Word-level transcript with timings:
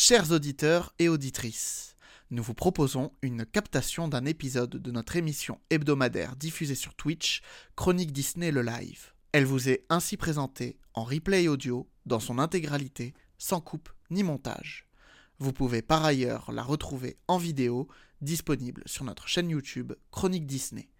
Chers 0.00 0.30
auditeurs 0.30 0.94
et 1.00 1.08
auditrices, 1.08 1.96
nous 2.30 2.44
vous 2.44 2.54
proposons 2.54 3.10
une 3.20 3.44
captation 3.44 4.06
d'un 4.06 4.26
épisode 4.26 4.70
de 4.70 4.90
notre 4.92 5.16
émission 5.16 5.60
hebdomadaire 5.70 6.36
diffusée 6.36 6.76
sur 6.76 6.94
Twitch, 6.94 7.42
Chronique 7.74 8.12
Disney 8.12 8.52
le 8.52 8.62
live. 8.62 9.12
Elle 9.32 9.44
vous 9.44 9.68
est 9.68 9.84
ainsi 9.88 10.16
présentée 10.16 10.78
en 10.94 11.02
replay 11.02 11.48
audio 11.48 11.90
dans 12.06 12.20
son 12.20 12.38
intégralité, 12.38 13.12
sans 13.38 13.60
coupe 13.60 13.88
ni 14.10 14.22
montage. 14.22 14.86
Vous 15.40 15.52
pouvez 15.52 15.82
par 15.82 16.04
ailleurs 16.04 16.52
la 16.52 16.62
retrouver 16.62 17.16
en 17.26 17.36
vidéo, 17.36 17.88
disponible 18.20 18.84
sur 18.86 19.02
notre 19.02 19.26
chaîne 19.26 19.50
YouTube 19.50 19.94
Chronique 20.12 20.46
Disney. 20.46 20.90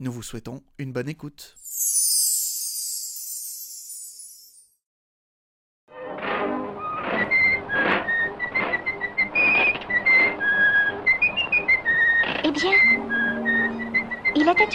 Nous 0.00 0.10
vous 0.10 0.22
souhaitons 0.22 0.64
une 0.78 0.94
bonne 0.94 1.10
écoute. 1.10 1.54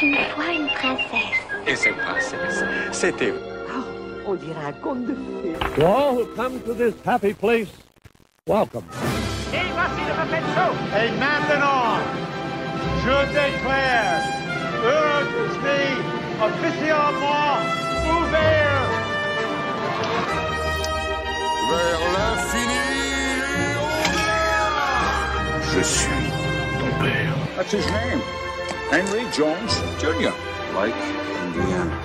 Une 0.03 0.15
fois 0.35 0.51
une 0.51 0.67
princesse. 0.67 1.39
Et 1.67 1.75
cette 1.75 1.97
princesse, 1.97 2.63
c'était 2.91 3.33
On 4.25 4.35
dirait 4.35 4.65
un 4.67 4.73
conte 4.73 5.05
de 5.05 5.13
fées. 5.13 5.53
To 5.75 5.85
all 5.85 6.15
who 6.15 6.25
come 6.35 6.59
to 6.61 6.73
this 6.73 6.93
happy 7.05 7.33
place, 7.33 7.67
welcome. 8.47 8.83
Et 9.53 11.09
maintenant, 11.19 11.99
je 13.03 13.17
déclare 13.31 14.21
Euro 14.83 15.23
Disney 15.33 15.85
officiellement 16.41 17.57
ouvert. 18.09 18.73
vers 21.69 22.03
l'infini 22.15 22.81
et. 23.39 23.77
Je 25.73 25.81
suis 25.81 26.29
ton 26.79 26.91
père. 27.03 27.35
That's 27.55 27.71
his 27.71 27.85
name. 27.87 28.21
Henry 28.93 29.25
Jones 29.31 29.73
Jr. 29.97 30.31
Like 30.75 30.93
Indiana. 31.41 31.97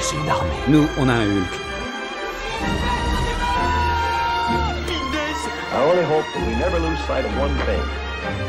C'est 0.00 0.16
une 0.16 0.26
armée. 0.26 0.56
Nous, 0.68 0.88
on 0.98 1.06
a 1.06 1.12
un 1.12 1.26
Hulk. 1.26 1.52
I 5.70 5.82
only 5.82 6.02
hope 6.04 6.24
that 6.32 6.46
we 6.46 6.54
never 6.56 6.80
lose 6.80 6.98
sight 7.00 7.26
of 7.26 7.38
one 7.38 7.54
thing. 7.66 7.82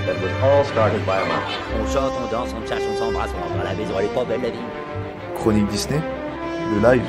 That 0.05 0.15
was 0.21 0.31
all 0.41 0.63
started 0.63 1.05
by 1.05 1.19
a 1.19 1.25
mouse. 1.25 1.51
On 1.77 1.85
chante, 1.91 2.13
on 2.13 2.31
danse, 2.31 2.53
on 2.53 2.65
cherche, 2.65 2.83
on 2.89 2.97
s'embrasse, 2.97 3.31
on 3.35 3.41
rentre 3.41 3.59
à 3.59 3.63
la 3.65 3.73
maison, 3.73 3.99
elle 3.99 4.05
est 4.05 4.13
pas 4.13 4.23
belle 4.23 4.43
la 4.43 4.51
vie. 4.51 4.59
Chronique 5.35 5.67
Disney, 5.67 5.99
le 6.71 6.79
live. 6.79 7.05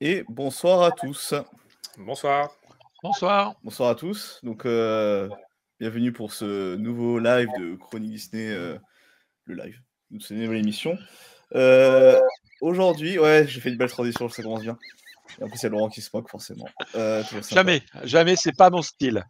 Et 0.00 0.24
bonsoir 0.26 0.84
à 0.84 0.90
tous. 0.90 1.34
Bonsoir. 1.98 2.48
Bonsoir. 3.02 3.54
Bonsoir 3.64 3.90
à 3.90 3.94
tous. 3.94 4.38
Donc, 4.42 4.64
euh, 4.64 5.28
bienvenue 5.80 6.12
pour 6.12 6.32
ce 6.32 6.76
nouveau 6.76 7.18
live 7.18 7.48
de 7.58 7.74
Chronique 7.76 8.12
Disney, 8.12 8.48
euh, 8.50 8.78
le 9.44 9.54
live. 9.56 9.78
C'est 10.20 10.34
une 10.34 10.42
nouvelle 10.42 10.58
émission. 10.58 10.96
Euh, 11.54 12.20
Aujourd'hui, 12.60 13.18
ouais, 13.18 13.44
j'ai 13.48 13.60
fait 13.60 13.70
une 13.70 13.76
belle 13.76 13.90
transition, 13.90 14.28
ça 14.28 14.42
commence 14.42 14.62
bien. 14.62 14.78
Et 15.40 15.42
en 15.44 15.48
plus, 15.48 15.64
a 15.64 15.68
Laurent 15.68 15.88
qui 15.88 16.00
se 16.00 16.10
moque, 16.14 16.30
forcément. 16.30 16.66
Euh. 16.94 17.24
Jamais, 17.50 17.82
jamais, 18.04 18.36
c'est 18.36 18.56
pas 18.56 18.70
mon 18.70 18.82
style. 18.82 19.24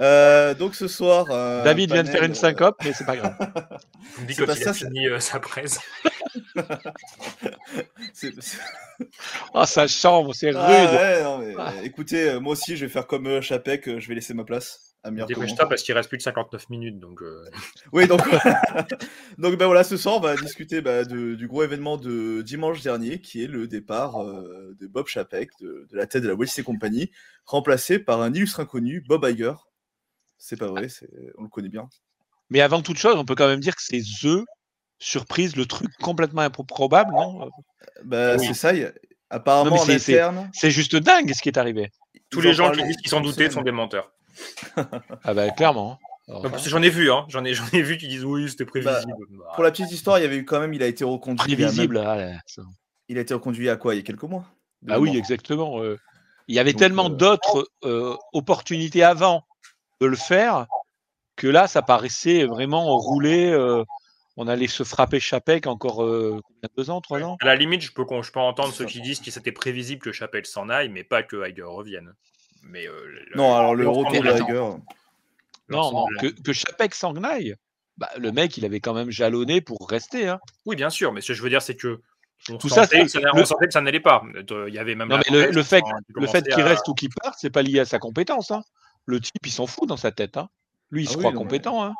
Euh, 0.00 0.54
donc, 0.54 0.74
ce 0.74 0.88
soir. 0.88 1.26
euh, 1.30 1.62
David 1.64 1.92
vient 1.92 2.02
de 2.04 2.08
faire 2.08 2.22
une 2.22 2.30
euh, 2.32 2.34
syncope, 2.34 2.76
mais 2.84 2.92
c'est 2.94 3.04
pas 3.04 3.16
grave. 3.16 3.36
C'est 4.28 4.34
quand 4.36 4.46
pas 4.46 4.54
il 4.56 4.62
ça, 4.62 4.70
a 4.70 4.72
c'est- 4.72 4.86
fini 4.86 5.06
euh, 5.08 5.20
sa 5.20 5.40
presse. 5.40 5.78
Oh, 9.54 9.64
sa 9.66 9.86
chambre, 9.86 10.34
c'est 10.34 10.48
rude. 10.48 10.56
Ah, 10.58 10.92
ouais, 10.92 11.22
non, 11.22 11.38
mais, 11.38 11.54
Ah. 11.58 11.72
euh, 11.76 11.82
écoutez, 11.82 12.30
euh, 12.30 12.40
moi 12.40 12.52
aussi, 12.52 12.76
je 12.76 12.84
vais 12.86 12.90
faire 12.92 13.06
comme 13.06 13.26
euh, 13.26 13.40
Chapek, 13.40 13.98
je 13.98 14.08
vais 14.08 14.14
laisser 14.14 14.34
ma 14.34 14.44
place 14.44 14.88
Dépêche-toi 15.04 15.68
parce 15.68 15.82
qu'il 15.82 15.94
reste 15.96 16.08
plus 16.08 16.18
de 16.18 16.22
59 16.22 16.70
minutes. 16.70 17.00
Donc, 17.00 17.22
euh, 17.22 17.44
Oui, 17.92 18.06
donc, 18.06 18.20
donc 19.38 19.56
ben 19.56 19.66
voilà, 19.66 19.82
ce 19.82 19.96
soir, 19.96 20.16
on 20.16 20.20
va 20.20 20.36
discuter 20.36 20.80
bah, 20.80 21.04
de- 21.04 21.34
du 21.34 21.48
gros 21.48 21.64
événement 21.64 21.96
de 21.96 22.40
dimanche 22.42 22.82
dernier, 22.82 23.20
qui 23.20 23.42
est 23.42 23.48
le 23.48 23.66
départ 23.66 24.22
euh, 24.22 24.76
de 24.80 24.86
Bob 24.86 25.08
Chapek, 25.08 25.50
de, 25.60 25.88
de 25.90 25.96
la 25.96 26.06
tête 26.06 26.22
de 26.22 26.28
la 26.28 26.34
Walt 26.34 26.44
Disney 26.46 26.64
Company, 26.64 27.10
remplacé 27.46 27.98
par 27.98 28.22
un 28.22 28.32
illustre 28.32 28.60
inconnu, 28.60 29.00
Bob 29.08 29.24
Iger. 29.28 29.54
C'est 30.38 30.56
pas 30.56 30.68
vrai, 30.68 30.88
c'est- 30.88 31.10
on 31.36 31.42
le 31.42 31.48
connaît 31.48 31.68
bien. 31.68 31.88
Mais 32.50 32.60
avant 32.60 32.80
toute 32.80 32.98
chose, 32.98 33.16
on 33.16 33.24
peut 33.24 33.34
quand 33.34 33.48
même 33.48 33.60
dire 33.60 33.74
que 33.74 33.82
c'est 33.82 34.00
The 34.02 34.44
surprise, 35.02 35.56
le 35.56 35.66
truc 35.66 35.90
complètement 36.00 36.42
improbable, 36.42 37.12
non? 37.12 37.50
Bah, 38.04 38.36
Oui. 38.38 38.46
C'est 38.46 38.54
ça, 38.54 38.72
il 38.72 38.80
y 38.80 38.84
a- 38.84 38.92
apparemment 39.30 39.76
Non, 39.76 39.82
en 39.82 39.88
interne. 39.88 40.50
C'est 40.52 40.70
juste 40.70 40.96
dingue 40.96 41.32
ce 41.34 41.42
qui 41.42 41.48
est 41.48 41.58
arrivé. 41.58 41.90
tous 42.30 42.40
ils 42.40 42.44
les 42.44 42.50
en 42.60 42.66
gens 42.66 42.72
qui 42.72 42.82
disent 42.84 42.96
qu'ils 42.96 43.10
s'en 43.10 43.20
doutaient 43.20 43.50
sont 43.50 43.62
des 43.62 43.72
menteurs. 43.72 44.12
Ah 45.24 45.34
bah 45.34 45.50
clairement. 45.50 45.98
Que 46.28 46.48
J'en 46.68 46.80
ai 46.82 46.88
vu, 46.88 47.10
hein. 47.10 47.26
J'en 47.28 47.44
ai, 47.44 47.52
j'en 47.54 47.66
ai 47.72 47.82
vu 47.82 47.98
qui 47.98 48.08
disent 48.08 48.24
oui, 48.24 48.48
c'était 48.48 48.64
prévisible. 48.64 49.12
Bah, 49.30 49.52
Pour 49.54 49.64
la 49.64 49.70
petite 49.70 49.90
histoire, 49.92 50.18
il 50.18 50.22
y 50.22 50.24
avait 50.24 50.36
eu 50.36 50.44
quand 50.44 50.60
même, 50.60 50.72
il 50.72 50.82
a 50.82 50.86
été 50.86 51.04
reconduit. 51.04 51.56
même- 51.56 51.66
prévisible. 51.66 51.98
ah, 51.98 52.38
ça. 52.46 52.62
Il 53.08 53.18
a 53.18 53.20
été 53.20 53.34
reconduit 53.34 53.68
à 53.68 53.76
quoi? 53.76 53.94
Il 53.94 53.98
y 53.98 54.00
a 54.00 54.04
quelques 54.04 54.22
mois? 54.22 54.44
Ah 54.88 54.98
oui, 55.00 55.16
exactement. 55.16 55.80
euh. 55.82 55.98
Il 56.48 56.54
y 56.54 56.58
avait 56.58 56.72
Donc, 56.72 56.80
tellement 56.80 57.06
euh, 57.06 57.10
d'autres 57.10 57.68
euh, 57.84 58.16
opportunités 58.32 59.02
avant 59.04 59.44
de 60.00 60.06
le 60.06 60.16
faire 60.16 60.66
que 61.36 61.46
là, 61.46 61.66
ça 61.66 61.82
paraissait 61.82 62.44
vraiment 62.46 62.96
rouler. 62.98 63.50
Euh, 64.38 64.42
on 64.42 64.48
allait 64.48 64.66
se 64.66 64.82
frapper 64.84 65.20
Chapek 65.20 65.66
encore 65.66 66.02
euh, 66.04 66.40
deux 66.76 66.90
ans, 66.90 67.00
trois 67.00 67.20
ans? 67.22 67.36
À 67.40 67.46
la 67.46 67.56
limite, 67.56 67.82
je 67.82 67.92
peux, 67.92 68.04
je 68.22 68.32
peux 68.32 68.40
entendre 68.40 68.72
ceux 68.72 68.84
qui 68.86 69.00
disent 69.00 69.20
que 69.20 69.30
c'était 69.30 69.52
prévisible 69.52 70.02
que 70.02 70.12
Chapelle 70.12 70.46
s'en 70.46 70.68
aille, 70.68 70.88
mais 70.88 71.04
pas 71.04 71.22
que 71.22 71.48
Iger 71.48 71.62
revienne. 71.62 72.14
Mais 72.64 72.86
euh, 72.86 73.06
le- 73.06 73.36
Non, 73.36 73.54
alors 73.54 73.74
le 73.74 73.88
retour 73.88 74.12
de 74.12 74.18
de 74.18 74.22
la- 74.24 74.34
attends. 74.34 74.44
Iger. 74.48 74.76
Non, 75.68 75.90
non, 75.92 76.06
que, 76.20 76.26
que 76.28 76.52
Chapek 76.52 76.94
s'en 76.94 77.14
aille. 77.22 77.54
Bah, 77.96 78.08
le 78.18 78.32
mec, 78.32 78.56
il 78.56 78.64
avait 78.64 78.80
quand 78.80 78.94
même 78.94 79.10
jalonné 79.10 79.60
pour 79.60 79.88
rester. 79.88 80.28
Hein. 80.28 80.40
Oui, 80.66 80.76
bien 80.76 80.90
sûr, 80.90 81.12
mais 81.12 81.20
ce 81.20 81.28
que 81.28 81.34
je 81.34 81.42
veux 81.42 81.50
dire, 81.50 81.62
c'est 81.62 81.76
que 81.76 82.00
on 82.48 82.56
Tout 82.58 82.68
ça, 82.68 82.86
que 82.88 83.06
ça, 83.06 83.20
on 83.34 83.38
le- 83.38 83.44
sentait 83.44 83.66
que 83.66 83.72
ça 83.72 83.80
n'allait 83.80 84.00
pas. 84.00 84.22
Euh, 84.50 84.64
Il 84.68 84.74
y 84.74 84.78
avait 84.78 84.94
même 84.96 85.08
Non, 85.08 85.18
mais 85.18 85.22
le, 85.30 85.62
fait, 85.62 85.82
le 86.08 86.26
qu'il 86.42 86.62
à- 86.62 86.64
reste 86.64 86.88
ou 86.88 86.94
qu'il 86.94 87.10
parte, 87.10 87.36
c'est 87.38 87.50
pas 87.50 87.62
lié 87.62 87.78
à 87.80 87.84
sa 87.84 87.98
compétence. 88.00 88.50
Hein. 88.50 88.62
Le 89.06 89.20
type, 89.20 89.44
il 89.46 89.52
s'en 89.52 89.66
fout 89.66 89.88
dans 89.88 89.96
sa 89.96 90.10
tête. 90.10 90.36
Hein. 90.36 90.48
Lui, 90.90 91.02
il 91.04 91.08
Ah 91.08 91.10
se 91.12 91.16
oui, 91.16 91.20
croit 91.22 91.32
non, 91.32 91.38
mais- 91.40 91.44
compétent. 91.44 91.84
Hein. 91.84 91.94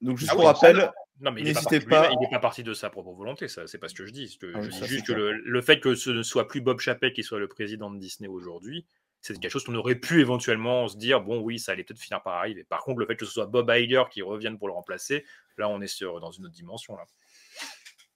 Donc, 0.00 0.18
juste 0.18 0.30
Ah 0.32 0.34
pour 0.34 0.44
oui, 0.44 0.50
rappel, 0.50 0.90
Non, 1.20 1.30
mais 1.32 1.40
il 1.40 1.44
n'est 1.44 1.54
pas, 1.54 1.62
parti 1.62 1.78
de 1.78 1.84
pas- 1.84 2.02
lui-même, 2.02 2.18
il 2.20 2.26
est 2.26 2.30
pas 2.30 2.38
parti 2.38 2.62
de 2.62 2.74
sa 2.74 2.90
propre 2.90 3.12
volonté, 3.12 3.48
ça, 3.48 3.66
c'est 3.66 3.78
pas 3.78 3.88
ce 3.88 3.94
que 3.94 4.04
je 4.04 4.12
dis. 4.12 4.36
Que 4.38 4.52
Ah 4.54 4.60
je 4.60 4.68
dis 4.70 4.86
juste 4.86 5.06
que 5.06 5.12
le, 5.12 5.32
le 5.32 5.62
fait 5.62 5.80
que 5.80 5.94
ce 5.94 6.10
ne 6.10 6.22
soit 6.22 6.46
plus 6.46 6.60
Bob 6.60 6.78
Chapek 6.80 7.14
qui 7.14 7.22
soit 7.22 7.38
le 7.38 7.48
président 7.48 7.90
de 7.90 7.98
Disney 7.98 8.28
aujourd'hui, 8.28 8.86
c'est 9.22 9.38
quelque 9.40 9.50
chose 9.50 9.64
qu'on 9.64 9.74
aurait 9.74 9.96
pu 9.96 10.20
éventuellement 10.20 10.86
se 10.88 10.96
dire, 10.96 11.20
bon, 11.22 11.40
oui, 11.40 11.58
ça 11.58 11.72
allait 11.72 11.82
peut-être 11.84 11.98
finir 12.00 12.22
par 12.22 12.34
arriver. 12.34 12.64
Par 12.64 12.80
contre, 12.84 13.00
le 13.00 13.06
fait 13.06 13.16
que 13.16 13.24
ce 13.24 13.32
soit 13.32 13.46
Bob 13.46 13.70
Iger 13.74 14.04
qui 14.10 14.22
revienne 14.22 14.58
pour 14.58 14.68
le 14.68 14.74
remplacer, 14.74 15.24
là, 15.56 15.68
on 15.68 15.80
est 15.80 15.86
sur, 15.88 16.20
dans 16.20 16.30
une 16.30 16.44
autre 16.44 16.54
dimension. 16.54 16.96
Là. 16.96 17.04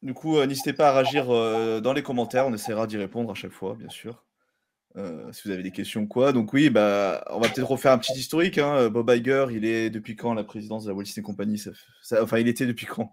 Du 0.02 0.14
coup, 0.14 0.38
euh, 0.38 0.46
n'hésitez 0.46 0.72
pas 0.72 0.90
à 0.90 0.92
réagir 0.92 1.30
euh, 1.30 1.80
dans 1.80 1.92
les 1.92 2.02
commentaires, 2.02 2.46
on 2.46 2.54
essaiera 2.54 2.86
d'y 2.86 2.96
répondre 2.96 3.30
à 3.30 3.34
chaque 3.34 3.52
fois, 3.52 3.74
bien 3.74 3.88
sûr. 3.88 4.24
Euh, 4.96 5.30
si 5.32 5.42
vous 5.46 5.50
avez 5.54 5.62
des 5.62 5.70
questions 5.70 6.00
ou 6.02 6.06
quoi. 6.06 6.32
Donc 6.32 6.52
oui, 6.52 6.68
bah, 6.68 7.24
on 7.30 7.38
va 7.38 7.48
peut-être 7.48 7.68
refaire 7.70 7.92
un 7.92 7.98
petit 7.98 8.12
historique. 8.12 8.58
hein. 8.58 8.88
Bob 8.88 9.08
Iger, 9.08 9.46
il 9.52 9.64
est 9.64 9.88
depuis 9.88 10.16
quand 10.16 10.32
à 10.32 10.34
la 10.34 10.42
présidence 10.44 10.84
de 10.84 10.88
la 10.90 10.94
Walt 10.96 11.04
Disney 11.04 11.22
Company? 11.24 11.58
Ça, 11.58 11.70
ça- 12.02 12.22
Enfin, 12.22 12.38
il 12.38 12.48
était 12.48 12.66
depuis 12.66 12.86
quand? 12.86 13.12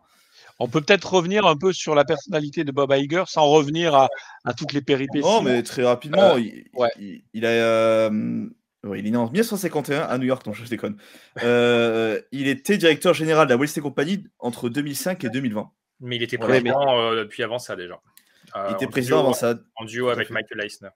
On 0.60 0.68
peut 0.68 0.82
peut-être 0.82 1.14
revenir 1.14 1.46
un 1.46 1.56
peu 1.56 1.72
sur 1.74 1.94
la 1.94 2.04
personnalité 2.04 2.64
de 2.64 2.72
Bob 2.72 2.92
Iger 2.92 3.24
sans 3.28 3.46
revenir 3.46 3.94
à, 3.94 4.10
à 4.44 4.54
toutes 4.56 4.74
les 4.74 4.82
péripéties. 4.82 5.22
Non, 5.28 5.44
mais 5.44 5.62
très 5.62 5.84
rapidement, 5.84 6.34
Euh, 6.34 6.40
il, 6.40 6.66
ouais. 6.74 6.90
il, 7.00 7.22
il 7.34 7.46
a, 7.46 7.50
euh, 7.50 8.48
il 8.96 9.06
est 9.06 9.12
né 9.12 9.18
en 9.18 9.30
1951 9.30 10.02
à 10.02 10.18
New 10.18 10.26
York, 10.26 10.44
non, 10.48 10.54
je 10.54 10.66
déconne. 10.66 10.98
Euh, 11.44 12.20
il 12.32 12.48
était 12.48 12.78
directeur 12.78 13.14
général 13.14 13.46
de 13.46 13.52
la 13.54 13.58
Walt 13.58 13.68
Disney 13.68 13.84
Company 13.84 14.24
entre 14.40 14.70
2005 14.70 15.24
et 15.26 15.30
2020. 15.30 15.70
Mais 16.00 16.16
il 16.16 16.24
était 16.24 16.40
Ouais, 16.40 16.48
président 16.48 17.00
euh, 17.00 17.18
depuis 17.23 17.44
avant 17.44 17.59
ça 17.59 17.76
déjà. 17.76 18.00
Euh, 18.56 18.68
Il 18.70 18.73
était 18.76 18.85
en 18.88 18.90
président 18.90 19.18
duo- 19.18 19.26
avant 19.26 19.34
ça, 19.34 19.56
En 19.76 19.85
duo 19.85 20.09
avec. 20.09 20.32
Michael 20.32 20.62
Eisner. 20.66 20.90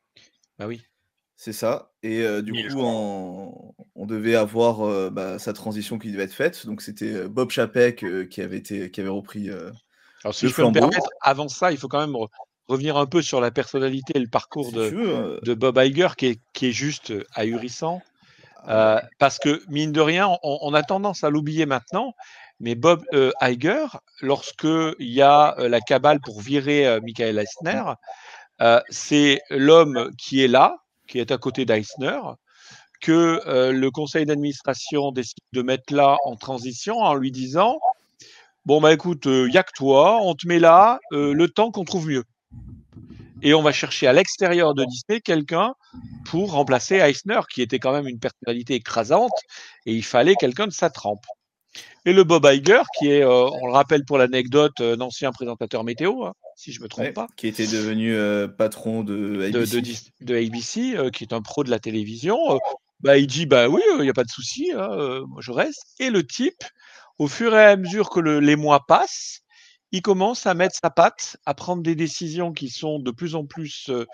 Bah 0.59 0.67
oui. 0.67 0.81
c'est 1.35 1.53
ça. 1.53 1.91
Et 2.03 2.21
euh, 2.21 2.41
du 2.41 2.51
coup, 2.53 2.81
en- 2.81 3.73
on 3.95 4.05
devait 4.05 4.35
avoir 4.35 4.81
euh, 4.81 5.09
bah, 5.09 5.39
sa 5.39 5.53
transition 5.53 5.97
qui 5.97 6.11
devait 6.11 6.23
être 6.23 6.33
faite. 6.33 6.65
Donc 6.65 6.81
c'était 6.81 7.27
Bob 7.27 7.49
Chapek 7.49 8.03
euh, 8.03 8.25
qui, 8.25 8.41
avait 8.41 8.57
été, 8.57 8.91
qui 8.91 9.01
avait 9.01 9.09
repris. 9.09 9.49
Alors, 10.23 10.35
si 10.35 10.45
Le 10.45 10.51
je 10.51 10.55
peux 10.55 10.65
me 10.67 10.71
permettre, 10.71 11.09
avant 11.21 11.47
ça, 11.47 11.71
il 11.71 11.77
faut 11.77 11.87
quand 11.87 11.99
même 11.99 12.15
re- 12.15 12.29
revenir 12.67 12.95
un 12.95 13.07
peu 13.07 13.21
sur 13.23 13.41
la 13.41 13.49
personnalité 13.49 14.13
et 14.15 14.19
le 14.19 14.29
parcours 14.29 14.67
si 14.67 14.73
de, 14.73 14.89
tu 14.89 14.95
veux, 14.95 15.39
de 15.41 15.53
Bob 15.55 15.77
Iger 15.77 16.09
qui 16.15 16.27
est, 16.27 16.39
qui 16.53 16.67
est 16.67 16.71
juste 16.71 17.11
ahurissant. 17.33 18.01
ah, 18.67 19.01
parce 19.17 19.39
que, 19.39 19.63
mine 19.67 19.91
de 19.91 20.01
rien, 20.01 20.27
on, 20.43 20.59
on 20.61 20.73
a 20.75 20.83
tendance 20.83 21.23
à 21.23 21.31
l'oublier 21.31 21.65
maintenant, 21.65 22.13
mais 22.59 22.75
Bob 22.75 23.03
Iger, 23.41 23.87
lorsque 24.21 24.67
il 24.99 25.09
y 25.11 25.23
a 25.23 25.55
la 25.57 25.81
cabale 25.81 26.19
pour 26.21 26.41
virer 26.41 26.99
Michael 27.01 27.39
Eisner, 27.39 27.83
c'est 28.89 29.41
l'homme 29.49 30.11
qui 30.17 30.43
est 30.43 30.47
là, 30.47 30.77
qui 31.07 31.19
est 31.19 31.31
à 31.31 31.37
côté 31.37 31.65
d'Eisner, 31.65 32.19
que 33.01 33.41
euh, 33.47 33.71
le 33.71 33.91
conseil 33.91 34.25
d'administration 34.25 35.11
décide 35.11 35.39
de 35.53 35.61
mettre 35.61 35.93
là 35.93 36.17
en 36.23 36.35
transition 36.35 36.99
en 36.99 37.15
lui 37.15 37.31
disant 37.31 37.79
Bon, 38.65 38.79
bah 38.79 38.93
écoute, 38.93 39.23
il 39.25 39.47
n'y 39.47 39.57
a 39.57 39.63
que 39.63 39.71
toi, 39.75 40.19
on 40.21 40.35
te 40.35 40.47
met 40.47 40.59
là 40.59 40.99
euh, 41.13 41.33
le 41.33 41.49
temps 41.49 41.71
qu'on 41.71 41.83
trouve 41.83 42.07
mieux. 42.07 42.23
Et 43.41 43.55
on 43.55 43.63
va 43.63 43.71
chercher 43.71 44.05
à 44.05 44.13
l'extérieur 44.13 44.75
de 44.75 44.85
Disney 44.85 45.19
quelqu'un 45.19 45.73
pour 46.25 46.51
remplacer 46.51 46.97
Eisner, 46.97 47.39
qui 47.51 47.63
était 47.63 47.79
quand 47.79 47.91
même 47.91 48.07
une 48.07 48.19
personnalité 48.19 48.75
écrasante, 48.75 49.33
et 49.87 49.95
il 49.95 50.03
fallait 50.03 50.35
quelqu'un 50.35 50.67
de 50.67 50.71
sa 50.71 50.91
trempe. 50.91 51.25
Et 52.05 52.13
le 52.13 52.23
Bob 52.23 52.45
Iger, 52.51 52.81
qui 52.97 53.09
est, 53.09 53.23
euh, 53.23 53.49
on 53.61 53.67
le 53.67 53.73
rappelle 53.73 54.03
pour 54.05 54.17
l'anecdote, 54.17 54.81
un 54.81 54.99
ancien 55.01 55.31
présentateur 55.31 55.83
météo, 55.83 56.23
hein, 56.25 56.33
si 56.55 56.71
je 56.73 56.81
me 56.81 56.87
trompe 56.87 57.05
Ouais, 57.05 57.11
pas, 57.13 57.27
Qui 57.37 57.47
était 57.47 57.67
devenu 57.67 58.15
euh, 58.15 58.47
patron 58.47 59.03
de 59.03 59.43
ABC. 59.53 59.81
de, 59.81 60.25
de 60.25 60.35
ABC, 60.35 60.95
euh, 60.97 61.09
qui 61.11 61.23
est 61.23 61.33
un 61.33 61.41
pro 61.41 61.63
de 61.63 61.69
la 61.69 61.79
télévision, 61.79 62.37
euh, 62.51 62.57
bah, 63.01 63.17
il 63.17 63.27
dit 63.27 63.45
bah 63.45 63.69
oui, 63.69 63.81
il 63.97 64.01
n'y 64.01 64.09
a 64.09 64.13
pas 64.13 64.23
de 64.23 64.29
souci, 64.31 64.71
hein, 64.75 64.89
euh, 64.91 65.23
moi 65.27 65.41
je 65.41 65.51
reste. 65.51 65.83
Et 65.99 66.09
le 66.09 66.25
type, 66.25 66.63
au 67.19 67.27
fur 67.27 67.55
et 67.55 67.65
à 67.65 67.75
mesure 67.77 68.09
que 68.09 68.19
le- 68.19 68.39
les 68.39 68.55
mois 68.55 68.85
passent, 68.87 69.41
il 69.91 70.01
commence 70.01 70.47
à 70.47 70.53
mettre 70.53 70.75
sa 70.81 70.89
patte, 70.89 71.37
à 71.45 71.53
prendre 71.53 71.83
des 71.83 71.95
décisions 71.95 72.51
qui 72.51 72.69
sont 72.69 72.97
de 72.99 73.11
plus 73.11 73.35
en 73.35 73.45
plus 73.45 73.89
euh, 73.89 74.05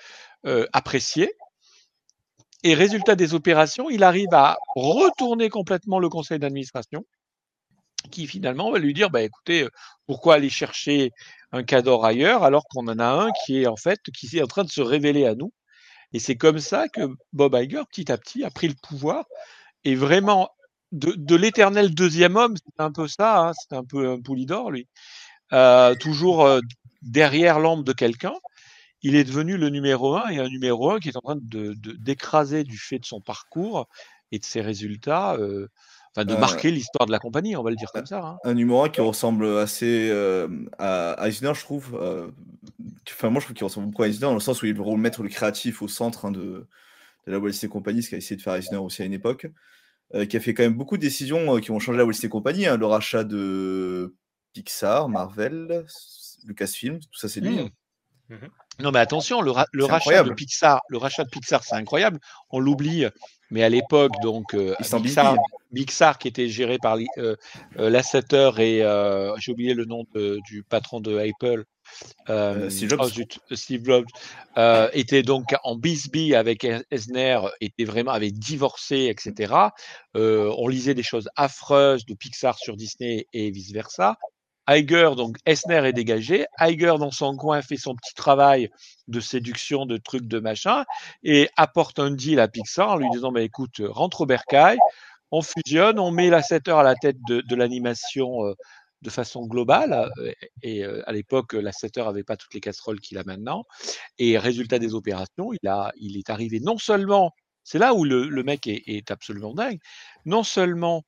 euh, 0.46 0.66
appréciées. 0.74 1.32
Et 2.64 2.74
résultat 2.74 3.16
des 3.16 3.34
opérations, 3.34 3.90
il 3.90 4.04
arrive 4.04 4.34
à 4.34 4.58
retourner 4.76 5.50
complètement 5.50 6.00
le 6.00 6.10
conseil 6.10 6.40
d'administration, 6.40 7.06
qui 8.12 8.28
finalement 8.28 8.72
va 8.72 8.80
lui 8.80 8.94
dire 8.94 9.10
bah 9.10 9.22
écoutez, 9.24 9.64
euh, 9.64 9.70
pourquoi 10.06 10.36
aller 10.36 10.50
chercher 10.50 11.12
un 11.52 11.64
cador 11.64 12.06
ailleurs 12.06 12.44
alors 12.44 12.64
qu'on 12.70 12.88
en 12.88 13.00
a 13.00 13.06
un 13.08 13.30
qui 13.46 13.62
est 13.64 13.68
en 13.68 13.76
fait 13.78 14.00
qui 14.16 14.38
est 14.38 14.44
en 14.44 14.48
train 14.48 14.64
de 14.64 14.70
se 14.70 14.82
révéler 14.82 15.26
à 15.26 15.36
nous? 15.36 15.54
Et 16.14 16.20
c'est 16.20 16.38
comme 16.38 16.60
ça 16.60 16.88
que 16.90 17.02
Bob 17.34 17.56
Iger, 17.56 17.84
petit 17.92 18.12
à 18.12 18.18
petit, 18.18 18.44
a 18.46 18.52
pris 18.52 18.68
le 18.70 18.76
pouvoir 18.82 19.26
et 19.86 19.96
vraiment 19.96 20.50
de, 20.92 21.14
de 21.18 21.36
l'éternel 21.36 21.94
deuxième 21.96 22.36
homme, 22.38 22.56
c'est 22.58 22.84
un 22.84 22.92
peu 22.92 23.08
ça, 23.08 23.40
hein, 23.50 23.54
c'est 23.54 23.76
un 23.76 23.84
peu 23.86 24.10
un 24.12 24.22
poulidor 24.22 24.72
lui, 24.72 24.88
euh, 25.54 25.96
toujours 25.96 26.46
euh, 26.46 26.62
derrière 27.02 27.60
l'ombre 27.60 27.84
de 27.84 27.94
quelqu'un. 27.94 28.34
Il 29.04 29.16
est 29.16 29.24
devenu 29.24 29.58
le 29.58 29.70
numéro 29.70 30.16
un 30.16 30.30
et 30.30 30.40
un 30.40 30.50
numéro 30.50 30.92
un 30.92 31.00
qui 31.00 31.10
est 31.10 31.18
en 31.18 31.22
train 31.22 31.36
de 31.38 31.74
de- 31.76 31.94
d'écraser 31.94 32.64
du 32.64 32.78
fait 32.78 33.00
de 33.00 33.06
son 33.06 33.22
parcours 33.22 33.88
et 34.32 34.40
de 34.40 34.46
ses 34.46 34.62
résultats, 34.62 35.38
enfin 36.18 36.26
de 36.26 36.34
Euh, 36.34 36.38
marquer 36.40 36.72
l'histoire 36.72 37.06
de 37.06 37.12
la 37.12 37.20
compagnie, 37.20 37.56
on 37.56 37.64
va 37.64 37.70
le 37.70 37.76
dire 37.76 37.92
comme 37.92 38.06
ça. 38.06 38.20
hein. 38.26 38.38
Un 38.44 38.54
numéro 38.56 38.84
1 38.84 38.90
qui 38.90 39.02
ressemble 39.02 39.46
assez 39.60 40.10
euh, 40.12 40.48
à 40.80 41.28
Eisner, 41.28 41.54
je 41.54 41.62
trouve. 41.62 41.98
euh, 42.02 42.30
Enfin, 43.10 43.30
moi, 43.30 43.40
je 43.40 43.46
trouve 43.46 43.56
qu'il 43.56 43.64
ressemble 43.64 43.88
beaucoup 43.88 44.04
à 44.04 44.08
Eisner 44.08 44.22
dans 44.22 44.34
le 44.34 44.40
sens 44.40 44.62
où 44.62 44.66
il 44.66 44.74
veut 44.74 44.82
remettre 44.82 45.24
le 45.24 45.30
créatif 45.30 45.82
au 45.82 45.88
centre 45.88 46.26
hein, 46.26 46.32
de, 46.32 46.68
de 47.26 47.32
la 47.32 47.40
Walt 47.40 47.52
Disney 47.52 47.70
Company, 47.72 48.04
ce 48.04 48.10
qu'a 48.10 48.18
essayé 48.18 48.36
de 48.36 48.42
faire 48.42 48.56
Eisner 48.56 48.78
aussi 48.78 49.02
à 49.02 49.06
une 49.06 49.14
époque. 49.14 49.48
euh, 50.16 50.26
qui 50.26 50.38
a 50.38 50.40
fait 50.40 50.54
quand 50.54 50.64
même 50.64 50.74
beaucoup 50.76 50.98
de 50.98 51.02
décisions 51.02 51.56
euh, 51.56 51.60
qui 51.60 51.72
ont 51.72 51.80
changé 51.80 51.98
la 51.98 52.06
Walt 52.06 52.14
Disney 52.14 52.30
Company. 52.30 52.66
hein, 52.68 52.78
le 52.78 52.86
rachat 52.86 53.24
de 53.24 54.16
Pixar, 54.54 55.10
Marvel, 55.10 55.86
Lucasfilm, 56.46 57.00
tout 57.00 57.08
ça, 57.20 57.28
c'est 57.30 57.42
lui. 57.42 57.58
Mmh. 57.58 57.68
hein. 58.32 58.38
Non, 58.80 58.92
mais 58.92 59.00
attention, 59.00 59.42
le, 59.42 59.52
ra- 59.52 59.66
le 59.72 59.86
rachat 59.86 60.24
de. 60.24 60.32
Pixar, 60.32 60.82
le 60.90 60.98
rachat 60.98 61.24
de 61.24 61.30
Pixar, 61.30 61.64
c'est 61.64 61.76
incroyable. 61.76 62.20
On 62.52 62.60
l'oublie, 62.60 63.06
mais 63.50 63.64
à 63.64 63.70
l'époque, 63.70 64.12
donc 64.22 64.54
euh, 64.54 64.76
Pixar, 65.02 65.36
Pixar, 65.74 66.18
qui 66.18 66.28
était 66.28 66.48
géré 66.50 66.78
par 66.78 66.98
euh, 67.18 67.36
euh, 67.78 67.90
Lasseter 67.90 68.52
et 68.60 68.84
euh, 68.84 69.36
j'ai 69.38 69.52
oublié 69.52 69.74
le 69.74 69.86
nom 69.86 70.06
de- 70.14 70.40
du 70.48 70.64
patron 70.64 71.00
de 71.02 71.18
Apple. 71.18 71.64
euh, 72.30 72.70
Steve 72.70 72.90
Jobs. 72.90 73.00
oh, 73.02 73.08
zut, 73.08 73.40
Steve 73.54 73.86
Jobs 73.86 74.06
euh, 74.58 74.90
était 74.94 75.24
donc 75.24 75.56
en 75.64 75.76
bisbille 75.76 76.36
avec 76.36 76.68
Eisner, 76.92 77.40
était 77.62 77.86
vraiment 77.86 78.12
avait 78.12 78.32
divorcé, 78.32 79.06
etc. 79.06 79.54
Euh, 80.16 80.54
on 80.58 80.68
lisait 80.68 80.94
des 80.94 81.04
choses 81.04 81.30
affreuses 81.36 82.06
de 82.06 82.14
Pixar 82.14 82.58
sur 82.58 82.76
Disney 82.76 83.26
et 83.34 83.52
vice 83.52 83.72
versa. 83.72 84.18
Iger, 84.70 85.12
donc 85.16 85.38
Eisner 85.46 85.88
est 85.88 85.94
dégagé. 85.94 86.46
Iger, 86.60 86.96
dans 87.00 87.12
son 87.12 87.38
coin, 87.38 87.62
fait 87.62 87.78
son 87.78 87.96
petit 87.96 88.14
travail 88.14 88.70
de 89.08 89.22
séduction, 89.22 89.86
de 89.86 89.96
trucs, 89.96 90.28
de 90.28 90.40
machin, 90.40 90.84
et 91.24 91.50
apporte 91.56 92.00
un 92.00 92.12
deal 92.12 92.42
à 92.42 92.50
Pixar 92.50 92.90
en 92.90 92.98
lui 92.98 93.10
disant 93.12 93.32
bah, 93.32 93.42
écoute, 93.44 93.80
rentre 93.80 94.22
au 94.22 94.26
bercail, 94.26 94.78
on 95.32 95.42
fusionne, 95.42 96.00
on 96.00 96.12
met 96.12 96.30
la 96.30 96.42
7 96.42 96.68
heures 96.68 96.80
à 96.80 96.84
la 96.84 96.96
tête 96.96 97.18
de, 97.28 97.56
l'animation 97.56 98.46
euh, 98.46 98.54
de 99.02 99.10
façon 99.10 99.46
globale. 99.46 100.10
euh, 100.20 100.32
Et 100.64 100.84
euh, 100.84 101.08
à 101.08 101.12
l'époque, 101.12 101.54
la 101.54 101.72
7 101.72 101.98
heures 101.98 102.08
n'avait 102.08 102.24
pas 102.24 102.38
toutes 102.38 102.54
les 102.54 102.62
casseroles 102.62 103.00
qu'il 103.00 103.18
a 103.18 103.24
maintenant. 103.24 103.66
Et 104.18 104.38
résultat 104.38 104.80
des 104.80 104.94
opérations, 104.94 105.52
il, 105.62 105.68
a, 105.68 105.92
il 105.98 106.18
est 106.18 106.30
arrivé 106.30 106.60
non 106.60 106.78
seulement, 106.78 107.32
c'est 107.64 107.80
là 107.80 107.94
où 107.94 108.04
le, 108.04 108.44
mec 108.44 108.68
est, 108.68 109.12
absolument 109.12 109.54
dingue, 109.54 109.80
non 110.26 110.44
seulement 110.44 111.04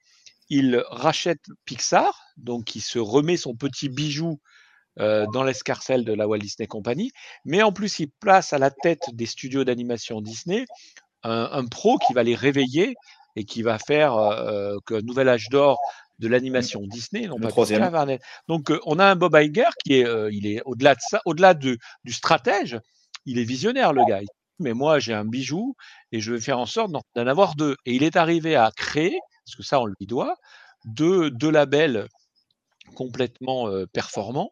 il 0.49 0.83
rachète 0.89 1.45
Pixar, 1.65 2.19
donc 2.37 2.75
il 2.75 2.81
se 2.81 2.99
remet 2.99 3.37
son 3.37 3.55
petit 3.55 3.87
bijou 3.87 4.39
dans 4.97 5.43
l'escarcelle 5.43 6.03
de 6.03 6.11
la 6.11 6.27
Walt 6.27 6.39
Disney 6.39 6.67
Company, 6.67 7.11
mais 7.45 7.63
en 7.63 7.71
plus 7.71 7.99
il 7.99 8.09
place 8.19 8.51
à 8.51 8.57
la 8.57 8.69
tête 8.69 9.03
des 9.13 9.27
studios 9.27 9.63
d'animation 9.63 10.19
Disney 10.19 10.65
un 11.23 11.65
pro 11.67 11.97
qui 11.99 12.11
va 12.11 12.23
les 12.23 12.35
réveiller 12.35 12.95
et 13.39 13.45
qui 13.45 13.61
va 13.61 13.79
faire 13.79 14.15
euh, 14.17 14.77
qu'un 14.85 14.99
nouvel 14.99 15.29
âge 15.29 15.47
d'or 15.49 15.79
de 16.19 16.27
l'animation 16.27 16.81
Disney, 16.85 17.25
non 17.27 17.37
pas. 17.39 17.47
Donc 18.49 18.69
euh, 18.69 18.79
on 18.85 18.99
a 18.99 19.05
un 19.05 19.15
Bob 19.15 19.33
Iger 19.39 19.69
qui 19.81 19.93
est, 19.99 20.05
euh, 20.05 20.29
il 20.33 20.45
est 20.45 20.61
au-delà 20.65 20.93
de 20.93 20.99
ça, 20.99 21.21
au-delà 21.23 21.53
de, 21.53 21.77
du 22.03 22.11
stratège, 22.11 22.77
il 23.25 23.39
est 23.39 23.45
visionnaire 23.45 23.93
le 23.93 24.03
gars. 24.05 24.19
Mais 24.59 24.73
moi 24.73 24.99
j'ai 24.99 25.13
un 25.13 25.23
bijou 25.23 25.75
et 26.11 26.19
je 26.19 26.33
vais 26.33 26.41
faire 26.41 26.59
en 26.59 26.65
sorte 26.65 26.91
d'en 26.91 27.27
avoir 27.27 27.55
deux. 27.55 27.77
Et 27.85 27.95
il 27.95 28.03
est 28.03 28.17
arrivé 28.17 28.57
à 28.57 28.71
créer, 28.75 29.17
parce 29.45 29.55
que 29.55 29.63
ça 29.63 29.79
on 29.79 29.85
lui 29.85 30.05
doit, 30.05 30.35
deux, 30.83 31.31
deux 31.31 31.49
labels 31.49 32.09
complètement 32.95 33.69
euh, 33.69 33.85
performants 33.85 34.49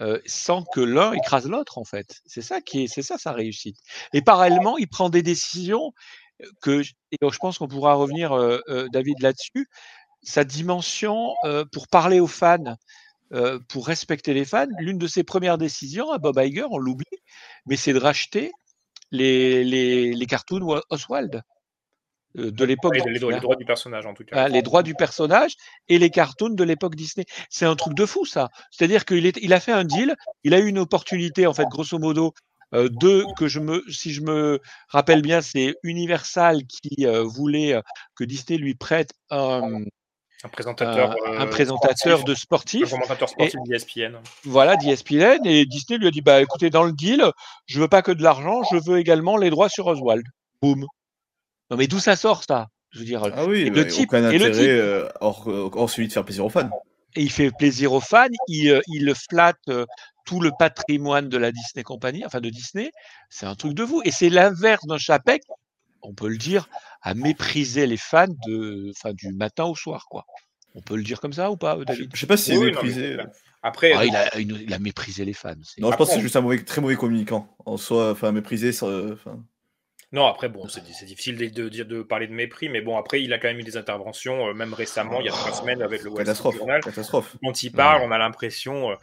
euh, 0.00 0.18
sans 0.24 0.64
que 0.64 0.80
l'un 0.80 1.12
écrase 1.12 1.46
l'autre 1.46 1.76
en 1.76 1.84
fait. 1.84 2.22
C'est 2.24 2.40
ça 2.40 2.62
qui 2.62 2.84
est, 2.84 2.86
c'est 2.86 3.02
ça 3.02 3.18
sa 3.18 3.32
réussite. 3.32 3.76
Et 4.14 4.22
parallèlement, 4.22 4.78
il 4.78 4.88
prend 4.88 5.10
des 5.10 5.22
décisions 5.22 5.92
euh, 5.92 6.21
que, 6.60 6.82
et 6.82 7.18
je 7.20 7.38
pense 7.38 7.58
qu'on 7.58 7.68
pourra 7.68 7.94
revenir, 7.94 8.32
euh, 8.32 8.60
euh, 8.68 8.88
David, 8.92 9.20
là-dessus. 9.20 9.68
Sa 10.22 10.44
dimension 10.44 11.34
pour 11.72 11.88
parler 11.88 12.20
aux 12.20 12.28
fans, 12.28 12.76
pour 13.68 13.86
respecter 13.88 14.34
les 14.34 14.44
fans. 14.44 14.68
L'une 14.78 14.98
de 14.98 15.08
ses 15.08 15.24
premières 15.24 15.58
décisions 15.58 16.12
à 16.12 16.18
Bob 16.18 16.38
Iger, 16.38 16.66
on 16.70 16.78
l'oublie, 16.78 17.18
mais 17.66 17.76
c'est 17.76 17.92
de 17.92 17.98
racheter 17.98 18.52
les, 19.10 19.64
les, 19.64 20.12
les 20.12 20.26
cartoons 20.26 20.62
Wa- 20.62 20.84
Oswald 20.90 21.42
de 22.34 22.64
l'époque. 22.64 22.94
Les, 22.94 23.00
les 23.12 23.18
droits- 23.18 23.32
les 23.32 23.36
Disney. 23.36 23.40
droits 23.40 23.56
du 23.56 23.64
personnage, 23.64 24.06
en 24.06 24.14
tout 24.14 24.24
cas. 24.24 24.44
Ah, 24.44 24.48
les 24.48 24.62
droits 24.62 24.82
du 24.84 24.94
personnage 24.94 25.54
et 25.88 25.98
les 25.98 26.08
cartoons 26.10 26.50
de 26.54 26.64
l'époque 26.64 26.94
Disney. 26.94 27.26
C'est 27.50 27.66
un 27.66 27.74
truc 27.74 27.94
de 27.94 28.06
fou, 28.06 28.24
ça. 28.24 28.48
C'est-à-dire 28.70 29.04
qu'il 29.04 29.26
il 29.26 29.52
a 29.52 29.60
fait 29.60 29.72
un 29.72 29.84
deal, 29.84 30.14
il 30.44 30.54
a 30.54 30.60
eu 30.60 30.66
une 30.68 30.78
opportunité, 30.78 31.46
en 31.48 31.52
fait, 31.52 31.66
grosso 31.66 31.98
modo, 31.98 32.32
euh, 32.74 32.88
de 32.90 33.24
que 33.36 33.48
je 33.48 33.60
me, 33.60 33.84
si 33.90 34.12
je 34.12 34.20
me 34.22 34.60
rappelle 34.88 35.22
bien, 35.22 35.40
c'est 35.40 35.74
Universal 35.82 36.62
qui 36.66 37.06
euh, 37.06 37.22
voulait 37.22 37.74
euh, 37.74 37.80
que 38.14 38.24
Disney 38.24 38.58
lui 38.58 38.74
prête 38.74 39.10
un, 39.30 39.82
Un 40.44 40.48
présentateur, 40.48 41.12
un- 41.12 41.32
euh, 41.34 41.38
un 41.40 41.46
présentateur 41.46 42.18
sportif, 42.18 42.24
de 42.24 42.34
sportif. 42.34 42.86
Un 42.86 42.90
commentateur 42.96 43.28
sportif 43.28 43.60
d'ESPN. 43.66 44.16
voilà, 44.44 44.76
d'ESPN, 44.76 45.44
et 45.46 45.64
Disney 45.66 45.98
lui 45.98 46.08
a 46.08 46.10
dit, 46.10 46.22
bah 46.22 46.40
écoutez, 46.42 46.70
dans 46.70 46.82
le 46.84 46.92
deal, 46.92 47.22
je 47.66 47.80
veux 47.80 47.88
pas 47.88 48.02
que 48.02 48.10
de 48.12 48.22
l'argent, 48.22 48.62
je 48.70 48.76
veux 48.76 48.98
également 48.98 49.36
les 49.36 49.50
droits 49.50 49.68
sur 49.68 49.86
Oswald. 49.86 50.24
Boum. 50.60 50.86
Non 51.70 51.76
mais 51.76 51.86
d'où 51.86 51.98
ça 52.00 52.16
sort 52.16 52.42
ça? 52.46 52.68
Je 52.90 52.98
veux 52.98 53.04
dire, 53.06 53.22
Ah 53.34 53.46
oui, 53.46 53.60
et 53.62 53.70
bah, 53.70 53.76
le 53.76 53.86
type, 53.86 54.10
aucun 54.12 54.28
et 54.30 54.38
le 54.38 54.44
intérêt 54.46 54.50
type, 54.50 54.68
euh, 54.68 55.08
hors, 55.20 55.46
hors 55.48 55.88
celui 55.88 56.08
de 56.08 56.12
faire 56.12 56.24
plaisir 56.24 56.44
aux 56.44 56.50
fans. 56.50 56.68
Et 57.16 57.22
il 57.22 57.30
fait 57.30 57.50
plaisir 57.50 57.92
aux 57.92 58.00
fans, 58.00 58.26
il, 58.48 58.70
euh, 58.70 58.80
il 58.88 59.14
flatte 59.14 59.56
euh, 59.68 59.86
tout 60.24 60.40
le 60.40 60.50
patrimoine 60.58 61.28
de 61.28 61.36
la 61.36 61.52
Disney 61.52 61.82
Company, 61.82 62.24
enfin 62.24 62.40
de 62.40 62.50
Disney, 62.50 62.90
c'est 63.30 63.46
un 63.46 63.54
truc 63.54 63.74
de 63.74 63.82
vous. 63.82 64.02
Et 64.04 64.10
c'est 64.10 64.28
l'inverse 64.30 64.86
d'un 64.86 64.98
Chapek, 64.98 65.42
on 66.02 66.14
peut 66.14 66.28
le 66.28 66.38
dire, 66.38 66.68
à 67.02 67.14
mépriser 67.14 67.86
les 67.86 67.96
fans 67.96 68.26
de, 68.46 68.90
enfin, 68.90 69.12
du 69.12 69.32
matin 69.32 69.64
au 69.64 69.74
soir, 69.74 70.06
quoi. 70.08 70.24
On 70.74 70.80
peut 70.80 70.96
le 70.96 71.02
dire 71.02 71.20
comme 71.20 71.34
ça 71.34 71.50
ou 71.50 71.56
pas, 71.56 71.76
euh, 71.76 71.84
David? 71.84 72.10
Je 72.14 72.20
sais 72.20 72.26
pas 72.26 72.36
si 72.36 72.44
c'est 72.44 72.56
Oui, 72.56 72.66
oui, 72.66 72.72
non, 72.72 72.80
mais 72.82 72.88
méprisé. 72.88 73.16
Après, 73.62 73.92
Ah, 73.92 74.04
il, 74.04 74.16
a, 74.16 74.38
il 74.38 74.62
il 74.62 74.74
a 74.74 74.78
méprisé 74.78 75.24
les 75.24 75.34
fans. 75.34 75.54
Non, 75.78 75.92
je 75.92 75.96
pense 75.96 76.08
que 76.08 76.14
c'est 76.14 76.20
juste 76.20 76.36
un 76.36 76.40
mauvais, 76.40 76.64
très 76.64 76.80
mauvais 76.80 76.96
communicant. 76.96 77.54
En 77.64 77.76
soi, 77.76 78.10
enfin, 78.10 78.32
ça, 78.72 78.86
euh, 78.86 79.12
enfin, 79.14 79.44
Non, 80.12 80.26
après, 80.26 80.50
bon, 80.50 80.68
c'est 80.68 80.84
difficile 81.06 81.52
de, 81.52 81.68
de 81.68 82.02
parler 82.02 82.26
de 82.26 82.34
mépris, 82.34 82.68
mais 82.68 82.82
bon, 82.82 82.98
après, 82.98 83.22
il 83.22 83.32
a 83.32 83.38
quand 83.38 83.48
même 83.48 83.58
eu 83.58 83.64
des 83.64 83.78
interventions, 83.78 84.48
euh, 84.48 84.52
même 84.52 84.74
récemment, 84.74 85.20
il 85.20 85.26
y 85.26 85.28
a 85.30 85.32
trois 85.32 85.52
semaines, 85.52 85.80
avec 85.80 86.02
le 86.02 86.10
Wall 86.10 86.26
Street. 86.34 86.52
Journal. 86.52 86.82
Catastrophe. 86.82 87.34
Quand 87.42 87.62
il 87.62 87.72
parle, 87.72 88.02
on 88.02 88.12
a 88.12 88.18
l'impression 88.18 88.90
euh, 88.90 88.94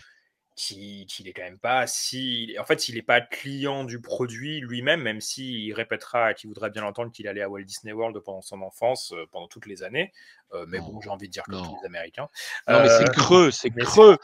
qu'il 0.60 1.06
qu'il 1.06 1.28
est 1.30 1.34
quand 1.34 1.44
même 1.44 1.58
pas 1.58 1.88
si. 1.88 2.54
En 2.60 2.66
fait, 2.66 2.90
il 2.90 2.96
n'est 2.96 3.02
pas 3.02 3.22
client 3.22 3.86
du 3.86 4.02
produit 4.02 4.60
lui-même, 4.60 5.02
même 5.02 5.22
s'il 5.22 5.74
répétera 5.74 6.34
qu'il 6.34 6.50
voudrait 6.50 6.70
bien 6.70 6.82
l'entendre 6.82 7.12
qu'il 7.12 7.28
allait 7.30 7.42
à 7.42 7.50
Walt 7.50 7.62
Disney 7.64 7.94
World 7.94 8.20
pendant 8.20 8.42
son 8.42 8.62
enfance, 8.62 9.14
euh, 9.14 9.26
pendant 9.32 9.48
toutes 9.48 9.68
les 9.68 9.84
années. 9.84 10.12
Euh, 10.54 10.66
mais 10.68 10.80
bon, 10.80 11.00
j'ai 11.00 11.10
envie 11.10 11.28
de 11.28 11.32
dire 11.32 11.44
comme 11.44 11.56
Non. 11.56 11.64
tous 11.64 11.78
les 11.82 11.86
Américains. 11.86 12.28
Non, 12.68 12.82
mais 12.82 12.90
Euh, 12.90 12.98
c'est 13.06 13.12
creux, 13.14 13.52
c'est 13.52 13.70
creux. 13.70 14.18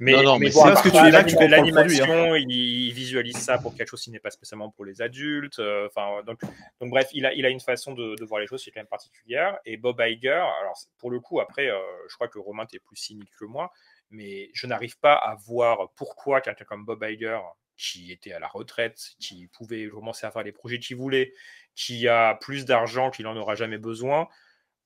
Mais, 0.00 0.12
Non, 0.12 0.22
non, 0.22 0.38
mais 0.38 0.46
mais 0.46 0.52
bon, 0.52 0.62
parce 0.62 0.82
que 0.82 0.88
tu 0.88 0.96
es 0.96 1.10
là 1.10 1.22
que 1.22 1.28
tu 1.30 1.36
hein. 1.38 1.48
l'animation, 1.48 2.34
il, 2.34 2.50
il 2.50 2.92
visualise 2.92 3.36
ça 3.36 3.58
pour 3.58 3.76
quelque 3.76 3.88
chose 3.90 4.02
qui 4.02 4.10
n'est 4.10 4.18
pas 4.18 4.30
spécialement 4.30 4.70
pour 4.70 4.84
les 4.86 5.02
adultes. 5.02 5.58
euh, 5.58 5.86
Enfin, 5.86 6.22
donc, 6.26 6.40
donc 6.80 6.90
bref, 6.90 7.08
il 7.12 7.26
a, 7.26 7.32
il 7.34 7.44
a 7.46 7.50
une 7.50 7.60
façon 7.60 7.92
de, 7.92 8.16
de 8.16 8.24
voir 8.24 8.40
les 8.40 8.46
choses 8.46 8.62
qui 8.64 8.70
est 8.70 8.72
quand 8.72 8.80
même 8.80 8.86
particulière. 8.86 9.58
Et 9.66 9.76
Bob 9.76 10.00
Iger, 10.00 10.30
alors 10.62 10.78
pour 10.98 11.10
le 11.10 11.20
coup, 11.20 11.40
après, 11.40 11.68
euh, 11.68 11.78
je 12.08 12.14
crois 12.14 12.28
que 12.28 12.38
Romain, 12.38 12.64
tu 12.66 12.76
es 12.76 12.80
plus 12.80 12.96
cynique 12.96 13.30
que 13.38 13.44
moi. 13.44 13.70
Mais 14.10 14.50
je 14.54 14.66
n'arrive 14.66 14.98
pas 14.98 15.14
à 15.14 15.34
voir 15.34 15.90
pourquoi 15.96 16.40
quelqu'un 16.40 16.64
comme 16.64 16.84
Bob 16.84 17.02
Iger, 17.02 17.40
qui 17.76 18.12
était 18.12 18.32
à 18.32 18.38
la 18.38 18.48
retraite, 18.48 19.14
qui 19.18 19.48
pouvait 19.48 19.88
commencer 19.88 20.26
à 20.26 20.30
faire 20.30 20.42
les 20.42 20.52
projets 20.52 20.78
qu'il 20.78 20.96
voulait, 20.96 21.32
qui 21.74 22.08
a 22.08 22.34
plus 22.34 22.64
d'argent 22.64 23.10
qu'il 23.10 23.24
n'en 23.24 23.36
aura 23.36 23.54
jamais 23.54 23.78
besoin, 23.78 24.28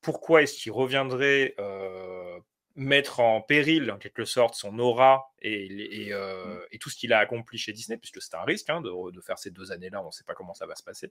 pourquoi 0.01 0.41
est-ce 0.41 0.55
qu'il 0.55 0.71
reviendrait 0.71 1.55
euh, 1.59 2.39
mettre 2.75 3.19
en 3.19 3.41
péril, 3.41 3.91
en 3.91 3.97
quelque 3.97 4.25
sorte, 4.25 4.55
son 4.55 4.79
aura 4.79 5.31
et, 5.41 6.09
euh, 6.13 6.31
Mmh. 6.31 6.59
et, 6.71 6.77
tout 6.77 6.89
ce 6.89 6.95
qu'il 6.95 7.13
a 7.13 7.19
accompli 7.19 7.57
chez 7.57 7.73
Disney, 7.73 7.97
puisque 7.97 8.21
c'est 8.21 8.35
un 8.35 8.43
risque 8.43 8.69
hein, 8.69 8.81
de, 8.81 9.11
de, 9.11 9.21
faire 9.21 9.37
ces 9.37 9.51
deux 9.51 9.71
années-là, 9.71 10.01
on 10.01 10.07
ne 10.07 10.11
sait 10.11 10.23
pas 10.23 10.33
comment 10.33 10.53
ça 10.53 10.65
va 10.65 10.75
se 10.75 10.83
passer, 10.83 11.09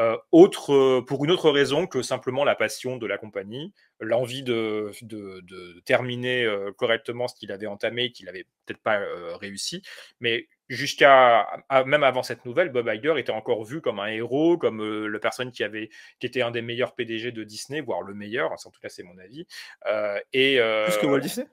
euh, 0.00 0.16
autre, 0.32 1.00
pour 1.00 1.24
une 1.24 1.30
autre 1.30 1.50
raison 1.50 1.86
que 1.86 2.02
simplement 2.02 2.44
la 2.44 2.54
passion 2.54 2.96
de 2.96 3.06
la 3.06 3.18
compagnie, 3.18 3.72
l'envie 4.00 4.42
de, 4.42 4.92
de, 5.02 5.40
de, 5.40 5.80
terminer 5.84 6.44
euh, 6.44 6.72
correctement 6.72 7.28
ce 7.28 7.34
qu'il 7.34 7.52
avait 7.52 7.66
entamé, 7.66 8.12
qu'il 8.12 8.26
n'avait 8.26 8.44
peut-être 8.64 8.82
pas 8.82 8.98
euh, 8.98 9.36
réussi, 9.36 9.82
mais 10.20 10.48
jusqu'à 10.68 11.46
même 11.86 12.02
avant 12.02 12.22
cette 12.22 12.44
nouvelle, 12.44 12.70
Bob 12.70 12.90
Iger 12.92 13.14
était 13.18 13.32
encore 13.32 13.64
vu 13.64 13.80
comme 13.80 14.00
un 14.00 14.08
héros, 14.08 14.58
comme 14.58 14.82
euh, 14.82 15.06
la 15.06 15.18
personne 15.18 15.52
qui 15.52 15.64
avait 15.64 15.90
qui 16.18 16.26
était 16.26 16.42
un 16.42 16.50
des 16.50 16.62
meilleurs 16.62 16.94
PDG 16.94 17.32
de 17.32 17.44
Disney, 17.44 17.80
voire 17.80 18.02
le 18.02 18.14
meilleur. 18.14 18.52
En 18.52 18.56
tout 18.56 18.80
cas, 18.80 18.88
c'est 18.88 19.02
mon 19.02 19.18
avis. 19.18 19.46
Euh, 19.86 20.18
et 20.32 20.58
plus 20.86 20.98
que 20.98 21.06
Walt 21.06 21.20
Disney? 21.20 21.46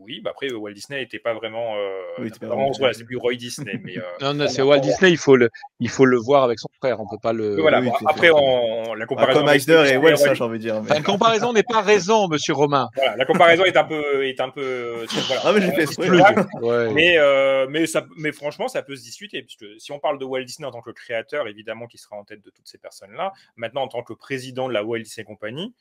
Oui, 0.00 0.20
bah 0.20 0.30
après 0.30 0.50
Walt 0.50 0.72
Disney 0.72 1.00
n'était 1.00 1.18
pas 1.18 1.34
vraiment. 1.34 1.76
Euh, 1.76 2.00
oui, 2.18 2.30
pas 2.40 2.46
vraiment 2.46 2.70
voilà, 2.78 2.94
c'est 2.94 3.04
plus 3.04 3.16
Roy 3.16 3.34
Disney. 3.34 3.80
mais, 3.82 3.98
euh, 3.98 4.02
non, 4.20 4.34
non 4.34 4.46
c'est 4.48 4.62
Walt 4.62 4.80
Disney. 4.80 5.10
Il 5.10 5.18
faut 5.18 5.36
le, 5.36 5.50
il 5.80 5.88
faut 5.88 6.04
le 6.04 6.18
voir 6.18 6.44
avec 6.44 6.58
son 6.58 6.68
frère. 6.78 7.00
On 7.00 7.06
peut 7.06 7.18
pas 7.22 7.32
le. 7.32 7.60
Voilà. 7.60 7.80
Oui, 7.80 7.88
bon, 7.88 8.06
après, 8.06 8.30
on, 8.30 8.94
la 8.94 9.06
comparaison. 9.06 9.40
Ah, 9.40 9.44
comme 9.44 9.54
Eisner 9.54 9.92
et 9.92 9.96
Wells, 9.96 10.18
ça, 10.18 10.34
j'ai 10.34 10.44
envie 10.44 10.58
de 10.58 10.62
dire. 10.62 10.82
Mais... 10.82 10.90
La 10.90 11.02
comparaison 11.02 11.52
n'est 11.52 11.62
pas 11.62 11.82
raison, 11.82 12.28
Monsieur 12.28 12.54
Romain. 12.54 12.88
Voilà, 12.98 13.16
la 13.16 13.24
comparaison 13.26 13.64
est 13.64 13.76
un 13.76 13.84
peu, 13.84 14.26
est 14.26 14.40
un 14.40 14.50
peu. 14.50 15.04
Voilà. 15.26 15.42
Ah 15.44 15.52
mais 15.52 15.60
j'ai 15.60 15.72
fait 15.72 15.82
exprès. 15.82 16.08
Ouais. 16.60 16.92
Mais, 16.92 17.16
euh, 17.18 17.66
mais 17.68 17.86
ça, 17.86 18.04
mais 18.16 18.32
franchement, 18.32 18.66
ça 18.66 18.82
peut 18.82 18.96
se 18.96 19.02
discuter 19.02 19.42
puisque 19.42 19.66
si 19.78 19.92
on 19.92 19.98
parle 19.98 20.18
de 20.18 20.24
Walt 20.24 20.44
Disney 20.44 20.66
en 20.66 20.72
tant 20.72 20.80
que 20.80 20.90
créateur, 20.90 21.46
évidemment, 21.46 21.86
qui 21.86 21.98
sera 21.98 22.16
en 22.16 22.24
tête 22.24 22.44
de 22.44 22.50
toutes 22.50 22.66
ces 22.66 22.78
personnes-là. 22.78 23.32
Maintenant, 23.56 23.82
en 23.82 23.88
tant 23.88 24.02
que 24.02 24.12
président 24.12 24.68
de 24.68 24.72
la 24.72 24.82
Walt 24.82 25.00
Disney 25.00 25.24
Company. 25.24 25.74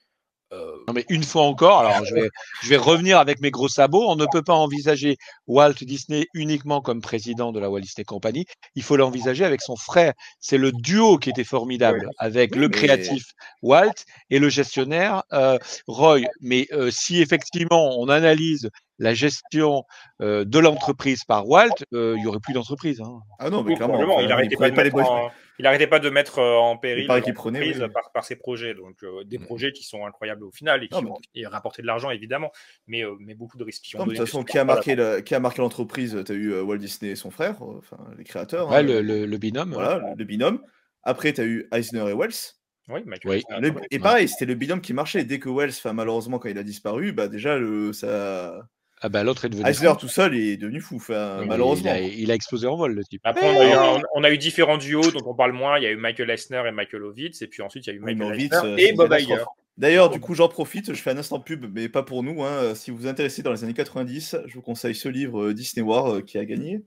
Euh... 0.53 0.77
Non 0.87 0.93
mais 0.93 1.05
une 1.09 1.23
fois 1.23 1.43
encore, 1.43 1.79
alors 1.79 2.05
je 2.05 2.13
vais, 2.13 2.29
je 2.63 2.69
vais 2.69 2.77
revenir 2.77 3.19
avec 3.19 3.41
mes 3.41 3.51
gros 3.51 3.67
sabots. 3.67 4.05
On 4.07 4.15
ne 4.15 4.25
peut 4.31 4.41
pas 4.41 4.53
envisager 4.53 5.17
Walt 5.45 5.73
Disney 5.81 6.27
uniquement 6.33 6.81
comme 6.81 7.01
président 7.01 7.51
de 7.51 7.59
la 7.59 7.69
Walt 7.69 7.81
Disney 7.81 8.05
Company. 8.05 8.45
Il 8.75 8.83
faut 8.83 8.95
l'envisager 8.95 9.43
avec 9.43 9.61
son 9.61 9.75
frère. 9.75 10.13
C'est 10.39 10.57
le 10.57 10.71
duo 10.71 11.17
qui 11.17 11.29
était 11.29 11.43
formidable 11.43 12.09
avec 12.17 12.53
oui, 12.53 12.59
le 12.59 12.69
créatif 12.69 13.25
mais... 13.61 13.69
Walt 13.69 14.05
et 14.29 14.39
le 14.39 14.49
gestionnaire 14.49 15.23
euh, 15.33 15.57
Roy. 15.87 16.21
Mais 16.39 16.67
euh, 16.71 16.91
si 16.91 17.21
effectivement 17.21 17.99
on 17.99 18.07
analyse 18.07 18.69
la 18.99 19.13
gestion 19.13 19.83
euh, 20.21 20.45
de 20.45 20.59
l'entreprise 20.59 21.23
par 21.23 21.47
Walt, 21.47 21.83
il 21.91 22.15
n'y 22.15 22.25
aurait 22.25 22.39
plus 22.39 22.53
d'entreprise. 22.53 23.01
Hein. 23.01 23.19
Ah 23.39 23.49
non, 23.49 23.63
mais 23.63 23.75
clairement, 23.75 24.19
il 24.21 24.27
n'arrêtait 24.27 24.55
pas, 24.55 24.71
pas, 24.71 25.31
pas, 25.63 25.99
de 25.99 26.09
mettre 26.09 26.39
euh, 26.39 26.55
en 26.55 26.77
péril 26.77 27.07
l'entreprise 27.07 27.81
oui. 27.81 27.89
par, 27.89 28.11
par, 28.11 28.25
ses 28.25 28.35
projets. 28.35 28.73
Donc, 28.73 29.03
euh, 29.03 29.23
des 29.23 29.37
mmh. 29.37 29.45
projets 29.45 29.71
qui 29.71 29.83
sont 29.83 30.05
incroyables 30.05 30.43
au 30.43 30.51
final 30.51 30.83
et 30.83 30.87
qui 30.87 31.03
non, 31.03 31.13
ont 31.13 31.17
mais... 31.35 31.45
rapporté 31.47 31.81
de 31.81 31.87
l'argent, 31.87 32.09
évidemment, 32.09 32.51
mais, 32.87 33.03
euh, 33.03 33.15
mais, 33.19 33.33
beaucoup 33.33 33.57
de 33.57 33.63
risques. 33.63 33.83
Qui 33.83 33.97
non, 33.97 34.05
de 34.05 34.09
toute 34.09 34.19
façon, 34.19 34.43
qui 34.43 34.57
a, 34.57 34.63
marqué 34.63 34.95
la, 34.95 35.21
qui 35.21 35.35
a 35.35 35.39
marqué 35.39 35.61
l'entreprise 35.61 36.21
Tu 36.25 36.31
as 36.31 36.35
eu 36.35 36.59
Walt 36.59 36.77
Disney 36.77 37.11
et 37.11 37.15
son 37.15 37.31
frère, 37.31 37.61
enfin, 37.61 37.97
les 38.17 38.23
créateurs. 38.23 38.69
Ouais, 38.69 38.77
hein, 38.77 38.81
le, 38.81 39.01
le, 39.01 39.25
le, 39.25 39.37
binôme. 39.37 39.73
Voilà, 39.73 39.97
ouais. 39.97 40.13
le 40.17 40.25
binôme. 40.25 40.61
Après, 41.03 41.33
tu 41.33 41.41
as 41.41 41.45
eu 41.45 41.67
Eisner 41.71 42.09
et 42.09 42.13
Wells. 42.13 42.53
Oui, 42.89 43.01
oui. 43.25 43.43
Le, 43.59 43.73
et 43.91 43.99
pareil, 43.99 44.29
c'était 44.29 44.45
le 44.45 44.55
binôme 44.55 44.79
qui 44.79 44.93
marchait. 44.93 45.25
Dès 45.25 45.39
que 45.39 45.49
Wells, 45.49 45.73
malheureusement, 45.93 46.39
quand 46.39 46.47
il 46.47 46.57
a 46.57 46.63
disparu, 46.63 47.11
bah 47.11 47.27
déjà, 47.27 47.57
le, 47.57 47.91
ça, 47.91 48.69
ah 49.01 49.09
bah 49.09 49.23
l'autre 49.23 49.45
est 49.45 49.49
devenu. 49.49 49.69
Eisner 49.69 49.93
tout 49.99 50.07
seul 50.07 50.35
est 50.35 50.57
devenu 50.57 50.81
fou, 50.81 50.95
enfin, 50.95 51.43
malheureusement. 51.45 51.93
Il 51.93 51.97
a, 51.97 52.01
il 52.01 52.31
a, 52.31 52.33
explosé 52.33 52.65
en 52.65 52.75
vol 52.75 52.93
le 52.93 53.03
type. 53.03 53.21
Après, 53.23 53.45
on 53.45 53.59
a, 53.59 53.65
eu, 53.65 53.71
un, 53.71 54.01
on 54.15 54.23
a, 54.23 54.31
eu, 54.31 54.37
différents 54.37 54.77
duos 54.77 55.11
dont 55.11 55.23
on 55.25 55.35
parle 55.35 55.51
moins. 55.51 55.77
Il 55.77 55.83
y 55.83 55.85
a 55.85 55.91
eu 55.91 55.97
Michael 55.97 56.31
Eisner 56.31 56.63
et 56.67 56.71
Michael 56.71 57.03
Ovitz, 57.03 57.41
et 57.41 57.47
puis 57.47 57.61
ensuite 57.61 57.85
il 57.85 57.89
y 57.91 57.93
a 57.93 57.95
eu 57.95 57.99
Michael 57.99 58.33
Ovitz, 58.33 58.53
Eisner 58.53 58.83
et 58.83 58.93
Bob 58.93 59.15
Iger. 59.17 59.43
D'ailleurs, 59.77 60.09
du 60.09 60.19
coup, 60.19 60.33
j'en 60.33 60.49
profite, 60.49 60.93
je 60.93 60.99
fais 60.99 61.11
un 61.11 61.17
instant 61.17 61.39
pub, 61.39 61.67
mais 61.71 61.87
pas 61.87 62.01
pour 62.01 62.23
nous. 62.23 62.43
Hein. 62.43 62.73
Si 62.73 62.89
vous 62.89 62.97
vous 62.97 63.07
intéressez 63.07 63.43
dans 63.43 63.51
les 63.51 63.63
années 63.63 63.75
90, 63.75 64.37
je 64.47 64.53
vous 64.55 64.63
conseille 64.63 64.95
ce 64.95 65.07
livre 65.07 65.51
Disney 65.53 65.85
War 65.85 66.07
euh, 66.07 66.21
qui 66.21 66.39
a 66.39 66.45
gagné. 66.45 66.81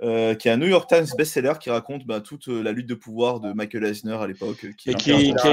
Euh, 0.00 0.36
qui 0.36 0.46
est 0.46 0.52
un 0.52 0.56
New 0.58 0.68
York 0.68 0.88
Times 0.88 1.06
best-seller 1.16 1.54
qui 1.60 1.70
raconte 1.70 2.06
bah, 2.06 2.20
toute 2.20 2.46
euh, 2.46 2.62
la 2.62 2.70
lutte 2.70 2.86
de 2.86 2.94
pouvoir 2.94 3.40
de 3.40 3.52
Michael 3.52 3.84
Eisner 3.84 4.14
à 4.14 4.28
l'époque. 4.28 4.58
Qui, 4.78 4.94
qui, 4.94 4.94
qui, 4.94 5.34
qui, 5.34 5.48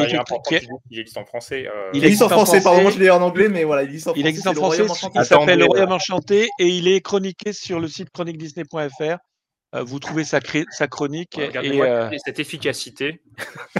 il 0.91 0.99
existe 0.99 1.17
en 1.17 1.25
français. 1.25 1.67
Euh... 1.67 1.89
Il, 1.95 2.05
existe 2.05 2.21
en 2.21 2.29
français, 2.29 2.61
pardon, 2.61 2.83
moi 2.83 2.91
je 2.91 2.99
l'ai 2.99 3.09
en 3.09 3.23
anglais, 3.23 3.49
mais 3.49 3.63
voilà, 3.63 3.81
il 3.81 3.89
existe 3.89 4.07
en 4.07 4.13
il 4.13 4.21
français. 4.21 4.29
Existe 4.29 4.47
en 4.47 5.09
français 5.09 5.09
il 5.15 5.25
s'appelle 5.25 5.57
Le 5.57 5.65
Royaume 5.65 5.93
Enchanté 5.93 6.47
et 6.59 6.67
il 6.67 6.87
est 6.87 7.01
chroniqué 7.01 7.53
sur 7.53 7.79
le 7.79 7.87
site 7.87 8.11
chroniquedisney.fr. 8.11 9.17
Vous 9.83 9.99
trouvez 9.99 10.23
sa, 10.23 10.39
sa 10.71 10.87
chronique 10.87 11.37
et 11.37 11.81
euh... 11.81 12.09
cette 12.23 12.39
efficacité. 12.39 13.21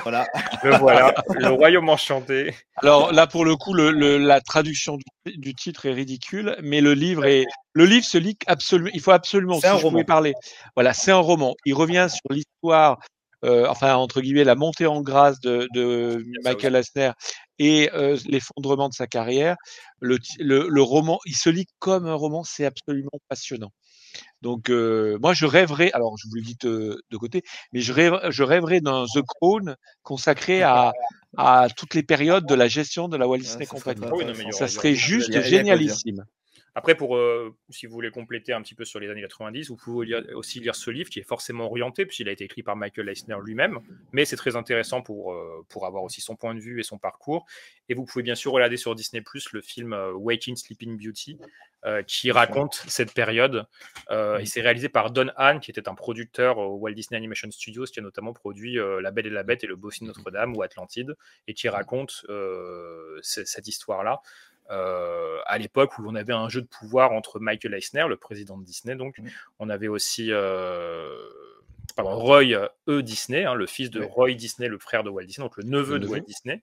voilà. 0.01 0.27
le 0.63 0.75
voilà, 0.77 1.13
le 1.29 1.49
royaume 1.49 1.89
enchanté. 1.89 2.53
Alors 2.77 3.11
là, 3.13 3.27
pour 3.27 3.45
le 3.45 3.55
coup, 3.55 3.73
le, 3.73 3.91
le, 3.91 4.17
la 4.17 4.41
traduction 4.41 4.97
du, 4.97 5.37
du, 5.37 5.53
titre 5.53 5.85
est 5.85 5.93
ridicule, 5.93 6.57
mais 6.61 6.81
le 6.81 6.93
livre 6.93 7.25
est 7.25 7.45
le 7.73 7.85
livre 7.85 8.05
se 8.05 8.17
lit 8.17 8.37
absolument. 8.47 8.91
Il 8.93 9.01
faut 9.01 9.11
absolument. 9.11 9.59
Si 9.59 9.67
un 9.67 9.77
je 9.77 9.83
roman. 9.83 9.91
pouvais 9.91 10.03
parler, 10.03 10.33
voilà, 10.75 10.93
c'est 10.93 11.11
un 11.11 11.17
roman. 11.17 11.55
Il 11.65 11.73
revient 11.73 12.07
sur 12.09 12.31
l'histoire. 12.31 12.99
Euh, 13.43 13.67
enfin, 13.69 13.95
entre 13.95 14.21
guillemets, 14.21 14.43
la 14.43 14.55
montée 14.55 14.87
en 14.87 15.01
grâce 15.01 15.39
de, 15.39 15.67
de 15.75 16.25
Michael 16.43 16.75
Eisner 16.75 17.11
et 17.59 17.91
euh, 17.93 18.17
l'effondrement 18.25 18.89
de 18.89 18.93
sa 18.93 19.05
carrière. 19.07 19.55
Le, 19.99 20.17
le, 20.39 20.67
le, 20.67 20.81
roman, 20.81 21.19
il 21.25 21.35
se 21.35 21.49
lit 21.49 21.67
comme 21.77 22.07
un 22.07 22.15
roman, 22.15 22.43
c'est 22.43 22.65
absolument 22.65 23.11
passionnant. 23.29 23.71
Donc, 24.41 24.69
euh, 24.69 25.17
moi, 25.21 25.33
je 25.33 25.45
rêverais, 25.45 25.91
alors 25.93 26.17
je 26.17 26.27
vous 26.27 26.35
le 26.35 26.41
dis 26.41 26.57
de, 26.61 27.01
de 27.09 27.17
côté, 27.17 27.41
mais 27.73 27.81
je, 27.81 27.93
rêve, 27.93 28.19
je 28.29 28.43
rêverais 28.43 28.81
d'un 28.81 29.05
The 29.05 29.21
Crown 29.21 29.75
consacré 30.03 30.61
à, 30.61 30.93
à 31.37 31.67
toutes 31.75 31.93
les 31.93 32.03
périodes 32.03 32.45
de 32.45 32.55
la 32.55 32.67
gestion 32.67 33.07
de 33.07 33.17
la 33.17 33.27
Walt 33.27 33.39
Disney 33.39 33.65
Ah, 33.69 33.73
Company. 33.73 34.05
Oui, 34.11 34.25
non, 34.25 34.51
ça 34.51 34.67
serait 34.67 34.95
juste 34.95 35.31
génialissime. 35.41 36.25
Après, 36.77 36.93
pour, 36.95 37.15
euh, 37.15 37.55
si 37.69 37.85
vous 37.85 37.93
voulez 37.93 38.11
compléter 38.11 38.51
un 38.51 38.61
petit 38.61 38.75
peu 38.75 38.83
sur 38.83 38.99
les 38.99 39.09
années 39.09 39.21
90, 39.21 39.69
vous 39.69 39.77
pouvez 39.77 40.07
lire- 40.07 40.25
aussi 40.35 40.59
lire 40.59 40.75
ce 40.75 40.91
livre 40.91 41.09
qui 41.09 41.19
est 41.19 41.23
forcément 41.23 41.65
orienté, 41.67 42.05
puisqu'il 42.05 42.27
a 42.27 42.33
été 42.33 42.43
écrit 42.43 42.63
par 42.63 42.75
Michael 42.75 43.07
Eisner 43.07 43.37
lui-même, 43.41 43.79
mais 44.11 44.25
c'est 44.25 44.35
très 44.35 44.57
intéressant 44.57 45.01
pour, 45.01 45.31
euh, 45.33 45.65
pour 45.69 45.85
avoir 45.85 46.03
aussi 46.03 46.19
son 46.19 46.35
point 46.35 46.53
de 46.53 46.59
vue 46.59 46.81
et 46.81 46.83
son 46.83 46.97
parcours. 46.97 47.45
Et 47.87 47.93
vous 47.93 48.03
pouvez 48.03 48.23
bien 48.23 48.35
sûr 48.35 48.51
regarder 48.51 48.75
sur 48.75 48.93
Disney 48.93 49.21
Plus 49.21 49.53
le 49.53 49.61
film 49.61 49.93
euh, 49.93 50.11
Waking 50.13 50.57
Sleeping 50.57 50.97
Beauty, 50.97 51.37
qui 52.07 52.31
raconte 52.31 52.73
cette 52.87 53.13
période. 53.13 53.67
Et 54.09 54.45
c'est 54.47 54.61
réalisé 54.61 54.89
par 54.89 55.11
Don 55.11 55.27
Hahn, 55.37 55.59
qui 55.59 55.69
était 55.69 55.87
un 55.87 55.93
producteur 55.93 56.57
au 56.57 56.77
Walt 56.77 56.93
Disney 56.93 57.15
Animation 57.15 57.51
Studios, 57.51 57.85
qui 57.85 57.99
a 57.99 58.01
notamment 58.01 58.33
produit 58.33 58.79
La 59.01 59.11
Belle 59.11 59.27
et 59.27 59.29
la 59.29 59.43
Bête 59.43 59.63
et 59.63 59.67
Le 59.67 59.75
Bossu 59.75 59.99
de 60.01 60.07
Notre-Dame 60.07 60.57
ou 60.57 60.63
Atlantide, 60.63 61.15
et 61.47 61.53
qui 61.53 61.69
raconte 61.69 62.25
cette 63.21 63.67
histoire-là. 63.67 64.19
Euh, 64.71 65.37
à 65.45 65.57
l'époque 65.57 65.97
où 65.99 66.03
on 66.07 66.15
avait 66.15 66.33
un 66.33 66.49
jeu 66.49 66.61
de 66.61 66.67
pouvoir 66.67 67.11
entre 67.11 67.39
Michael 67.39 67.73
Eisner, 67.73 68.05
le 68.09 68.17
président 68.17 68.57
de 68.57 68.63
Disney, 68.65 68.95
donc 68.95 69.17
on 69.59 69.69
avait 69.69 69.87
aussi 69.87 70.31
euh, 70.31 71.17
pardon, 71.95 72.15
Roy 72.17 72.53
euh, 72.53 72.67
E. 72.89 73.01
Disney, 73.01 73.45
hein, 73.45 73.53
le 73.53 73.65
fils 73.67 73.89
de. 73.89 74.01
Roy 74.03 74.33
Disney, 74.33 74.67
le 74.67 74.77
frère 74.79 75.03
de 75.03 75.09
Walt 75.09 75.25
Disney, 75.25 75.45
donc 75.45 75.57
le 75.57 75.63
neveu 75.63 75.93
Le 75.93 75.99
de 75.99 76.05
neveu. 76.05 76.15
Walt 76.17 76.25
Disney, 76.25 76.61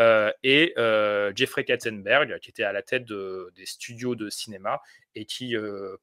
euh, 0.00 0.30
et 0.42 0.74
Jeffrey 1.34 1.64
Katzenberg, 1.64 2.38
qui 2.40 2.50
était 2.50 2.64
à 2.64 2.72
la 2.72 2.82
tête 2.82 3.04
de- 3.04 3.52
des 3.56 3.66
studios 3.66 4.14
de 4.14 4.28
cinéma 4.28 4.80
et 5.14 5.24
qui 5.24 5.54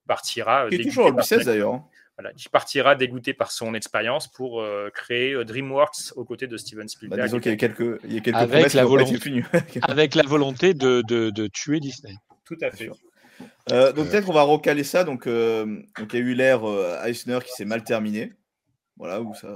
partira. 0.07 0.67
Qui 0.69 0.75
est 0.75 0.83
toujours 0.83 1.11
B16 1.11 1.45
d'ailleurs. 1.45 1.81
Voilà, 2.17 2.31
qui 2.33 2.47
partira 2.49 2.95
dégoûté 2.95 3.33
par 3.33 3.51
son 3.51 3.73
expérience 3.73 4.27
pour 4.27 4.61
euh, 4.61 4.89
créer 4.93 5.33
euh, 5.33 5.43
DreamWorks 5.45 6.13
aux 6.15 6.25
côtés 6.25 6.47
de 6.47 6.57
Steven 6.57 6.83
Bah, 6.83 6.87
Spielberg. 6.87 7.23
disons 7.23 7.39
qu'il 7.39 7.51
y 7.51 7.55
a 7.55 7.57
quelques, 7.57 7.99
il 8.03 8.13
y 8.13 8.17
a 8.17 8.21
quelques 8.21 8.37
Avec 8.37 8.73
la 8.73 8.85
volonté. 8.85 9.17
Avec 9.81 10.15
la 10.15 10.23
volonté 10.23 10.73
de, 10.73 11.01
de, 11.07 11.29
de 11.31 11.47
tuer 11.47 11.79
Disney. 11.79 12.13
Tout 12.45 12.57
à 12.61 12.69
fait. 12.71 12.89
Euh, 13.71 13.91
donc 13.93 14.09
peut-être 14.09 14.25
qu'on 14.25 14.33
va 14.33 14.43
recaler 14.43 14.83
ça. 14.83 15.03
Donc 15.03 15.25
euh, 15.27 15.65
donc 15.97 16.13
il 16.13 16.19
y 16.19 16.21
a 16.21 16.25
eu 16.25 16.33
l'ère 16.35 16.67
euh, 16.69 17.03
Eisner 17.05 17.39
qui 17.43 17.51
s'est 17.53 17.65
mal 17.65 17.83
terminée. 17.83 18.33
Voilà 18.97 19.21
où 19.21 19.33
ça. 19.33 19.47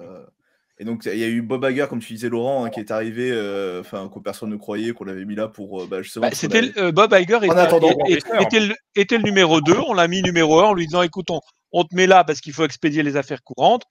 Et 0.80 0.86
donc 0.86 1.06
il 1.06 1.18
y 1.18 1.24
a 1.24 1.28
eu 1.28 1.42
Bob 1.42 1.64
Hager, 1.66 1.86
comme 1.90 2.00
tu 2.00 2.14
disais 2.14 2.30
Laurent, 2.30 2.64
hein, 2.66 2.70
qui 2.70 2.80
est 2.80 2.92
arrivé, 2.92 3.32
euh, 3.32 3.82
enfin 3.82 4.10
que 4.14 4.20
personne 4.20 4.50
ne 4.52 4.58
croyait, 4.58 4.94
qu'on 4.94 5.06
l'avait 5.06 5.26
mis 5.26 5.36
là 5.36 5.48
pour 5.48 5.82
euh, 5.82 5.88
bah. 5.90 5.98
Bah, 6.18 6.30
c'était 6.34 6.72
euh, 6.78 6.92
Bob 6.92 7.14
Iger 7.14 7.38
était, 7.38 7.50
attendant, 7.50 7.90
était- 8.08 8.22
on 8.32 8.40
était 8.42 8.60
le, 8.60 8.76
était 8.96 9.18
le 9.18 9.24
numéro 9.24 9.60
2, 9.62 9.74
on 9.88 9.94
l'a 9.94 10.08
mis 10.08 10.22
numéro 10.22 10.60
1 10.60 10.64
en 10.66 10.74
lui 10.74 10.86
disant 10.86 11.02
écoute, 11.02 11.30
on, 11.32 11.40
on 11.72 11.84
te 11.84 11.96
met 11.96 12.08
là 12.08 12.24
parce 12.24 12.42
qu'il 12.42 12.54
faut 12.54 12.66
expédier 12.66 13.04
les 13.04 13.16
affaires 13.18 13.44
courantes. 13.44 13.84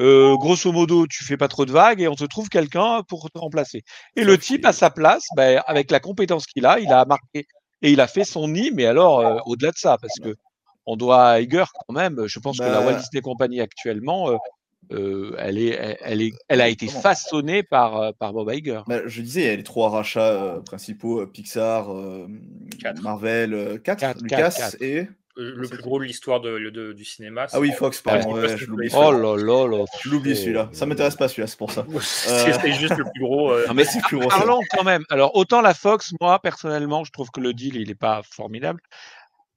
Euh, 0.00 0.36
grosso 0.36 0.72
modo, 0.72 1.06
tu 1.06 1.22
fais 1.24 1.36
pas 1.36 1.48
trop 1.48 1.66
de 1.66 1.72
vagues 1.72 2.00
et 2.00 2.08
on 2.08 2.14
te 2.14 2.24
trouve 2.24 2.48
quelqu'un 2.48 3.02
pour 3.08 3.30
te 3.30 3.38
remplacer. 3.38 3.82
Et 4.16 4.24
le 4.24 4.38
type, 4.38 4.64
à 4.64 4.72
sa 4.72 4.90
place, 4.90 5.24
ben, 5.36 5.62
avec 5.66 5.90
la 5.90 6.00
compétence 6.00 6.46
qu'il 6.46 6.64
a, 6.66 6.80
il 6.80 6.90
a 6.92 7.04
marqué 7.04 7.46
et 7.82 7.92
il 7.92 8.00
a 8.00 8.06
fait 8.06 8.24
son 8.24 8.48
nid, 8.48 8.70
mais 8.72 8.86
alors 8.86 9.20
euh, 9.20 9.38
au-delà 9.44 9.70
de 9.70 9.76
ça, 9.76 9.98
parce 10.00 10.18
que 10.22 10.34
on 10.86 10.96
doit 10.96 11.24
à 11.24 11.40
Iger 11.40 11.64
quand 11.86 11.94
même. 11.94 12.26
Je 12.26 12.38
pense 12.40 12.58
que 12.58 12.64
la 12.64 12.80
Bah. 12.80 12.86
Walt 12.86 12.96
Disney 12.96 13.20
Company 13.20 13.60
actuellement, 13.60 14.30
euh, 14.90 15.36
elle 15.38 15.58
est, 15.58 15.98
elle, 16.00 16.22
est, 16.22 16.32
elle 16.48 16.60
a 16.60 16.68
été 16.68 16.88
façonnée 16.88 17.62
par 17.62 18.14
par 18.14 18.32
Bob 18.32 18.50
Iger. 18.52 18.80
Bah, 18.88 19.06
je 19.06 19.22
disais, 19.22 19.42
il 19.42 19.46
y 19.46 19.50
a 19.50 19.56
les 19.56 19.62
trois 19.62 19.90
rachats 19.90 20.60
principaux 20.64 21.24
Pixar. 21.26 21.88
Marvel, 23.02 23.80
4, 23.84 23.98
Quatre, 24.00 24.22
Lucas 24.22 24.72
et 24.80 25.06
Le 25.36 25.66
plus 25.66 25.78
gros 25.82 25.98
de 25.98 26.04
l'histoire 26.04 26.40
de, 26.40 26.58
de- 26.70 26.92
du 26.92 27.04
cinéma. 27.06 27.46
Ah 27.52 27.58
oui, 27.60 27.72
Fox, 27.72 28.02
pardon, 28.02 28.34
ouais, 28.34 28.56
je 28.58 28.66
l'oublie. 28.66 28.90
Oh 28.94 29.10
là 29.12 29.36
là 29.36 29.66
là. 29.66 29.84
Je 30.02 30.10
l'oublie 30.10 30.36
celui-là. 30.36 30.68
Ça 30.72 30.84
m'intéresse 30.84 31.16
pas 31.16 31.26
celui-là, 31.28 31.46
c'est 31.46 31.56
pour 31.56 31.70
ça. 31.70 31.86
C'est 32.00 32.52
c'est 32.52 32.72
juste 32.72 32.96
le 32.98 33.04
plus 33.04 33.20
gros. 33.22 33.50
euh, 33.52 33.66
Non, 33.66 33.72
mais 33.74 33.84
c'est 33.84 34.02
plus 34.02 34.18
gros. 34.18 34.28
Parlons 34.28 34.60
quand 34.70 34.84
même. 34.84 35.04
Alors, 35.08 35.34
autant 35.34 35.62
la 35.62 35.72
Fox, 35.72 36.12
moi, 36.20 36.38
personnellement, 36.40 37.04
je 37.04 37.12
trouve 37.12 37.30
que 37.30 37.40
le 37.40 37.54
deal, 37.54 37.76
il 37.76 37.88
n'est 37.88 37.94
pas 37.94 38.20
formidable. 38.30 38.80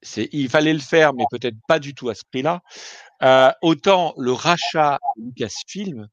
C'est, 0.01 0.29
il 0.32 0.50
fallait 0.50 0.74
le 0.74 0.79
faire, 0.79 1.13
mais 1.13 1.25
peut-être 1.29 1.58
pas 1.67 1.79
du 1.79 1.94
tout 1.94 2.08
à 2.10 2.15
ce 2.15 2.22
prix-là. 2.32 2.62
Euh, 3.24 3.51
autant 3.62 4.13
le 4.17 4.32
rachat 4.32 5.00
de 5.17 5.24
Lucasfilm, 5.25 6.08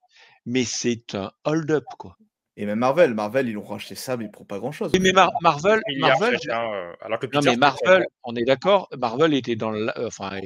mais 0.47 0.65
c'est 0.65 1.15
un 1.15 1.31
hold-up, 1.45 1.85
quoi. 1.99 2.17
Et 2.57 2.67
même 2.67 2.79
Marvel, 2.79 3.15
Marvel, 3.15 3.49
ils 3.49 3.55
l'ont 3.55 3.65
racheté 3.65 3.95
ça, 3.95 4.17
mais 4.17 4.29
pour 4.29 4.47
pas 4.47 4.59
grand-chose. 4.59 4.91
Oui, 4.93 5.01
mais 5.01 5.13
Mar- 5.13 5.33
Marvel, 5.41 5.81
Marvel, 5.99 6.39
chacun, 6.39 6.71
euh, 6.73 6.93
alors 7.01 7.19
que 7.19 7.27
non, 7.33 7.41
mais 7.41 7.57
Marvel, 7.57 8.07
on 8.25 8.37
est 8.37 8.45
d'accord, 8.45 8.89
Marvel 8.99 9.33
était 9.35 9.57
dans 9.57 9.71
le, 9.71 9.89
euh, 9.99 10.09
enfin, 10.09 10.39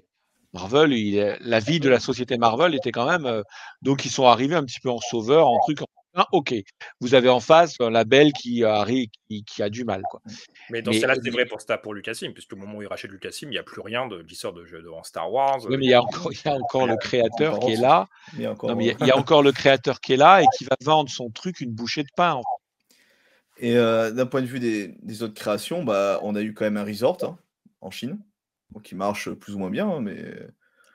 Marvel, 0.53 0.93
il, 0.93 1.37
la 1.41 1.59
vie 1.59 1.81
de 1.81 1.89
la 1.89 1.99
société 1.99 2.39
Marvel 2.39 2.75
était 2.77 2.93
quand 2.93 3.07
même, 3.09 3.27
euh, 3.27 3.43
donc 3.83 4.05
ils 4.05 4.11
sont 4.11 4.27
arrivés 4.27 4.55
un 4.55 4.65
petit 4.65 4.79
peu 4.81 4.91
en 4.91 5.01
sauveur, 5.01 5.49
en 5.49 5.59
truc. 5.61 5.83
en- 5.83 5.87
Ah, 6.19 6.27
ok, 6.33 6.55
vous 7.01 7.15
avez 7.15 7.29
en 7.29 7.41
face 7.41 7.77
un 7.79 7.91
label 7.91 8.33
qui 8.33 8.65
arrive, 8.65 9.09
qui, 9.29 9.45
qui 9.45 9.63
a 9.63 9.69
du 9.69 9.85
mal, 9.85 10.03
quoi. 10.11 10.23
Mais 10.71 10.81
dans 10.81 10.91
ce 10.93 11.01
cas-là, 11.01 11.15
c'est 11.23 11.29
vrai 11.31 11.45
pour 11.45 11.59
pour 11.83 11.93
Lucasfilm, 11.93 12.33
puisque 12.33 12.55
au 12.55 12.57
moment 12.57 12.79
où 12.79 12.83
il 12.83 12.89
rachète 12.89 13.11
Lucasfilm, 13.11 13.51
il 13.53 13.55
n'y 13.55 13.59
a 13.59 13.63
plus 13.63 13.83
rien 13.83 14.07
de 14.09 14.17
l'histoire 14.17 14.55
de 14.55 14.65
jeux 14.65 14.81
devant 14.81 15.03
Star 15.03 15.31
Wars. 15.31 15.59
Oui, 15.67 15.77
mais 15.77 15.85
il 15.85 15.91
y 15.91 15.95
a 15.95 16.03
encore, 16.03 16.33
il 16.33 16.41
y 16.43 16.49
a 16.49 16.55
encore 16.55 16.87
le 16.87 16.97
créateur 16.97 17.55
Encore 17.55 17.67
qui 17.69 17.75
est 17.75 17.81
là. 17.81 18.09
Mais 18.33 18.47
encore, 18.47 18.71
Non, 18.71 18.77
mais 18.77 18.85
il 18.85 18.89
y 18.89 18.91
a- 18.93 18.97
il 19.01 19.07
y, 19.07 19.11
a 19.11 19.17
encore 19.19 19.43
le 19.43 19.53
créateur 19.53 20.01
qui 20.01 20.15
est 20.15 20.17
là 20.17 20.43
et 20.43 20.47
qui 20.57 20.65
va 20.65 20.77
vendre 20.83 21.11
son 21.11 21.29
truc 21.29 21.61
une 21.61 21.73
bouchée 21.73 22.03
de 22.03 22.09
pain. 22.17 22.33
en 22.33 22.43
fait. 22.43 23.67
Et 23.69 23.77
euh, 23.77 24.11
d'un 24.11 24.27
point 24.27 24.41
de 24.41 24.47
vue 24.47 24.61
des, 24.61 24.95
des 25.03 25.23
autres 25.23 25.35
créations, 25.35 25.85
bah, 25.85 26.19
on 26.23 26.35
a 26.35 26.41
eu 26.41 26.55
quand 26.55 26.65
même 26.65 26.79
un 26.79 26.85
resort 26.85 27.19
hein, 27.25 27.39
en 27.83 27.91
Chine, 27.91 28.19
qui 28.85 28.95
marche 28.95 29.31
plus 29.31 29.55
ou 29.55 29.59
moins 29.59 29.71
bien, 29.71 29.87
hein, 29.89 30.01
mais 30.01 30.23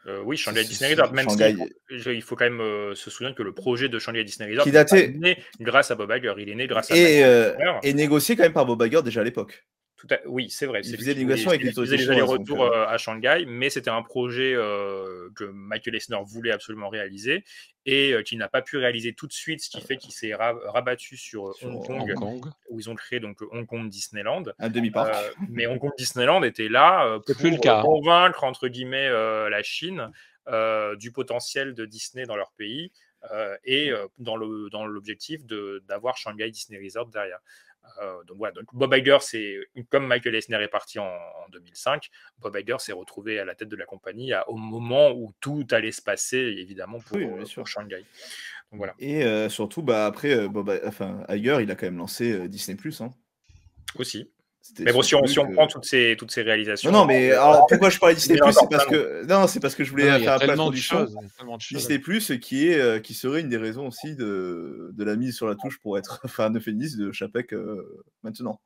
Euh, 0.08 0.22
oui, 0.26 0.36
Shanghai 0.36 0.64
Disney 0.64 0.92
Resort, 0.94 1.14
même 1.14 1.30
Shanghai- 1.30 1.56
si 1.90 2.10
il 2.10 2.22
faut 2.24 2.36
quand 2.36 2.46
même 2.46 2.60
euh, 2.60 2.96
se 2.96 3.12
souvenir 3.12 3.36
que 3.36 3.44
le 3.44 3.54
projet 3.54 3.88
de 3.88 4.00
Shanghai 4.00 4.24
Disney 4.24 4.50
Resort 4.50 4.64
Qui 4.64 4.72
datait- 4.72 5.10
né 5.10 5.38
grâce 5.60 5.92
à 5.92 5.96
Bob 5.96 6.12
Iger, 6.12 6.34
il 6.40 6.50
est 6.50 6.56
né 6.56 6.66
grâce 6.66 6.90
à 6.90 6.96
et, 6.98 7.24
euh, 7.24 7.54
et 7.84 7.94
négocié 7.94 8.36
quand 8.36 8.44
même 8.44 8.54
par 8.54 8.66
Bob 8.66 8.82
Iger 8.82 9.04
déjà 9.04 9.22
à 9.22 9.24
l'époque. 9.24 9.64
Tout 10.02 10.08
à- 10.10 10.20
Oui, 10.26 10.50
c'est 10.50 10.66
vrai. 10.66 10.82
Il 10.84 10.98
faisait 10.98 11.14
des 11.14 11.26
avec 11.48 11.62
les 11.62 12.10
allers-retours 12.10 12.58
donc, 12.58 12.74
euh, 12.74 12.78
euh, 12.80 12.88
à 12.88 12.98
Shanghai, 12.98 13.46
mais 13.48 13.70
c'était 13.70 13.92
un 13.92 14.02
projet 14.02 14.52
euh, 14.56 15.30
que 15.36 15.44
Michael 15.44 15.96
Eisner 15.96 16.18
voulait 16.26 16.50
absolument 16.52 16.90
réaliser 16.90 17.44
et 17.86 18.12
euh, 18.14 18.24
qu'il 18.24 18.40
n'a 18.40 18.48
pas 18.50 18.64
pu 18.64 18.78
réaliser 18.78 19.14
tout 19.14 19.28
de 19.28 19.32
suite, 19.34 19.62
ce 19.62 19.70
qui 19.70 19.80
fait 19.80 19.98
qu'il 19.98 20.12
s'est 20.12 20.34
ra- 20.34 20.58
rabattu 20.72 21.18
sur, 21.18 21.54
Sur 21.54 21.70
Hong, 21.70 21.88
Hong 21.90 22.14
Kong, 22.16 22.46
où 22.70 22.80
ils 22.80 22.90
ont 22.90 22.96
créé 22.96 23.20
donc 23.20 23.42
le 23.42 23.48
Hong 23.52 23.68
Kong 23.68 23.90
Disneyland. 23.90 24.44
Un 24.58 24.70
demi-parc. 24.70 25.14
Euh, 25.14 25.30
mais 25.50 25.68
Hong 25.68 25.78
Kong 25.80 25.92
Disneyland 25.98 26.42
était 26.44 26.68
là 26.70 27.06
euh, 27.06 27.20
pour 27.26 27.36
plus 27.36 27.52
le 27.52 27.58
cas. 27.58 27.84
convaincre 27.84 28.44
entre 28.44 28.70
guillemets 28.70 29.08
euh, 29.08 29.50
la 29.50 29.62
Chine 29.62 30.10
euh, 30.48 30.96
du 30.96 31.12
potentiel 31.12 31.76
de 31.76 31.86
Disney 31.86 32.26
dans 32.26 32.36
leur 32.36 32.52
pays 32.58 32.92
euh, 33.32 33.56
et 33.66 33.92
euh, 33.92 34.08
dans 34.18 34.36
l'objectif 34.36 35.46
de 35.46 35.84
d'avoir 35.88 36.18
Shanghai 36.18 36.50
Disney 36.50 36.80
Resort 36.84 37.06
derrière. 37.10 37.38
Euh, 38.02 38.24
donc 38.24 38.38
voilà, 38.38 38.54
donc 38.54 38.66
Bob 38.74 38.94
Iger, 38.94 39.18
c'est 39.22 39.58
comme 39.90 40.08
Michael 40.08 40.36
Eisner 40.36 40.62
est 40.62 40.68
parti 40.68 40.98
en, 41.00 41.06
en 41.06 41.50
2005, 41.52 42.10
Bob 42.40 42.56
Iger 42.56 42.78
s'est 42.80 42.92
retrouvé 42.94 43.40
à 43.40 43.46
la 43.46 43.54
tête 43.56 43.68
de 43.70 43.76
la 43.76 43.86
compagnie 43.86 44.34
à- 44.34 44.48
au 44.50 44.56
moment 44.56 45.12
où 45.12 45.34
tout 45.40 45.68
allait 45.72 45.92
se 45.92 46.02
passer, 46.02 46.38
évidemment 46.38 47.00
pour, 47.00 47.18
Oui, 47.18 47.26
bien 47.26 47.38
euh, 47.42 47.46
sûr. 47.46 47.62
pour 47.64 47.68
Shanghai. 47.68 48.06
Donc 48.72 48.78
voilà. 48.78 48.94
Et 49.00 49.24
euh, 49.26 49.50
surtout, 49.50 49.82
bah, 49.82 50.06
après, 50.06 50.48
Bob, 50.48 50.80
enfin, 50.86 51.24
Iger, 51.30 51.58
il 51.62 51.70
a 51.72 51.76
quand 51.76 51.86
même 51.88 51.98
lancé 51.98 52.48
Disney 52.48 52.78
Plus. 52.78 53.02
Hein. 53.02 53.12
Aussi. 53.96 54.32
Mais 54.80 54.94
bon, 54.94 55.02
si 55.02 55.16
on, 55.16 55.26
si 55.26 55.40
on 55.40 55.50
euh, 55.50 55.54
prend 55.54 55.68
toutes 55.68 55.86
ces, 55.86 56.16
toutes 56.18 56.32
ces 56.32 56.44
réalisations. 56.44 56.92
Non, 56.92 57.00
non, 57.00 57.06
mais 57.06 57.32
alors, 57.32 57.66
pourquoi 57.68 57.90
je 57.90 58.00
parlais 58.00 58.16
de 58.16 58.20
Disney 58.20 58.40
Plus 58.40 58.54
C'est 58.54 58.70
parce 58.70 58.86
que 58.86 59.26
non, 59.26 59.48
c'est 59.48 59.60
parce 59.60 59.76
que 59.76 59.84
je 59.84 59.90
voulais 59.90 60.10
Non, 60.12 60.20
faire 60.20 60.34
a 60.34 60.36
un 60.36 60.40
peu 60.40 60.48
tellement 60.48 60.70
de 60.70 60.76
choses. 60.76 61.16
Disney 61.72 62.00
Plus, 62.00 62.40
qui 62.40 62.70
est 62.70 62.80
euh, 62.80 63.00
qui 63.00 63.14
serait 63.14 63.42
une 63.42 63.50
des 63.50 63.58
raisons 63.58 63.88
aussi 63.88 64.16
de, 64.16 64.92
de 64.94 65.04
la 65.04 65.16
mise 65.16 65.36
sur 65.36 65.48
la 65.48 65.56
touche 65.56 65.80
pour 65.80 65.98
être 65.98 66.22
fan 66.28 66.56
euphémiste 66.56 66.98
de 66.98 67.12
Chapek 67.12 67.54
euh, 67.54 68.04
maintenant. 68.24 68.60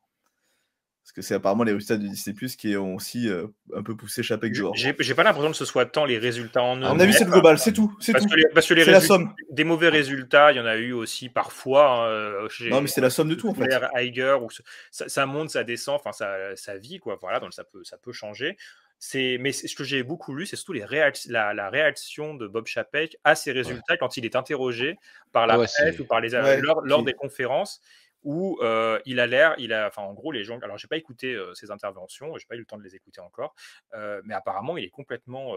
Parce 1.06 1.12
que 1.12 1.22
c'est 1.22 1.34
apparemment 1.34 1.62
les 1.62 1.70
résultats 1.72 1.96
de 1.98 2.02
Disney 2.08 2.34
Plus 2.34 2.56
qui 2.56 2.76
ont 2.76 2.96
aussi 2.96 3.28
euh, 3.28 3.46
un 3.72 3.84
peu 3.84 3.94
poussé 3.96 4.24
Chapek 4.24 4.52
dehors. 4.52 4.74
J'ai 4.74 4.92
pas 5.14 5.22
l'impression 5.22 5.52
que 5.52 5.56
ce 5.56 5.64
soit 5.64 5.86
tant 5.86 6.04
les 6.04 6.18
résultats 6.18 6.64
en 6.64 6.82
À 6.82 6.92
mon 6.92 6.98
avis, 6.98 7.12
c'est 7.12 7.24
le 7.24 7.30
global, 7.30 7.60
c'est 7.60 7.72
tout, 7.72 7.96
c'est 8.00 8.10
Parce 8.10 8.24
tout. 8.24 8.30
que 8.32 8.34
les, 8.36 8.46
parce 8.52 8.66
que 8.66 8.74
les 8.74 8.84
C'est 8.84 8.90
la 8.90 8.98
résultats- 8.98 9.14
somme. 9.14 9.32
des 9.50 9.62
mauvais 9.62 9.88
résultats, 9.88 10.50
il 10.50 10.56
y 10.56 10.60
en 10.60 10.66
a 10.66 10.74
eu 10.76 10.90
aussi 10.92 11.28
parfois. 11.28 11.90
hein, 11.90 12.06
euh, 12.08 12.48
chez 12.48 12.70
Non, 12.70 12.80
mais 12.80 12.88
c'est 12.88 13.00
la 13.00 13.10
somme 13.10 13.28
de 13.28 13.36
tout 13.36 13.48
en 13.48 13.54
fait. 13.54 13.66
Blair, 13.66 13.88
Iger, 13.94 14.36
ou 14.42 14.50
ce- 14.50 14.62
ça, 14.90 15.08
ça 15.08 15.26
monte, 15.26 15.50
ça 15.50 15.62
descend, 15.62 15.94
enfin 15.94 16.10
ça, 16.10 16.56
ça 16.56 16.76
vit 16.76 16.98
quoi. 16.98 17.16
Voilà, 17.20 17.38
donc 17.38 17.54
ça 17.54 17.62
peut, 17.62 17.84
ça 17.84 17.98
peut 17.98 18.12
changer. 18.12 18.56
C'est, 18.98 19.36
mais 19.40 19.52
c'est- 19.52 19.68
ce 19.68 19.76
que 19.76 19.84
j'ai 19.84 20.02
beaucoup 20.02 20.34
lu, 20.34 20.44
c'est 20.44 20.56
surtout 20.56 20.72
les 20.72 20.84
réac- 20.84 21.30
la, 21.30 21.54
la 21.54 21.70
réaction 21.70 22.34
de 22.34 22.48
Bob 22.48 22.66
Chapek 22.66 23.16
à 23.22 23.36
ces 23.36 23.52
résultats 23.52 23.96
quand 23.96 24.16
il 24.16 24.24
est 24.24 24.34
interrogé 24.34 24.96
par 25.30 25.46
la 25.46 25.54
Ah 25.54 25.58
ouais, 25.60 25.66
presse 25.66 26.00
ou 26.00 26.04
par 26.04 26.20
les 26.20 26.34
Ouais, 26.34 26.60
lors, 26.60 27.04
des 27.04 27.12
conférences 27.12 27.80
où 28.26 28.58
euh, 28.60 28.98
il 29.06 29.20
a 29.20 29.26
l'air, 29.28 29.54
il 29.56 29.72
a, 29.72 29.86
enfin 29.86 30.02
en 30.02 30.12
gros 30.12 30.32
les 30.32 30.42
gens. 30.42 30.58
Alors 30.58 30.76
j'ai 30.76 30.88
pas 30.88 30.96
écouté 30.96 31.32
euh, 31.32 31.54
ses 31.54 31.70
interventions, 31.70 32.36
j'ai 32.36 32.46
pas 32.46 32.56
eu 32.56 32.58
le 32.58 32.64
temps 32.64 32.76
de 32.76 32.82
les 32.82 32.96
écouter 32.96 33.20
encore, 33.20 33.54
euh, 33.94 34.20
mais 34.24 34.34
apparemment 34.34 34.76
il 34.76 34.84
est 34.84 34.90
complètement 34.90 35.54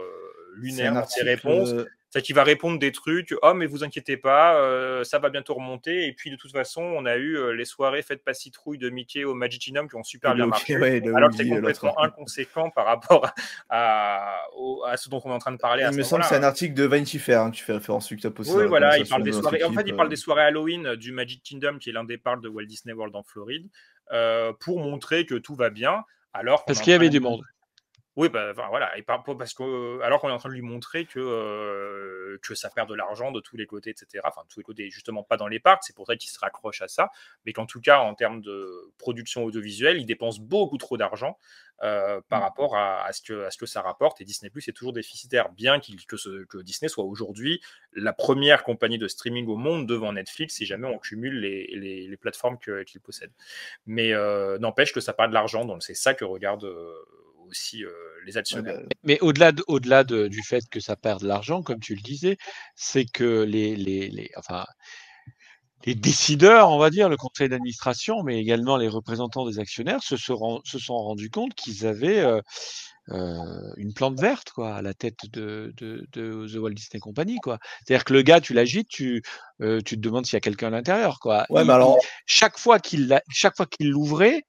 lunaire 0.54 0.92
un 0.92 1.00
dans 1.00 1.06
ses 1.06 1.24
réponses. 1.24 1.74
Euh, 2.10 2.18
C'est 2.18 2.22
qu'il 2.22 2.34
va 2.34 2.42
répondre 2.44 2.78
des 2.78 2.92
trucs, 2.92 3.34
oh 3.42 3.54
mais 3.54 3.66
vous 3.66 3.84
inquiétez 3.84 4.16
pas, 4.16 4.56
euh, 4.56 5.04
ça 5.04 5.18
va 5.18 5.30
bientôt 5.30 5.54
remonter. 5.54 6.06
Et 6.06 6.12
puis 6.12 6.30
de 6.30 6.36
toute 6.36 6.52
façon, 6.52 6.82
on 6.82 7.06
a 7.06 7.16
eu 7.16 7.36
euh, 7.36 7.52
les 7.54 7.64
soirées 7.64 8.02
faites 8.02 8.24
pas 8.24 8.34
citrouille 8.34 8.78
de 8.78 8.90
Mickey 8.90 9.24
au 9.24 9.34
Magicinum 9.34 9.88
qui 9.88 9.96
ont 9.96 10.02
super 10.02 10.34
bien 10.34 10.46
marché. 10.46 10.76
ouais, 10.76 11.02
alors 11.14 11.30
que 11.30 11.36
c'est 11.36 11.48
complètement 11.48 12.00
inconséquent 12.02 12.70
par 12.70 12.86
rapport 12.86 13.30
à, 13.68 14.42
au- 14.56 14.82
à 14.86 14.96
ce 14.96 15.08
dont 15.08 15.20
on 15.24 15.30
est 15.30 15.34
en 15.34 15.38
train 15.38 15.52
de 15.52 15.56
parler. 15.58 15.82
à 15.84 15.88
Il 15.88 15.94
ce 15.94 15.98
me 15.98 16.02
semble 16.02 16.22
que 16.22 16.28
c'est 16.28 16.34
moment-là. 16.34 16.46
un 16.48 16.50
article 16.50 16.74
de 16.74 16.84
Vanity 16.84 17.18
Fair 17.18 17.42
hein, 17.42 17.50
que 17.50 17.56
tu 17.56 17.64
fais 17.64 17.72
référence, 17.74 18.06
celui 18.06 18.16
que 18.16 18.22
tu 18.22 18.26
as 18.26 18.30
posté. 18.30 18.54
Oui, 18.54 18.62
la 18.62 18.68
voilà, 18.68 18.98
il 18.98 19.08
parle 19.08 19.22
des 19.22 19.32
soirées. 19.32 19.62
En 19.64 19.72
fait, 19.72 19.82
il 19.86 19.94
parle 19.94 20.08
euh, 20.08 20.10
des 20.10 20.16
soirées 20.16 20.42
Halloween 20.42 20.86
euh, 20.86 20.96
du 20.96 21.12
Magic 21.12 21.42
Kingdom, 21.42 21.78
qui 21.78 21.90
est 21.90 21.92
l'un 21.92 22.04
des 22.04 22.18
parcs 22.18 22.42
de 22.42 22.48
Walt 22.48 22.64
Disney 22.66 22.92
World 22.94 23.14
en 23.16 23.22
Floride, 23.22 23.68
euh, 24.12 24.52
pour 24.60 24.80
montrer 24.80 25.26
que 25.26 25.36
tout 25.36 25.54
va 25.54 25.70
bien. 25.70 26.04
Alors 26.32 26.64
Parce 26.64 26.80
qu'il 26.80 26.92
y 26.92 26.96
avait 26.96 27.08
du 27.08 27.20
monde. 27.20 27.42
Oui, 28.20 28.28
bah, 28.28 28.48
enfin, 28.50 28.66
voilà, 28.68 28.94
et 28.98 29.02
par- 29.02 29.24
parce 29.24 29.54
que, 29.54 29.98
alors 30.02 30.20
qu'on 30.20 30.28
est 30.28 30.32
en 30.32 30.36
train 30.38 30.50
de 30.50 30.54
lui 30.54 30.60
montrer 30.60 31.06
que, 31.06 31.18
euh, 31.18 32.36
que 32.42 32.54
ça 32.54 32.68
perd 32.68 32.86
de 32.90 32.94
l'argent 32.94 33.32
de 33.32 33.40
tous 33.40 33.56
les 33.56 33.64
côtés, 33.64 33.90
etc. 33.90 34.22
Enfin, 34.28 34.42
de 34.42 34.48
tous 34.48 34.60
les 34.60 34.64
côtés, 34.64 34.90
justement 34.90 35.22
pas 35.22 35.38
dans 35.38 35.48
les 35.48 35.58
parcs, 35.58 35.84
c'est 35.84 35.96
pour 35.96 36.06
ça 36.06 36.16
qu'il 36.16 36.28
se 36.28 36.38
raccroche 36.38 36.82
à 36.82 36.88
ça, 36.88 37.08
mais 37.46 37.54
qu'en 37.54 37.64
tout 37.64 37.80
cas, 37.80 38.00
en 38.00 38.14
termes 38.14 38.42
de 38.42 38.92
production 38.98 39.42
audiovisuelle, 39.44 39.96
il 39.96 40.04
dépense 40.04 40.38
beaucoup 40.38 40.76
trop 40.76 40.98
d'argent 40.98 41.38
euh, 41.82 42.20
par 42.28 42.40
Mm. 42.40 42.42
rapport 42.42 42.76
à, 42.76 43.02
à 43.06 43.12
ce 43.14 43.22
que, 43.22 43.44
à 43.46 43.50
ce 43.50 43.56
que 43.56 43.64
ça 43.64 43.80
rapporte, 43.80 44.20
et 44.20 44.24
Disney 44.26 44.50
Plus 44.50 44.68
est 44.68 44.72
toujours 44.72 44.92
déficitaire, 44.92 45.48
bien 45.50 45.80
que, 45.80 46.18
ce- 46.18 46.44
que 46.44 46.58
Disney 46.58 46.90
soit 46.90 47.04
aujourd'hui 47.04 47.62
la 47.94 48.12
première 48.12 48.64
compagnie 48.64 48.98
de 48.98 49.08
streaming 49.08 49.46
au 49.46 49.56
monde 49.56 49.86
devant 49.86 50.12
Netflix, 50.12 50.56
si 50.56 50.66
jamais 50.66 50.86
on 50.88 50.98
cumule 50.98 51.40
les, 51.40 51.68
les, 51.74 52.06
les 52.06 52.16
plateformes 52.18 52.58
qu'il 52.58 53.00
possède. 53.00 53.32
Mais 53.86 54.12
euh, 54.12 54.58
n'empêche 54.58 54.92
que 54.92 55.00
ça 55.00 55.14
perd 55.14 55.30
de 55.30 55.34
l'argent, 55.34 55.64
donc 55.64 55.82
c'est 55.82 55.94
ça 55.94 56.12
que 56.12 56.26
regardent 56.26 56.64
euh, 56.66 56.94
aussi 57.50 57.84
euh, 57.84 57.90
les 58.26 58.36
actionnaires. 58.36 58.78
bah, 58.80 58.94
Mais 59.02 59.18
au-delà 59.20 59.52
de- 59.52 59.64
au-delà 59.66 60.04
de- 60.04 60.28
du 60.28 60.42
fait 60.42 60.62
que 60.70 60.80
ça 60.80 60.96
perd 60.96 61.20
de 61.22 61.26
l'argent, 61.28 61.62
comme 61.62 61.80
tu 61.80 61.94
le 61.94 62.00
disais, 62.02 62.36
c'est 62.76 63.04
que 63.04 63.42
les, 63.42 63.76
les, 63.76 64.08
les- 64.08 64.30
enfin, 64.36 64.64
les 65.86 65.94
décideurs, 65.94 66.70
on 66.70 66.78
va 66.78 66.90
dire, 66.90 67.08
le 67.08 67.16
conseil 67.16 67.48
d'administration, 67.48 68.22
mais 68.22 68.38
également 68.38 68.76
les 68.76 68.88
représentants 68.88 69.46
des 69.48 69.58
actionnaires, 69.58 70.02
se, 70.02 70.16
seront- 70.16 70.60
se 70.64 70.78
sont 70.78 70.96
rendus 70.98 71.30
compte 71.30 71.54
qu'ils 71.54 71.86
avaient 71.86 72.18
euh, 72.20 72.40
euh, 73.08 73.72
une 73.78 73.94
plante 73.94 74.20
verte 74.20 74.50
quoi, 74.50 74.76
à 74.76 74.82
la 74.82 74.92
tête 74.94 75.20
de, 75.32 75.72
de, 75.78 76.06
de 76.12 76.46
The 76.46 76.56
Walt 76.56 76.72
Disney 76.74 77.00
Company. 77.00 77.36
quoi. 77.42 77.58
C'est-à-dire 77.86 78.04
que 78.04 78.12
le 78.12 78.20
gars, 78.22 78.40
tu 78.42 78.52
l'agites, 78.52 78.88
tu, 78.88 79.22
euh, 79.62 79.80
tu 79.80 79.96
te 79.96 80.00
demandes 80.00 80.26
s'il 80.26 80.34
y 80.34 80.36
a 80.36 80.40
quelqu'un 80.40 80.66
à 80.68 80.70
l'intérieur. 80.70 81.18
quoi. 81.18 81.46
Ouais, 81.48 81.62
Il- 81.62 81.66
mais 81.66 81.72
alors- 81.72 81.96
il- 82.00 82.06
chaque 82.26 82.58
fois 82.58 82.78
qu'il 82.78 83.18
chaque 83.30 83.56
fois 83.56 83.66
qu'il 83.66 83.88
l'ouvrait, 83.90 84.42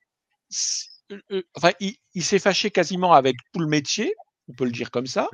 enfin, 1.56 1.72
il, 1.80 1.96
il 2.14 2.24
s'est 2.24 2.40
fâché 2.40 2.72
quasiment 2.72 3.14
avec 3.14 3.36
tout 3.54 3.60
le 3.60 3.68
métier, 3.68 4.14
on 4.50 4.54
peut 4.54 4.66
le 4.66 4.72
dire 4.72 4.92
comme 4.92 5.08
ça. 5.08 5.30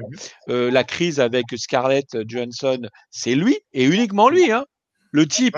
Euh, 0.50 0.70
la 0.72 0.84
crise 0.84 1.20
avec 1.20 1.46
Scarlett 1.56 2.08
Johansson, 2.28 2.82
c'est 3.12 3.36
lui 3.36 3.58
et 3.74 3.84
uniquement 3.86 4.30
lui. 4.30 4.52
Hein. 4.52 4.66
Le 5.12 5.28
type, 5.28 5.58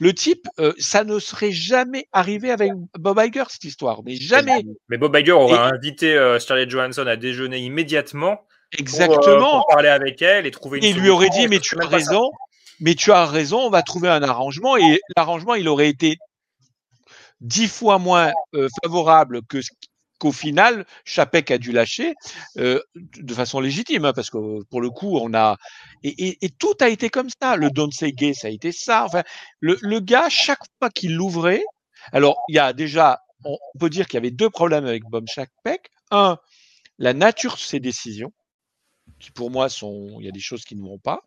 le 0.00 0.12
type, 0.14 0.46
euh, 0.58 0.72
ça 0.78 1.04
ne 1.04 1.18
serait 1.18 1.52
jamais 1.52 2.06
arrivé 2.12 2.50
avec 2.50 2.72
Bob 2.98 3.20
Iger 3.24 3.44
cette 3.48 3.64
histoire, 3.64 4.02
mais 4.04 4.16
jamais. 4.16 4.62
Mais 4.88 4.98
Bob 4.98 5.16
Iger 5.16 5.32
aurait 5.32 5.54
Et- 5.54 5.74
invité 5.74 6.14
euh, 6.14 6.38
Scarlett 6.38 6.68
Johansson 6.70 7.06
à 7.06 7.16
déjeuner 7.16 7.58
immédiatement. 7.58 8.36
pour, 8.36 8.80
Exactement. 8.80 9.50
pour 9.60 9.66
parler 9.68 9.88
avec 9.88 10.20
elle 10.20 10.46
et 10.46 10.50
trouver 10.50 10.78
une 10.78 10.84
Et 10.84 10.90
il 10.90 10.98
lui 10.98 11.08
aurait 11.08 11.30
dit, 11.30 11.48
mais 11.48 11.58
tu 11.58 11.80
as 11.80 11.86
raison, 11.86 12.30
mais 12.80 12.94
tu 12.94 13.10
as 13.12 13.24
raison, 13.26 13.60
on 13.60 13.70
va 13.70 13.82
trouver 13.82 14.08
un 14.08 14.22
arrangement. 14.22 14.76
Et 14.76 15.00
l'arrangement, 15.16 15.54
il 15.54 15.68
aurait 15.68 15.88
été 15.88 16.18
dix 17.40 17.68
fois 17.68 17.98
moins 17.98 18.32
euh, 18.54 18.68
favorable 18.82 19.42
que 19.48 19.60
qu'au 20.18 20.32
final, 20.32 20.84
Chapek 21.04 21.52
a 21.52 21.58
dû 21.58 21.70
lâcher 21.70 22.14
euh, 22.56 22.82
de 22.96 23.34
façon 23.34 23.60
légitime, 23.60 24.04
hein, 24.04 24.12
parce 24.12 24.30
que 24.30 24.64
pour 24.64 24.80
le 24.80 24.90
coup, 24.90 25.16
on 25.16 25.32
a 25.32 25.56
et 26.02 26.50
tout 26.58 26.74
a 26.80 26.88
été 26.88 27.08
comme 27.08 27.28
ça. 27.40 27.56
Le 27.56 27.70
Don't 27.70 27.92
Say 27.92 28.12
Gay, 28.12 28.34
ça 28.34 28.48
a 28.48 28.50
été 28.50 28.72
ça. 28.72 29.04
Enfin, 29.04 29.22
le, 29.60 29.78
le 29.80 30.00
gars, 30.00 30.28
chaque 30.28 30.62
fois 30.78 30.90
qu'il 30.90 31.14
l'ouvrait, 31.14 31.62
alors 32.12 32.36
il 32.48 32.56
y 32.56 32.58
a 32.58 32.72
déjà, 32.72 33.20
on 33.44 33.56
peut 33.78 33.90
dire 33.90 34.06
qu'il 34.06 34.14
y 34.14 34.18
avait 34.18 34.32
deux 34.32 34.50
problèmes 34.50 34.86
avec 34.86 35.04
Bob 35.04 35.26
Chapek. 35.28 35.88
Un, 36.10 36.38
la 36.98 37.14
nature 37.14 37.54
de 37.54 37.60
ses 37.60 37.80
décisions, 37.80 38.32
qui 39.20 39.30
pour 39.30 39.50
moi 39.50 39.68
sont, 39.68 40.16
il 40.18 40.26
y 40.26 40.28
a 40.28 40.32
des 40.32 40.40
choses 40.40 40.64
qui 40.64 40.74
ne 40.74 40.82
vont 40.82 40.98
pas, 40.98 41.20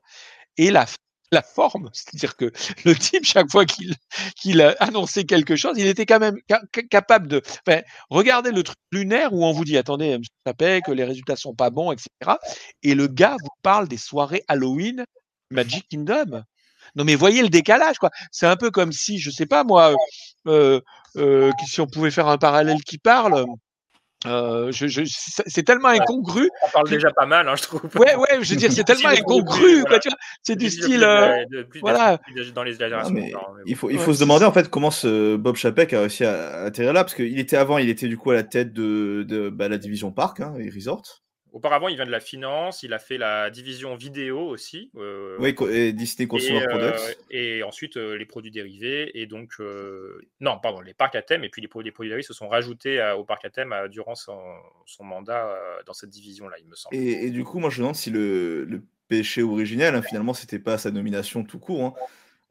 et 0.58 0.69
la, 0.69 0.86
la 1.32 1.41
forme, 1.41 1.89
c'est-à-dire 1.94 2.36
que 2.36 2.52
le 2.86 2.96
type, 2.96 3.26
chaque 3.26 3.50
fois 3.52 3.65
qu'il 3.65 3.96
qu'il 4.36 4.62
a 4.62 4.72
annoncé 4.80 5.26
quelque 5.26 5.56
chose, 5.56 5.76
il 5.78 5.88
était 5.88 6.06
quand 6.06 6.20
même 6.20 6.38
ca- 6.50 6.62
ca- 6.76 6.84
capable 6.84 7.28
de. 7.28 7.41
Enfin, 7.67 7.82
regardez 8.10 8.52
le 8.52 8.63
truc 8.63 8.78
lunaire 8.91 9.34
où 9.34 9.44
on 9.46 9.52
vous 9.54 9.65
dit 9.65 9.78
attendez, 9.78 10.08
M. 10.10 10.22
Sapé, 10.46 10.82
que 10.86 10.91
les 10.91 11.04
résultats 11.06 11.36
sont 11.36 11.56
pas 11.56 11.70
bons, 11.70 11.91
etc. 11.91 12.38
Et 12.84 12.96
le 12.96 13.08
gars 13.08 13.38
vous 13.41 13.50
parle 13.63 13.88
des 13.88 13.98
soirées 13.98 14.44
Halloween 14.48 15.06
Magic 15.52 15.88
Kingdom. 15.89 16.44
Non 16.96 17.04
mais 17.06 17.15
voyez 17.15 17.41
le 17.41 17.50
décalage 17.50 17.98
quoi. 18.00 18.10
C'est 18.32 18.48
un 18.48 18.58
peu 18.58 18.70
comme 18.72 18.91
si, 18.91 19.20
je 19.20 19.30
sais 19.32 19.46
pas 19.46 19.63
moi, 19.63 19.96
euh, 20.48 20.82
euh, 21.17 21.52
si 21.67 21.80
on 21.82 21.88
pouvait 21.88 22.12
faire 22.12 22.28
un 22.28 22.38
parallèle 22.38 22.84
qui 22.84 22.98
parle. 22.98 23.46
Euh, 24.28 24.72
je, 24.72 24.88
je, 24.88 25.02
c'est 25.06 25.64
tellement 25.64 25.88
incongru. 25.88 26.48
Ça 26.62 26.72
parle 26.74 26.90
déjà 26.90 27.10
pas 27.12 27.26
mal, 27.26 27.50
hein, 27.50 27.56
je 27.56 27.64
trouve. 27.64 27.82
Ouais, 27.96 28.16
ouais, 28.16 28.38
je 28.42 28.52
veux 28.52 28.56
dire, 28.56 28.72
c'est 28.72 28.84
tellement 28.86 29.10
incongru. 29.10 29.82
voilà. 29.82 29.90
quoi, 29.90 30.00
tu 30.00 30.10
vois. 30.10 30.18
C'est 30.44 30.56
du 30.56 30.70
style. 30.70 31.04
euh, 31.04 31.44
voilà. 31.82 32.20
dans 32.54 32.64
les 32.64 32.74
Non, 32.74 33.10
mais 33.10 33.22
mais 33.22 33.34
il 33.66 33.76
faut, 33.76 33.90
il 33.90 33.98
Ouais, 33.98 34.04
faut 34.04 34.14
se 34.14 34.20
demander 34.20 34.46
en 34.46 34.52
fait 34.52 34.70
comment 34.70 34.92
ce 34.92 35.36
Bob 35.38 35.56
Chapek 35.56 35.94
a 35.94 36.02
réussi 36.02 36.24
à, 36.24 36.50
à 36.50 36.64
atterrir 36.66 36.94
là, 36.94 37.04
parce 37.04 37.16
qu'il 37.16 37.40
était 37.40 37.58
avant, 37.58 37.78
il 37.80 37.90
était 37.90 38.08
du 38.08 38.18
coup 38.18 38.30
à 38.32 38.36
la 38.36 38.44
tête 38.44 38.74
de, 38.74 39.24
de 39.28 39.50
bah, 39.50 39.70
la 39.70 39.78
division 39.80 40.12
parc 40.12 40.40
hein, 40.40 40.54
et 40.60 40.70
resort. 40.70 41.02
Auparavant, 41.52 41.88
il 41.90 41.96
vient 41.96 42.06
de 42.06 42.12
la 42.12 42.20
finance, 42.20 42.84
il 42.84 42.94
a 42.94 43.00
fait 43.00 43.18
la 43.18 43.50
division 43.50 43.96
vidéo 43.96 44.40
aussi. 44.40 44.90
euh, 44.96 45.36
Oui, 45.40 45.56
et 45.72 45.92
Disney 45.94 46.28
Consumer 46.28 46.60
et, 46.60 46.64
euh, 46.64 46.68
Products. 46.70 47.18
et 47.30 47.64
ensuite 47.64 47.98
euh, 47.98 48.18
les 48.18 48.26
produits 48.26 48.52
dérivés 48.52 49.12
et 49.22 49.26
donc 49.28 49.56
non 50.40 50.60
pardon 50.62 50.82
les 50.82 50.94
parcs 50.94 51.16
à 51.16 51.22
thème 51.22 51.44
et 51.44 51.50
puis 51.50 51.62
les 51.62 51.68
produits, 51.68 51.88
les 51.90 51.92
produits 51.92 52.10
dérivés 52.10 52.24
se 52.26 52.34
sont 52.34 52.48
rajoutés 52.48 53.02
à- 53.02 53.18
au 53.18 53.24
parc 53.26 53.44
à 53.46 53.50
thème 53.50 53.76
durant 53.90 54.16
son, 54.16 54.40
son 54.86 55.04
mandat 55.04 55.54
dans 55.86 55.94
cette 55.94 56.10
division 56.10 56.48
là 56.48 56.58
il 56.60 56.68
me 56.68 56.76
semble. 56.76 56.96
Et, 56.96 57.26
et 57.26 57.30
du 57.32 57.44
coup, 57.44 57.60
moi 57.60 57.70
je 57.70 57.78
me 57.78 57.82
demande 57.84 57.96
si 57.96 58.10
le, 58.12 58.64
le 58.66 58.82
péché 59.08 59.44
originel, 59.44 59.94
hein, 59.94 60.02
finalement, 60.02 60.34
c'était 60.34 60.58
pas 60.60 60.78
sa 60.78 60.90
nomination 60.90 61.44
tout 61.44 61.60
court. 61.60 61.98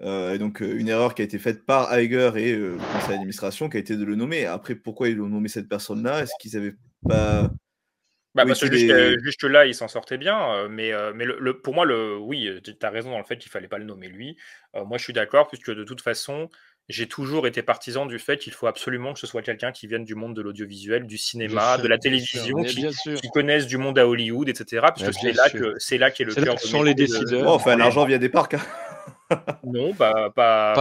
hein. 0.02 0.32
Et 0.34 0.38
donc, 0.38 0.60
une 0.60 0.88
erreur 0.88 1.14
qui 1.14 1.22
a 1.22 1.24
été 1.24 1.38
faite 1.38 1.64
par 1.64 1.98
Iger 1.98 2.32
et 2.36 2.58
d'administration 3.08 3.68
qui 3.68 3.76
a 3.76 3.80
été 3.80 3.96
de 3.96 4.04
le 4.04 4.14
nommer. 4.14 4.46
Après, 4.46 4.74
pourquoi 4.74 5.08
ils 5.08 5.20
ont 5.20 5.26
nommé 5.28 5.48
cette 5.48 5.68
personne-là? 5.68 6.22
Est-ce 6.22 6.32
qu'ils 6.40 6.56
avaient 6.56 6.74
pas. 7.06 7.50
Bah, 8.34 8.42
Oui, 8.44 8.48
parce 8.50 8.60
que 8.60 8.66
jusque, 9.24 9.42
là, 9.42 9.66
il 9.66 9.74
s'en 9.74 9.88
sortait 9.88 10.16
bien, 10.18 10.52
euh, 10.54 10.68
mais, 10.68 10.92
euh, 10.92 11.12
mais 11.14 11.24
le, 11.24 11.36
le- 11.40 11.60
pour 11.60 11.74
moi, 11.74 11.84
le, 11.84 12.16
oui, 12.16 12.48
tu 12.62 12.74
as 12.82 12.90
raison 12.90 13.10
dans 13.10 13.18
le 13.18 13.24
fait 13.24 13.36
qu'il 13.38 13.50
fallait 13.50 13.66
pas 13.68 13.78
le 13.78 13.84
nommer 13.84 14.06
lui. 14.08 14.36
Euh, 14.76 14.84
moi, 14.84 14.98
je 14.98 15.04
suis 15.04 15.12
d'accord, 15.12 15.48
puisque 15.48 15.70
de 15.72 15.82
toute 15.82 16.00
façon, 16.00 16.48
j'ai 16.88 17.06
toujours 17.08 17.46
été 17.48 17.62
partisan 17.62 18.06
du 18.06 18.18
fait 18.20 18.36
qu'il 18.36 18.52
faut 18.52 18.66
absolument 18.68 19.12
que 19.14 19.18
ce 19.20 19.26
soit 19.26 19.42
quelqu'un 19.42 19.72
qui 19.72 19.86
vienne 19.88 20.04
du 20.04 20.14
monde 20.14 20.34
de 20.36 20.42
l'audiovisuel, 20.42 21.06
du 21.06 21.18
cinéma, 21.18 21.74
sûr, 21.74 21.82
de 21.82 21.88
la 21.88 21.98
télévision, 21.98 22.62
qui, 22.64 22.86
qui 23.16 23.28
connaissent 23.30 23.66
du 23.66 23.76
monde 23.78 23.98
à 23.98 24.06
Hollywood, 24.06 24.48
etc. 24.48 24.86
Puisque 24.94 25.08
Mais 25.08 25.32
c'est 25.32 25.32
là, 25.36 25.50
que, 25.50 25.74
c'est 25.78 25.98
là 25.98 26.10
qu'est 26.12 26.24
le 26.24 26.34
cœur 26.34 26.54
que 26.54 26.62
de 26.62 26.66
sont 26.66 26.82
les 26.84 26.94
de- 26.94 26.98
décideurs. 27.06 27.44
Bon, 27.44 27.50
enfin, 27.50 27.76
l'argent 27.76 28.04
vient 28.04 28.18
des 28.18 28.28
parcs. 28.28 28.54
hein. 28.54 28.60
Non, 29.64 29.92
bah, 29.94 30.32
pas, 30.34 30.74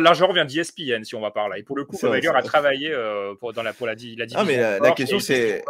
L'argent 0.00 0.32
vient 0.32 0.44
d'ESPN, 0.44 1.02
si 1.04 1.14
on 1.14 1.20
va 1.20 1.30
par 1.30 1.48
là. 1.48 1.58
Et 1.58 1.62
pour 1.62 1.76
le 1.76 1.84
coup, 1.84 1.96
c'est 1.98 2.06
a 2.36 2.42
travaillé 2.42 2.90
euh, 2.92 3.34
pour, 3.34 3.52
dans 3.52 3.62
la, 3.62 3.72
pour 3.72 3.86
la, 3.86 3.92
la 3.92 3.96
division. 3.96 4.38
Ah, 4.38 4.44
mais 4.44 4.56
la- 4.80 4.90
question, 4.92 5.18
c'est-. 5.18 5.62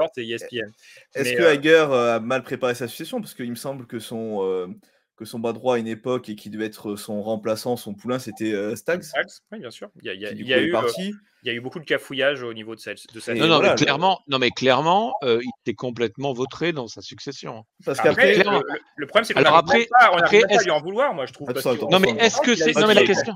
Est-ce 1.14 1.32
que 1.34 1.42
euh, 1.42 1.54
Iger 1.54 1.86
euh, 1.90 2.16
a 2.16 2.20
mal 2.20 2.42
préparé 2.42 2.74
sa 2.74 2.88
succession 2.88 3.20
Parce 3.20 3.34
qu'il 3.34 3.50
me 3.50 3.56
semble 3.56 3.86
que 3.86 3.98
son, 3.98 4.38
euh, 4.42 4.66
que 5.16 5.24
son 5.24 5.38
bras 5.38 5.52
droit 5.52 5.76
à 5.76 5.78
une 5.78 5.86
époque 5.86 6.28
et 6.28 6.34
qui 6.34 6.50
devait 6.50 6.66
être 6.66 6.96
son 6.96 7.22
remplaçant, 7.22 7.76
son 7.76 7.94
poulain, 7.94 8.18
c'était 8.18 8.52
euh, 8.52 8.74
Staggs. 8.74 9.02
Staggs, 9.02 9.28
oui, 9.52 9.60
bien 9.60 9.70
sûr. 9.70 9.88
Il 10.02 10.06
y 10.06 10.10
a, 10.10 10.14
y 10.32 10.36
y 10.36 10.52
eu, 10.52 10.68
euh, 10.68 10.72
parti. 10.72 11.14
il 11.44 11.46
y 11.46 11.50
a 11.50 11.52
eu 11.54 11.60
beaucoup 11.60 11.78
de 11.78 11.84
cafouillage 11.84 12.42
au 12.42 12.52
niveau 12.52 12.74
de 12.74 12.80
cette. 12.80 12.98
De 13.14 13.20
cette 13.20 13.36
Non, 13.36 13.46
non, 13.46 13.56
voilà, 13.56 13.70
mais 13.74 13.76
clairement, 13.76 14.20
non, 14.26 14.38
mais 14.38 14.50
clairement, 14.50 15.14
euh, 15.22 15.38
il 15.40 15.50
était 15.62 15.74
complètement 15.74 16.32
vautré 16.32 16.72
dans 16.72 16.88
sa 16.88 17.00
succession. 17.00 17.64
Parce 17.84 18.00
Après, 18.00 18.34
qu'après, 18.34 18.62
le, 18.96 19.06
problème, 19.06 19.24
c'est 19.24 19.34
qu'on 19.34 19.40
Alors 19.40 19.56
après- 19.56 19.86
pas, 20.00 20.10
on 20.12 20.16
après, 20.16 20.40
pas 20.40 20.58
à 20.58 20.62
lui 20.62 20.70
en 20.72 20.80
vouloir, 20.80 21.14
moi, 21.14 21.26
je 21.26 21.32
trouve. 21.32 21.46
Parce 21.46 21.62
que- 21.62 21.90
Non, 21.90 22.00
mais 22.00 22.10
est-ce 22.18 22.40
que 22.40 22.56
c'est 22.56 22.74
non 22.74 22.88
mais 22.88 22.94
la 22.94 23.04
question 23.04 23.34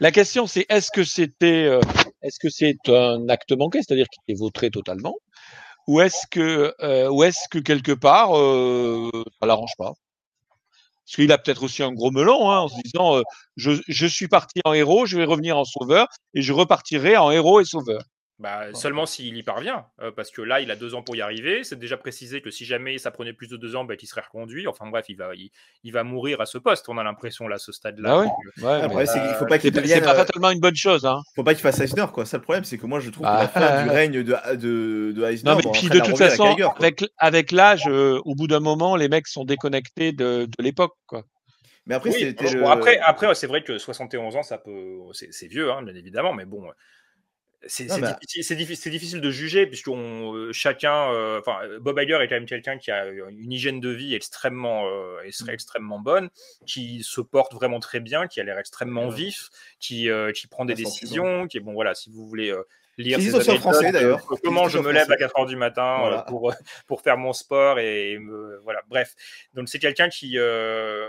la 0.00 0.10
question 0.10 0.46
c'est 0.48 0.66
est-ce 0.68 0.90
que 0.90 1.04
c'était 1.04 1.64
euh, 1.64 1.80
est-ce 2.22 2.40
que 2.40 2.48
c'est 2.50 2.76
un 2.88 3.28
acte 3.28 3.52
manqué, 3.52 3.82
c'est-à-dire 3.82 4.06
qu'il 4.08 4.34
est 4.34 4.38
vautré 4.38 4.70
totalement, 4.70 5.14
ou 5.86 6.00
est-ce 6.00 6.26
que 6.28 6.74
euh, 6.80 7.08
ou 7.08 7.22
est-ce 7.22 7.48
que 7.48 7.58
quelque 7.60 7.92
part 7.92 8.36
euh, 8.36 9.10
ça 9.40 9.46
l'arrange 9.46 9.70
pas? 9.78 9.92
Parce 11.08 11.16
qu'il 11.16 11.32
a 11.32 11.38
peut-être 11.38 11.62
aussi 11.62 11.82
un 11.82 11.92
gros 11.92 12.10
melon 12.10 12.50
hein, 12.50 12.58
en 12.58 12.68
se 12.68 12.74
disant 12.84 13.16
euh, 13.16 13.22
je, 13.56 13.72
je 13.88 14.06
suis 14.06 14.28
parti 14.28 14.60
en 14.66 14.74
héros, 14.74 15.06
je 15.06 15.16
vais 15.16 15.24
revenir 15.24 15.56
en 15.56 15.64
sauveur 15.64 16.06
et 16.34 16.42
je 16.42 16.52
repartirai 16.52 17.16
en 17.16 17.30
héros 17.30 17.60
et 17.60 17.64
sauveur. 17.64 18.02
Bah, 18.40 18.72
seulement 18.72 19.04
s'il 19.04 19.36
y 19.36 19.42
parvient, 19.42 19.86
euh, 20.00 20.12
parce 20.12 20.30
que 20.30 20.40
là, 20.42 20.60
il 20.60 20.70
a 20.70 20.76
deux 20.76 20.94
ans 20.94 21.02
pour 21.02 21.16
y 21.16 21.20
arriver. 21.20 21.64
C'est 21.64 21.76
déjà 21.76 21.96
précisé 21.96 22.40
que 22.40 22.52
si 22.52 22.64
jamais 22.64 22.96
ça 22.98 23.10
prenait 23.10 23.32
plus 23.32 23.48
de 23.48 23.56
deux 23.56 23.74
ans, 23.74 23.84
bah, 23.84 23.94
il 24.00 24.06
serait 24.06 24.20
reconduit. 24.20 24.68
Enfin 24.68 24.86
bref, 24.86 25.06
il 25.08 25.16
va, 25.16 25.34
il, 25.34 25.50
il 25.82 25.92
va 25.92 26.04
mourir 26.04 26.40
à 26.40 26.46
ce 26.46 26.56
poste. 26.56 26.88
On 26.88 26.98
a 26.98 27.02
l'impression 27.02 27.48
là, 27.48 27.56
à 27.56 27.58
ce 27.58 27.72
stade-là. 27.72 28.10
Ah 28.12 28.18
ouais, 28.20 28.26
euh, 28.58 28.62
ouais, 28.64 28.82
Après, 28.84 28.96
mais 28.98 29.06
c'est 29.06 29.20
qu'il 29.20 29.34
faut 29.34 29.46
pas 29.46 29.56
c'est 29.56 29.62
qu'il 29.62 29.72
pas, 29.72 29.80
devienne. 29.80 29.98
c'est 29.98 30.04
pas 30.04 30.14
euh, 30.14 30.18
fatalement 30.18 30.50
une 30.52 30.60
bonne 30.60 30.76
chose 30.76 31.04
hein. 31.04 31.20
faut 31.34 31.42
pas 31.42 31.54
qu'il 31.54 31.62
fasse 31.62 31.80
Eisner, 31.80 32.06
quoi. 32.12 32.24
Ça, 32.26 32.36
le 32.36 32.44
problème, 32.44 32.62
c'est 32.62 32.78
que 32.78 32.86
moi, 32.86 33.00
je 33.00 33.10
trouve 33.10 33.26
que 33.26 33.32
la 33.32 33.48
fin 33.48 33.82
du 33.82 33.90
règne 33.90 34.22
de, 34.22 34.54
de, 34.54 35.12
de 35.16 35.24
Eisner. 35.24 35.50
Non, 35.50 35.56
mais 35.56 35.70
puis 35.72 35.88
de 35.88 35.98
toute 35.98 36.16
façon, 36.16 36.44
avec 36.44 36.60
avec, 36.78 37.04
avec 37.18 37.50
l'âge, 37.50 37.88
euh, 37.88 38.20
au 38.24 38.36
bout 38.36 38.46
d'un 38.46 38.60
moment, 38.60 38.94
les 38.94 39.08
mecs 39.08 39.26
sont 39.26 39.44
déconnectés 39.44 40.12
de, 40.12 40.44
de 40.46 40.62
l'époque. 40.62 40.94
quoi. 41.08 41.24
Mais 41.86 41.96
après, 41.96 42.10
oui, 42.10 42.16
c'était. 42.20 42.44
bon, 42.44 42.52
le- 42.60 42.66
après, 42.66 42.98
après 42.98 43.34
c'est 43.34 43.48
vrai 43.48 43.64
que 43.64 43.78
71 43.78 44.36
ans, 44.36 44.42
ça 44.44 44.58
peut, 44.58 44.98
c'est 45.12 45.32
c'est 45.32 45.48
vieux, 45.48 45.72
hein, 45.72 45.82
bien 45.82 45.94
évidemment, 45.96 46.34
mais 46.34 46.44
bon, 46.44 46.62
c'est 47.66 47.84
mais- 48.00 48.12
difficile, 48.20 48.44
c'est 48.44 48.54
diffi- 48.56 48.76
c'est 48.76 48.90
difficile 48.90 49.20
de 49.20 49.30
juger 49.30 49.66
puisque 49.66 49.90
chacun, 50.52 51.12
euh, 51.12 51.40
enfin, 51.40 51.58
Bob 51.80 51.98
Iger 51.98 52.18
est 52.22 52.28
quand 52.28 52.36
même 52.36 52.46
quelqu'un 52.46 52.78
qui 52.78 52.90
a 52.90 53.06
une 53.06 53.52
hygiène 53.52 53.80
de 53.80 53.90
vie 53.90 54.14
extrêmement, 54.14 54.86
euh, 54.88 55.16
Mm. 55.26 55.32
serait 55.32 55.54
extrêmement 55.54 55.98
bonne, 55.98 56.28
qui 56.66 57.02
se 57.02 57.20
porte 57.20 57.52
vraiment 57.54 57.80
très 57.80 58.00
bien, 58.00 58.26
qui 58.28 58.40
a 58.40 58.44
l'air 58.44 58.58
extrêmement 58.58 59.08
vif, 59.08 59.48
qui, 59.80 60.08
euh, 60.08 60.30
qui 60.32 60.46
prend 60.46 60.64
des 60.64 60.74
Ah, 60.74 60.76
sans 60.76 60.82
décisions, 60.84 61.46
qui 61.48 61.56
est 61.56 61.60
bon, 61.60 61.72
voilà, 61.74 61.94
si 61.94 62.10
vous 62.10 62.26
voulez. 62.26 62.54
Lire 63.00 63.18
en 63.18 63.20
anecdotes, 63.20 63.58
français, 63.60 63.86
euh, 63.88 63.92
d'ailleurs. 63.92 64.26
Comment 64.42 64.68
je 64.68 64.78
me 64.80 64.90
lève 64.90 65.02
français. 65.04 65.12
à 65.12 65.16
4 65.28 65.38
heures 65.38 65.46
du 65.46 65.54
matin 65.54 66.00
euh, 66.06 66.18
pour, 66.22 66.52
pour 66.88 67.00
faire 67.00 67.16
mon 67.16 67.32
sport 67.32 67.78
et, 67.78 68.18
me- 68.18 68.58
voilà. 68.64 68.82
Bref, 68.88 69.14
donc 69.54 69.68
c'est 69.68 69.78
quelqu'un 69.78 70.08
qui, 70.08 70.36
euh, 70.36 71.06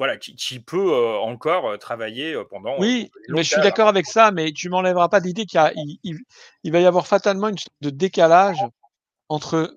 voilà, 0.00 0.16
qui, 0.16 0.34
qui 0.34 0.60
peut 0.60 0.94
euh, 0.94 1.18
encore 1.18 1.68
euh, 1.68 1.76
travailler 1.76 2.32
euh, 2.32 2.42
pendant. 2.48 2.78
Oui, 2.78 3.10
mais 3.28 3.42
je 3.42 3.50
suis 3.52 3.60
d'accord 3.60 3.88
avec 3.88 4.06
ça, 4.06 4.30
mais 4.30 4.50
tu 4.50 4.70
m'enlèveras 4.70 5.10
pas 5.10 5.20
l'idée 5.20 5.44
qu'il 5.44 5.58
y 5.58 5.62
a- 5.62 5.72
il, 5.76 5.98
il- 6.02 6.20
il 6.64 6.72
va 6.72 6.80
y 6.80 6.86
avoir 6.86 7.06
fatalement 7.06 7.48
une 7.48 7.58
sorte 7.58 7.74
de 7.82 7.90
décalage 7.90 8.60
entre 9.28 9.76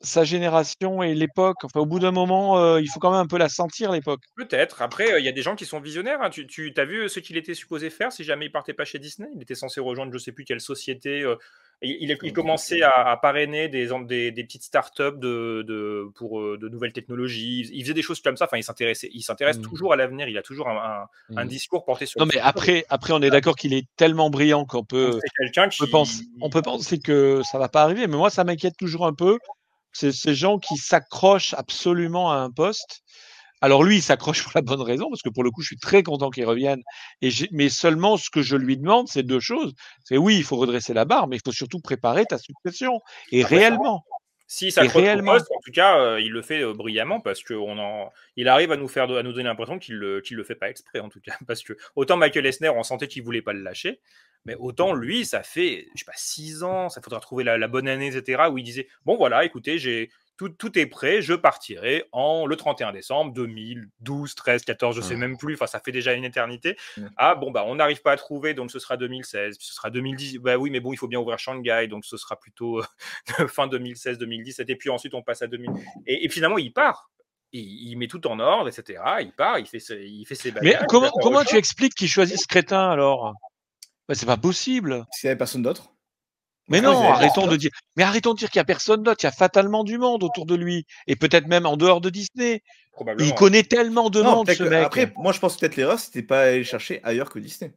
sa 0.00 0.24
génération 0.24 1.04
et 1.04 1.14
l'époque. 1.14 1.58
Enfin, 1.62 1.78
au 1.78 1.86
bout 1.86 2.00
d'un 2.00 2.10
moment, 2.10 2.58
euh, 2.58 2.80
il 2.80 2.88
faut 2.88 2.98
quand 2.98 3.12
même 3.12 3.20
un 3.20 3.28
peu 3.28 3.38
la 3.38 3.48
sentir, 3.48 3.92
l'époque. 3.92 4.22
Peut-être. 4.34 4.82
Après, 4.82 5.12
euh, 5.12 5.20
il 5.20 5.24
y 5.24 5.28
a 5.28 5.32
des 5.32 5.42
gens 5.42 5.54
qui 5.54 5.66
sont 5.66 5.80
visionnaires. 5.80 6.20
hein. 6.20 6.30
Tu, 6.30 6.48
tu 6.48 6.74
as 6.76 6.84
vu 6.84 7.08
ce 7.08 7.20
qu'il 7.20 7.36
était 7.36 7.54
supposé 7.54 7.90
faire 7.90 8.10
si 8.10 8.24
jamais 8.24 8.46
il 8.46 8.50
partait 8.50 8.74
pas 8.74 8.84
chez 8.84 8.98
Disney? 8.98 9.28
Il 9.36 9.40
était 9.42 9.54
censé 9.54 9.80
rejoindre 9.80 10.12
je 10.12 10.18
sais 10.18 10.32
plus 10.32 10.44
quelle 10.44 10.60
société. 10.60 11.22
euh, 11.22 11.36
il, 11.82 11.96
il, 12.00 12.18
il 12.22 12.32
commençait 12.32 12.82
à, 12.82 13.08
à 13.10 13.16
parrainer 13.16 13.68
des, 13.68 13.88
des, 14.06 14.30
des 14.30 14.44
petites 14.44 14.62
startups 14.62 15.16
de, 15.16 15.62
de, 15.66 16.06
pour 16.14 16.40
euh, 16.40 16.58
de 16.58 16.68
nouvelles 16.68 16.92
technologies. 16.92 17.68
Il, 17.72 17.82
faisait 17.82 17.94
des 17.94 18.02
choses 18.02 18.20
comme 18.20 18.36
ça. 18.36 18.46
Enfin, 18.46 18.56
il 18.56 18.64
s'intéressait. 18.64 19.10
Il 19.12 19.22
s'intéresse 19.22 19.58
Mhm. 19.58 19.64
toujours 19.64 19.92
à 19.92 19.96
l'avenir. 19.96 20.28
Il 20.28 20.38
a 20.38 20.42
toujours 20.42 20.68
un, 20.68 20.76
un, 20.76 21.36
un 21.36 21.44
Mhm. 21.44 21.48
discours 21.48 21.84
porté 21.84 22.06
sur. 22.06 22.20
Non, 22.20 22.26
mais 22.26 22.40
après, 22.40 22.84
après, 22.88 23.12
on 23.12 23.20
est 23.22 23.30
d'accord 23.30 23.56
qu'il 23.56 23.74
est 23.74 23.86
tellement 23.96 24.30
brillant 24.30 24.64
qu'on 24.64 24.84
peut, 24.84 25.18
on 25.40 25.68
qui. 25.68 25.90
penser, 25.90 26.24
on 26.40 26.50
peut 26.50 26.62
penser 26.62 26.98
que 26.98 27.42
ça 27.44 27.58
va 27.58 27.68
pas 27.68 27.82
arriver. 27.82 28.06
Mais 28.06 28.16
moi, 28.16 28.30
ça 28.30 28.44
m'inquiète 28.44 28.76
toujours 28.78 29.06
un 29.06 29.14
peu. 29.14 29.38
C'est 29.92 30.12
ces 30.12 30.34
gens 30.34 30.58
qui 30.58 30.76
s'accrochent 30.76 31.54
absolument 31.54 32.32
à 32.32 32.36
un 32.36 32.50
poste. 32.50 33.02
Alors 33.64 33.82
lui, 33.82 33.96
il 33.96 34.02
s'accroche 34.02 34.42
pour 34.42 34.52
la 34.54 34.60
bonne 34.60 34.82
raison, 34.82 35.08
parce 35.08 35.22
que 35.22 35.30
pour 35.30 35.42
le 35.42 35.50
coup, 35.50 35.62
je 35.62 35.68
suis 35.68 35.78
très 35.78 36.02
content 36.02 36.28
qu'il 36.28 36.44
revienne. 36.44 36.82
Et 37.22 37.30
mais 37.50 37.70
seulement, 37.70 38.18
ce 38.18 38.28
que 38.28 38.42
je 38.42 38.56
lui 38.56 38.76
demande, 38.76 39.08
c'est 39.08 39.22
deux 39.22 39.40
choses. 39.40 39.72
C'est 40.04 40.18
oui, 40.18 40.36
il 40.36 40.44
faut 40.44 40.56
redresser 40.56 40.92
la 40.92 41.06
barre, 41.06 41.28
mais 41.28 41.36
il 41.36 41.42
faut 41.42 41.50
surtout 41.50 41.80
préparer 41.80 42.26
ta 42.26 42.36
succession. 42.36 43.00
Et 43.32 43.40
Après, 43.42 43.54
ça- 43.56 43.60
réellement. 43.60 44.04
S'accroche 44.46 44.94
au 44.94 44.98
réellement. 44.98 45.32
poste, 45.32 45.50
en 45.50 45.60
tout 45.64 45.72
cas, 45.72 45.98
euh, 45.98 46.20
il 46.20 46.30
le 46.30 46.42
fait 46.42 46.60
euh, 46.62 46.74
brillamment 46.74 47.20
parce 47.20 47.42
que 47.42 47.54
on 47.54 47.78
en... 47.78 48.12
il 48.36 48.48
arrive 48.48 48.70
à 48.70 48.76
nous 48.76 48.86
faire, 48.86 49.10
à 49.10 49.22
nous 49.22 49.32
donner 49.32 49.44
l'impression 49.44 49.78
qu'il 49.78 49.94
le, 49.94 50.20
qu'il 50.20 50.36
le 50.36 50.44
fait 50.44 50.54
pas 50.54 50.68
exprès, 50.68 51.00
en 51.00 51.08
tout 51.08 51.20
cas. 51.20 51.32
Parce 51.48 51.62
que 51.62 51.72
autant 51.96 52.18
Michael 52.18 52.44
Esner, 52.44 52.68
on 52.68 52.82
sentait 52.82 53.08
qu'il 53.08 53.22
voulait 53.22 53.40
pas 53.40 53.54
le 53.54 53.62
lâcher, 53.62 54.00
mais 54.44 54.54
autant 54.56 54.92
lui, 54.92 55.24
ça 55.24 55.42
fait, 55.42 55.88
je 55.94 56.00
sais 56.00 56.04
pas, 56.04 56.12
six 56.14 56.62
ans, 56.62 56.90
ça 56.90 57.00
faudra 57.00 57.20
trouver 57.20 57.42
la, 57.42 57.56
la 57.56 57.68
bonne 57.68 57.88
année, 57.88 58.08
etc., 58.14 58.42
où 58.50 58.58
il 58.58 58.62
disait, 58.64 58.86
bon 59.06 59.16
voilà, 59.16 59.44
écoutez, 59.46 59.78
j'ai 59.78 60.10
tout, 60.36 60.48
tout 60.48 60.78
est 60.78 60.86
prêt, 60.86 61.22
je 61.22 61.34
partirai 61.34 62.04
en 62.12 62.46
le 62.46 62.56
31 62.56 62.92
décembre 62.92 63.32
2012, 63.34 64.34
13, 64.34 64.64
14, 64.64 64.96
je 64.96 65.00
sais 65.00 65.14
Ouais. 65.14 65.16
même 65.20 65.36
plus, 65.36 65.54
enfin 65.54 65.66
ça 65.66 65.80
fait 65.80 65.92
déjà 65.92 66.12
une 66.14 66.24
éternité. 66.24 66.76
Ouais. 66.96 67.04
Ah 67.16 67.34
bon, 67.34 67.50
bah 67.50 67.64
on 67.66 67.76
n'arrive 67.76 68.02
pas 68.02 68.12
à 68.12 68.16
trouver, 68.16 68.54
donc 68.54 68.70
ce 68.70 68.78
sera 68.78 68.96
2016, 68.96 69.56
puis 69.58 69.66
ce 69.66 69.74
sera 69.74 69.90
2010, 69.90 70.38
bah 70.38 70.56
oui, 70.56 70.70
mais 70.70 70.80
bon, 70.80 70.92
il 70.92 70.96
faut 70.96 71.08
bien 71.08 71.20
ouvrir 71.20 71.38
Shanghai, 71.38 71.86
donc 71.88 72.04
ce 72.04 72.16
sera 72.16 72.38
plutôt 72.38 72.80
euh, 72.80 72.84
fin 73.48 73.66
2016, 73.68 74.18
2017, 74.18 74.68
et 74.70 74.76
puis 74.76 74.90
ensuite 74.90 75.14
on 75.14 75.22
passe 75.22 75.42
à 75.42 75.46
2000. 75.46 75.70
Et, 76.06 76.24
et 76.24 76.28
finalement, 76.28 76.58
il 76.58 76.72
part. 76.72 77.10
Il, 77.52 77.60
il 77.90 77.96
met 77.96 78.08
tout 78.08 78.26
en 78.26 78.40
ordre, 78.40 78.68
etc. 78.68 79.00
Il 79.20 79.30
part, 79.30 79.60
il 79.60 79.66
fait, 79.66 79.78
ses- 79.78 80.02
il 80.04 80.24
fait 80.26 80.34
ses 80.34 80.50
Mais 80.50 80.72
bagages. 80.72 80.80
il 80.82 80.86
comment, 81.22 81.44
tu 81.44 81.54
expliques 81.56 81.94
qu'il 81.94 82.08
choisit 82.08 82.36
ce 82.40 82.48
crétin 82.48 82.90
alors? 82.90 83.32
Bah, 84.08 84.16
C'est 84.16 84.26
pas 84.26 84.36
possible. 84.36 85.06
S'il 85.12 85.28
n'y 85.28 85.30
avait 85.30 85.38
personne 85.38 85.62
d'autre. 85.62 85.93
Mais 86.68 86.80
non, 86.80 86.98
arrêtons 87.02 87.46
de 87.46 87.56
dire. 87.56 87.70
Mais 87.96 88.02
arrêtons 88.02 88.32
de 88.32 88.38
dire 88.38 88.50
qu'il 88.50 88.58
y 88.58 88.60
a 88.60 88.64
personne 88.64 89.02
d'autre. 89.02 89.18
Il 89.22 89.26
y 89.26 89.28
a 89.28 89.32
fatalement 89.32 89.84
du 89.84 89.98
monde 89.98 90.22
autour 90.22 90.46
de 90.46 90.54
lui, 90.54 90.86
et 91.06 91.16
peut-être 91.16 91.46
même 91.46 91.66
en 91.66 91.76
dehors 91.76 92.00
de 92.00 92.10
Disney. 92.10 92.62
Il 93.18 93.34
connaît 93.34 93.64
tellement 93.64 94.08
de 94.08 94.22
Non, 94.22 94.36
monde, 94.36 94.50
ce 94.50 94.62
mec. 94.62 94.84
Après, 94.84 95.12
moi, 95.16 95.32
je 95.32 95.40
pense 95.40 95.56
que 95.56 95.60
peut-être 95.60 95.76
l'erreur, 95.76 95.98
c'était 95.98 96.22
pas 96.22 96.42
aller 96.42 96.64
chercher 96.64 97.00
ailleurs 97.02 97.30
que 97.30 97.38
Disney. 97.38 97.72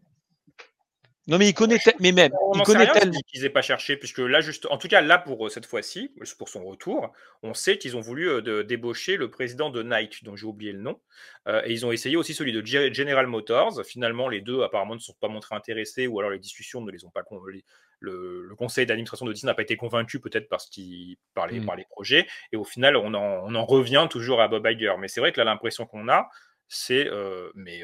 Non, 1.28 1.38
mais 1.38 1.50
il 1.50 1.54
connaît, 1.54 1.78
te- 1.78 1.90
mais 2.00 2.14
même, 2.14 2.32
On 2.42 2.54
il 2.54 2.62
connaît 2.64 2.90
tellement. 2.92 3.12
qu'ils- 3.12 3.24
qu'ils 3.24 3.46
aient 3.46 3.50
pas 3.50 3.62
cherché, 3.62 3.98
puisque 3.98 4.20
là, 4.20 4.40
juste, 4.40 4.66
en 4.72 4.78
tout 4.78 4.88
cas, 4.88 5.02
là, 5.02 5.18
pour 5.18 5.46
euh, 5.46 5.50
cette 5.50 5.66
fois-ci, 5.66 6.12
pour 6.38 6.48
son 6.48 6.64
retour, 6.64 7.12
on 7.44 7.54
sait 7.54 7.78
qu'ils 7.78 7.98
ont 7.98 8.02
voulu 8.02 8.30
euh, 8.30 8.42
de- 8.42 8.62
débaucher 8.62 9.18
le 9.18 9.30
président 9.30 9.70
de 9.70 9.84
Nike, 9.84 10.24
dont 10.24 10.36
j'ai 10.38 10.46
oublié 10.46 10.72
le 10.72 10.80
nom, 10.80 11.02
euh, 11.48 11.62
et 11.66 11.74
ils 11.74 11.86
ont 11.86 11.92
essayé 11.92 12.16
aussi 12.16 12.34
celui 12.34 12.54
de 12.54 12.62
Ge- 12.62 12.94
General 12.94 13.28
Motors. 13.28 13.84
Finalement, 13.86 14.30
les 14.30 14.40
deux, 14.42 14.62
apparemment, 14.64 14.96
ne 14.96 15.00
sont 15.00 15.16
pas 15.20 15.28
montrés 15.28 15.56
intéressés, 15.56 16.08
ou 16.08 16.18
alors 16.20 16.32
les 16.32 16.40
discussions 16.40 16.80
ne 16.82 16.92
les 16.92 17.04
ont 17.04 17.10
pas. 17.12 17.24
con- 17.24 17.42
Le, 18.00 18.44
le 18.44 18.56
conseil 18.56 18.86
d'administration 18.86 19.26
de 19.26 19.34
Disney 19.34 19.50
n'a 19.50 19.56
pas 19.56 19.64
été 19.64 19.76
convaincu, 19.76 20.20
peut-être 20.20 20.48
parce 20.50 20.70
qu'il 20.70 21.18
par 21.34 21.48
les, 21.48 21.60
Mm. 21.60 21.66
par 21.66 21.76
les 21.76 21.86
projets, 21.90 22.28
et 22.52 22.56
au 22.56 22.64
final, 22.64 22.96
on 22.96 23.14
en, 23.16 23.42
on 23.44 23.56
en 23.56 23.66
revient 23.66 24.08
toujours 24.10 24.40
à 24.40 24.48
Bob 24.48 24.66
Iger. 24.68 24.94
Mais 25.00 25.08
c'est 25.08 25.20
vrai 25.20 25.32
que 25.32 25.40
là, 25.40 25.46
l'impression 25.46 25.86
qu'on 25.88 26.08
a, 26.08 26.30
c'est, 26.68 27.08
euh, 27.10 27.50
mais 27.56 27.84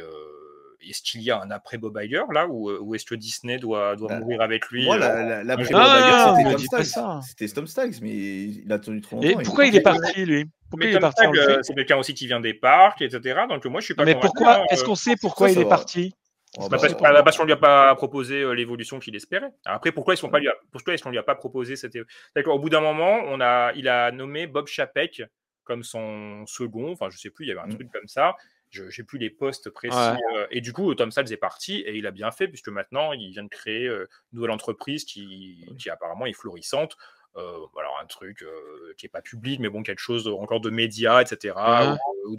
est-ce 0.89 1.01
qu'il 1.01 1.21
y 1.21 1.31
a 1.31 1.41
un 1.41 1.51
après 1.51 1.77
Bob 1.77 1.97
Iger 2.01 2.23
là, 2.31 2.47
ou, 2.47 2.69
euh, 2.69 2.79
ou 2.81 2.95
est-ce 2.95 3.05
que 3.05 3.15
Disney 3.15 3.57
doit, 3.57 3.95
doit 3.95 4.09
Bah, 4.09 4.19
mourir 4.19 4.41
avec 4.41 4.67
lui 4.69 4.85
Moi, 4.85 4.95
euh, 4.95 4.99
la, 4.99 5.23
la, 5.23 5.43
la 5.43 5.53
un 5.53 5.55
pré- 5.57 5.65
jour? 5.65 5.75
Ah, 5.79 5.89
Bob 5.93 6.01
Iger, 6.01 6.11
non, 6.11 6.17
c'était 6.35 6.49
Tom 7.47 7.65
pas 7.65 7.67
Staggs. 7.67 7.99
mais 8.01 8.09
il 8.11 8.71
a 8.71 8.79
tenu 8.79 9.01
trop 9.01 9.21
Et 9.23 9.29
longtemps. 9.33 9.43
pourquoi 9.43 9.65
il 9.65 9.75
est 9.75 9.81
parti 9.81 10.01
parti, 10.01 10.25
lui? 10.25 10.45
Pourquoi 10.69 10.85
Mais 10.87 10.91
il 10.93 10.95
est 10.95 10.99
parti 10.99 11.21
fait 11.23 11.39
euh, 11.39 11.59
c'est 11.61 11.73
quelqu'un 11.75 11.97
aussi 11.97 12.13
qui 12.13 12.25
vient 12.27 12.39
des 12.39 12.53
parcs, 12.53 13.01
etc. 13.01 13.41
Donc 13.47 13.65
moi, 13.65 13.79
je 13.81 13.85
suis 13.85 13.93
pas 13.93 14.05
Mais 14.05 14.15
pourquoi 14.15 14.61
hein, 14.61 14.65
Est-ce 14.71 14.83
euh, 14.83 14.85
qu'on 14.87 14.95
sait 14.95 15.15
pourquoi 15.19 15.51
il 15.51 15.59
est 15.59 15.69
parti? 15.69 16.13
Oh, 16.57 16.69
bah, 16.69 16.77
parce, 16.79 16.93
bah, 16.95 17.23
parce 17.23 17.35
qu'on 17.37 17.45
lui 17.45 17.51
a 17.53 17.57
pas 17.57 17.95
proposé 17.95 18.41
euh, 18.41 18.53
l'évolution 18.53 18.99
qu'il 18.99 19.15
espérait. 19.15 19.49
Alors 19.65 19.77
après, 19.77 19.91
pourquoi 19.91 20.13
est-ce 20.13 20.21
qu'on 20.21 20.29
pas 20.29 20.37
lui 20.39 20.47
a- 20.47 20.55
pourquoi 20.71 20.93
est-ce 20.93 21.01
qu'on 21.03 21.09
lui 21.09 21.17
a 21.17 21.23
pas 21.23 21.33
proposé 21.35 21.75
cette 21.75 21.97
D'accord. 22.35 22.55
Au 22.55 22.59
bout 22.59 22.69
d'un 22.69 22.79
moment, 22.81 23.21
on 23.27 23.41
a, 23.41 23.71
il 23.75 23.87
a 23.87 24.11
nommé 24.11 24.45
Bob 24.45 24.67
Chapek 24.67 25.23
comme 25.63 25.83
son 25.83 26.45
second. 26.45 26.91
Enfin, 26.91 27.09
je 27.09 27.17
sais 27.17 27.31
plus. 27.31 27.45
Il 27.45 27.49
y 27.49 27.51
avait 27.51 27.61
un 27.61 27.67
Mm. 27.67 27.75
truc 27.75 27.91
comme 27.91 28.07
ça. 28.07 28.35
Je 28.73 28.89
j'ai 28.89 29.03
plus 29.03 29.19
les 29.19 29.29
postes 29.29 29.69
précis. 29.69 29.95
Ouais. 29.95 30.17
euh, 30.35 30.47
et 30.51 30.59
du 30.59 30.73
coup, 30.73 30.93
Tom 30.95 31.11
Staggs 31.11 31.31
est 31.31 31.37
parti 31.37 31.81
et 31.81 31.95
il 31.95 32.07
a 32.07 32.11
bien 32.11 32.31
fait 32.31 32.47
puisque 32.47 32.69
maintenant, 32.69 33.13
il 33.13 33.29
vient 33.31 33.43
de 33.43 33.49
créer 33.49 33.87
euh, 33.87 34.09
une 34.31 34.37
nouvelle 34.37 34.51
entreprise 34.51 35.05
qui, 35.05 35.63
qui 35.77 35.89
apparemment 35.89 36.25
est 36.25 36.33
florissante. 36.33 36.97
Euh, 37.35 37.57
alors 37.79 37.99
un 37.99 38.05
truc 38.05 38.43
euh, 38.43 38.93
qui 38.95 39.07
est 39.07 39.09
pas 39.09 39.21
public, 39.21 39.59
mais 39.59 39.69
bon, 39.69 39.81
quelque 39.81 39.99
chose 39.99 40.27
encore 40.27 40.61
de 40.61 40.69
médias, 40.69 41.21
etc. 41.21 41.55
Ouais. 41.55 41.97
Ou, 42.27 42.35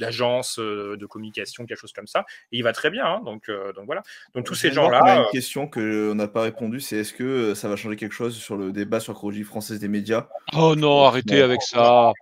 euh, 0.59 0.97
de 0.97 1.07
communication, 1.07 1.66
quelque 1.66 1.79
chose 1.79 1.92
comme 1.92 2.07
ça. 2.07 2.25
Et 2.53 2.59
il 2.59 2.62
va 2.62 2.73
très 2.73 2.90
bien. 2.90 3.05
hein, 3.05 3.20
donc, 3.25 3.49
euh, 3.49 3.73
donc 3.73 3.87
voilà. 3.87 4.03
Donc 4.35 4.47
tous 4.47 4.55
ces 4.55 4.70
gens-là. 4.70 5.25
une 5.25 5.31
question 5.33 5.68
qu'on 5.68 6.14
n'a 6.14 6.29
pas 6.29 6.42
répondu, 6.42 6.81
c'est 6.81 6.99
est-ce 6.99 7.12
que 7.12 7.55
ça 7.55 7.68
va 7.68 7.75
changer 7.77 7.97
quelque 7.97 8.12
chose 8.12 8.37
sur 8.37 8.57
le 8.57 8.70
débat 8.73 9.01
sur 9.01 9.12
la 9.12 9.16
chronologie 9.18 9.42
française 9.42 9.81
des 9.81 9.88
médias? 9.88 10.29
Oh 10.53 10.77
non, 10.77 11.05
arrêtez 11.05 11.38
Non. 11.38 11.44
avec 11.44 11.62
ça. 11.62 12.12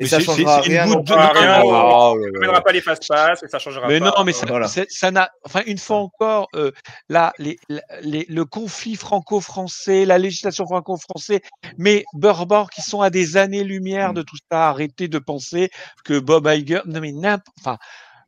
Et 0.00 0.04
Mais 0.04 0.08
ça 0.08 0.18
changera 0.18 0.56
une 0.64 0.72
rien 0.72 0.86
goutte 0.86 0.94
non 0.96 1.00
de- 1.02 1.04
plus. 1.12 1.14
Ah, 1.18 1.32
rien, 1.34 1.62
on- 1.62 2.14
là. 2.16 2.30
n'amènera 2.32 2.62
pas 2.62 2.72
les 2.72 2.80
fast-pass 2.80 3.42
et 3.42 3.48
ça 3.48 3.58
changera 3.58 3.86
Mais 3.86 4.00
pas. 4.00 4.14
non, 4.16 4.24
mais 4.24 4.32
ça, 4.32 4.46
Voilà. 4.46 4.66
ça 4.66 5.10
n'a. 5.10 5.30
Enfin, 5.44 5.60
une 5.66 5.76
fois 5.76 5.98
encore, 5.98 6.48
euh, 6.56 6.70
là, 7.10 7.34
les, 7.38 7.58
les- 8.00 8.24
le 8.30 8.44
conflit 8.46 8.96
franco-français, 8.96 10.06
la 10.06 10.16
législation 10.16 10.64
franco-français, 10.64 11.42
mais 11.76 12.04
Burbank, 12.14 12.70
qui 12.70 12.80
sont 12.80 13.02
à 13.02 13.10
des 13.10 13.36
années-lumière 13.36 14.14
de 14.14 14.22
tout 14.22 14.36
ça. 14.50 14.70
Arrêtez 14.70 15.08
de 15.08 15.18
penser 15.18 15.68
que 16.02 16.18
Bob 16.18 16.46
Iger. 16.50 16.80
Non, 16.86 17.00
mais 17.00 17.12
n'importe. 17.12 17.54
Enfin, 17.60 17.76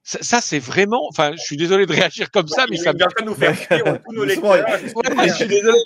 ça, 0.05 0.19
ça, 0.21 0.41
c'est 0.43 0.59
vraiment. 0.59 1.01
Enfin, 1.09 1.33
je 1.33 1.41
suis 1.43 1.57
désolé 1.57 1.87
de 1.87 1.93
réagir 1.95 2.31
comme 2.31 2.49
ça, 2.49 2.67
mais 2.69 2.77
il 2.77 2.83
ça. 2.83 2.93
vient 2.93 3.07
de 3.19 3.25
nous 3.25 3.35
faire. 3.35 3.57
Ouais, 3.71 5.29
je 5.29 5.33
suis 5.35 5.47
désolé, 5.47 5.79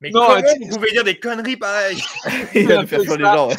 mais 0.00 0.10
Non, 0.10 0.26
comment 0.26 0.40
vous 0.70 0.76
pouvez 0.76 0.90
dire 0.92 1.04
des 1.04 1.18
conneries 1.18 1.56
pareilles 1.56 2.02
Il 2.54 2.66
va 2.68 2.78
un 2.78 2.82
nous 2.82 2.86
faire 2.88 3.00
les 3.00 3.06
gens. 3.24 3.50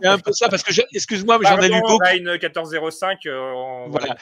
c'est 0.00 0.06
un 0.08 0.18
peu 0.18 0.32
ça, 0.32 0.48
parce 0.48 0.62
que, 0.62 0.72
je- 0.72 0.82
excuse-moi, 0.94 1.38
mais 1.38 1.48
j'en 1.48 1.56
ai 1.60 1.68
lu 1.68 1.80
beaucoup. 1.80 1.94
On 2.02 2.06
a 2.06 2.14
une 2.14 2.30
1405. 2.32 3.18
euh, 3.26 3.52
on- 3.54 3.88
Voilà. 3.90 4.16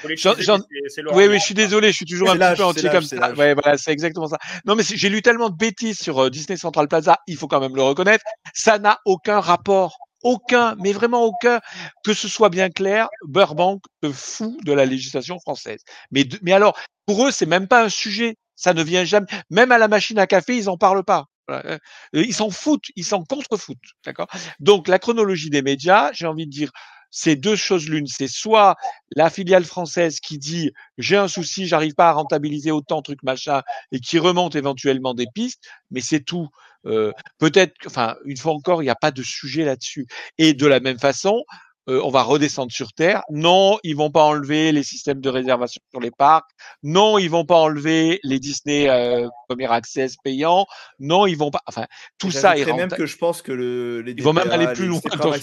Oui, 1.17 1.27
oui, 1.29 1.39
je 1.39 1.45
suis 1.45 1.55
désolé, 1.55 1.89
je 1.91 1.97
suis 1.97 2.07
toujours 2.07 2.31
un 2.31 2.35
petit 2.35 2.39
peu 2.51 2.57
c'est 2.57 2.63
entier 2.65 2.89
comme 2.91 3.03
ça. 3.03 3.33
Ouais, 3.35 3.55
voilà, 3.55 3.77
c'est 3.79 3.93
exactement 3.93 4.27
ça. 4.29 4.39
Non, 4.65 4.75
mais 4.75 4.83
j'ai 4.85 5.09
lu 5.09 5.23
tellement 5.23 5.51
de 5.51 5.57
bêtises 5.57 5.99
sur 5.99 6.25
euh, 6.25 6.31
Disney 6.31 6.57
Central 6.57 6.89
Plaza, 6.89 7.19
il 7.27 7.37
faut 7.37 7.47
quand 7.49 7.61
même 7.61 7.77
le 7.77 7.83
reconnaître. 7.83 8.25
Ça 8.55 8.79
n'a 8.79 8.99
aucun 9.05 9.41
rapport. 9.41 9.99
Aucun, 10.23 10.75
mais 10.83 10.93
vraiment 10.93 11.23
aucun. 11.25 11.61
Que 12.05 12.13
ce 12.15 12.27
soit 12.27 12.49
bien 12.49 12.69
clair, 12.71 13.09
Burbank 13.29 13.83
se 14.03 14.11
fout 14.11 14.65
de 14.65 14.73
la 14.73 14.85
législation 14.85 15.39
française. 15.39 15.81
Mais, 16.11 16.25
de- 16.25 16.39
mais 16.43 16.53
alors, 16.53 16.77
pour 17.07 17.27
eux, 17.27 17.31
c'est 17.31 17.47
même 17.47 17.69
pas 17.69 17.85
un 17.85 17.89
sujet. 17.91 18.37
Ça 18.57 18.73
ne 18.73 18.83
vient 18.83 19.05
jamais. 19.05 19.27
Même 19.51 19.71
à 19.71 19.79
la 19.79 19.87
machine 19.87 20.19
à 20.19 20.27
café, 20.27 20.57
ils 20.57 20.69
en 20.71 20.79
parlent 20.79 21.05
pas. 21.05 21.27
Voilà. 21.49 21.73
Euh, 21.75 21.79
Ils 22.13 22.35
s'en 22.35 22.51
foutent, 22.51 22.87
ils 22.97 23.05
s'en 23.05 23.25
contrefoutent. 23.25 23.79
D'accord? 24.05 24.29
Donc, 24.61 24.89
la 24.89 24.99
chronologie 24.99 25.51
des 25.51 25.63
médias, 25.63 26.11
j'ai 26.13 26.27
envie 26.27 26.47
de 26.47 26.51
dire, 26.51 26.71
c'est 27.11 27.37
deux 27.37 27.57
choses 27.57 27.89
l'une. 27.89 28.07
C'est 28.07 28.29
soit 28.29 28.77
la 29.15 29.31
filiale 29.31 29.65
française 29.65 30.21
qui 30.21 30.39
dit 30.39 30.73
j'ai 30.99 31.17
un 31.17 31.29
souci, 31.29 31.67
j'arrive 31.67 31.95
pas 31.95 32.09
à 32.11 32.13
rentabiliser 32.13 32.71
autant 32.73 33.01
truc 33.03 33.23
machin 33.23 33.63
et 33.93 34.01
qui 34.01 34.19
remonte 34.19 34.55
éventuellement 34.57 35.15
des 35.15 35.27
pistes, 35.35 35.65
mais 35.91 36.01
c'est 36.01 36.21
tout. 36.21 36.49
Euh, 36.85 37.13
Peut-être, 37.39 37.75
enfin, 37.87 38.17
une 38.25 38.37
fois 38.37 38.53
encore, 38.53 38.83
il 38.83 38.87
n'y 38.87 38.91
a 38.91 38.97
pas 38.97 39.11
de 39.13 39.23
sujet 39.23 39.65
là-dessus. 39.65 40.07
Et 40.39 40.53
de 40.55 40.67
la 40.67 40.81
même 40.81 40.99
façon, 40.99 41.43
euh, 41.89 42.01
on 42.03 42.11
va 42.11 42.23
redescendre 42.23 42.73
sur 42.73 42.93
terre. 42.93 43.23
Non, 43.31 43.79
ils 43.83 43.97
vont 43.97 44.11
pas 44.11 44.25
enlever 44.25 44.73
les 44.73 44.83
systèmes 44.83 45.21
de 45.21 45.29
réservation 45.29 45.81
sur 45.91 46.01
les 46.01 46.11
parcs. 46.11 46.51
Non, 46.83 47.19
ils 47.19 47.31
vont 47.31 47.45
pas 47.45 47.57
enlever 47.57 48.21
les 48.25 48.39
Disney 48.39 48.89
euh, 48.89 49.29
Premier 49.49 49.71
Access 49.71 50.17
payants. 50.23 50.67
Non, 50.99 51.27
ils 51.27 51.37
vont 51.37 51.51
pas. 51.51 51.61
Enfin, 51.67 51.87
tout 52.19 52.31
ça 52.31 52.55
est 52.55 52.61
J'ajouterais 52.61 52.77
même 52.77 52.91
que 52.91 53.07
je 53.07 53.17
pense 53.17 53.43
que 53.43 53.53
le, 53.53 54.01
les 54.03 54.13
Ils 54.13 54.23
vont 54.23 54.33
même 54.33 54.51
aller 54.51 54.67
plus 54.69 54.89
les 54.89 54.89
loin 54.89 55.37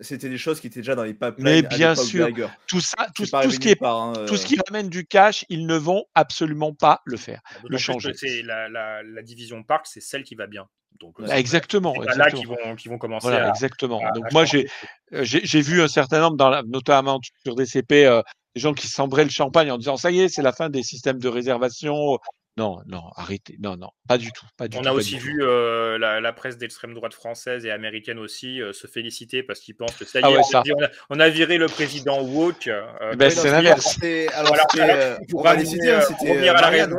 c'était 0.00 0.28
des 0.28 0.38
choses 0.38 0.60
qui 0.60 0.66
étaient 0.66 0.80
déjà 0.80 0.94
dans 0.94 1.04
les 1.04 1.14
pipelines 1.14 1.44
Mais 1.44 1.62
bien 1.62 1.94
sûr, 1.94 2.28
tout 2.66 2.80
ça, 2.80 3.06
tout, 3.14 3.26
ce 3.26 3.58
qui 3.58 3.68
est 3.68 3.76
part, 3.76 4.00
hein, 4.00 4.12
tout 4.26 4.36
ce 4.36 4.44
euh. 4.44 4.48
qui 4.48 4.56
ramène 4.66 4.88
du 4.88 5.06
cash, 5.06 5.44
ils 5.48 5.66
ne 5.66 5.76
vont 5.76 6.04
absolument 6.14 6.74
pas 6.74 7.00
le 7.04 7.16
faire, 7.16 7.40
D'autant 7.54 7.64
le 7.64 7.76
plus 7.76 7.78
changer. 7.78 8.12
C'est 8.14 8.42
la, 8.42 8.68
la, 8.68 9.02
la 9.02 9.22
division 9.22 9.62
parc, 9.62 9.86
c'est 9.86 10.00
celle 10.00 10.24
qui 10.24 10.34
va 10.34 10.46
bien. 10.46 10.66
Donc, 10.98 11.18
euh, 11.20 11.26
Bah, 11.26 11.38
exactement, 11.38 11.94
c'est 12.02 12.18
là 12.18 12.30
qu'ils 12.30 12.46
vont, 12.46 12.76
qu'ils 12.76 12.90
vont 12.90 12.98
commencer 12.98 13.28
Voilà, 13.28 13.46
à. 13.46 13.48
exactement. 13.48 14.00
à- 14.06 14.12
Donc 14.12 14.26
à 14.26 14.28
moi, 14.32 14.44
j'ai 14.44 14.68
euh, 15.12 15.24
j'ai 15.24 15.40
j'ai 15.44 15.60
vu 15.60 15.80
un 15.80 15.88
certain 15.88 16.20
nombre, 16.20 16.36
dans 16.36 16.50
la- 16.50 16.62
notamment 16.62 17.20
sur 17.44 17.54
DCP, 17.54 18.06
euh, 18.06 18.22
des 18.54 18.60
gens 18.60 18.74
qui 18.74 18.86
sembraient 18.88 19.24
le 19.24 19.30
champagne 19.30 19.70
en 19.70 19.78
disant 19.78 19.96
ça 19.96 20.10
y 20.10 20.20
est, 20.20 20.28
c'est 20.28 20.42
la 20.42 20.52
fin 20.52 20.68
des 20.68 20.82
systèmes 20.82 21.18
de 21.18 21.28
réservation. 21.28 22.18
Non, 22.56 22.80
non, 22.86 23.04
arrêtez. 23.16 23.56
Non, 23.60 23.76
non, 23.76 23.88
pas 24.08 24.18
du 24.18 24.32
tout, 24.32 24.44
pas 24.58 24.68
du 24.68 24.76
On 24.76 24.82
tout. 24.82 24.88
a 24.88 24.92
aussi 24.92 25.16
vu 25.16 25.38
euh, 25.42 25.96
la, 25.98 26.20
la 26.20 26.32
presse 26.32 26.58
d'extrême 26.58 26.92
droite 26.92 27.14
française 27.14 27.64
et 27.64 27.70
américaine 27.70 28.18
aussi 28.18 28.60
euh, 28.60 28.72
se 28.72 28.86
féliciter 28.88 29.42
parce 29.42 29.60
qu'ils 29.60 29.76
pensent 29.76 29.96
que 29.96 30.04
ça 30.04 30.18
y 30.20 30.22
Ah 30.24 30.30
est, 30.30 30.32
ouais, 30.32 30.38
on, 30.40 30.42
ça. 30.42 30.58
a, 30.58 30.62
dit- 30.64 30.72
on 30.76 30.82
a- 30.82 30.88
on 31.10 31.20
a 31.20 31.28
viré 31.30 31.56
le 31.58 31.66
président 31.66 32.20
woke. 32.22 32.66
euh, 32.66 32.82
Eh 33.12 33.16
ben, 33.16 33.30
c'est 33.30 33.50
l'inverse. 33.50 33.96
Alors, 34.34 34.56
c'était, 34.70 34.90
euh, 34.90 35.16
pour 35.30 35.40
on 35.40 35.44
va 35.44 35.54
les 35.54 35.64
ramener, 35.64 35.70
citer, 35.70 36.00
c'était, 36.02 36.14
pour 36.16 36.28
revenir 36.28 36.56
à 36.56 36.60
la 36.60 36.68
raison. 36.68 36.98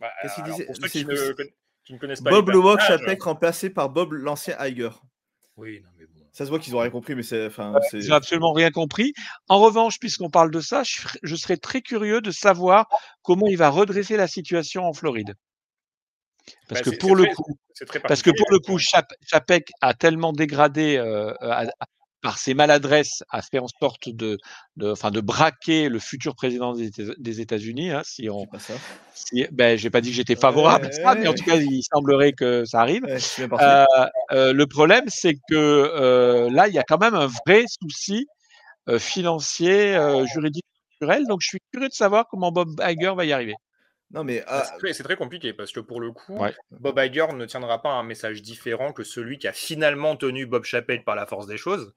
Bah, 0.00 0.10
Qu'est-ce 0.22 0.34
qu'il 0.36 0.44
alors, 0.44 0.56
disait? 0.56 1.34
Qui 1.84 1.92
ne, 1.94 1.98
conna- 1.98 2.14
qui 2.14 2.20
ne 2.20 2.20
connaissent 2.20 2.20
pas 2.22 2.30
Bob 2.30 2.48
les 2.48 2.54
le 2.56 2.62
personnages, 2.62 3.00
Chapek 3.00 3.22
remplacé 3.22 3.70
par 3.70 3.90
Bob 3.90 4.12
l'ancien 4.12 4.56
Iger. 4.64 4.90
Oui, 5.56 5.80
non, 5.82 5.88
mais 5.98 6.06
bon. 6.06 6.20
Ça 6.32 6.44
se 6.44 6.50
voit 6.50 6.58
qu'ils 6.60 6.76
ont 6.76 6.78
rien 6.78 6.90
compris, 6.90 7.14
mais 7.16 7.22
c'est. 7.24 7.46
Enfin, 7.46 7.74
Ils 7.92 8.08
n'ont 8.08 8.14
absolument 8.14 8.52
rien 8.52 8.70
compris. 8.70 9.12
En 9.48 9.58
revanche, 9.58 9.98
puisqu'on 9.98 10.30
parle 10.30 10.50
de 10.52 10.60
ça, 10.60 10.82
je, 10.84 11.02
je 11.22 11.36
serais 11.36 11.56
très 11.56 11.82
curieux 11.82 12.20
de 12.20 12.30
savoir 12.30 12.86
comment 13.22 13.46
il 13.48 13.56
va 13.56 13.68
redresser 13.68 14.16
la 14.16 14.28
situation 14.28 14.84
en 14.84 14.92
Floride. 14.92 15.34
Parce 16.68 16.82
Bah, 16.82 16.90
que 16.90 16.96
pour 16.96 17.16
le 17.16 17.24
très- 17.24 17.34
coup, 17.34 17.58
parce 18.06 18.22
que 18.22 18.30
pour 18.30 18.46
le 18.50 18.58
particulier, 18.58 18.60
coup, 18.60 18.78
Chap- 18.78 19.12
Chapek 19.26 19.70
a 19.80 19.92
tellement 19.94 20.32
dégradé 20.32 20.96
euh, 20.96 21.34
par 22.22 22.38
ses 22.38 22.52
maladresses, 22.54 23.22
a 23.30 23.40
fait 23.42 23.58
en 23.58 23.66
sorte 23.80 24.08
de, 24.08 24.38
de, 24.76 24.90
enfin, 24.92 25.10
de 25.10 25.20
braquer 25.20 25.88
le 25.88 25.98
futur 25.98 26.34
président 26.34 26.74
des, 26.74 26.90
Éta- 26.90 27.14
des 27.18 27.40
États-Unis. 27.40 27.90
Hein, 27.90 28.02
si 28.04 28.28
on, 28.28 28.46
pas 28.46 28.58
ça. 28.58 28.74
si, 29.14 29.46
ben, 29.52 29.78
j'ai 29.78 29.88
pas 29.90 30.00
dit 30.00 30.10
que 30.10 30.16
j'étais 30.16 30.36
favorable 30.36 30.86
à 30.86 30.92
ça, 30.92 31.14
mais 31.14 31.28
en 31.28 31.34
tout 31.34 31.44
cas, 31.44 31.56
il 31.56 31.82
semblerait 31.82 32.32
que 32.32 32.64
ça 32.64 32.80
arrive. 32.80 33.04
Ouais. 33.04 33.18
Euh, 33.60 33.84
euh, 34.32 34.52
le 34.52 34.66
problème, 34.66 35.04
c'est 35.08 35.34
que 35.34 35.54
euh, 35.54 36.50
là, 36.50 36.68
il 36.68 36.74
y 36.74 36.78
a 36.78 36.82
quand 36.84 36.98
même 37.00 37.14
un 37.14 37.28
vrai 37.46 37.64
souci 37.82 38.26
euh, 38.88 38.98
financier, 38.98 39.94
euh, 39.96 40.26
juridique, 40.26 40.64
culturel. 40.90 41.26
Donc, 41.26 41.40
je 41.42 41.48
suis 41.48 41.58
curieux 41.72 41.88
de 41.88 41.94
savoir 41.94 42.26
comment 42.30 42.52
Bob 42.52 42.80
Iger 42.86 43.12
va 43.16 43.24
y 43.24 43.32
arriver. 43.32 43.54
Non, 44.12 44.24
mais. 44.24 44.42
Bah, 44.46 44.64
c'est 44.66 44.78
très- 44.78 44.92
C'est 44.92 45.02
très 45.04 45.16
compliqué 45.16 45.52
parce 45.52 45.70
que 45.72 45.80
pour 45.80 46.00
le 46.00 46.10
coup, 46.12 46.36
Ouais. 46.36 46.52
Bob 46.72 46.98
Iger 46.98 47.28
ne 47.32 47.46
tiendra 47.46 47.80
pas 47.80 47.90
un 47.90 48.02
message 48.02 48.42
différent 48.42 48.92
que 48.92 49.04
celui 49.04 49.38
qui 49.38 49.46
a 49.48 49.52
finalement 49.52 50.16
tenu 50.16 50.46
Bob 50.46 50.64
Chappelle 50.64 51.04
par 51.04 51.14
la 51.14 51.26
force 51.26 51.46
des 51.46 51.56
choses. 51.56 51.92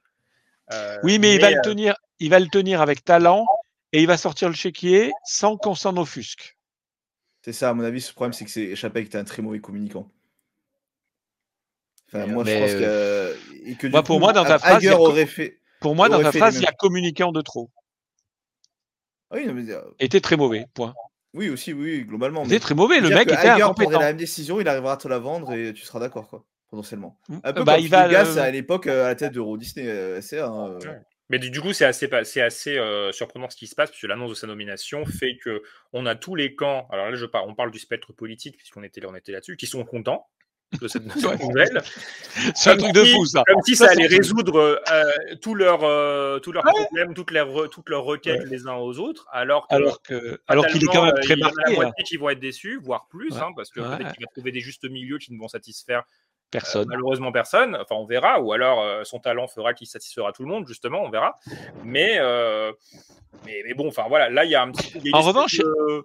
Euh, 0.71 0.97
Oui, 1.03 1.19
mais, 1.19 1.35
il 1.35 1.41
va 1.41 1.47
euh, 1.47 1.55
le 1.55 1.61
tenir, 1.61 1.95
il 2.19 2.29
va 2.29 2.39
le 2.39 2.47
tenir 2.47 2.81
avec 2.81 3.03
talent 3.03 3.45
et 3.91 4.01
il 4.01 4.07
va 4.07 4.17
sortir 4.17 4.49
le 4.49 4.55
chéquier 4.55 5.11
sans 5.25 5.57
qu'on 5.57 5.75
s'en 5.75 5.97
offusque. 5.97 6.57
C'est 7.41 7.53
ça, 7.53 7.69
à 7.69 7.73
mon 7.73 7.83
avis, 7.83 7.99
ce 8.01 8.13
problème, 8.13 8.33
c'est 8.33 8.45
que 8.45 8.51
c'est 8.51 8.75
Chapek 8.75 9.07
était 9.07 9.17
un 9.17 9.25
très 9.25 9.41
mauvais 9.41 9.59
communicant. 9.59 10.09
Enfin, 12.07 12.25
moi, 12.27 12.43
mais, 12.43 12.53
je 12.53 12.59
pense 12.59 12.71
euh, 12.73 13.35
que. 13.35 13.69
et 13.69 13.75
que 13.75 13.87
du 13.87 13.91
moi, 13.91 14.03
pour 14.03 14.15
coup, 14.15 14.19
moi, 14.21 14.33
dans 14.33 14.45
ta 14.45 14.59
phrase, 14.59 14.83
il 14.83 14.85
y 14.85 14.89
a 14.89 14.95
co- 14.95 15.09
aurait 15.09 15.25
fait. 15.25 15.59
Pour 15.81 15.95
moi, 15.95 16.07
dans 16.09 16.21
ta 16.21 16.31
phrase, 16.31 16.57
il 16.57 16.63
y 16.63 16.67
a 16.67 16.71
communicant 16.71 17.31
de 17.31 17.41
trop. 17.41 17.69
Ah 19.29 19.35
oui, 19.37 19.47
non, 19.47 19.53
mais, 19.53 19.69
euh, 19.71 19.81
Était 19.99 20.21
très 20.21 20.37
mauvais, 20.37 20.67
point. 20.73 20.93
oui, 21.33 21.49
aussi, 21.49 21.73
oui, 21.73 22.03
globalement. 22.05 22.43
Il 22.43 22.53
était 22.53 22.59
très 22.59 22.75
mauvais, 22.75 22.99
le 22.99 23.09
mec 23.09 23.27
était 23.27 23.49
incompétent. 23.49 23.91
la 23.91 23.99
même 23.99 24.17
décision, 24.17 24.61
il 24.61 24.67
arrivera 24.67 24.93
à 24.93 24.97
te 24.97 25.07
la 25.07 25.17
vendre 25.19 25.53
et 25.53 25.73
tu 25.73 25.83
seras 25.83 25.99
d'accord, 25.99 26.29
quoi. 26.29 26.45
Potentiellement. 26.73 27.19
Mm. 27.29 27.37
Un 27.43 27.53
peu 27.53 27.63
bah, 27.63 27.75
comme 27.75 27.83
il 27.83 27.89
va, 27.89 28.07
euh, 28.09 28.41
à 28.41 28.49
l'époque 28.49 28.87
euh, 28.87 29.05
à 29.05 29.09
la 29.09 29.15
tête 29.15 29.33
d'Euro 29.33 29.57
Disney 29.57 29.87
euh, 29.87 30.19
SR. 30.21 30.45
hein, 30.45 30.77
euh. 30.83 30.93
Mais 31.29 31.39
du 31.39 31.61
coup, 31.61 31.71
c'est 31.71 31.85
assez, 31.85 32.09
c'est 32.23 32.41
assez 32.41 32.77
euh, 32.77 33.11
surprenant 33.11 33.49
ce 33.49 33.55
qui 33.55 33.67
se 33.67 33.75
passe, 33.75 33.89
puisque 33.91 34.07
l'annonce 34.07 34.31
de 34.31 34.35
sa 34.35 34.47
nomination 34.47 35.05
fait 35.05 35.37
que 35.37 35.61
on 35.93 36.05
a 36.05 36.15
tous 36.15 36.35
les 36.35 36.55
camps. 36.55 36.87
Alors 36.91 37.09
là, 37.09 37.15
je 37.15 37.25
parle, 37.25 37.47
on 37.49 37.55
parle 37.55 37.71
du 37.71 37.79
spectre 37.79 38.11
politique, 38.11 38.57
puisqu'on 38.57 38.83
était, 38.83 39.05
on 39.05 39.15
était 39.15 39.31
là-dessus, 39.31 39.55
qui 39.55 39.65
sont 39.67 39.83
contents 39.85 40.27
de 40.81 40.87
cette, 40.87 41.03
nouvelle. 41.41 41.81
C'est 42.55 42.71
un 42.71 42.73
Comme 42.77 42.83
truc 42.91 42.95
de 42.95 43.05
si- 43.05 43.13
fou, 43.13 43.25
ça. 43.25 43.43
Comme 43.47 43.61
si 43.63 43.75
Ça, 43.75 43.85
ça 43.85 43.91
allait 43.91 44.07
résoudre 44.07 44.81
euh, 44.91 45.05
tous 45.41 45.53
leurs 45.55 45.83
euh, 45.83 46.39
tous 46.39 46.51
leurs 46.51 46.65
Ouais. 46.65 46.71
problèmes, 46.73 47.13
toutes 47.13 47.31
leurs, 47.31 47.49
re- 47.49 47.69
toutes 47.69 47.89
leurs 47.89 48.03
requêtes 48.03 48.43
les 48.49 48.67
uns 48.67 48.75
aux 48.75 48.97
autres, 48.99 49.27
alors 49.31 49.67
que- 49.67 49.75
Alors 49.75 50.01
que, 50.01 50.41
alors 50.47 50.65
qu'il 50.67 50.83
est 50.83 50.87
quand 50.87 51.05
même 51.05 51.13
très 51.21 51.35
il 51.35 51.39
y 51.39 51.43
en 51.43 51.47
a 51.47 51.51
marqué. 51.53 51.71
la 51.71 51.75
moitié 51.75 52.03
qui 52.03 52.17
vont 52.17 52.29
être 52.29 52.39
déçus, 52.39 52.79
voire 52.81 53.07
plus, 53.07 53.31
Ouais. 53.31 53.39
hein, 53.39 53.51
parce 53.55 53.69
que 53.71 53.79
Ouais. 53.79 53.97
peut-être 53.97 54.13
qu'il 54.13 54.25
va 54.25 54.31
trouver 54.33 54.51
des 54.51 54.59
justes 54.61 54.89
milieux 54.89 55.19
qui 55.19 55.31
ne 55.33 55.39
vont 55.39 55.47
satisfaire 55.47 56.03
Personne. 56.53 56.85
malheureusement 56.87 57.31
personne. 57.31 57.75
Enfin, 57.75 57.95
on 57.95 58.05
verra. 58.05 58.39
Ou 58.41 58.53
alors 58.53 58.81
euh, 58.81 59.03
son 59.03 59.19
talent 59.19 59.47
fera 59.47 59.73
qu'il 59.73 59.87
satisfera 59.87 60.31
tout 60.31 60.43
le 60.43 60.49
monde, 60.49 60.65
justement, 60.67 61.03
on 61.03 61.09
verra. 61.09 61.35
Mais, 61.83 62.15
euh, 62.19 62.71
mais, 63.45 63.61
mais 63.65 63.73
bon, 63.73 63.87
enfin 63.89 64.03
voilà, 64.07 64.29
là 64.29 64.45
il 64.45 64.51
y 64.51 64.55
a 64.55 64.61
un 64.61 64.71
petit. 64.71 64.93
y 65.03 65.11
a 65.13 65.17
En 65.17 65.21
revanche- 65.21 65.57
de- 65.57 66.03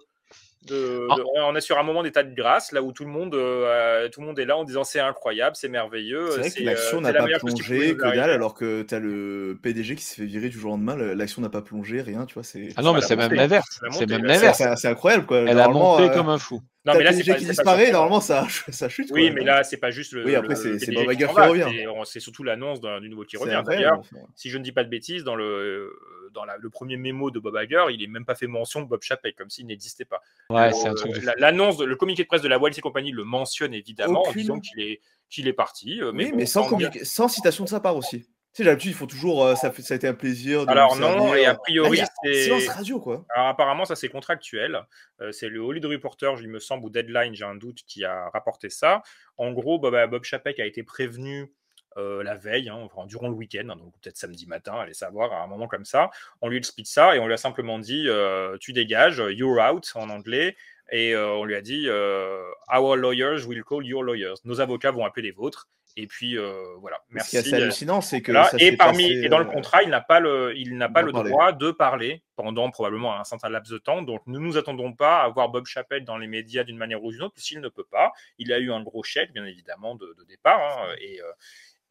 de- 0.67 1.07
En- 1.09 1.15
de- 1.15 1.23
on 1.45 1.55
est 1.55 1.61
sur 1.61 1.79
un 1.79 1.83
moment 1.83 2.03
d'état 2.03 2.21
de 2.21 2.35
grâce 2.35 2.73
là 2.73 2.81
où 2.83 2.91
tout 2.91 3.05
le 3.05 3.09
monde, 3.09 3.33
euh, 3.33 4.09
tout 4.09 4.19
le 4.19 4.27
monde 4.27 4.37
est 4.39 4.45
là 4.45 4.57
en 4.57 4.65
disant 4.65 4.83
c'est 4.83 4.99
incroyable, 4.99 5.55
c'est 5.55 5.69
merveilleux. 5.69 6.31
C'est 6.31 6.39
vrai 6.41 6.51
que 6.51 6.63
l'action 6.63 6.99
n'a 7.01 7.11
la 7.13 7.21
pas 7.21 7.39
plongé, 7.39 7.95
que 7.95 8.01
dalle, 8.15 8.29
alors 8.29 8.53
que 8.53 8.81
t'as 8.81 8.99
le 8.99 9.57
PDG 9.63 9.95
qui 9.95 10.03
se 10.03 10.15
fait 10.15 10.25
virer 10.25 10.49
du 10.49 10.59
jour 10.59 10.71
au 10.71 10.75
lendemain, 10.75 10.95
le- 10.95 11.13
l'action 11.13 11.41
n'a 11.41 11.49
pas 11.49 11.61
plongé, 11.61 12.01
rien, 12.01 12.25
tu 12.25 12.33
vois. 12.33 12.43
c'est 12.43 12.69
Ah 12.75 12.81
non, 12.81 12.93
mais 12.93 13.01
c'est 13.01 13.15
même 13.15 13.31
l'inverse. 13.33 13.79
C'est 13.91 14.09
même 14.09 14.25
l'inverse. 14.25 14.61
c'est 14.75 14.87
incroyable, 14.89 15.25
quoi. 15.25 15.37
Elle 15.39 15.59
a 15.59 15.69
monté 15.69 16.03
euh, 16.03 16.09
comme 16.09 16.27
un 16.29 16.37
fou. 16.37 16.61
Non, 16.85 16.93
mais 16.93 17.03
là, 17.03 17.11
le 17.11 17.17
c'est 17.17 17.23
qui 17.23 17.29
pas 17.29 17.37
disparaît, 17.39 17.91
normalement, 17.91 18.21
ça, 18.21 18.47
ça 18.69 18.87
chute. 18.89 19.09
Oui, 19.11 19.25
quoi. 19.27 19.35
mais 19.35 19.43
là, 19.43 19.63
c'est 19.63 19.77
pas 19.77 19.91
juste 19.91 20.13
le. 20.13 20.25
Oui, 20.25 20.35
après, 20.35 20.55
c'est- 20.55 20.71
Bob 20.93 21.13
qui 21.13 21.23
revient. 21.25 21.65
c'est- 21.69 21.87
on- 21.87 22.05
C'est 22.05 22.19
surtout 22.21 22.43
l'annonce 22.43 22.79
d'un- 22.79 23.01
du 23.01 23.09
nouveau 23.09 23.25
qui 23.25 23.35
revient. 23.37 23.61
D'ailleurs, 23.65 24.01
si 24.35 24.49
je 24.49 24.57
ne 24.57 24.63
dis 24.63 24.71
pas 24.71 24.83
de 24.85 24.89
bêtises, 24.89 25.23
dans 25.25 25.35
le, 25.35 25.91
dans 26.33 26.45
la- 26.45 26.57
le 26.57 26.69
premier 26.69 26.95
mémo 26.95 27.31
de 27.31 27.39
Bob 27.39 27.57
Iger, 27.61 27.85
il 27.89 27.99
n'est 27.99 28.07
même 28.07 28.23
pas 28.25 28.35
fait 28.35 28.47
mention 28.47 28.81
de 28.81 28.87
Bob 28.87 29.01
Chapek, 29.01 29.35
comme 29.35 29.49
s'il 29.49 29.65
n'existait 29.65 30.05
pas. 30.05 30.21
Ouais, 30.49 30.67
Le- 30.69 30.73
c'est 30.73 30.87
un 30.87 30.93
truc 30.93 31.11
L'annonce, 31.37 31.79
le 31.81 31.95
communiqué 31.95 32.23
de 32.23 32.27
presse 32.27 32.41
de 32.41 32.47
la 32.47 32.57
Walt 32.59 32.71
et 32.77 32.81
compagnie 32.81 33.11
le 33.11 33.23
mentionne 33.23 33.73
évidemment 33.73 34.21
en 34.23 34.29
Aucune- 34.29 34.41
disant 34.41 34.59
qu'il 34.59 34.79
est, 34.81 35.01
qu'il 35.29 35.47
est 35.47 35.53
parti. 35.53 36.01
euh, 36.01 36.11
Mais, 36.13 36.25
Oui, 36.25 36.31
bon, 36.31 36.37
mais 36.37 36.45
sans, 36.45 36.61
tant 36.61 36.65
mieux. 36.77 36.85
communiquer- 36.87 37.03
sans 37.05 37.27
citation 37.27 37.63
de 37.65 37.69
sa 37.69 37.79
part 37.79 37.95
aussi. 37.97 38.25
Tu 38.53 38.63
sais, 38.63 38.69
d'habitude, 38.69 38.91
ils 38.91 38.95
font 38.95 39.05
toujours 39.05 39.45
euh, 39.45 39.55
ça, 39.55 39.71
fait- 39.71 39.83
ça 39.83 39.93
a 39.93 39.97
été 39.97 40.07
un 40.07 40.13
plaisir. 40.15 40.65
De 40.65 40.71
Alors 40.71 40.95
non, 40.95 41.27
servir. 41.27 41.35
et 41.35 41.45
a 41.45 41.55
priori, 41.55 41.97
il 41.97 41.99
y 41.99 42.01
a 42.01 42.07
c'est. 42.23 42.43
Silence 42.45 42.67
radio, 42.67 42.99
quoi. 42.99 43.25
Alors 43.35 43.47
apparemment, 43.47 43.85
ça 43.85 43.95
c'est 43.95 44.09
contractuel. 44.09 44.81
Euh, 45.21 45.31
c'est 45.31 45.49
le 45.49 45.59
Hollywood 45.59 45.91
Reporter, 45.91 46.35
il 46.41 46.49
me 46.49 46.59
semble, 46.59 46.85
ou 46.85 46.89
Deadline, 46.89 47.35
j'ai 47.35 47.45
un 47.45 47.55
doute, 47.55 47.79
qui 47.85 48.03
a 48.05 48.29
rapporté 48.29 48.69
ça. 48.69 49.03
En 49.37 49.51
gros, 49.51 49.77
Bob, 49.77 49.95
Bob 50.09 50.23
Chapek 50.23 50.59
a 50.59 50.65
été 50.65 50.81
prévenu 50.83 51.53
euh, 51.97 52.23
la 52.23 52.35
veille, 52.35 52.69
hein, 52.69 52.77
enfin, 52.83 53.05
durant 53.05 53.27
le 53.27 53.33
week-end, 53.35 53.67
hein, 53.69 53.75
donc 53.75 53.93
peut-être 54.01 54.17
samedi 54.17 54.47
matin, 54.47 54.75
allez 54.79 54.93
savoir, 54.93 55.33
à 55.33 55.43
un 55.43 55.47
moment 55.47 55.67
comme 55.67 55.85
ça. 55.85 56.09
On 56.41 56.47
lui 56.47 56.57
explique 56.57 56.87
ça 56.87 57.15
et 57.15 57.19
on 57.19 57.27
lui 57.27 57.33
a 57.33 57.37
simplement 57.37 57.77
dit 57.79 58.05
euh, 58.07 58.57
tu 58.59 58.73
dégages, 58.73 59.21
you're 59.29 59.59
out 59.59 59.91
en 59.95 60.09
anglais. 60.09 60.55
Et 60.91 61.13
euh, 61.13 61.33
on 61.33 61.45
lui 61.45 61.55
a 61.55 61.61
dit 61.61 61.85
euh, 61.87 62.41
Our 62.73 62.95
lawyers 62.95 63.45
will 63.47 63.63
call 63.63 63.85
your 63.85 64.01
lawyers. 64.03 64.35
Nos 64.43 64.59
avocats 64.59 64.89
vont 64.91 65.05
appeler 65.05 65.27
les 65.27 65.31
vôtres. 65.31 65.67
Et 66.01 66.07
puis 66.07 66.37
euh, 66.37 66.53
voilà. 66.79 66.97
Ce 67.09 67.13
Merci. 67.13 67.29
qui 67.29 67.35
est 67.35 67.39
assez 67.39 67.53
hallucinant, 67.55 67.99
c'est 67.99 68.21
que. 68.21 68.31
Voilà. 68.31 68.47
ça 68.49 68.57
Et 68.59 68.77
parmi 68.77 69.03
passé, 69.03 69.25
et 69.25 69.27
dans 69.27 69.37
le 69.37 69.45
euh, 69.45 69.51
contrat, 69.51 69.83
il 69.83 69.89
n'a 69.89 69.99
pas 69.99 70.21
le 70.21 70.53
il 70.55 70.77
n'a 70.77 70.87
pas 70.87 71.01
le 71.01 71.11
parler. 71.11 71.29
droit 71.29 71.51
de 71.51 71.71
parler 71.71 72.23
pendant 72.37 72.71
probablement 72.71 73.19
un 73.19 73.25
certain 73.25 73.49
laps 73.49 73.69
de 73.69 73.77
temps. 73.79 74.01
Donc 74.01 74.21
nous 74.25 74.39
nous 74.39 74.55
attendons 74.57 74.93
pas 74.93 75.23
à 75.23 75.27
voir 75.27 75.49
Bob 75.49 75.65
Chappelle 75.65 76.05
dans 76.05 76.17
les 76.17 76.27
médias 76.27 76.63
d'une 76.63 76.77
manière 76.77 77.03
ou 77.03 77.11
d'une 77.11 77.21
autre, 77.23 77.33
puisqu'il 77.33 77.59
ne 77.59 77.67
peut 77.67 77.83
pas. 77.91 78.13
Il 78.37 78.53
a 78.53 78.59
eu 78.59 78.71
un 78.71 78.81
gros 78.81 79.03
chèque, 79.03 79.33
bien 79.33 79.45
évidemment, 79.45 79.95
de, 79.95 80.15
de 80.17 80.23
départ. 80.23 80.61
hein, 80.61 80.95
et, 81.01 81.19
euh, 81.21 81.25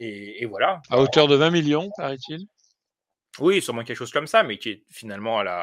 et, 0.00 0.42
et 0.42 0.46
voilà. 0.46 0.80
À 0.88 1.00
hauteur 1.00 1.28
de 1.28 1.34
20 1.36 1.50
millions, 1.50 1.90
paraît-il. 1.98 2.46
Oui, 3.40 3.62
sûrement 3.62 3.84
quelque 3.84 3.96
chose 3.96 4.10
comme 4.10 4.26
ça, 4.26 4.42
mais 4.42 4.58
qui 4.58 4.70
est 4.70 4.82
finalement 4.90 5.38
à 5.38 5.44
la, 5.44 5.54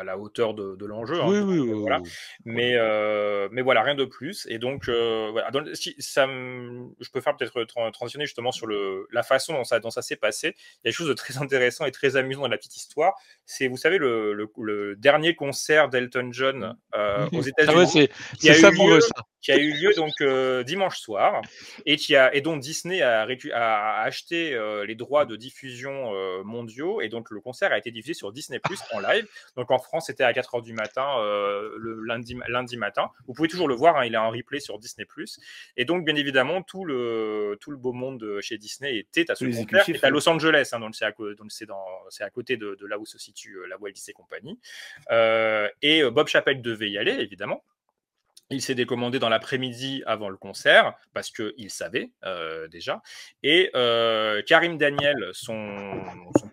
à 0.00 0.04
la 0.04 0.18
hauteur 0.18 0.54
de, 0.54 0.76
de 0.76 0.86
l'enjeu. 0.86 1.20
hein. 1.20 1.26
Oui, 1.28 1.38
oui, 1.40 1.58
euh, 1.58 1.62
oui, 1.74 1.80
voilà. 1.80 2.00
oui. 2.02 2.10
Mais, 2.44 2.72
euh, 2.76 3.48
mais 3.52 3.62
voilà, 3.62 3.82
rien 3.82 3.94
de 3.94 4.04
plus. 4.04 4.46
Et 4.50 4.58
donc, 4.58 4.88
euh, 4.88 5.28
voilà. 5.32 5.50
Dans 5.50 5.60
le- 5.60 5.74
si- 5.74 5.94
ça 5.98 6.26
me- 6.26 6.88
je 7.00 7.10
peux 7.10 7.20
faire 7.20 7.36
peut-être 7.36 7.62
tran- 7.64 7.90
transitionner 7.90 8.26
justement 8.26 8.52
sur 8.52 8.66
le, 8.66 9.06
la 9.10 9.22
façon 9.22 9.52
dont 9.54 9.64
ça, 9.64 9.78
dont 9.80 9.90
ça 9.90 10.02
s'est 10.02 10.16
passé. 10.16 10.48
Il 10.48 10.50
y 10.50 10.88
a 10.88 10.90
quelque 10.90 10.94
chose 10.94 11.08
de 11.08 11.14
très 11.14 11.34
intéressant 11.42 11.84
et 11.84 11.90
très 11.92 12.16
amusant 12.16 12.42
dans 12.42 12.48
la 12.48 12.58
petite 12.58 12.76
histoire. 12.76 13.14
C'est, 13.46 13.68
vous 13.68 13.76
savez, 13.76 13.98
le, 13.98 14.32
le- 14.32 14.50
le 14.62 14.96
dernier 14.96 15.34
concert 15.34 15.88
d'Elton 15.88 16.30
John 16.32 16.76
euh, 16.94 17.26
aux 17.32 17.42
Ah 17.44 17.48
États-Unis. 17.48 17.76
ouais, 17.76 17.86
c'est 17.86 18.08
qui 18.38 18.50
a 18.50 18.54
c'est 18.54 18.58
eu 18.58 18.62
savoureux 18.62 18.94
lieu- 18.96 19.00
ça. 19.00 19.14
Qui 19.42 19.52
a 19.52 19.56
eu 19.58 19.72
lieu 19.72 19.92
donc 19.94 20.14
euh, 20.20 20.62
dimanche 20.62 20.98
soir 20.98 21.42
et 21.84 21.96
qui 21.96 22.16
a 22.16 22.34
et 22.34 22.40
dont 22.40 22.56
Disney 22.56 23.02
a, 23.02 23.26
acheté 24.00 24.54
euh, 24.54 24.86
les 24.86 24.94
droits 24.94 25.26
de 25.26 25.36
diffusion 25.36 26.14
euh, 26.14 26.42
mondiaux 26.44 27.00
et 27.00 27.08
donc 27.08 27.28
le 27.30 27.40
concert 27.40 27.72
a 27.72 27.76
été 27.78 27.90
diffusé 27.90 28.14
sur 28.14 28.32
Disney 28.32 28.60
Plus 28.60 28.78
en 28.92 29.00
live. 29.00 29.26
Donc 29.56 29.70
en 29.70 29.78
France 29.78 30.06
c'était 30.06 30.24
à 30.24 30.32
4 30.32 30.54
heures 30.54 30.62
du 30.62 30.72
matin 30.72 31.16
le 31.18 32.02
lundi 32.06 32.38
lundi 32.48 32.76
matin. 32.76 33.10
Vous 33.26 33.34
pouvez 33.34 33.48
toujours 33.48 33.68
le 33.68 33.74
voir, 33.74 33.96
hein, 33.96 34.04
il 34.06 34.14
est 34.14 34.18
en 34.18 34.30
replay 34.30 34.60
sur 34.60 34.78
Disney 34.78 35.04
Plus. 35.04 35.38
Et 35.76 35.84
donc 35.84 36.04
bien 36.04 36.14
évidemment 36.14 36.62
tout 36.62 36.84
le 36.84 37.58
tout 37.60 37.72
le 37.72 37.76
beau 37.76 37.92
monde 37.92 38.18
de 38.20 38.40
chez 38.40 38.58
Disney 38.58 38.96
était 38.98 39.30
à 39.30 39.34
ce 39.34 39.44
les 39.44 39.56
concert 39.64 39.84
est 39.96 40.04
à. 40.04 40.10
Los 40.10 40.28
Angeles, 40.28 40.70
hein, 40.72 40.78
donc 40.80 40.94
c'est 40.94 41.04
à, 41.04 41.10
co- 41.12 41.34
donc 41.34 41.50
c'est 41.50 41.66
dans 41.66 41.84
c'est 42.10 42.22
à 42.22 42.30
côté 42.30 42.56
de, 42.56 42.76
de 42.80 42.86
là 42.86 42.98
où 42.98 43.06
se 43.06 43.18
situe 43.18 43.58
la 43.68 43.76
Walt 43.78 43.90
Disney 43.92 44.14
Company. 44.14 44.58
Et 45.82 46.02
Bob 46.10 46.28
Chappelle 46.28 46.62
devait 46.62 46.90
y 46.90 46.96
aller 46.98 47.12
évidemment. 47.12 47.64
Il 48.50 48.60
s'est 48.60 48.74
décommandé 48.74 49.18
dans 49.18 49.30
l'après-midi 49.30 50.02
avant 50.06 50.28
le 50.28 50.36
concert 50.36 50.94
parce 51.14 51.30
qu'il 51.30 51.70
savait 51.70 52.10
euh, 52.24 52.68
déjà. 52.68 53.02
Et 53.42 53.70
euh, 53.74 54.42
Karim 54.42 54.76
Daniel, 54.76 55.30
son, 55.32 56.02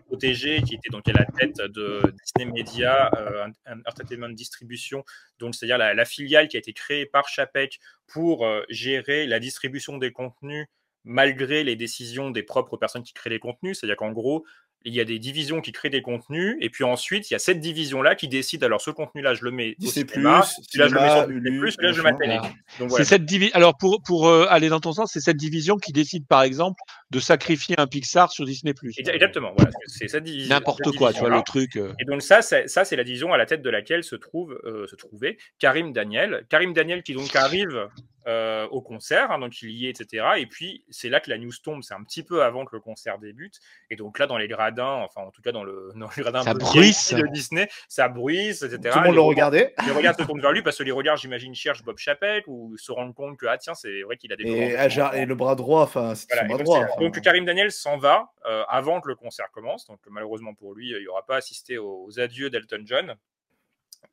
protégé, 0.06 0.62
qui 0.62 0.76
était 0.76 0.88
donc 0.90 1.06
à 1.08 1.12
la 1.12 1.26
tête 1.26 1.56
de 1.56 2.00
Disney 2.24 2.50
Media 2.50 3.10
euh, 3.16 3.46
Entertainment 3.86 4.30
Distribution, 4.30 5.04
donc 5.38 5.54
c'est-à-dire 5.54 5.78
la, 5.78 6.04
filiale 6.06 6.48
qui 6.48 6.56
a 6.56 6.60
été 6.60 6.72
créée 6.72 7.04
par 7.04 7.28
Chapek 7.28 7.78
pour 8.06 8.46
gérer 8.70 9.26
la 9.26 9.38
distribution 9.38 9.98
des 9.98 10.10
contenus 10.10 10.66
malgré 11.04 11.64
les 11.64 11.76
décisions 11.76 12.30
des 12.30 12.42
propres 12.42 12.76
personnes 12.76 13.02
qui 13.02 13.12
créent 13.12 13.30
les 13.30 13.38
contenus. 13.38 13.78
C'est-à-dire 13.78 13.96
qu'en 13.96 14.12
gros, 14.12 14.44
il 14.84 14.94
y 14.94 15.00
a 15.00 15.04
des 15.04 15.18
divisions 15.18 15.60
qui 15.60 15.72
créent 15.72 15.90
des 15.90 16.00
contenus, 16.02 16.56
et 16.60 16.70
puis 16.70 16.84
ensuite, 16.84 17.30
il 17.30 17.34
y 17.34 17.36
a 17.36 17.38
cette 17.38 17.60
division-là 17.60 18.14
qui 18.14 18.28
décide, 18.28 18.64
alors 18.64 18.80
ce 18.80 18.90
contenu-là, 18.90 19.34
je 19.34 19.44
le 19.44 19.50
mets 19.50 19.72
au 19.72 19.74
Disney+, 19.78 20.06
cinéma, 20.08 20.42
celui-là, 20.42 20.88
je 20.88 20.94
le 20.94 21.00
mets 21.00 21.08
sur 21.10 21.26
Disney+, 21.28 21.50
Hulu, 21.50 21.70
celui-là, 21.72 21.92
je 21.92 21.96
le 21.98 22.02
mets 22.02 22.08
à 22.08 22.12
télé. 22.14 22.34
Voilà. 22.38 22.42
Donc 22.48 22.54
C'est 22.78 22.86
voilà. 22.88 23.04
cette 23.04 23.24
divi- 23.24 23.50
Alors 23.52 23.76
pour 23.76 24.02
pour 24.02 24.28
euh, 24.28 24.46
aller 24.48 24.68
dans 24.68 24.80
ton 24.80 24.92
sens, 24.92 25.10
c'est 25.12 25.20
cette 25.20 25.36
division 25.36 25.76
qui 25.76 25.92
décide 25.92 26.26
par 26.26 26.42
exemple 26.42 26.80
de 27.10 27.20
sacrifier 27.20 27.74
un 27.78 27.86
Pixar 27.86 28.30
sur 28.32 28.44
Disney+. 28.46 28.72
Exa- 28.72 29.12
Exactement, 29.12 29.52
voilà, 29.56 29.70
c'est 29.86 30.08
cette 30.08 30.24
division. 30.24 30.54
N'importe 30.54 30.90
quoi, 30.96 31.12
tu 31.12 31.20
vois 31.20 31.28
le 31.30 31.42
truc. 31.42 31.76
euh. 31.76 31.92
Et 31.98 32.04
donc 32.04 32.22
ça, 32.22 32.40
c'est, 32.40 32.66
ça, 32.68 32.84
c'est 32.84 32.96
la 32.96 33.04
division 33.04 33.32
à 33.32 33.38
la 33.38 33.46
tête 33.46 33.62
de 33.62 33.70
laquelle 33.70 34.02
se 34.04 34.16
trouve, 34.16 34.58
euh, 34.64 34.86
se 34.86 34.96
trouvait 34.96 35.36
Karim 35.58 35.92
Daniel. 35.92 36.46
Karim 36.48 36.72
Daniel 36.72 37.02
qui 37.02 37.12
donc 37.14 37.34
arrive 37.36 37.88
euh, 38.30 38.66
au 38.68 38.80
concert, 38.80 39.30
hein, 39.32 39.38
donc 39.38 39.60
il 39.62 39.70
y 39.70 39.86
est, 39.86 39.90
etc. 40.00 40.24
Et 40.38 40.46
puis 40.46 40.84
c'est 40.88 41.08
là 41.08 41.18
que 41.20 41.28
la 41.30 41.36
news 41.38 41.50
tombe, 41.62 41.82
c'est 41.82 41.94
un 41.94 42.02
petit 42.04 42.22
peu 42.22 42.42
avant 42.44 42.64
que 42.64 42.76
le 42.76 42.80
concert 42.80 43.18
débute. 43.18 43.58
Et 43.90 43.96
donc 43.96 44.18
là, 44.18 44.26
dans 44.26 44.38
les 44.38 44.46
gradins, 44.48 45.02
enfin 45.04 45.22
en 45.22 45.30
tout 45.30 45.42
cas 45.42 45.52
dans 45.52 45.64
le, 45.64 45.90
dans 45.96 46.08
les 46.16 46.22
gradins 46.22 46.42
Ça 46.42 46.54
bruisse. 46.54 47.12
De 47.12 47.26
Disney, 47.32 47.68
ça 47.88 48.08
bruisse, 48.08 48.62
etc. 48.62 48.90
Tout 48.92 48.98
le 49.00 49.06
monde 49.06 49.14
le 49.16 49.20
regardait. 49.20 49.74
Les 49.84 49.92
regards 49.92 50.14
se 50.14 50.22
tournent 50.22 50.40
vers 50.40 50.52
lui 50.52 50.62
parce 50.62 50.78
que 50.78 50.82
les 50.84 50.92
regards, 50.92 51.16
j'imagine, 51.16 51.54
cherchent 51.54 51.82
Bob 51.82 51.98
Chapek 51.98 52.44
ou 52.46 52.76
se 52.78 52.92
rendent 52.92 53.14
compte 53.14 53.36
que 53.36 53.46
ah 53.46 53.58
tiens, 53.58 53.74
c'est 53.74 54.02
vrai 54.02 54.16
qu'il 54.16 54.32
a 54.32 54.36
des 54.36 54.44
Et. 54.44 54.76
Ajar- 54.76 55.14
et 55.14 55.26
le 55.26 55.34
bras 55.34 55.54
droit, 55.56 55.82
enfin, 55.82 56.14
c'était 56.14 56.34
Voilà, 56.36 56.48
donc, 56.48 56.62
droit. 56.64 56.78
c'est- 56.86 56.92
enfin. 56.92 57.00
donc 57.00 57.20
Karim 57.20 57.44
Daniel 57.44 57.72
s'en 57.72 57.98
va 57.98 58.30
euh, 58.48 58.62
avant 58.68 59.00
que 59.00 59.08
le 59.08 59.14
concert 59.16 59.50
commence. 59.52 59.86
Donc 59.86 59.98
malheureusement 60.08 60.54
pour 60.54 60.74
lui, 60.74 60.90
il 60.90 60.98
n'y 61.00 61.06
aura 61.08 61.26
pas 61.26 61.36
assisté 61.36 61.78
aux, 61.78 62.04
aux 62.06 62.20
adieux 62.20 62.48
d'Elton 62.50 62.82
John. 62.84 63.16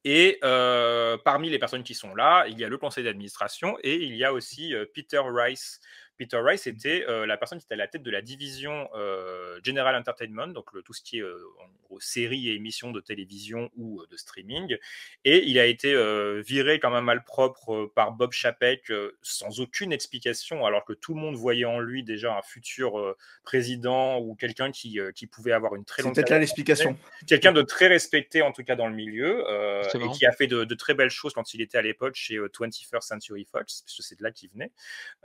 Et 0.03 0.39
euh, 0.43 1.17
parmi 1.17 1.49
les 1.49 1.60
personnes 1.60 1.83
qui 1.83 1.93
sont 1.93 2.15
là, 2.15 2.45
il 2.47 2.57
y 2.60 2.63
a 2.63 2.69
le 2.69 2.77
conseil 2.77 3.03
d'administration 3.03 3.77
et 3.83 3.95
il 3.95 4.15
y 4.15 4.23
a 4.23 4.33
aussi 4.33 4.73
euh, 4.73 4.86
Peter 4.93 5.21
Rice. 5.25 5.79
Peter 6.17 6.38
Rice 6.43 6.67
était 6.67 7.06
euh, 7.08 7.25
la 7.25 7.37
personne 7.37 7.60
qui 7.60 7.65
était 7.65 7.75
à 7.75 7.77
la 7.77 7.87
tête 7.87 8.04
de 8.04 8.12
la 8.12 8.21
division 8.21 8.89
euh, 8.96 9.60
General 9.63 9.96
Entertainment, 9.96 10.48
donc 10.48 10.73
le- 10.73 10.81
tout 10.81 10.94
ce 10.94 11.02
qui 11.02 11.19
est 11.19 11.21
euh, 11.21 11.44
en 11.60 11.67
gros 11.87 12.00
séries 12.00 12.50
et 12.50 12.56
émissions 12.56 12.91
de 12.91 13.00
télévision 13.00 13.69
ou 13.77 14.02
euh, 14.02 14.08
de 14.10 14.17
streaming. 14.17 14.77
Et 15.25 15.46
il 15.48 15.60
a 15.60 15.65
été 15.65 15.94
euh, 15.94 16.41
viré 16.46 16.79
comme 16.79 16.94
un 16.94 17.02
malpropre 17.02 17.73
euh, 17.73 17.91
par 17.94 18.12
Bob 18.13 18.31
Chapek 18.31 18.89
euh, 18.91 19.17
sans 19.21 19.60
aucune 19.60 19.94
explication, 19.94 20.65
alors 20.65 20.85
que 20.85 20.94
tout 20.94 21.13
le 21.13 21.19
monde 21.21 21.35
voyait 21.35 21.65
en 21.65 21.79
lui 21.79 22.04
déjà 22.04 22.35
un 22.35 22.41
futur 22.41 23.00
euh, 23.00 23.15
président 23.44 24.19
ou 24.19 24.35
quelqu'un 24.35 24.71
qui, 24.71 25.00
euh, 25.00 25.12
qui 25.12 25.27
pouvait 25.27 25.52
avoir 25.52 25.75
une 25.75 25.85
très 25.85 26.02
C'est 26.02 26.08
longue 26.08 26.15
peut-être 26.15 26.29
là 26.29 26.39
l'explication. 26.39 26.98
quelqu'un 27.27 27.52
de 27.54 27.62
très 27.62 27.87
respecté 27.87 28.41
en 28.41 28.52
tout 28.52 28.63
cas 28.63 28.75
dans 28.75 28.87
le 28.87 28.96
milieu 28.96 29.48
euh, 29.50 29.83
C'est 29.91 30.02
et 30.02 30.10
qui 30.10 30.25
a 30.25 30.31
fait 30.31 30.48
de, 30.48 30.63
de 30.63 30.75
très 30.75 30.94
belles 30.94 31.10
choses 31.10 31.33
quand 31.33 31.54
il 31.54 31.62
était 31.62 31.77
à 31.77 31.81
l'époque 31.81 32.15
chez 32.15 32.35
euh, 32.35 32.50
21st 32.50 33.02
Century 33.02 33.46
Fox 33.52 33.83
puisque 33.83 34.02
c'est 34.04 34.17
de 34.17 34.23
là 34.23 34.31
qu'il 34.31 34.50
venait 34.50 34.71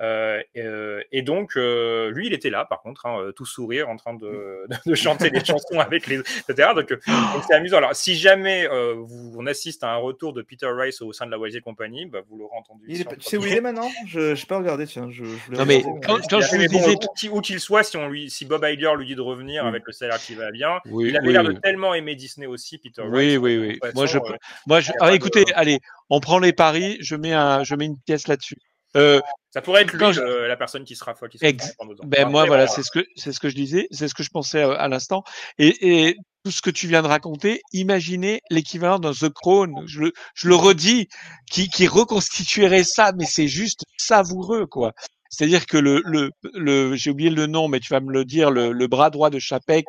Euh, 0.00 0.42
euh, 0.82 0.92
Euh, 0.92 1.02
et 1.12 1.22
donc, 1.22 1.52
euh, 1.56 2.10
lui, 2.10 2.26
il 2.26 2.32
était 2.32 2.50
là, 2.50 2.64
par 2.64 2.82
contre, 2.82 3.06
hein, 3.06 3.30
tout 3.36 3.46
sourire, 3.46 3.88
en 3.88 3.96
train 3.96 4.14
de, 4.14 4.66
de 4.86 4.94
chanter 4.94 5.30
des 5.30 5.44
chansons 5.44 5.78
avec 5.80 6.06
les, 6.06 6.16
etc. 6.18 6.70
Donc, 6.74 6.90
euh, 6.92 6.98
c'est 7.46 7.54
amusant. 7.54 7.76
Alors, 7.78 7.94
si 7.94 8.16
jamais 8.16 8.66
euh, 8.68 8.94
vous, 8.98 9.34
on 9.38 9.46
assiste 9.46 9.84
à 9.84 9.90
un 9.92 9.96
retour 9.96 10.32
de 10.32 10.42
Peter 10.42 10.66
Rice 10.66 11.00
au 11.02 11.12
sein 11.12 11.26
de 11.26 11.30
la 11.30 11.38
Disney 11.38 11.60
Company, 11.62 12.06
bah, 12.06 12.18
vous 12.28 12.36
l'aurez 12.38 12.56
entendu. 12.56 12.84
Il 12.88 13.00
est 13.00 13.04
Tu 13.04 13.20
sais 13.20 13.36
où 13.36 13.46
il 13.46 13.52
est 13.52 13.60
maintenant? 13.60 13.88
Je 14.06 14.32
n'ai 14.34 14.46
pas 14.48 14.58
regardé, 14.58 14.86
tiens. 14.86 15.08
Je, 15.10 15.24
je 15.24 15.30
voulais 15.46 15.58
Non, 15.58 15.64
mais 15.66 15.76
regarder, 15.78 16.00
quand, 16.28 16.40
je 16.40 16.46
fait, 16.46 16.56
vous 16.56 16.62
mais 16.62 16.68
bon, 16.68 16.78
disais. 16.78 16.94
où 16.96 17.14
qu'il- 17.14 17.30
où 17.30 17.40
qu'il 17.40 17.60
soit, 17.60 17.82
si, 17.84 17.96
on 17.96 18.08
lui, 18.08 18.28
si 18.30 18.44
Bob 18.44 18.64
Iger 18.64 18.92
lui 18.98 19.06
dit 19.06 19.14
de 19.14 19.20
revenir 19.20 19.64
Mm. 19.64 19.68
avec 19.68 19.82
le 19.86 19.92
salaire 19.92 20.18
qui 20.18 20.34
va 20.34 20.50
bien, 20.50 20.80
Oui, 20.86 21.08
il 21.08 21.16
avait 21.16 21.26
oui, 21.28 21.32
l'air 21.32 21.42
oui. 21.44 21.54
de 21.54 21.60
tellement 21.60 21.94
aimer 21.94 22.14
Disney 22.16 22.46
aussi, 22.46 22.78
Peter 22.78 23.02
Rice. 23.02 23.10
Oui, 23.12 23.36
oui, 23.36 23.58
oui. 23.58 23.78
Moi, 23.94 24.06
je, 24.06 24.18
euh, 24.18 24.20
moi, 24.66 24.80
je, 24.80 24.92
ah, 25.00 25.10
de- 25.10 25.16
écoutez, 25.16 25.44
allez, 25.54 25.78
on 26.10 26.20
prend 26.20 26.38
les 26.38 26.52
paris, 26.52 26.96
je 27.00 27.14
mets 27.16 27.32
un, 27.32 27.62
je 27.64 27.74
mets 27.74 27.86
une 27.86 27.98
pièce 27.98 28.26
là-dessus. 28.28 28.56
Euh, 28.96 29.20
ça 29.50 29.62
pourrait 29.62 29.82
être 29.82 29.92
lui, 29.92 29.98
quand 29.98 30.12
je- 30.12 30.20
le- 30.20 30.48
la 30.48 30.56
personne 30.56 30.84
qui 30.84 30.96
sera 30.96 31.14
folle. 31.14 31.28
Qui 31.30 31.38
sera 31.38 31.48
Ex-. 31.48 31.72
Ben 32.04 32.28
moi 32.28 32.42
après, 32.42 32.48
voilà, 32.48 32.66
c'est 32.66 32.82
ce 32.82 32.90
que 32.90 33.06
c'est 33.16 33.32
ce 33.32 33.40
que 33.40 33.48
je 33.48 33.54
disais, 33.54 33.86
c'est 33.90 34.08
ce 34.08 34.14
que 34.14 34.22
je 34.22 34.30
pensais 34.30 34.62
euh, 34.62 34.76
à 34.78 34.88
l'instant. 34.88 35.24
Et, 35.58 36.06
et 36.08 36.16
tout 36.44 36.50
ce 36.50 36.60
que 36.60 36.70
tu 36.70 36.88
viens 36.88 37.02
de 37.02 37.06
raconter, 37.06 37.62
imaginez 37.72 38.40
l'équivalent 38.50 38.98
d'un 38.98 39.12
The 39.12 39.28
Crown. 39.30 39.72
Je 39.86 40.00
le, 40.00 40.12
je 40.34 40.48
le 40.48 40.54
redis, 40.56 41.08
qui, 41.50 41.68
qui 41.68 41.86
reconstituerait 41.86 42.84
ça, 42.84 43.12
mais 43.16 43.26
c'est 43.26 43.48
juste 43.48 43.84
savoureux 43.96 44.66
quoi. 44.66 44.92
C'est-à-dire 45.30 45.64
que 45.64 45.78
le, 45.78 46.02
le, 46.04 46.30
le 46.54 46.94
j'ai 46.94 47.10
oublié 47.10 47.30
le 47.30 47.46
nom, 47.46 47.68
mais 47.68 47.80
tu 47.80 47.88
vas 47.94 48.00
me 48.00 48.12
le 48.12 48.24
dire, 48.26 48.50
le, 48.50 48.72
le 48.72 48.86
bras 48.86 49.08
droit 49.08 49.30
de 49.30 49.38
Chapek, 49.38 49.86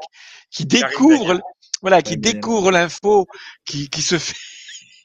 qui 0.50 0.66
découvre, 0.66 1.42
voilà, 1.82 2.02
qui 2.02 2.16
découvre 2.16 2.72
l'info, 2.72 3.26
qui, 3.66 3.90
qui 3.90 4.02
se 4.02 4.18
fait, 4.18 4.36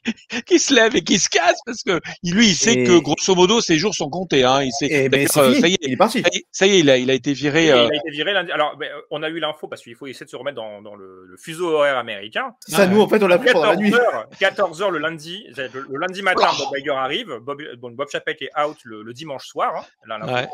qui 0.45 0.59
se 0.59 0.73
lève 0.73 0.95
et 0.95 1.01
qui 1.03 1.19
se 1.19 1.29
casse 1.29 1.59
parce 1.65 1.83
que 1.83 1.99
lui, 2.23 2.47
il 2.47 2.55
sait 2.55 2.73
Et- 2.73 2.83
que 2.83 2.99
grosso 2.99 3.35
modo 3.35 3.61
ses 3.61 3.77
jours 3.77 3.93
sont 3.95 4.09
comptés. 4.09 4.43
Hein. 4.43 4.61
Il 4.63 4.71
sait. 4.71 4.87
Eh 4.89 5.09
ben, 5.09 5.27
euh, 5.37 5.49
fini, 5.51 5.61
ça 5.61 5.67
y 5.67 5.73
est, 5.73 5.77
il 5.81 5.93
est 5.93 5.97
parti. 5.97 6.21
ça 6.21 6.29
y 6.33 6.37
est, 6.37 6.45
ça 6.51 6.67
y 6.67 6.71
est, 6.71 6.79
il 6.79 6.89
a, 6.89 6.97
il 6.97 7.09
a 7.09 7.13
été 7.13 7.33
viré. 7.33 7.71
Euh, 7.71 7.85
Il 7.87 7.93
a 7.93 7.95
été 7.97 8.09
viré 8.11 8.33
lundi. 8.33 8.51
Alors, 8.51 8.77
ben, 8.77 8.89
on 9.11 9.21
a 9.23 9.29
eu 9.29 9.39
l'info 9.39 9.67
parce 9.67 9.81
qu'il 9.83 9.95
faut 9.95 10.07
essayer 10.07 10.25
de 10.25 10.29
se 10.29 10.35
remettre 10.35 10.55
dans, 10.57 10.81
dans 10.81 10.95
le, 10.95 11.25
le 11.25 11.37
fuseau 11.37 11.69
horaire 11.73 11.97
américain. 11.97 12.53
Ça, 12.67 12.87
nous, 12.87 13.01
en 13.01 13.07
fait, 13.07 13.21
on 13.23 13.27
l'a 13.27 13.37
pris 13.37 13.51
pendant 13.51 13.71
la 13.71 13.75
nuit. 13.75 13.93
14 14.39 14.81
h 14.81 14.89
le 14.91 14.99
lundi, 14.99 15.45
le, 15.57 15.67
le 15.89 15.97
lundi 15.99 16.21
matin, 16.21 16.47
Bob 16.57 16.77
Iger 16.77 16.91
arrive. 16.91 17.37
Bob, 17.41 17.61
bon, 17.77 17.91
Bob 17.91 18.07
Chapek 18.11 18.41
est 18.41 18.51
out 18.59 18.77
le, 18.83 19.03
le 19.03 19.13
dimanche 19.13 19.45
soir. 19.47 19.75
hein, 19.75 19.85
là, 20.07 20.17
l'info 20.19 20.33
Ouais. 20.33 20.47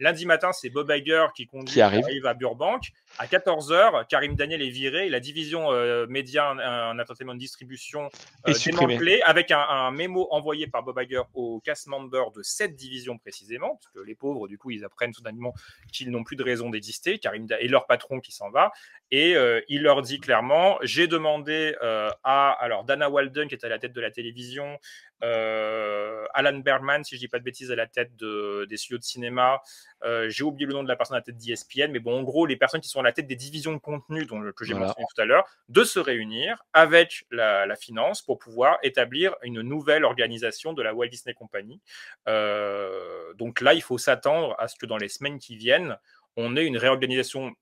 Lundi 0.00 0.24
matin, 0.24 0.50
c'est 0.52 0.70
Bob 0.70 0.90
Iger 0.90 1.26
qui 1.36 1.46
conduit, 1.46 1.74
Qui 1.74 1.80
arrive. 1.82 2.26
à 2.26 2.32
Burbank. 2.34 2.84
À 3.18 3.26
14 3.26 3.70
h 3.72 4.06
Karim 4.08 4.34
Daniel 4.34 4.62
est 4.62 4.70
viré. 4.70 5.08
La 5.10 5.20
division 5.20 5.70
euh, 5.72 6.06
média, 6.08 6.48
un, 6.50 6.98
entertainment 6.98 7.34
distribution 7.34 8.08
Est 8.46 8.66
euh, 8.68 8.70
démantelée 8.72 9.20
avec 9.26 9.50
un, 9.50 9.60
un 9.60 9.90
mémo 9.90 10.26
envoyé 10.30 10.66
par 10.66 10.82
Bob 10.82 10.98
Iger 10.98 11.22
aux 11.34 11.60
cast 11.60 11.86
members 11.86 12.30
de 12.32 12.42
cette 12.42 12.76
division 12.76 13.18
précisément, 13.18 13.78
parce 13.82 13.88
que 13.94 14.00
les 14.00 14.14
pauvres, 14.14 14.48
du 14.48 14.56
coup, 14.56 14.70
ils 14.70 14.84
apprennent 14.84 15.12
soudainement 15.12 15.52
qu'ils 15.92 16.10
n'ont 16.10 16.24
plus 16.24 16.36
de 16.36 16.44
raison 16.44 16.70
d'exister, 16.70 17.18
Karim 17.18 17.46
Da- 17.46 17.60
et 17.60 17.68
leur 17.68 17.86
patron 17.86 18.20
qui 18.20 18.32
s'en 18.32 18.50
va. 18.50 18.72
Et 19.10 19.36
euh, 19.36 19.60
il 19.68 19.82
leur 19.82 20.02
dit 20.02 20.18
clairement 20.20 20.78
j'ai 20.82 21.08
demandé 21.08 21.76
euh, 21.82 22.10
à 22.22 22.52
alors 22.52 22.84
Dana 22.84 23.10
Walden, 23.10 23.48
qui 23.48 23.54
est 23.54 23.64
à 23.64 23.68
la 23.68 23.78
tête 23.78 23.92
de 23.92 24.00
la 24.00 24.10
télévision, 24.10 24.66
euh, 24.66 24.76
Alan 25.22 26.58
Bergman, 26.58 27.04
si 27.04 27.16
je 27.16 27.20
dis 27.20 27.28
pas 27.28 27.38
de 27.38 27.44
bêtises, 27.44 27.70
à 27.70 27.76
la 27.76 27.86
tête 27.86 28.16
de, 28.16 28.66
des 28.68 28.76
studios 28.76 28.98
de 28.98 29.02
cinéma. 29.02 29.60
Euh, 30.04 30.28
j'ai 30.30 30.44
oublié 30.44 30.66
le 30.66 30.72
nom 30.72 30.82
de 30.82 30.88
la 30.88 30.96
personne 30.96 31.16
à 31.16 31.18
la 31.18 31.24
tête 31.24 31.36
d'ESPN, 31.36 31.90
mais 31.90 31.98
bon, 31.98 32.18
en 32.18 32.22
gros, 32.22 32.46
les 32.46 32.56
personnes 32.56 32.80
qui 32.80 32.88
sont 32.88 33.00
à 33.00 33.02
la 33.02 33.12
tête 33.12 33.26
des 33.26 33.36
divisions 33.36 33.72
de 33.72 33.78
contenu 33.78 34.24
dont, 34.24 34.40
que 34.52 34.64
j'ai 34.64 34.72
Voilà. 34.72 34.86
mentionné 34.86 35.06
tout 35.14 35.20
à 35.20 35.24
l'heure, 35.24 35.46
de 35.68 35.84
se 35.84 35.98
réunir 35.98 36.64
avec 36.72 37.26
la, 37.30 37.66
la 37.66 37.76
finance 37.76 38.22
pour 38.22 38.38
pouvoir 38.38 38.78
établir 38.82 39.34
une 39.42 39.60
nouvelle 39.60 40.04
organisation 40.04 40.72
de 40.72 40.82
la 40.82 40.94
Walt 40.94 41.08
Disney 41.08 41.34
Company. 41.34 41.80
Euh, 42.28 43.34
donc 43.34 43.60
là, 43.60 43.74
il 43.74 43.82
faut 43.82 43.98
s'attendre 43.98 44.54
à 44.58 44.68
ce 44.68 44.76
que 44.76 44.86
dans 44.86 44.96
les 44.96 45.08
semaines 45.08 45.38
qui 45.38 45.56
viennent, 45.56 45.96
on 46.36 46.56
ait 46.56 46.64
une 46.64 46.78
réorganisation 46.78 47.52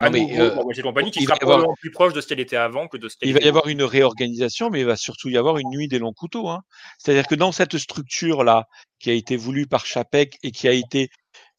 à 0.00 0.06
Non, 0.06 0.12
mais, 0.12 0.20
nouveau 0.20 0.42
euh, 0.42 0.72
la 0.76 0.82
Company 0.82 1.10
qui 1.10 1.20
il 1.20 1.26
va 1.26 1.34
sera 1.34 1.38
y 1.40 1.42
avoir- 1.42 1.58
probablement 1.58 1.74
plus 1.80 1.90
proche 1.90 2.12
de 2.12 2.20
ce 2.20 2.28
qu'elle 2.28 2.40
était 2.40 2.56
avant 2.56 2.86
que 2.88 2.96
de 2.96 3.08
ce 3.08 3.16
qu'elle 3.16 3.28
Il 3.28 3.32
va 3.32 3.38
était 3.38 3.46
y 3.46 3.48
avoir 3.48 3.66
une 3.68 3.82
réorganisation, 3.82 4.70
mais 4.70 4.80
il 4.80 4.86
va 4.86 4.96
surtout 4.96 5.28
y 5.28 5.36
avoir 5.36 5.58
une 5.58 5.70
nuit 5.70 5.88
des 5.88 5.98
longs 5.98 6.12
couteaux. 6.12 6.48
Hein. 6.48 6.62
C'est-à-dire 6.98 7.26
que 7.26 7.34
dans 7.34 7.52
cette 7.52 7.76
structure-là, 7.78 8.66
qui 9.00 9.10
a 9.10 9.12
été 9.14 9.36
voulue 9.36 9.66
par 9.66 9.86
Chapek 9.86 10.36
et 10.42 10.50
qui 10.52 10.68
a 10.68 10.72
été, 10.72 11.08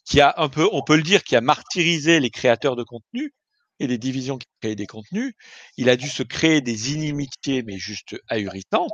qui 0.06 0.22
a 0.22 0.34
un 0.38 0.50
peu, 0.50 0.68
on 0.72 0.82
peut 0.82 0.96
le 0.96 1.04
dire, 1.04 1.24
qui 1.24 1.36
a 1.36 1.42
martyrisé 1.42 2.20
les 2.20 2.30
créateurs 2.30 2.76
de 2.76 2.84
contenu 2.84 3.34
et 3.82 3.88
les 3.88 3.98
divisions 3.98 4.38
qui 4.38 4.48
créent 4.62 4.76
des 4.76 4.88
contenus, 4.88 5.34
il 5.78 5.90
a 5.90 5.96
dû 5.96 6.08
se 6.10 6.24
créer 6.24 6.62
des 6.62 6.94
inimitiés, 6.94 7.64
mais 7.64 7.78
juste 7.78 8.16
ahurissantes. 8.28 8.92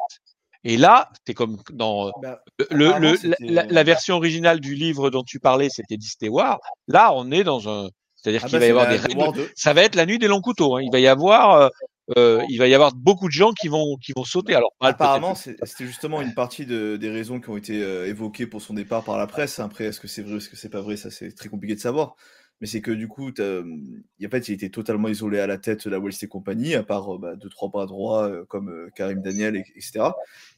Et 0.63 0.77
là, 0.77 1.09
c'est 1.27 1.35
comme 1.35 1.61
dans 1.73 2.11
Bah, 2.23 2.39
le, 2.71 2.97
le- 2.99 3.15
c'était- 3.17 3.35
la, 3.41 3.65
la 3.65 3.83
version 3.83 4.15
originale 4.15 4.59
du 4.59 4.73
livre 4.73 5.11
dont 5.11 5.23
tu 5.23 5.39
parlais, 5.39 5.69
c'était 5.69 5.97
Disney 5.97 6.29
War. 6.29 6.59
Là, 6.87 7.13
on 7.13 7.29
est 7.31 7.43
dans 7.43 7.69
un, 7.69 7.89
c'est-à-dire 8.25 8.41
Ah 8.43 8.47
qu'il 8.47 8.55
bah, 8.55 8.59
va 8.59 8.65
y 8.65 8.69
avoir 8.69 8.89
des 8.89 8.95
règles. 8.97 9.33
2. 9.35 9.49
Ça 9.55 9.73
va 9.73 9.83
être 9.83 9.95
la 9.95 10.05
nuit 10.07 10.17
des 10.19 10.27
longs 10.27 10.41
couteaux. 10.41 10.75
hein. 10.77 10.81
Il 10.81 10.91
va 10.91 10.99
y 10.99 11.07
avoir, 11.07 11.61
euh, 11.61 11.69
euh, 12.17 12.41
il 12.49 12.57
va 12.57 12.67
y 12.67 12.73
avoir 12.73 12.93
beaucoup 12.95 13.27
de 13.27 13.31
gens 13.33 13.51
qui 13.53 13.67
vont, 13.67 13.97
qui 13.97 14.13
vont 14.15 14.23
sauter. 14.23 14.55
Alors, 14.55 14.71
Apparemment, 14.79 15.35
c'était 15.35 15.85
justement 15.85 16.21
une 16.21 16.33
partie 16.33 16.65
de- 16.65 16.97
des 16.97 17.09
raisons 17.11 17.39
qui 17.39 17.49
ont 17.49 17.57
été 17.57 17.83
euh, 17.83 18.07
évoquées 18.07 18.47
pour 18.47 18.61
son 18.61 18.73
départ 18.73 19.03
par 19.03 19.17
la 19.17 19.27
presse. 19.27 19.59
Après, 19.59 19.85
est-ce 19.85 19.99
que 19.99 20.07
c'est 20.07 20.21
vrai, 20.23 20.37
est-ce 20.37 20.49
que 20.49 20.55
c'est 20.55 20.69
pas 20.69 20.81
vrai, 20.81 20.97
ça 20.97 21.11
c'est 21.11 21.31
très 21.33 21.49
compliqué 21.49 21.75
de 21.75 21.79
savoir. 21.79 22.15
Mais 22.61 22.67
c'est 22.67 22.79
que 22.79 22.91
du 22.91 23.09
coup, 23.09 23.31
hum, 23.37 24.01
en 24.25 24.29
fait, 24.29 24.47
il 24.47 24.53
était 24.53 24.69
totalement 24.69 25.09
isolé 25.09 25.39
à 25.39 25.47
la 25.47 25.57
tête 25.57 25.83
de 25.85 25.89
la 25.89 25.99
Walt 25.99 26.11
Disney 26.11 26.29
Company, 26.29 26.73
à 26.75 26.83
part 26.83 27.17
bah, 27.19 27.35
deux 27.35 27.49
trois 27.49 27.67
bras 27.67 27.85
droits 27.85 28.31
comme 28.47 28.89
Karim 28.95 29.21
Daniel, 29.21 29.57
et- 29.57 29.65
etc. 29.75 30.11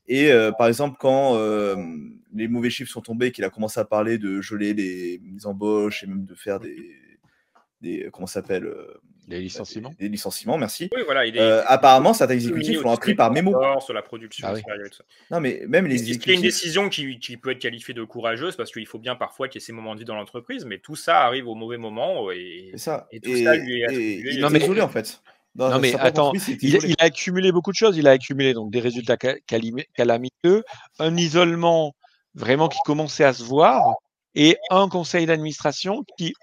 Et 0.08 0.32
euh, 0.32 0.52
par 0.52 0.68
exemple, 0.68 0.98
quand 1.00 1.36
euh, 1.38 1.76
les 2.36 2.48
mauvais 2.48 2.70
chiffres 2.70 2.92
sont 2.92 3.02
tombés, 3.02 3.32
qu'il 3.32 3.44
a 3.46 3.50
commencé 3.50 3.80
à 3.80 3.86
parler 3.86 4.20
de 4.20 4.42
geler 4.42 4.76
les, 4.76 5.20
les 5.24 5.48
embauches 5.48 6.04
et 6.04 6.08
même 6.08 6.24
de 6.26 6.36
faire 6.36 6.60
des, 6.60 6.76
des 7.88 8.10
comment 8.12 8.28
ça 8.28 8.42
s'appelle 8.42 8.66
euh, 8.66 9.00
les 9.30 9.42
licenciements. 9.42 9.94
des 10.00 10.08
licenciements, 10.10 10.58
merci. 10.58 10.90
Oui, 10.96 11.02
voilà, 11.06 11.26
il 11.26 11.36
est- 11.36 11.42
Euh, 11.42 11.62
apparemment, 11.66 12.14
certains 12.14 12.36
exécutifs 12.36 12.82
l'ont 12.82 12.92
appris 12.92 13.14
par 13.14 13.32
mémo. 13.32 13.54
Sur 13.82 13.94
la 13.94 14.02
production, 14.02 14.48
Ah 14.50 14.54
oui. 14.54 14.62
sérieux 14.66 14.86
et 14.86 14.90
tout 14.90 14.98
ça. 14.98 15.04
Non, 15.32 15.40
mais 15.42 15.64
même 15.68 15.86
les 15.88 15.98
C'est 15.98 16.04
une 16.06 16.10
exécutifs. 16.16 16.42
décision 16.42 16.90
qui, 16.90 17.20
qui 17.20 17.36
peut 17.38 17.52
être 17.52 17.60
qualifiée 17.60 17.94
de 17.94 18.04
courageuse 18.06 18.56
parce 18.56 18.72
qu'il 18.72 18.86
faut 18.88 19.00
bien 19.00 19.16
parfois 19.16 19.48
qu'il 19.50 19.60
y 19.60 19.64
ait 19.64 19.66
ces 19.66 19.74
moments 19.74 19.96
de 19.96 20.00
vie 20.00 20.06
dans 20.06 20.16
l'entreprise, 20.16 20.64
mais 20.66 20.78
tout 20.80 20.96
ça 20.96 21.22
arrive 21.26 21.48
au 21.48 21.56
mauvais 21.56 21.78
moment 21.78 22.32
et, 22.32 22.70
C'est 22.72 22.78
ça. 22.78 23.08
et 23.12 23.20
tout 23.20 23.36
ça 23.36 23.56
lui 23.56 23.82
est 23.82 23.84
attribué. 23.86 24.32
il 24.36 24.40
Non, 24.40 24.48
était 24.50 24.60
mais- 24.60 24.64
isolé 24.66 24.82
en 24.82 24.90
fait. 24.90 25.22
Non 25.56 25.80
mais 25.80 25.96
attends, 25.96 26.34
il 26.62 26.76
il, 26.86 26.96
a 27.00 27.04
accumulé 27.06 27.52
beaucoup 27.52 27.72
de 27.72 27.76
choses. 27.78 27.98
Il 27.98 28.08
a 28.08 28.12
accumulé 28.12 28.54
donc 28.54 28.70
des 28.72 28.80
résultats 28.80 29.18
calamiteux, 29.98 30.64
un 31.00 31.18
isolement 31.18 31.96
vraiment 32.36 32.68
qui 32.70 32.78
commençait 32.86 33.24
à 33.24 33.34
se 33.34 33.44
voir, 33.44 33.96
et 34.36 34.56
un 34.70 34.88
conseil 34.88 35.26
d'administration 35.26 36.04
qui 36.18 36.34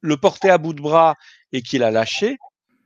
le 0.00 0.16
portait 0.16 0.50
à 0.50 0.58
bout 0.58 0.72
de 0.74 0.82
bras 0.82 1.14
et 1.52 1.62
qu'il 1.62 1.82
a 1.82 1.90
lâché 1.90 2.36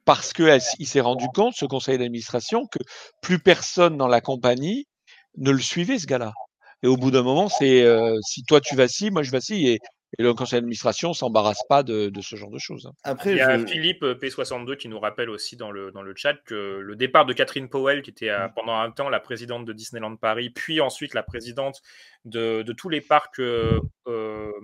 parce 0.04 0.32
que 0.32 0.42
elle- 0.44 0.62
il 0.78 0.86
s'est 0.88 1.00
rendu 1.00 1.26
compte, 1.34 1.54
ce 1.56 1.64
conseil 1.66 1.98
d'administration, 1.98 2.66
que 2.66 2.78
plus 3.22 3.38
personne 3.38 3.96
dans 3.96 4.08
la 4.08 4.20
compagnie 4.20 4.86
ne 5.38 5.50
le 5.50 5.60
suivait 5.60 5.98
ce 5.98 6.06
gars-là. 6.06 6.32
Et 6.82 6.88
au 6.88 6.96
bout 6.96 7.10
d'un 7.12 7.22
moment, 7.22 7.48
c'est 7.48 7.82
euh, 7.82 8.18
si 8.26 8.42
toi 8.44 8.60
tu 8.60 8.74
vacilles, 8.76 9.10
moi 9.12 9.22
je 9.22 9.30
vacille, 9.30 9.68
et, 9.68 9.78
et 10.18 10.22
le 10.22 10.34
conseil 10.34 10.58
d'administration 10.58 11.12
s'embarrasse 11.14 11.62
pas 11.68 11.82
de, 11.82 12.08
de 12.10 12.20
ce 12.20 12.36
genre 12.36 12.50
de 12.50 12.58
choses. 12.58 12.86
hein. 12.86 12.92
Après, 13.04 13.30
Il 13.32 13.36
y 13.38 13.40
a 13.40 13.58
je- 13.58 13.66
Philippe 13.66 14.02
euh, 14.02 14.14
P62 14.14 14.76
qui 14.76 14.88
nous 14.88 15.00
rappelle 15.00 15.30
aussi 15.30 15.56
dans 15.56 15.70
le, 15.70 15.90
dans 15.90 16.02
le 16.02 16.14
chat 16.14 16.34
que 16.44 16.78
le 16.80 16.96
départ 16.96 17.24
de 17.26 17.32
Catherine 17.32 17.68
Powell, 17.68 18.02
qui 18.02 18.10
était 18.10 18.28
euh, 18.30 18.48
Mm. 18.48 18.52
pendant 18.54 18.76
un 18.78 18.90
temps 18.90 19.08
la 19.08 19.20
présidente 19.20 19.64
de 19.64 19.72
Disneyland 19.72 20.16
Paris, 20.16 20.50
puis 20.50 20.80
ensuite 20.80 21.14
la 21.14 21.22
présidente 21.22 21.80
de, 22.24 22.62
de 22.62 22.72
tous 22.72 22.88
les 22.88 23.00
parcs 23.00 23.40
euh, 23.40 23.80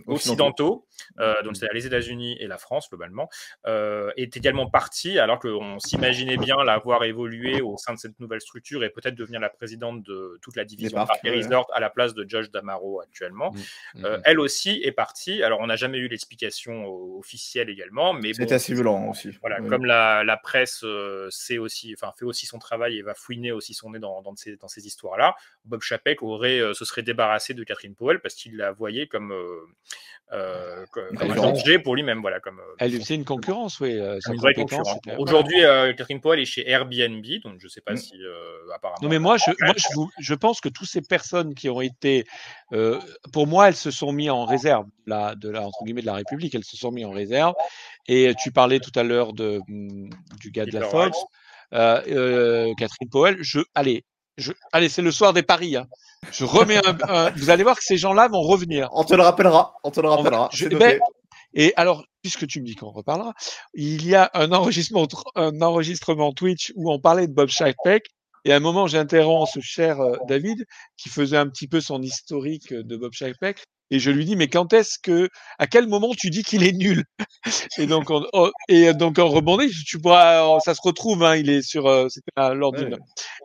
occidentaux, 0.07 0.86
euh, 1.20 1.40
donc 1.42 1.57
c'est 1.57 1.66
les 1.72 1.86
États-Unis 1.86 2.36
et 2.40 2.46
la 2.46 2.59
France 2.59 2.88
globalement, 2.88 3.28
euh, 3.66 4.11
est 4.16 4.36
également 4.36 4.68
partie, 4.68 5.18
alors 5.18 5.38
qu'on 5.38 5.78
s'imaginait 5.78 6.36
bien 6.36 6.57
la 6.64 6.78
voir 6.78 7.05
évoluer 7.05 7.61
au 7.61 7.76
sein 7.76 7.94
de 7.94 7.99
cette 7.99 8.18
nouvelle 8.20 8.40
structure 8.40 8.84
et 8.84 8.90
peut-être 8.90 9.14
devenir 9.14 9.40
la 9.40 9.49
présidente 9.51 10.03
de 10.03 10.38
toute 10.42 10.57
la 10.57 10.64
division 10.64 10.96
parcs, 10.96 11.09
Parc 11.09 11.24
et 11.24 11.30
ouais. 11.30 11.36
Resort 11.38 11.66
à 11.72 11.80
la 11.80 11.90
place 11.90 12.14
de 12.14 12.24
Josh 12.28 12.51
Damaro 12.51 13.01
actuellement. 13.01 13.53
Mm. 13.94 14.05
Euh, 14.05 14.18
elle 14.24 14.40
aussi 14.40 14.80
est 14.84 14.92
partie. 14.92 15.38
Alors, 15.43 15.61
on 15.61 15.66
n'a 15.66 15.76
jamais 15.76 15.99
eu 15.99 16.09
l'explication 16.09 16.86
officielle 17.18 17.68
également, 17.70 18.12
mais 18.12 18.32
bon, 18.32 18.53
assez 18.53 18.74
violent 18.74 19.09
aussi. 19.11 19.30
voilà, 19.41 19.61
comme 19.61 19.84
la, 19.84 20.24
la 20.24 20.36
presse 20.36 20.80
euh, 20.84 21.28
sait 21.30 21.59
aussi, 21.59 21.95
enfin 21.97 22.12
fait 22.18 22.24
aussi 22.24 22.47
son 22.47 22.59
travail 22.59 22.97
et 22.99 23.03
va 23.03 23.14
fouiner 23.14 23.53
aussi 23.53 23.74
son 23.74 23.91
nez 23.91 23.99
dans, 23.99 24.22
dans 24.22 24.34
ces, 24.36 24.57
dans 24.57 24.68
ces 24.68 24.86
histoires-là, 24.86 25.34
Bob 25.64 25.80
Chapek 25.82 26.22
aurait, 26.22 26.59
euh, 26.61 26.74
se 26.74 26.84
serait 26.84 27.03
débarrassé 27.03 27.55
de 27.55 27.64
Catherine 27.64 27.95
Powell 27.95 28.20
parce 28.20 28.34
qu'il 28.34 28.57
la 28.57 28.72
voyait 28.72 29.07
comme, 29.07 29.32
euh, 29.32 29.61
euh, 30.32 30.84
comme 30.93 31.07
Une 31.12 31.18
comme 31.18 31.30
un 31.30 31.34
danger 31.36 31.78
pour 31.78 31.95
lui-même, 31.97 32.20
voilà, 32.20 32.41
comme, 32.41 32.59
euh, 32.61 32.74
Elle 32.78 32.93
lui 32.93 32.99
faisait 33.01 33.14
une 33.14 33.24
concurrence, 33.24 33.80
oui. 33.80 33.99
euh, 33.99 34.18
une 34.28 34.36
vraie 34.36 34.55
concurrence. 34.55 34.99
Aujourd'hui, 35.18 35.64
euh, 35.64 35.93
Catherine 35.95 36.20
Powell 36.20 36.41
est 36.41 36.45
chez 36.45 36.68
Airbnb, 36.68 37.24
donc 37.43 37.61
je 37.61 37.64
ne 37.66 37.68
sais 37.68 37.80
pas 37.80 37.93
Mm. 37.95 37.97
si 37.97 38.14
euh, 38.22 38.72
apparemment. 38.74 38.99
Non, 39.03 39.09
mais 39.09 39.18
moi, 39.18 39.36
je, 39.39 39.51
moi, 39.64 39.74
je, 39.76 39.86
vous- 39.95 40.11
je 40.18 40.34
pense 40.34 40.61
que 40.61 40.68
toutes 40.68 40.89
ces 40.89 41.01
personnes 41.03 41.55
qui 41.55 41.68
ont 41.70 41.80
été, 41.80 42.24
euh, 42.72 42.99
pour 43.32 43.47
moi, 43.47 43.68
elles 43.68 43.76
se 43.76 43.91
sont 43.91 44.12
mis 44.12 44.28
en 44.30 44.45
réserve 44.45 44.86
la, 45.28 45.34
de 45.34 45.48
la, 45.48 45.62
entre 45.66 45.84
guillemets, 45.84 46.00
de 46.02 46.06
la 46.06 46.14
République. 46.14 46.54
Elles 46.54 46.64
se 46.64 46.76
sont 46.76 46.90
mis 46.90 47.04
en 47.04 47.10
réserve. 47.10 47.54
Et 48.06 48.32
tu 48.42 48.50
parlais 48.52 48.80
tout 48.80 48.92
à 48.98 49.02
l'heure 49.02 49.32
de, 49.32 49.60
hum, 49.68 50.10
du 50.40 50.50
gars 50.50 50.64
de 50.66 50.70
la 50.78 50.80
Fox, 50.90 51.18
euh, 51.74 52.02
euh, 52.08 52.74
Catherine 52.78 53.08
Powell. 53.10 53.36
Je, 53.40 53.60
allez, 53.74 54.04
je... 54.36 54.52
Allez, 54.72 54.88
c'est 54.88 55.02
le 55.02 55.12
soir 55.12 55.32
des 55.32 55.42
paris. 55.42 55.76
Hein. 55.76 55.86
Je 56.32 56.44
remets 56.44 56.78
un, 56.86 56.96
un- 57.08 57.30
Vous 57.32 57.50
allez 57.50 57.62
voir 57.62 57.76
que 57.76 57.84
ces 57.84 57.96
gens-là 57.96 58.28
vont 58.28 58.40
revenir. 58.42 58.88
On 58.92 59.04
te 59.04 59.14
le 59.14 59.22
rappellera. 59.22 59.74
On 59.84 59.90
te 59.90 60.00
le 60.00 60.08
rappellera. 60.08 60.48
je- 60.52 60.68
ben, 60.68 60.98
et 61.54 61.72
alors, 61.76 62.04
puisque 62.22 62.46
tu 62.46 62.60
me 62.60 62.66
dis 62.66 62.74
qu'on 62.74 62.90
reparlera, 62.90 63.32
il 63.74 64.06
y 64.06 64.14
a 64.14 64.30
un 64.34 64.52
enregistrement, 64.52 65.06
un 65.34 65.60
enregistrement 65.62 66.32
Twitch 66.32 66.72
où 66.76 66.92
on 66.92 66.98
parlait 67.00 67.26
de 67.26 67.32
Bob 67.32 67.48
Chapek. 67.48 68.04
Et 68.44 68.52
à 68.52 68.56
un 68.56 68.60
moment, 68.60 68.86
j'interromps 68.86 69.50
ce 69.52 69.60
cher 69.60 70.00
euh, 70.00 70.16
David 70.28 70.64
qui 70.96 71.08
faisait 71.08 71.36
un 71.36 71.48
petit 71.48 71.66
peu 71.68 71.80
son 71.80 72.02
historique 72.02 72.72
de 72.72 72.96
Bob 72.96 73.12
Chapek. 73.12 73.64
Et 73.91 73.99
je 73.99 74.11
lui 74.11 74.24
dis, 74.24 74.36
mais 74.36 74.49
quand 74.49 74.72
est-ce 74.72 74.99
que, 75.03 75.28
à 75.59 75.66
quel 75.66 75.86
moment 75.89 76.11
tu 76.16 76.30
dis 76.30 76.43
qu'il 76.43 76.62
est 76.62 76.72
nul? 76.72 77.05
Et 77.78 77.86
donc, 77.86 78.11
on, 78.11 78.24
oh, 78.32 78.51
et 78.68 78.93
donc 78.95 79.18
en 79.18 79.28
rebondit, 79.28 79.70
tu 79.86 79.99
pourras, 79.99 80.59
ça 80.61 80.74
se 80.74 80.80
retrouve, 80.82 81.22
hein, 81.24 81.36
il 81.36 81.49
est 81.51 81.62
sur, 81.62 81.86
euh, 81.86 82.09
c'était 82.09 82.30
à 82.36 82.55
Ouais. 82.55 82.97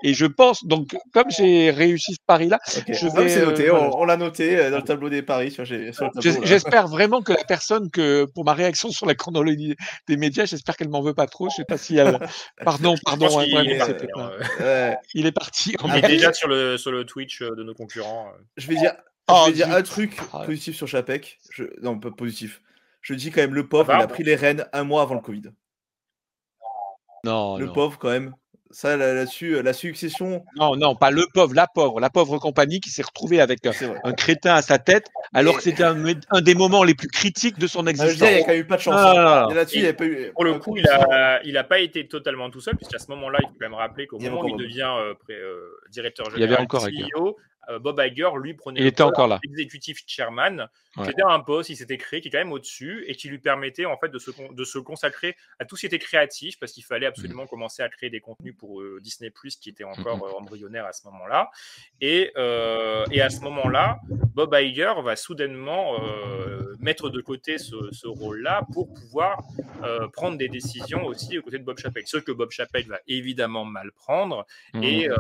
Et 0.04 0.14
je 0.14 0.26
pense, 0.26 0.66
donc, 0.66 0.90
comme 1.14 1.30
j'ai 1.30 1.72
réussi 1.72 2.14
ce 2.14 2.20
pari-là, 2.26 2.60
je 2.90 3.08
mais 3.16 3.24
vais. 3.24 3.30
c'est 3.30 3.42
euh, 3.42 3.46
noté. 3.46 3.70
voilà. 3.70 3.90
On, 3.96 4.02
on 4.02 4.06
l'a 4.06 4.18
noté 4.18 4.58
euh, 4.58 4.70
dans 4.72 4.78
le 4.78 4.84
tableau 4.84 5.10
des 5.10 5.22
paris 5.22 5.52
sur, 5.52 5.66
sur. 5.66 6.10
J'espère 6.44 6.88
vraiment 6.88 7.22
que 7.22 7.32
la 7.34 7.44
personne 7.46 7.90
que, 7.90 8.26
pour 8.34 8.44
ma 8.46 8.54
réaction 8.54 8.90
sur 8.92 9.06
la 9.06 9.16
chronologie 9.16 9.76
des 10.08 10.18
médias, 10.18 10.46
j'espère 10.46 10.76
qu'elle 10.76 10.90
m'en 10.90 11.02
veut 11.02 11.14
pas 11.14 11.28
trop. 11.28 11.50
Je 11.50 11.56
sais 11.56 11.66
pas 11.66 11.78
si 11.78 11.98
elle. 11.98 12.20
Pardon, 12.64 12.96
pardon. 13.06 13.28
pense 13.28 13.38
hein, 13.38 13.46
vraiment, 13.52 14.30
est. 14.60 14.98
Il 15.14 15.26
est 15.26 15.32
parti. 15.32 15.76
Il 15.86 15.96
est 15.96 16.02
déjà 16.08 16.34
sur 16.34 16.48
le, 16.48 16.78
sur 16.78 16.92
le 16.92 17.06
Twitch 17.06 17.42
euh, 17.42 17.56
de 17.56 17.64
nos 17.64 17.74
concurrents. 17.74 18.28
euh. 18.28 18.42
Je 18.58 18.68
vais 18.68 18.76
dire, 18.76 18.94
Oh, 19.30 19.44
je 19.46 19.52
vais 19.52 19.56
dire 19.56 19.72
un 19.72 19.82
truc 19.82 20.18
Ah. 20.34 20.44
positif 20.46 20.76
sur 20.76 20.88
Chapek. 20.88 21.40
Je... 21.52 21.64
Non, 21.82 21.98
pas 22.00 22.12
positif. 22.12 22.62
Je 23.02 23.14
dis 23.14 23.32
quand 23.32 23.42
même, 23.42 23.54
le 23.56 23.68
pauvre, 23.68 23.92
Ah 23.92 23.98
il 24.00 24.04
a 24.04 24.08
pris 24.08 24.24
les 24.24 24.36
rênes 24.36 24.66
un 24.74 24.84
mois 24.84 25.02
avant 25.02 25.16
le 25.16 25.22
Covid. 25.22 25.44
Non, 27.24 27.58
le 27.58 27.68
non. 27.68 27.74
pauvre, 27.74 27.98
quand 27.98 28.10
même. 28.10 28.34
Ça, 28.72 28.98
là- 28.98 29.14
là-dessus, 29.14 29.56
euh, 29.58 29.62
la 29.62 29.72
succession. 29.72 30.44
non, 30.56 30.76
non, 30.76 30.96
pas 30.96 31.12
le 31.12 31.26
pauvre, 31.32 31.54
la 31.54 31.68
pauvre, 31.68 32.00
la 32.00 32.10
pauvre 32.10 32.40
compagnie 32.40 32.80
qui 32.80 32.90
s'est 32.90 33.04
retrouvée 33.04 33.40
avec 33.40 33.60
un, 33.68 34.14
crétin 34.14 34.56
à 34.56 34.62
sa 34.64 34.80
tête, 34.80 35.06
alors 35.32 35.54
Mais- 35.54 35.58
que 35.58 35.64
c'était 35.64 35.84
un, 35.84 36.04
un 36.32 36.42
des 36.42 36.56
moments 36.56 36.84
les 36.84 36.96
plus 36.96 37.08
critiques 37.08 37.60
de 37.60 37.68
son 37.68 37.82
Ah, 37.82 37.84
je 37.86 37.90
existence. 37.92 38.18
dire, 38.18 38.30
il 38.32 38.36
n'y 38.38 38.42
a 38.42 38.46
quand 38.46 38.52
même 38.54 38.62
eu 38.62 38.66
pas 38.66 38.78
de 38.78 38.82
chance. 38.82 38.96
Ah, 38.98 39.46
hein. 39.48 39.54
Là-dessus, 39.54 39.78
il 39.78 39.86
a 39.86 39.94
pas 39.94 40.06
eu. 40.06 40.32
Pour 40.34 40.44
le 40.44 40.58
coup, 40.58 40.76
il 40.76 40.84
de 40.84 40.88
sang. 40.90 41.06
a, 41.12 41.40
il 41.44 41.56
a 41.56 41.64
pas 41.64 41.80
été 41.80 42.08
totalement 42.08 42.50
tout 42.50 42.62
seul, 42.62 42.76
puisqu'à 42.76 42.98
ce 42.98 43.08
moment-là, 43.12 43.40
il 43.44 43.48
faut 43.50 43.54
quand 43.54 43.70
même 43.70 43.74
rappeler 43.76 44.08
qu'au 44.08 44.18
moment 44.20 44.42
où 44.42 44.50
il 44.50 44.58
devient 44.58 44.90
euh, 44.90 45.14
pré- 45.14 45.36
euh, 45.36 45.70
directeur 45.92 46.26
Il 46.36 46.40
y 46.40 46.44
avait 46.44 46.46
général, 46.56 46.64
encore. 46.64 46.82
CEO, 46.88 47.28
euh, 47.28 47.32
Bob 47.80 48.00
Iger, 48.04 48.30
lui, 48.42 48.54
prenait 48.54 48.80
Il 48.80 48.84
le 48.84 48.90
était 48.90 49.04
encore 49.04 49.28
là. 49.28 49.40
executive 49.44 49.98
chairman, 50.08 50.68
Ouais. 50.96 51.06
qui 51.06 51.10
était 51.12 51.24
un 51.24 51.40
poste, 51.40 51.70
il 51.72 51.76
s'était 51.76 51.98
créé, 51.98 52.22
qui 52.22 52.28
est 52.28 52.32
quand 52.32 52.38
même 52.38 52.52
au-dessus, 52.52 53.04
et 53.08 53.16
qui 53.16 53.28
lui 53.28 53.40
permettait 53.40 53.86
en 53.86 53.98
fait 53.98 54.10
de 54.10 54.20
se, 54.20 54.30
con- 54.30 54.52
de 54.52 54.64
se 54.64 54.78
consacrer 54.78 55.36
à 55.58 55.66
tout 55.66 55.76
ce 55.76 55.82
qui 55.82 55.86
était 55.88 55.98
créatif, 55.98 56.60
parce 56.60 56.72
qu'il 56.72 56.84
fallait 56.84 57.08
Mm. 57.08 57.10
absolument 57.10 57.48
commencer 57.48 57.82
à 57.82 57.90
créer 57.90 58.10
des 58.12 58.20
contenus 58.20 58.56
pour 58.56 58.82
euh, 58.82 59.00
Disney+, 59.02 59.32
qui 59.60 59.70
était 59.70 59.84
encore 59.86 60.18
Mm, 60.18 60.24
euh, 60.24 60.38
embryonnaire 60.40 60.86
à 60.86 60.94
ce 60.94 61.08
moment-là. 61.08 61.50
Et, 62.02 62.32
euh, 62.38 63.06
et 63.12 63.22
à 63.22 63.30
ce 63.32 63.42
moment-là, 63.42 64.00
Bob 64.36 64.54
Iger 64.60 64.94
va 65.04 65.16
soudainement 65.16 65.96
euh, 66.04 66.76
mettre 66.80 67.10
de 67.10 67.22
côté 67.22 67.58
ce, 67.58 67.76
ce 67.92 68.08
rôle-là 68.08 68.62
pour 68.74 68.94
pouvoir 68.94 69.42
euh, 69.84 70.08
prendre 70.10 70.38
des 70.38 70.50
décisions 70.50 71.06
aussi 71.06 71.38
aux 71.38 71.42
côtés 71.42 71.58
de 71.60 71.64
Bob 71.64 71.80
Chapek. 71.80 72.08
Ce 72.08 72.18
que 72.18 72.32
Bob 72.32 72.52
Chapek 72.52 72.88
va 72.88 73.00
évidemment 73.08 73.66
mal 73.66 73.92
prendre. 73.94 74.46
Et 74.82 75.10
euh, 75.10 75.16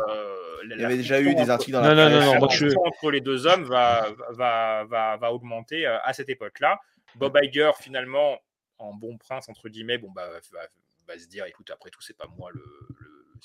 Il 0.70 0.80
y 0.80 0.86
avait 0.86 0.98
déjà 0.98 1.20
eu 1.20 1.34
des 1.36 1.50
articles 1.50 1.74
dans 1.74 1.82
Non, 1.82 1.94
la 1.96 2.10
non, 2.10 2.33
moi, 2.40 2.48
je- 2.50 2.76
entre 2.86 3.12
les 3.12 3.22
deux 3.22 3.46
hommes 3.48 3.64
va, 3.66 4.08
va, 4.30 4.84
va, 4.86 5.18
va 5.18 5.34
augmenter 5.34 5.86
euh, 5.86 5.98
à 6.04 6.14
cette 6.14 6.30
époque-là. 6.30 6.80
Bob 7.16 7.38
Iger, 7.42 7.72
finalement, 7.80 8.40
en 8.80 8.94
bon 8.94 9.18
prince, 9.18 9.48
entre 9.50 9.70
guillemets, 9.70 9.98
bon, 9.98 10.10
bah, 10.12 10.28
va, 10.52 10.62
va 11.08 11.20
se 11.20 11.28
dire 11.28 11.46
écoute, 11.46 11.70
après 11.72 11.90
tout, 11.90 12.02
c'est 12.02 12.18
pas 12.18 12.28
moi 12.38 12.50
le, 12.54 12.64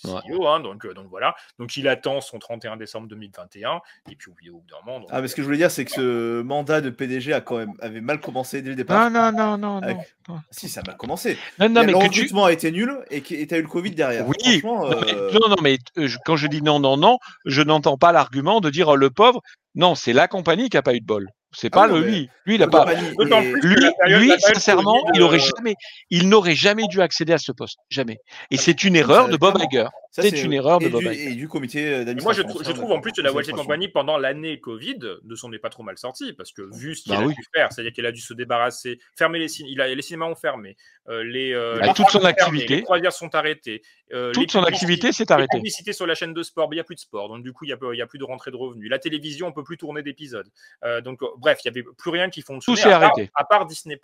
CEO, 0.07 0.46
hein, 0.46 0.61
donc, 0.61 0.84
euh, 0.86 0.94
donc 0.94 1.07
voilà. 1.09 1.34
Donc 1.59 1.76
il 1.76 1.88
attend 1.88 2.20
son 2.20 2.38
31 2.38 2.76
décembre 2.76 3.09
2021, 3.09 3.80
et 4.11 4.16
puis 4.16 4.30
au 4.30 4.34
bout 4.34 4.62
d'un 4.68 4.76
moment. 4.86 5.01
donc, 5.01 5.09
Ah, 5.12 5.20
mais 5.20 5.28
ce 5.28 5.34
que 5.34 5.42
je 5.42 5.46
voulais 5.46 5.59
dire, 5.59 5.70
c'est 5.70 5.84
que 5.84 5.90
ce 5.92 6.42
mandat 6.42 6.80
de 6.80 6.90
PDG 6.90 7.32
a 7.32 7.40
quand 7.40 7.57
même 7.59 7.72
avait 7.80 8.01
mal 8.01 8.20
commencé 8.20 8.62
dès 8.62 8.70
le 8.70 8.76
départ. 8.76 9.11
Non, 9.11 9.32
non, 9.32 9.32
non, 9.32 9.59
non, 9.59 9.82
Avec- 9.82 9.96
non. 10.28 10.34
non. 10.34 10.40
Si, 10.51 10.68
ça 10.68 10.80
a 10.80 10.84
mal 10.86 10.96
commencé. 10.96 11.36
Non, 11.59 11.68
non, 11.68 11.80
mais 11.84 11.92
le 11.92 11.99
que 11.99 11.99
tu- 12.09 12.20
recrutement 12.20 12.44
a 12.46 12.53
été 12.53 12.70
nul 12.70 12.99
et 13.11 13.22
tu 13.22 13.34
as 13.51 13.57
eu 13.59 13.62
le 13.62 13.68
Covid 13.68 13.90
derrière. 13.92 14.26
Oui, 14.28 14.34
Franchement, 14.61 14.88
non, 14.88 15.01
mais, 15.05 15.14
euh, 15.14 15.30
non, 15.32 15.49
non, 15.49 15.57
mais, 15.62 15.78
euh, 15.99 16.07
je- 16.07 16.18
quand 16.24 16.36
je 16.36 16.46
dis 16.46 16.62
non, 16.62 16.78
non, 16.80 16.96
non, 16.96 17.18
je 17.44 17.62
n'entends 17.62 17.96
pas 17.99 18.12
l'argument 18.12 18.61
de 18.61 18.70
dire 18.70 18.88
oh, 18.88 18.96
le 18.96 19.11
pauvre. 19.11 19.42
Non, 19.74 19.94
c'est 19.94 20.12
la 20.12 20.28
compagnie 20.28 20.68
qui 20.70 20.76
a 20.76 20.82
pas 20.82 20.94
eu 20.94 21.01
de 21.01 21.07
bol. 21.07 21.28
C'est 21.61 21.70
Ah 21.72 21.80
pas 21.80 21.88
non, 21.88 21.94
le 21.96 22.02
lui. 22.02 22.30
Lui, 22.46 22.54
il 22.54 22.62
a 22.62 22.68
pas. 22.68 22.86
Lui, 22.94 23.82
lui, 24.06 24.32
sincèrement, 24.38 24.96
il 25.12 25.22
aurait 25.22 25.40
jamais, 25.40 25.74
il 26.09 26.28
n'aurait 26.28 26.54
jamais 26.54 26.86
dû 26.86 27.02
accéder 27.02 27.32
à 27.32 27.38
ce 27.38 27.50
poste, 27.50 27.80
jamais. 27.90 28.18
Et 28.52 28.56
c'est 28.56 28.84
une 28.84 28.94
erreur 28.94 29.28
de 29.28 29.36
Bob 29.36 29.59
clairement. 29.68 29.90
C'est 30.22 30.42
une 30.42 30.52
erreur 30.52 30.78
de 30.78 30.88
Bob 30.88 31.02
du, 31.02 31.08
et 31.08 31.34
du 31.34 31.48
comité 31.48 31.92
euh, 31.92 32.14
Moi, 32.22 32.32
je, 32.32 32.42
trouve 32.42 32.90
en 32.92 33.00
plus 33.00 33.12
que 33.12 33.20
la 33.20 33.30
franchement. 33.30 33.56
Company, 33.58 33.88
pendant 33.88 34.18
l'année 34.18 34.60
Covid, 34.60 34.98
ne 35.24 35.34
s'en 35.34 35.52
est 35.52 35.58
pas 35.58 35.70
trop 35.70 35.82
mal 35.82 35.98
sorti, 35.98 36.32
parce 36.32 36.52
que 36.52 36.62
vu 36.76 36.94
ce 36.94 37.02
qu'il 37.04 37.12
Bah 37.12 37.20
a 37.20 37.24
oui. 37.26 37.34
dû 37.34 37.42
faire, 37.54 37.72
c'est-à-dire 37.72 37.92
qu'il 37.92 38.06
a 38.06 38.12
dû 38.12 38.20
se 38.20 38.34
débarrasser, 38.34 38.98
fermer 39.16 39.38
les 39.38 39.48
cinémas, 39.48 39.72
il 39.72 39.80
a, 39.80 39.94
les 39.94 40.02
cinémas 40.02 40.26
ont 40.26 40.34
fermé, 40.34 40.76
euh, 41.08 41.22
les, 41.24 41.52
euh, 41.52 41.78
Bah, 41.80 41.86
les 41.88 41.94
toute 41.94 42.08
son 42.10 42.24
activité. 42.24 42.76
les 42.76 42.82
croisières 42.82 43.12
sont 43.12 43.34
arrêtées, 43.34 43.82
euh, 44.12 44.32
Toute 44.32 44.50
son 44.50 44.62
activité 44.64 45.12
s'est 45.12 45.30
arrêtée. 45.30 45.56
publicités 45.58 45.92
sur 45.92 46.06
la 46.06 46.14
chaîne 46.14 46.34
de 46.34 46.42
sport, 46.42 46.68
il 46.72 46.76
n'y 46.76 46.80
a 46.80 46.84
plus 46.84 46.94
de 46.96 47.00
sport, 47.00 47.28
donc 47.28 47.42
du 47.42 47.52
coup, 47.52 47.64
il 47.64 47.68
n'y 47.68 48.00
a, 48.00 48.04
a 48.04 48.06
plus 48.06 48.18
de 48.18 48.24
rentrée 48.24 48.50
de 48.50 48.56
revenus. 48.56 48.88
La 48.90 48.98
télévision, 48.98 49.46
on 49.46 49.50
ne 49.50 49.54
peut 49.54 49.64
plus 49.64 49.76
tourner 49.78 50.02
d'épisodes. 50.02 50.48
Euh, 50.84 51.00
donc, 51.00 51.22
euh, 51.22 51.26
bref, 51.38 51.58
il 51.64 51.70
n'y 51.70 51.78
avait 51.78 51.86
plus 51.96 52.10
rien 52.10 52.30
qui 52.30 52.42
fonctionnait. 52.42 52.78
s'est 52.80 52.88
à 52.92 52.98
part- 52.98 53.10
arrêté. 53.12 53.30
À 53.34 53.44
part 53.44 53.66
Disney+. 53.66 54.00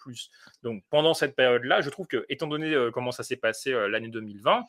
Donc, 0.63 0.83
pendant 0.91 1.15
cette 1.15 1.35
période-là, 1.37 1.81
je 1.81 1.91
trouve 1.91 2.07
que, 2.07 2.25
étant 2.29 2.47
donné 2.47 2.73
euh, 2.75 2.91
comment 2.91 3.11
ça 3.13 3.23
s'est 3.23 3.37
passé 3.37 3.73
euh, 3.73 3.89
l'année 3.89 4.09
2020, 4.09 4.65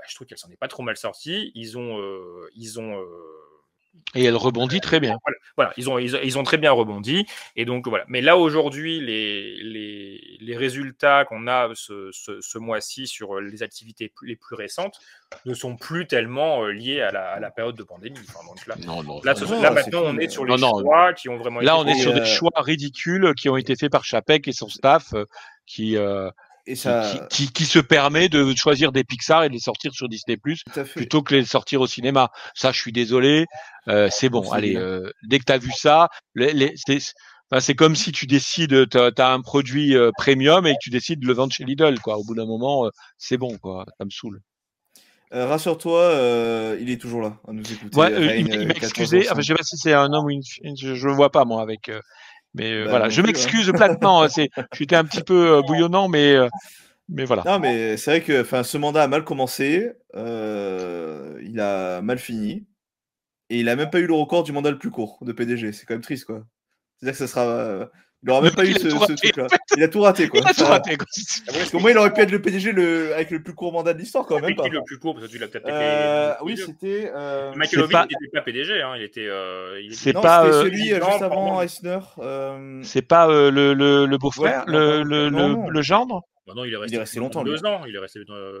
bah, 0.00 0.06
je 0.08 0.14
trouve 0.14 0.26
qu'elle 0.26 0.38
s'en 0.38 0.50
est 0.50 0.56
pas 0.56 0.68
trop 0.68 0.82
mal 0.82 0.96
sortie. 0.96 1.52
Ils 1.54 1.76
ont, 1.78 1.98
euh, 2.00 2.48
ils 2.56 2.80
ont, 2.80 2.98
euh, 2.98 3.04
Et 4.14 4.24
elle 4.24 4.36
rebondit 4.36 4.80
très 4.80 5.00
bien. 5.00 5.18
voilà, 5.24 5.36
voilà, 5.56 5.72
ils 5.76 5.90
ont, 5.90 5.98
ils, 5.98 6.16
ont- 6.16 6.20
ils 6.22 6.38
ont 6.38 6.42
très 6.44 6.58
bien 6.58 6.70
rebondi. 6.72 7.26
Et 7.56 7.64
donc 7.64 7.86
voilà. 7.88 8.04
Mais 8.08 8.20
là 8.20 8.36
aujourd'hui, 8.36 9.00
les, 9.00 9.56
les, 9.62 10.38
les 10.40 10.56
résultats 10.56 11.24
qu'on 11.24 11.46
a 11.48 11.68
ce, 11.74 12.10
ce, 12.12 12.40
ce 12.40 12.58
mois-ci 12.58 13.06
sur 13.08 13.40
les 13.40 13.62
activités 13.62 14.12
les 14.22 14.36
plus 14.36 14.54
récentes 14.56 15.00
ne 15.44 15.54
sont 15.54 15.76
plus 15.76 16.06
tellement 16.06 16.62
euh, 16.64 16.70
liés 16.72 17.00
à 17.02 17.10
la, 17.10 17.30
à 17.32 17.40
la 17.40 17.50
période 17.50 17.76
de 17.76 17.82
pandémie. 17.82 18.18
Enfin, 18.28 18.46
donc 18.46 18.64
là, 18.66 18.76
Non, 18.86 19.02
non. 19.02 19.20
là, 19.24 19.34
non, 19.34 19.40
ce- 19.40 19.52
non, 19.52 19.60
là, 19.60 19.70
maintenant, 19.72 20.02
on 20.04 20.16
est 20.18 20.28
sur 20.28 20.44
les 20.44 20.56
Non, 20.56 20.58
non. 20.78 20.80
choix 20.80 21.12
qui 21.12 21.28
ont 21.28 21.36
vraiment 21.36 21.60
Là, 21.60 21.76
on 21.78 21.86
est 21.86 21.94
sur 22.00 22.14
des 22.14 22.20
euh, 22.20 22.24
choix 22.24 22.52
ridicules 22.56 23.34
qui 23.34 23.48
ont 23.48 23.56
été 23.56 23.74
faits 23.76 23.90
par 23.92 24.04
Chapek 24.04 24.46
et 24.48 24.52
son 24.52 24.68
staff, 24.68 25.12
euh, 25.14 25.24
qui, 25.66 25.96
euh, 25.96 26.30
Et 26.66 26.74
qui, 26.74 26.78
ça, 26.78 27.26
qui, 27.30 27.46
qui- 27.46 27.52
qui 27.52 27.64
se 27.64 27.78
permet 27.78 28.28
de 28.28 28.54
choisir 28.54 28.92
des 28.92 29.04
Pixar 29.04 29.44
et 29.44 29.48
de 29.48 29.54
les 29.54 29.60
sortir 29.60 29.92
sur 29.92 30.08
Disney 30.08 30.36
Plus 30.36 30.62
plutôt 31.00 31.22
que 31.22 31.34
les 31.34 31.44
sortir 31.44 31.80
au 31.80 31.86
cinéma. 31.86 32.30
Ça, 32.54 32.72
je 32.72 32.80
suis 32.80 32.92
désolé. 32.92 33.46
euh, 33.88 34.08
c'est 34.10 34.28
bon. 34.28 34.50
Allez, 34.52 34.76
euh, 34.76 35.10
dès 35.28 35.38
que 35.38 35.44
tu 35.44 35.52
as 35.52 35.58
vu 35.58 35.70
ça, 35.72 36.08
les, 36.34 36.52
les- 36.52 36.74
c'est 37.58 37.74
comme 37.74 37.96
si 37.96 38.12
tu 38.12 38.26
décides, 38.26 38.88
tu 38.88 38.98
as, 38.98 39.32
un 39.32 39.40
produit 39.40 39.96
euh, 39.96 40.10
premium 40.16 40.66
et 40.66 40.72
que 40.74 40.78
tu 40.80 40.90
décides 40.90 41.20
de 41.20 41.26
le 41.26 41.32
vendre 41.32 41.52
chez 41.52 41.64
Lidl. 41.64 41.98
Quoi. 42.00 42.16
Au 42.18 42.22
bout 42.24 42.34
d'un 42.36 42.46
moment, 42.46 42.86
euh, 42.86 42.90
c'est 43.18 43.38
bon. 43.38 43.56
Quoi. 43.58 43.86
Ça 43.98 44.04
me 44.04 44.10
saoule. 44.10 44.40
Euh, 45.32 45.46
Rassure-toi, 45.46 46.00
euh, 46.00 46.76
il 46.80 46.90
est 46.90 46.96
toujours 47.00 47.20
là 47.22 47.36
à 47.46 47.52
nous 47.52 47.62
écouter. 47.72 47.96
Ouais, 47.96 48.08
Reign, 48.08 48.46
il, 48.46 48.48
m'a- 48.48 48.62
il 48.62 48.66
m'a 48.68 48.74
14 48.74 48.84
excusé. 48.90 49.30
Enfin, 49.30 49.40
je 49.40 49.46
sais 49.46 49.54
pas 49.54 49.62
si 49.62 49.76
c'est 49.76 49.92
un 49.92 50.12
homme 50.12 50.24
ou 50.26 50.30
une 50.30 50.42
fille. 50.44 50.74
Je, 50.76 51.06
le 51.06 51.12
vois 51.12 51.30
pas 51.30 51.44
moi 51.44 51.62
avec. 51.62 51.88
Mais 52.54 52.72
euh, 52.72 52.84
Bah, 52.84 52.90
voilà, 52.90 53.08
je 53.08 53.20
hein. 53.20 53.24
m'excuse 53.24 53.70
platement. 53.72 54.28
C'est, 54.28 54.50
j'étais 54.72 54.96
un 54.96 55.04
petit 55.04 55.22
peu 55.22 55.58
euh, 55.58 55.62
bouillonnant, 55.62 56.08
mais 56.08 56.34
euh, 56.34 56.48
mais 57.08 57.24
voilà. 57.24 57.42
Non, 57.44 57.58
mais 57.58 57.96
c'est 57.96 58.10
vrai 58.10 58.20
que 58.22 58.42
enfin, 58.42 58.62
ce 58.62 58.78
mandat 58.78 59.02
a 59.02 59.08
mal 59.08 59.24
commencé, 59.24 59.90
euh, 60.14 61.40
il 61.42 61.60
a 61.60 62.02
mal 62.02 62.18
fini, 62.18 62.66
et 63.48 63.60
il 63.60 63.68
a 63.68 63.76
même 63.76 63.90
pas 63.90 63.98
eu 63.98 64.06
le 64.06 64.14
record 64.14 64.44
du 64.44 64.52
mandat 64.52 64.70
le 64.70 64.78
plus 64.78 64.90
court 64.90 65.18
de 65.22 65.32
PDG. 65.32 65.72
C'est 65.72 65.86
quand 65.86 65.94
même 65.94 66.02
triste, 66.02 66.26
quoi. 66.26 66.44
C'est-à-dire 66.98 67.18
que 67.18 67.26
ça 67.26 67.32
sera. 67.32 67.90
Euh, 68.22 68.26
il 68.26 68.30
aura 68.30 68.40
même 68.42 68.54
pas 68.54 68.64
eu 68.66 68.72
ce, 68.74 68.90
ce 68.90 69.12
truc-là. 69.14 69.46
Il 69.76 69.82
a 69.82 69.88
tout 69.88 70.00
raté, 70.02 70.28
quoi. 70.28 70.40
Il 70.42 70.48
a 70.48 70.52
tout 70.54 70.64
raté. 70.64 70.96
quoi. 70.96 71.06
Parce 71.46 71.70
qu'au 71.70 71.78
moins, 71.78 71.90
il 71.92 71.98
aurait 71.98 72.12
pu 72.12 72.20
être 72.20 72.30
le 72.30 72.42
PDG 72.42 72.72
le... 72.72 73.14
avec 73.14 73.30
le 73.30 73.42
plus 73.42 73.54
court 73.54 73.72
mandat 73.72 73.94
de 73.94 73.98
l'histoire, 73.98 74.26
quand 74.26 74.34
même. 74.40 74.50
C'était 74.50 74.62
Pas. 74.62 74.68
le 74.68 74.82
plus 74.84 74.98
court 74.98 75.14
Parce 75.14 75.26
que 75.26 75.30
tu 75.32 75.38
l'as 75.38 75.48
peut-être 75.48 75.64
été- 75.68 75.72
Euh, 75.74 76.32
été- 76.34 76.42
oui, 76.44 76.56
c'était. 76.58 77.10
euh, 77.14 77.52
Michael 77.54 77.88
pas- 77.88 78.02
n'était 78.02 78.30
pas 78.32 78.42
PDG, 78.42 78.82
hein, 78.82 78.92
il 78.96 79.02
était. 79.02 79.26
euh, 79.28 79.80
il 79.80 79.86
était- 79.86 79.94
C'est 79.94 80.12
pas, 80.12 80.42
c'était 80.44 80.54
euh, 80.56 80.62
celui 80.62 80.92
euh, 80.92 80.98
non, 80.98 81.10
juste 81.10 81.22
avant 81.22 81.62
Eisner. 81.62 81.98
euh, 82.18 82.80
C'est 82.82 83.02
pas 83.02 83.28
euh, 83.28 83.50
le, 83.50 83.74
le, 83.74 84.06
le 84.06 84.18
beau-frère, 84.18 84.64
Ouais, 84.66 84.72
le, 84.72 85.04
non, 85.30 85.48
le, 85.68 85.70
non, 85.72 85.82
gendre? 85.82 86.22
Bah 86.46 86.52
non, 86.56 86.64
il 86.64 86.72
est 86.72 86.76
resté, 86.76 86.94
Il 86.94 86.96
est 86.96 87.00
resté 87.00 87.20
longtemps, 87.20 87.42
lui. 87.44 87.52
deux 87.52 87.64
ans. 87.64 87.82
Il 87.86 87.94
est 87.94 87.98
resté 87.98 88.20
euh, 88.28 88.60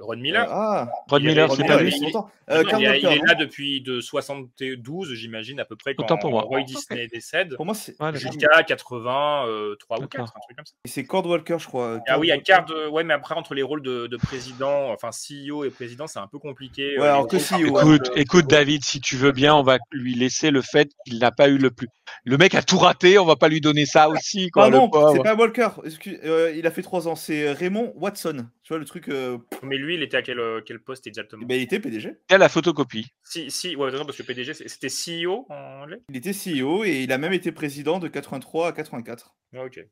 Ron 0.00 0.16
Miller. 0.16 0.46
Ah, 0.50 0.88
Rod 1.08 1.22
Il 1.22 1.26
est- 1.26 1.28
Miller, 1.30 1.48
Rod 1.48 1.56
c'est 1.56 1.62
Miller, 1.62 1.76
pas 1.78 1.84
il 1.84 1.90
lui. 1.90 2.12
Non, 2.12 2.26
Euh, 2.50 2.62
non, 2.64 2.78
il, 2.78 2.84
est, 2.86 2.98
il 3.00 3.04
non 3.18 3.24
là 3.26 3.34
depuis 3.34 3.80
de 3.80 4.00
72, 4.00 5.14
j'imagine, 5.14 5.60
à 5.60 5.64
peu 5.64 5.76
près, 5.76 5.94
quand 5.94 6.04
Autant 6.04 6.18
pour 6.18 6.30
moi. 6.30 6.42
Roy. 6.42 6.62
Disney 6.62 7.06
décède, 7.08 7.54
Pour 7.56 7.64
moi, 7.66 7.74
c'est 7.74 7.94
jusqu'à 8.14 8.62
83 8.64 9.46
ou 9.46 9.76
4, 9.76 10.00
D'accord. 10.00 10.32
un 10.36 10.40
truc 10.40 10.56
comme 10.56 10.66
ça. 10.66 10.72
c'est 10.84 11.04
Cord 11.04 11.26
Walker, 11.26 11.56
je 11.58 11.66
crois. 11.66 12.00
Ah 12.08 12.18
oui, 12.18 12.30
à 12.30 12.36
de... 12.36 12.88
Ouais, 12.88 13.04
mais 13.04 13.14
après, 13.14 13.34
entre 13.34 13.54
les 13.54 13.62
rôles 13.62 13.82
de, 13.82 14.06
de 14.06 14.16
président, 14.16 14.90
enfin 14.92 15.10
CEO 15.10 15.64
et 15.64 15.70
président, 15.70 16.06
c'est 16.06 16.18
un 16.18 16.26
peu 16.26 16.38
compliqué. 16.38 16.98
Ouais, 16.98 17.04
euh, 17.06 17.12
alors 17.14 17.28
que 17.28 17.36
CEO, 17.36 17.78
Écoute, 17.80 18.10
écoute, 18.16 18.46
David, 18.48 18.84
si 18.84 19.00
tu 19.00 19.16
veux 19.16 19.32
bien, 19.32 19.54
on 19.54 19.62
va 19.62 19.78
lui 19.92 20.14
laisser 20.14 20.50
le 20.50 20.62
fait 20.62 20.90
qu'il 21.06 21.18
n'a 21.18 21.30
pas 21.30 21.48
eu 21.48 21.58
le 21.58 21.70
plus. 21.70 21.88
Le 22.24 22.36
mec 22.36 22.54
a 22.54 22.62
tout 22.62 22.78
raté, 22.78 23.18
on 23.18 23.24
va 23.26 23.36
pas 23.36 23.48
lui 23.48 23.60
donner 23.60 23.86
ça 23.86 24.08
aussi, 24.08 24.50
quoi. 24.50 24.68
Le 24.68 24.78
pauvre. 24.78 25.12
c'est 25.14 25.22
pas 25.22 25.34
Walker. 25.34 25.68
excuse- 25.84 26.18
euh, 26.24 26.52
il 26.56 26.66
a 26.66 26.70
fait 26.70 26.82
trois 26.82 27.06
ans. 27.08 27.14
C'est 27.14 27.52
Raymond 27.52 27.92
Watson. 27.96 28.46
Tu 28.70 28.74
vois, 28.74 28.78
le 28.78 28.84
truc. 28.84 29.08
euh, 29.08 29.36
Mais 29.64 29.76
lui, 29.76 29.94
il 29.96 30.02
était 30.04 30.18
à 30.18 30.22
quel, 30.22 30.38
euh, 30.38 30.60
quel 30.64 30.78
poste 30.78 31.08
exactement? 31.08 31.44
Ben, 31.44 31.56
il 31.56 31.62
était 31.62 31.80
PDG. 31.80 32.10
Il 32.28 32.32
y 32.32 32.34
a 32.36 32.38
la 32.38 32.48
photocopie? 32.48 33.08
Si, 33.24 33.50
si, 33.50 33.74
ouais, 33.74 33.90
parce 33.90 34.16
que 34.16 34.22
PDG, 34.22 34.54
c'était 34.54 34.88
CEO 34.88 35.44
en 35.48 35.82
anglais? 35.82 35.98
Il 36.08 36.16
était 36.16 36.32
CEO 36.32 36.84
et 36.84 37.02
il 37.02 37.10
a 37.10 37.18
même 37.18 37.32
été 37.32 37.50
président 37.50 37.98
de 37.98 38.06
83 38.06 38.68
à 38.68 38.72
84. 38.72 39.34
Ah, 39.56 39.64
Ok. 39.64 39.84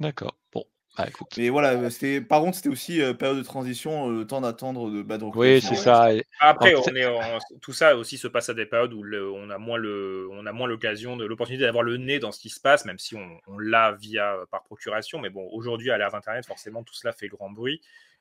D'accord. 0.00 0.36
Bon, 0.52 0.64
bah 0.98 1.06
écoute. 1.06 1.28
Mais 1.38 1.48
voilà, 1.48 1.88
c'était 1.90 2.20
par 2.20 2.40
contre, 2.40 2.56
c'était 2.56 2.70
aussi 2.70 3.00
euh, 3.00 3.14
période 3.14 3.38
de 3.38 3.44
transition, 3.44 4.10
euh, 4.10 4.18
le 4.18 4.26
temps 4.26 4.40
d'attendre 4.40 4.90
de, 4.90 5.02
bah, 5.02 5.16
de 5.16 5.24
Oui, 5.26 5.60
c'est 5.60 5.76
ça. 5.76 6.12
Et- 6.12 6.24
Après, 6.40 6.70
Alors, 6.70 6.84
on 6.90 6.96
est 6.96 7.06
en- 7.06 7.38
tout 7.62 7.72
ça 7.72 7.96
aussi 7.96 8.18
se 8.18 8.26
passe 8.26 8.48
à 8.48 8.54
des 8.54 8.66
périodes 8.66 8.92
où 8.92 9.04
le- 9.04 9.30
on 9.30 9.48
a 9.50 9.58
moins 9.58 9.76
le, 9.78 10.26
on 10.32 10.44
a 10.46 10.52
moins 10.52 10.66
l'occasion 10.66 11.16
de 11.16 11.24
l'opportunité 11.24 11.62
d'avoir 11.66 11.84
le 11.84 11.98
nez 11.98 12.18
dans 12.18 12.32
ce 12.32 12.40
qui 12.40 12.48
se 12.48 12.58
passe, 12.58 12.84
même 12.84 12.98
si 12.98 13.14
on, 13.14 13.38
on 13.46 13.58
l'a 13.60 13.92
via 13.92 14.34
euh, 14.34 14.46
par 14.50 14.64
procuration. 14.64 15.20
Mais 15.20 15.30
bon, 15.30 15.48
aujourd'hui, 15.52 15.92
à 15.92 15.98
l'ère 15.98 16.10
d'Internet, 16.10 16.44
forcément, 16.44 16.82
tout 16.82 16.94
cela 16.94 17.12
fait 17.12 17.28
grand 17.28 17.50
bruit. 17.50 17.80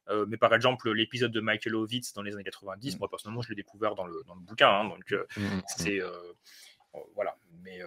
Euh, 0.09 0.25
mais 0.27 0.37
par 0.37 0.53
exemple, 0.53 0.91
l'épisode 0.91 1.31
de 1.31 1.39
Michael 1.41 1.75
Ovitz 1.75 2.13
dans 2.13 2.21
les 2.21 2.33
années 2.33 2.43
90, 2.43 2.99
moi 2.99 3.09
personnellement, 3.09 3.41
je 3.41 3.49
l'ai 3.49 3.55
découvert 3.55 3.95
dans 3.95 4.05
le, 4.05 4.21
dans 4.27 4.35
le 4.35 4.41
bouquin. 4.41 4.69
hein, 4.69 4.85
donc, 4.85 5.11
euh, 5.11 5.25
Mm, 5.37 5.41
mm, 5.41 5.55
mm. 5.57 5.61
c'est 5.67 6.01
euh, 6.01 6.11
voilà. 7.15 7.35
Mais 7.63 7.79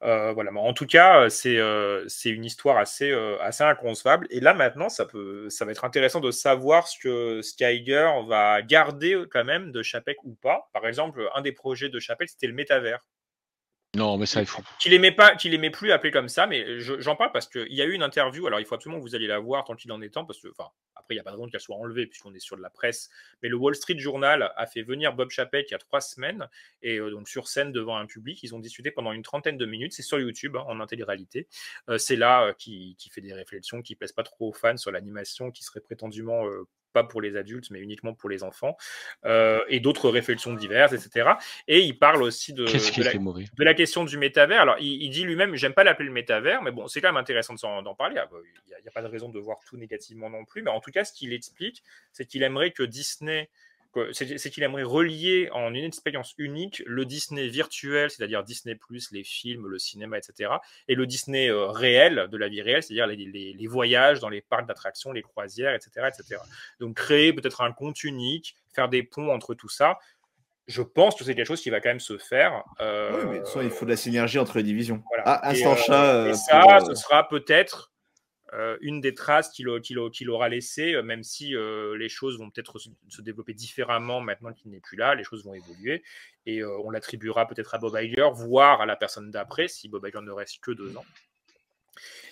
voilà. 0.00 0.50
Mais 0.50 0.60
en 0.60 0.72
tout 0.72 0.86
cas, 0.86 1.30
c'est 1.30 1.58
c'est 2.08 2.30
une 2.30 2.44
histoire 2.44 2.76
assez 2.78 3.12
assez 3.40 3.64
inconcevable. 3.64 4.26
Et 4.30 4.40
là 4.40 4.54
maintenant, 4.54 4.88
ça 4.88 5.06
peut 5.06 5.48
ça 5.50 5.64
va 5.64 5.72
être 5.72 5.84
intéressant 5.84 6.20
de 6.20 6.30
savoir 6.30 6.88
ce 6.88 6.98
que 6.98 7.42
Steiger 7.42 8.10
va 8.26 8.62
garder 8.62 9.24
quand 9.30 9.44
même 9.44 9.72
de 9.72 9.82
Chapek 9.82 10.22
ou 10.24 10.34
pas. 10.34 10.68
Par 10.72 10.86
exemple, 10.86 11.28
un 11.34 11.42
des 11.42 11.52
projets 11.52 11.88
de 11.88 12.00
Chapek, 12.00 12.28
c'était 12.28 12.46
le 12.46 12.54
métavers 12.54 13.00
Non, 13.96 14.16
mais 14.18 14.26
ça, 14.26 14.40
il 14.40 14.46
faut. 14.46 14.62
qu'il 14.78 14.92
aimait 14.92 15.10
pas, 15.10 15.34
qu'il 15.34 15.52
aimait 15.52 15.70
plus 15.70 15.90
appeler 15.90 16.12
comme 16.12 16.28
ça, 16.28 16.46
mais 16.46 16.78
je- 16.78 17.00
j'en 17.00 17.16
parle 17.16 17.32
parce 17.32 17.48
qu'il 17.48 17.72
y 17.72 17.82
a 17.82 17.84
eu 17.86 17.92
une 17.92 18.04
interview. 18.04 18.46
Alors, 18.46 18.60
il 18.60 18.64
faut 18.66 18.76
absolument 18.76 19.00
que 19.00 19.04
vous 19.04 19.16
alliez 19.16 19.26
la 19.26 19.40
voir 19.40 19.64
tant 19.64 19.74
qu'il 19.74 19.90
en 19.90 20.00
est 20.00 20.10
temps, 20.10 20.24
parce 20.24 20.40
que, 20.40 20.46
enfin, 20.48 20.70
après, 20.94 21.14
il 21.14 21.16
n'y 21.16 21.20
a 21.20 21.24
pas 21.24 21.30
de 21.32 21.36
raison 21.36 21.48
qu'elle 21.48 21.60
soit 21.60 21.74
enlevée 21.76 22.06
puisqu'on 22.06 22.32
est 22.34 22.38
sur 22.38 22.56
de 22.56 22.62
la 22.62 22.70
presse. 22.70 23.10
Mais 23.42 23.48
le 23.48 23.56
Wall 23.56 23.74
Street 23.74 23.98
Journal 23.98 24.52
a 24.54 24.66
fait 24.66 24.82
venir 24.82 25.12
Bob 25.14 25.30
Chapek 25.30 25.66
il 25.68 25.72
y 25.72 25.74
a 25.74 25.78
trois 25.78 26.00
semaines 26.00 26.48
et 26.82 26.98
euh, 26.98 27.10
donc 27.10 27.28
sur 27.28 27.48
scène 27.48 27.72
devant 27.72 27.96
un 27.96 28.06
public, 28.06 28.40
ils 28.44 28.54
ont 28.54 28.60
discuté 28.60 28.90
pendant 28.92 29.10
une 29.12 29.22
trentaine 29.22 29.56
de 29.56 29.66
minutes. 29.66 29.92
C'est 29.92 30.02
sur 30.02 30.20
YouTube 30.20 30.56
hein, 30.56 30.64
en 30.68 30.78
intégralité. 30.78 31.48
Euh, 31.88 31.98
c'est 31.98 32.16
là 32.16 32.44
euh, 32.44 32.52
qui, 32.52 32.94
qui 32.96 33.08
fait 33.10 33.22
des 33.22 33.32
réflexions 33.32 33.82
qui 33.82 33.96
plaisent 33.96 34.12
pas 34.12 34.22
trop 34.22 34.50
aux 34.50 34.52
fans 34.52 34.76
sur 34.76 34.92
l'animation, 34.92 35.50
qui 35.50 35.64
serait 35.64 35.80
prétendument 35.80 36.46
euh, 36.46 36.68
pas 36.92 37.04
pour 37.04 37.20
les 37.20 37.36
adultes, 37.36 37.70
mais 37.70 37.80
uniquement 37.80 38.14
pour 38.14 38.28
les 38.28 38.42
enfants, 38.42 38.76
euh, 39.24 39.60
et 39.68 39.80
d'autres 39.80 40.08
réflexions 40.10 40.54
diverses, 40.54 40.92
etc. 40.92 41.30
Et 41.68 41.80
il 41.80 41.98
parle 41.98 42.22
aussi 42.22 42.52
de, 42.52 42.64
de 42.64 43.64
la- 43.64 43.72
de 43.72 43.76
question 43.76 44.04
du 44.04 44.18
métavers. 44.18 44.60
Alors, 44.60 44.76
il, 44.80 45.02
il 45.02 45.10
dit 45.10 45.24
lui-même, 45.24 45.54
j'aime 45.56 45.74
pas 45.74 45.84
l'appeler 45.84 46.08
le 46.08 46.14
métavers, 46.14 46.62
mais 46.62 46.70
bon, 46.70 46.86
c'est 46.88 47.00
quand 47.00 47.08
même 47.08 47.16
intéressant 47.16 47.54
d'en 47.82 47.94
parler. 47.94 48.16
Ah, 48.18 48.28
bah, 48.30 48.38
Il 48.66 48.82
n'y 48.82 48.88
a, 48.88 48.90
pas 48.90 49.02
de 49.02 49.08
raison 49.08 49.28
de 49.28 49.38
voir 49.38 49.58
tout 49.66 49.76
négativement 49.76 50.30
non 50.30 50.44
plus. 50.44 50.62
Mais 50.62 50.70
en 50.70 50.80
tout 50.80 50.90
cas, 50.90 51.04
ce 51.04 51.12
qu'il 51.12 51.32
explique, 51.32 51.82
c'est 52.12 52.26
qu'il 52.26 52.42
aimerait 52.42 52.70
que 52.72 52.82
Disney, 52.82 53.50
c'est 54.12 54.50
qu'il 54.50 54.62
aimerait 54.62 54.82
relier 54.82 55.48
en 55.52 55.74
une 55.74 55.84
expérience 55.84 56.34
unique 56.38 56.82
le 56.86 57.04
Disney 57.04 57.48
virtuel, 57.48 58.10
c'est-à-dire 58.10 58.42
Disney 58.44 58.74
Plus, 58.76 59.10
les 59.12 59.24
films, 59.24 59.66
le 59.66 59.78
cinéma, 59.78 60.16
etc., 60.18 60.52
et 60.88 60.94
le 60.94 61.06
Disney 61.06 61.50
euh, 61.50 61.66
réel, 61.66 62.28
de 62.30 62.36
la 62.36 62.48
vie 62.48 62.62
réelle, 62.62 62.82
c'est-à-dire 62.82 63.06
les, 63.06 63.16
les- 63.16 63.52
les 63.52 63.66
voyages 63.66 64.20
dans 64.20 64.28
les 64.28 64.40
parcs 64.42 64.66
d'attractions, 64.66 65.12
les 65.12 65.22
croisières, 65.22 65.74
etc., 65.74 66.08
etc. 66.08 66.40
Donc, 66.78 66.96
créer 66.96 67.32
peut-être 67.32 67.60
un 67.62 67.72
compte 67.72 68.04
unique, 68.04 68.54
faire 68.74 68.88
des 68.88 69.02
ponts 69.02 69.30
entre 69.32 69.54
tout 69.54 69.68
ça 69.68 69.98
je 70.66 70.82
pense 70.82 71.16
que 71.16 71.24
c'est 71.24 71.34
quelque 71.34 71.48
chose 71.48 71.60
qui 71.62 71.70
va 71.70 71.80
quand 71.80 71.88
même 71.88 71.98
se 71.98 72.16
faire. 72.16 72.62
euh, 72.80 73.10
Oui, 73.12 73.24
mais 73.24 73.32
de 73.32 73.36
toute 73.38 73.46
façon, 73.48 73.60
il 73.60 73.70
faut 73.70 73.84
de 73.86 73.90
la 73.90 73.96
synergie 73.96 74.38
entre 74.38 74.56
les 74.58 74.62
divisions. 74.62 75.02
voilà. 75.08 75.24
Ah, 75.26 75.52
Et, 75.52 75.56
instant 75.64 75.72
euh, 75.72 75.76
chat. 75.76 76.26
et 76.26 76.30
euh, 76.30 76.34
ça, 76.34 76.60
pour, 76.60 76.72
euh, 76.72 76.78
ce 76.80 76.94
sera 76.94 77.28
peut-être 77.28 77.89
euh, 78.52 78.76
une 78.80 79.00
des 79.00 79.14
traces 79.14 79.50
qu'il 79.50 80.28
aura 80.28 80.48
laissées, 80.48 80.94
euh, 80.94 81.02
même 81.02 81.22
si 81.22 81.54
euh, 81.54 81.96
les 81.96 82.08
choses 82.08 82.38
vont 82.38 82.50
peut-être 82.50 82.78
se, 82.78 83.22
développer 83.22 83.54
différemment 83.54 84.20
maintenant 84.20 84.52
qu'il 84.52 84.72
n'est 84.72 84.80
plus 84.80 84.96
là, 84.96 85.14
les 85.14 85.22
choses 85.22 85.44
vont 85.44 85.54
évoluer. 85.54 86.02
Et 86.46 86.64
on 86.64 86.90
l'attribuera 86.90 87.46
peut-être 87.46 87.74
à 87.74 87.78
Bob 87.78 87.96
Iger, 88.00 88.28
voire 88.32 88.80
à 88.80 88.86
la 88.86 88.96
personne 88.96 89.30
d'après, 89.30 89.68
si 89.68 89.88
Bob 89.88 90.06
Iger 90.06 90.22
ne 90.22 90.32
reste 90.32 90.58
que 90.60 90.70
deux 90.70 90.96
ans. 90.96 91.04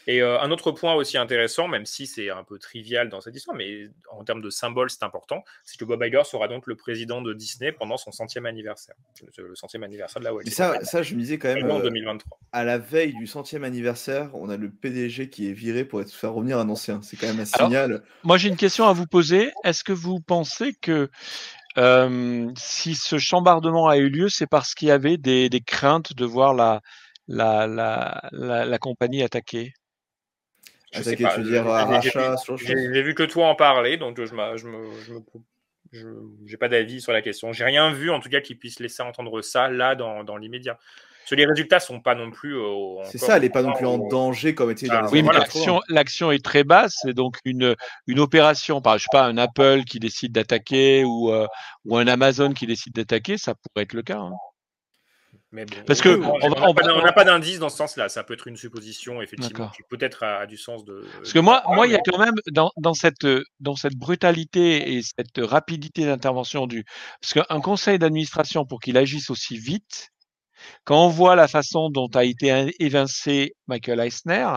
Et 0.08 0.22
euh, 0.22 0.40
un 0.40 0.50
autre 0.50 0.72
point 0.72 0.94
aussi 0.94 1.18
intéressant, 1.18 1.68
même 1.68 1.84
si 1.84 2.06
c'est 2.06 2.30
un 2.30 2.42
peu 2.42 2.58
trivial 2.58 3.10
dans 3.10 3.20
cette 3.20 3.36
histoire, 3.36 3.54
mais 3.54 3.90
en 4.10 4.24
termes 4.24 4.40
de 4.40 4.48
symbole, 4.48 4.88
c'est 4.88 5.02
important, 5.02 5.44
c'est 5.64 5.78
que 5.78 5.84
Bob 5.84 6.02
Iger 6.02 6.22
sera 6.24 6.48
donc 6.48 6.66
le 6.66 6.76
président 6.76 7.20
de 7.20 7.34
Disney 7.34 7.72
pendant 7.72 7.98
son 7.98 8.10
centième 8.10 8.46
anniversaire, 8.46 8.94
le 9.36 9.54
centième 9.54 9.82
anniversaire 9.82 10.20
de 10.20 10.24
la 10.24 10.32
Walt 10.32 10.44
Disney 10.44 10.56
ça, 10.56 10.82
ça, 10.82 11.02
je 11.02 11.14
me 11.14 11.20
disais 11.20 11.36
quand 11.38 11.52
même. 11.52 11.70
en 11.70 11.80
euh, 11.80 11.82
2023. 11.82 12.38
à 12.52 12.64
la 12.64 12.78
veille 12.78 13.12
du 13.12 13.26
centième 13.26 13.64
anniversaire, 13.64 14.30
on 14.32 14.48
a 14.48 14.56
le 14.56 14.70
PDG 14.70 15.28
qui 15.28 15.50
est 15.50 15.52
viré 15.52 15.84
pour 15.84 16.00
être, 16.00 16.10
faire 16.10 16.32
revenir 16.32 16.58
un 16.58 16.70
ancien. 16.70 17.02
C'est 17.02 17.18
quand 17.18 17.26
même 17.26 17.40
un 17.40 17.52
Alors, 17.52 17.68
signal. 17.68 18.02
Moi, 18.24 18.38
j'ai 18.38 18.48
une 18.48 18.56
question 18.56 18.86
à 18.86 18.94
vous 18.94 19.06
poser. 19.06 19.52
Est-ce 19.64 19.84
que 19.84 19.92
vous 19.92 20.20
pensez 20.20 20.72
que 20.72 21.10
euh, 21.76 22.50
si 22.56 22.94
ce 22.94 23.18
chambardement 23.18 23.88
a 23.88 23.98
eu 23.98 24.08
lieu, 24.08 24.30
c'est 24.30 24.46
parce 24.46 24.72
qu'il 24.72 24.88
y 24.88 24.90
avait 24.90 25.18
des, 25.18 25.50
des 25.50 25.60
craintes 25.60 26.14
de 26.14 26.24
voir 26.24 26.54
la, 26.54 26.80
la, 27.26 27.66
la, 27.66 28.26
la, 28.32 28.64
la 28.64 28.78
compagnie 28.78 29.22
attaquée? 29.22 29.74
Je 30.92 31.02
sais 31.02 31.10
Attaquer, 31.10 31.22
pas, 31.24 31.34
tu 31.34 31.40
veux 31.40 31.46
je- 31.46 31.50
dire, 31.50 31.64
j'ai- 31.64 31.70
rachat, 31.70 33.02
vu 33.02 33.14
que 33.14 33.22
toi 33.24 33.48
en 33.48 33.54
parler, 33.54 33.96
donc 33.98 34.16
je 34.24 34.34
me, 34.34 34.56
je 34.56 34.66
me, 34.66 35.00
je 35.06 35.12
me- 35.12 35.20
je- 35.92 36.46
j'ai 36.46 36.56
pas 36.56 36.68
d'avis 36.68 37.00
sur 37.00 37.12
la 37.12 37.22
question. 37.22 37.52
J'ai 37.52 37.64
rien 37.64 37.92
vu 37.92 38.10
en 38.10 38.20
tout 38.20 38.28
cas 38.28 38.40
qui 38.40 38.54
puisse 38.54 38.80
laisser 38.80 39.02
entendre 39.02 39.40
ça 39.42 39.68
là 39.68 39.94
dans, 39.94 40.24
dans 40.24 40.36
l'immédiat. 40.36 40.74
Parce 40.74 41.30
que 41.30 41.34
les 41.34 41.46
résultats 41.46 41.78
sont 41.78 42.00
pas 42.00 42.14
non 42.14 42.30
plus. 42.30 42.56
euh, 42.56 43.02
C'est 43.04 43.18
ça, 43.18 43.36
elle 43.36 43.42
n'est 43.42 43.50
pas 43.50 43.60
non 43.60 43.74
plus 43.74 43.84
en 43.84 43.98
danger 43.98 44.54
comme 44.54 44.70
était 44.70 44.86
dans 44.86 44.94
Ah, 44.94 45.02
les 45.02 45.08
Oui, 45.08 45.18
mais 45.18 45.24
voilà. 45.24 45.40
80. 45.40 45.60
l'action, 45.60 45.80
l'action 45.90 46.32
est 46.32 46.42
très 46.42 46.64
basse. 46.64 46.94
C'est 47.02 47.12
donc 47.12 47.36
une, 47.44 47.76
une 48.06 48.18
opération, 48.18 48.80
par, 48.80 48.96
je 48.96 49.02
sais 49.02 49.08
pas, 49.12 49.26
un 49.26 49.36
Apple 49.36 49.84
qui 49.84 49.98
décide 49.98 50.32
d'attaquer 50.32 51.04
ou, 51.04 51.30
euh, 51.30 51.46
ou 51.84 51.98
un 51.98 52.06
Amazon 52.06 52.54
qui 52.54 52.66
décide 52.66 52.94
d'attaquer, 52.94 53.36
ça 53.36 53.54
pourrait 53.54 53.82
être 53.82 53.92
le 53.92 54.00
cas. 54.02 54.16
hein. 54.20 54.32
Mais 55.50 55.64
bon, 55.64 55.76
Parce 55.86 56.02
que 56.02 56.10
on 56.10 56.38
n'a 56.50 56.68
on 56.68 56.74
pas, 56.74 56.82
va- 56.82 56.88
d'in- 56.88 56.94
on 56.98 57.02
n'a 57.02 57.12
pas 57.12 57.24
d'indice 57.24 57.58
dans 57.58 57.70
ce 57.70 57.78
sens-là. 57.78 58.10
Ça 58.10 58.22
peut 58.22 58.34
être 58.34 58.48
une 58.48 58.58
supposition, 58.58 59.22
effectivement, 59.22 59.68
qui 59.70 59.82
peut-être 59.88 60.22
a, 60.22 60.40
a 60.40 60.46
du 60.46 60.58
sens 60.58 60.84
de. 60.84 61.06
Parce 61.16 61.32
que 61.32 61.38
moi, 61.38 61.62
Ah, 61.64 61.74
moi, 61.74 61.86
il 61.86 61.92
y 61.92 61.96
a 61.96 62.00
quand 62.04 62.18
même 62.18 62.34
dans, 62.50 62.70
dans 62.76 62.92
cette 62.92 63.26
dans 63.58 63.74
cette 63.74 63.96
brutalité 63.96 64.92
et 64.92 65.00
cette 65.02 65.38
rapidité 65.38 66.04
d'intervention 66.04 66.66
du 66.66 66.84
parce 67.22 67.32
qu'un 67.32 67.60
conseil 67.62 67.98
d'administration 67.98 68.66
pour 68.66 68.78
qu'il 68.80 68.98
agisse 68.98 69.30
aussi 69.30 69.56
vite, 69.56 70.10
quand 70.84 71.06
on 71.06 71.08
voit 71.08 71.34
la 71.34 71.48
façon 71.48 71.88
dont 71.88 72.08
a 72.14 72.24
été 72.24 72.50
in- 72.50 72.68
évincé 72.78 73.54
Michael 73.68 74.00
Eisner, 74.00 74.48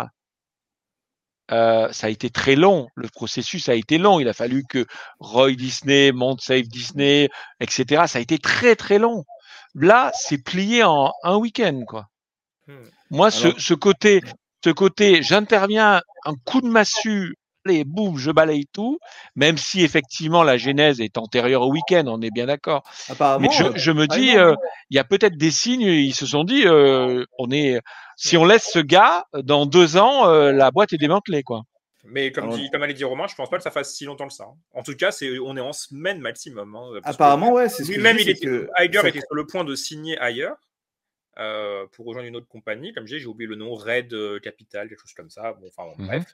euh, 1.52 1.92
ça 1.92 2.08
a 2.08 2.10
été 2.10 2.30
très 2.30 2.56
long. 2.56 2.88
Le 2.96 3.10
processus 3.10 3.68
a 3.70 3.76
été 3.76 3.98
long. 3.98 4.20
Il 4.20 4.28
a 4.30 4.34
fallu 4.34 4.64
que 4.70 4.86
Roy 5.20 5.54
Disney 5.54 6.12
monte 6.14 6.42
Save 6.42 6.64
Disney, 6.64 7.30
etc. 7.60 8.04
Ça 8.08 8.20
a 8.20 8.22
été 8.22 8.38
très 8.38 8.76
très 8.76 9.00
long. 9.00 9.24
Là, 9.76 10.12
c'est 10.14 10.44
plié 10.44 10.84
en 10.84 11.12
un 11.24 11.38
week-end, 11.38 11.84
quoi. 11.88 12.08
Hmm. 12.68 12.86
Moi, 13.10 13.32
ce, 13.32 13.48
Alors- 13.48 13.60
ce 13.60 13.74
côté, 13.74 14.22
ce 14.64 14.70
côté, 14.70 15.24
j'interviens, 15.24 16.02
un 16.26 16.34
coup 16.46 16.62
de 16.62 16.68
massue, 16.68 17.36
allez, 17.66 17.84
boum, 17.84 18.18
je 18.18 18.32
balaye 18.32 18.66
tout, 18.74 19.00
même 19.36 19.58
si 19.58 19.84
effectivement 19.84 20.44
la 20.44 20.58
genèse 20.58 21.00
est 21.00 21.18
antérieure 21.18 21.62
au 21.62 21.72
week-end, 21.72 22.04
on 22.08 22.22
est 22.22 22.32
bien 22.32 22.48
d'accord. 22.48 22.84
Apparemment, 23.10 23.48
Mais 23.50 23.56
je, 23.56 23.64
euh, 23.64 23.72
je 23.76 23.92
me 23.92 24.08
ah, 24.10 24.16
dis, 24.18 24.38
euh, 24.38 24.56
il 24.90 24.96
y 24.96 25.00
a 25.00 25.04
peut-être 25.04 25.38
des 25.38 25.52
signes, 25.52 25.82
ils 25.82 26.14
se 26.14 26.26
sont 26.26 26.44
dit, 26.44 26.66
euh, 26.66 27.26
on 27.40 27.52
est, 27.52 27.80
si 28.18 28.38
on 28.38 28.46
laisse 28.46 28.70
ce 28.72 28.80
gars, 28.80 29.26
dans 29.34 29.66
deux 29.66 29.98
ans, 29.98 30.28
euh, 30.28 30.52
la 30.52 30.72
boîte 30.72 30.94
est 30.94 30.98
démantelée, 30.98 31.44
quoi. 31.44 31.62
Mais 32.04 32.32
comme, 32.32 32.46
Alors- 32.46 32.56
dit, 32.58 32.70
comme 32.72 32.82
allait 32.84 32.94
dire 32.94 33.10
Romain, 33.10 33.28
je 33.28 33.36
pense 33.36 33.50
pas 33.50 33.58
que 33.58 33.64
ça 33.64 33.72
fasse 33.72 33.94
si 33.94 34.06
longtemps 34.06 34.28
que 34.28 34.34
ça. 34.34 34.46
hein. 34.46 34.56
En 34.74 34.84
tout 34.84 34.96
cas, 34.96 35.12
c'est, 35.12 35.38
on 35.40 35.56
est 35.56 35.62
en 35.62 35.74
semaine 35.74 36.20
maximum. 36.20 36.76
hein, 36.76 36.90
parce 37.04 37.16
que 37.18 37.22
apparemment, 37.24 37.52
ouais, 37.54 37.70
c'est 37.70 37.84
ce 37.84 37.92
Lui-même, 37.92 38.18
dis, 38.18 38.24
il 38.24 38.30
était, 38.30 38.46
que 38.46 38.70
Iger 38.80 39.02
ça- 39.02 39.10
était 39.10 39.20
sur 39.22 39.36
le 39.36 39.46
point 39.46 39.64
de 39.64 39.76
signer 39.76 40.18
ailleurs 40.18 40.58
euh, 41.38 41.86
pour 41.94 42.06
rejoindre 42.08 42.28
une 42.28 42.36
autre 42.36 42.48
compagnie. 42.48 42.92
Comme 42.94 43.08
j'ai, 43.08 43.20
j'ai 43.20 43.26
oublié 43.28 43.48
le 43.48 43.56
nom, 43.56 43.74
Red 43.76 44.14
euh, 44.14 44.40
Capital, 44.40 44.90
quelque 44.90 45.00
chose 45.00 45.14
comme 45.14 45.30
ça. 45.30 45.54
Bon, 45.54 45.68
enfin, 45.68 45.90
bon, 45.90 46.02
Mhm. 46.04 46.08
bref, 46.08 46.26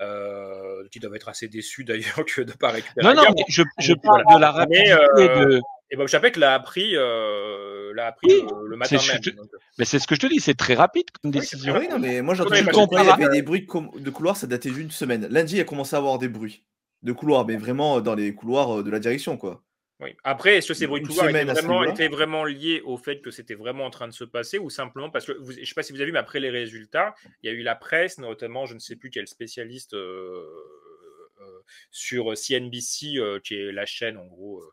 euh, 0.00 0.86
qui 0.90 1.00
doivent 1.00 1.16
être 1.16 1.28
assez 1.28 1.48
déçus 1.48 1.84
d'ailleurs 1.84 2.24
que 2.26 2.42
de 2.42 2.52
pas 2.52 2.70
récupérer. 2.70 3.06
Non, 3.06 3.14
non, 3.14 3.28
mais 3.34 3.42
je, 3.48 3.62
parle 3.94 4.22
de 4.34 4.40
la 4.40 4.66
Mais, 4.68 4.92
rapidité 4.92 4.92
euh, 4.92 5.44
de. 5.46 5.60
Et 5.90 5.96
Bob 5.96 6.08
Chapek 6.08 6.36
l'a 6.36 6.54
appris, 6.54 6.96
euh, 6.96 7.92
l'a 7.94 8.06
appris 8.08 8.26
Oui, 8.28 8.42
le, 8.42 8.68
le 8.70 8.76
matin 8.76 8.98
c'est- 8.98 9.26
même. 9.26 9.38
euh, 9.38 9.58
Mais 9.78 9.84
c'est 9.84 9.98
ce 9.98 10.06
que 10.06 10.14
je 10.16 10.20
te 10.20 10.26
dis, 10.26 10.40
c'est 10.40 10.54
très 10.54 10.74
rapide 10.74 11.06
comme 11.10 11.30
Oui, 11.30 11.38
décision. 11.40 11.76
Oui, 11.78 11.88
non, 11.88 11.98
mais 11.98 12.22
moi 12.22 12.34
quand 12.36 12.46
il 12.50 13.04
y 13.04 13.08
avait 13.10 13.28
des 13.28 13.42
bruits 13.42 13.66
de, 13.96 14.10
couloir, 14.10 14.36
ça 14.36 14.46
datait 14.46 14.70
d'une 14.70 14.90
semaine. 14.90 15.28
Lundi, 15.30 15.56
il 15.56 15.60
a 15.60 15.64
commencé 15.64 15.94
à 15.94 15.98
avoir 15.98 16.18
des 16.18 16.28
bruits 16.28 16.64
de 17.02 17.12
couloir, 17.12 17.46
mais 17.46 17.56
vraiment 17.56 18.00
dans 18.00 18.14
les 18.14 18.34
couloirs 18.34 18.80
euh, 18.80 18.82
de 18.82 18.90
la 18.90 18.98
direction, 18.98 19.36
quoi. 19.36 19.62
Oui. 20.00 20.10
Après, 20.24 20.56
est-ce 20.56 20.68
que 20.68 20.74
ces 20.74 20.86
bruits 20.86 21.00
de 21.00 21.06
couloir 21.06 21.28
étaient 21.30 21.44
vraiment, 21.44 21.80
niveau-là. 21.80 21.90
étaient 21.92 22.08
vraiment 22.08 22.44
liés 22.44 22.82
au 22.84 22.98
fait 22.98 23.22
que 23.22 23.30
c'était 23.30 23.54
vraiment 23.54 23.86
en 23.86 23.90
train 23.90 24.06
de 24.08 24.12
se 24.12 24.24
passer 24.24 24.58
ou 24.58 24.68
simplement 24.68 25.08
parce 25.08 25.24
que, 25.24 25.32
vous, 25.40 25.52
je 25.52 25.60
ne 25.60 25.64
sais 25.64 25.72
pas 25.74 25.82
si 25.82 25.92
vous 25.92 25.98
avez 26.00 26.06
vu, 26.06 26.12
mais 26.12 26.18
après 26.18 26.38
les 26.40 26.50
résultats, 26.50 27.14
il 27.42 27.46
y 27.46 27.48
a 27.48 27.52
eu 27.56 27.62
la 27.62 27.76
presse, 27.76 28.18
notamment, 28.18 28.66
je 28.66 28.74
ne 28.74 28.78
sais 28.78 28.96
plus 28.96 29.08
quel 29.10 29.26
spécialiste 29.26 29.94
euh, 29.94 30.44
euh, 31.40 31.60
sur 31.90 32.36
CNBC, 32.36 33.16
euh, 33.16 33.40
qui 33.42 33.54
est 33.54 33.72
la 33.72 33.86
chaîne 33.86 34.18
en 34.18 34.26
gros 34.26 34.58
euh, 34.60 34.70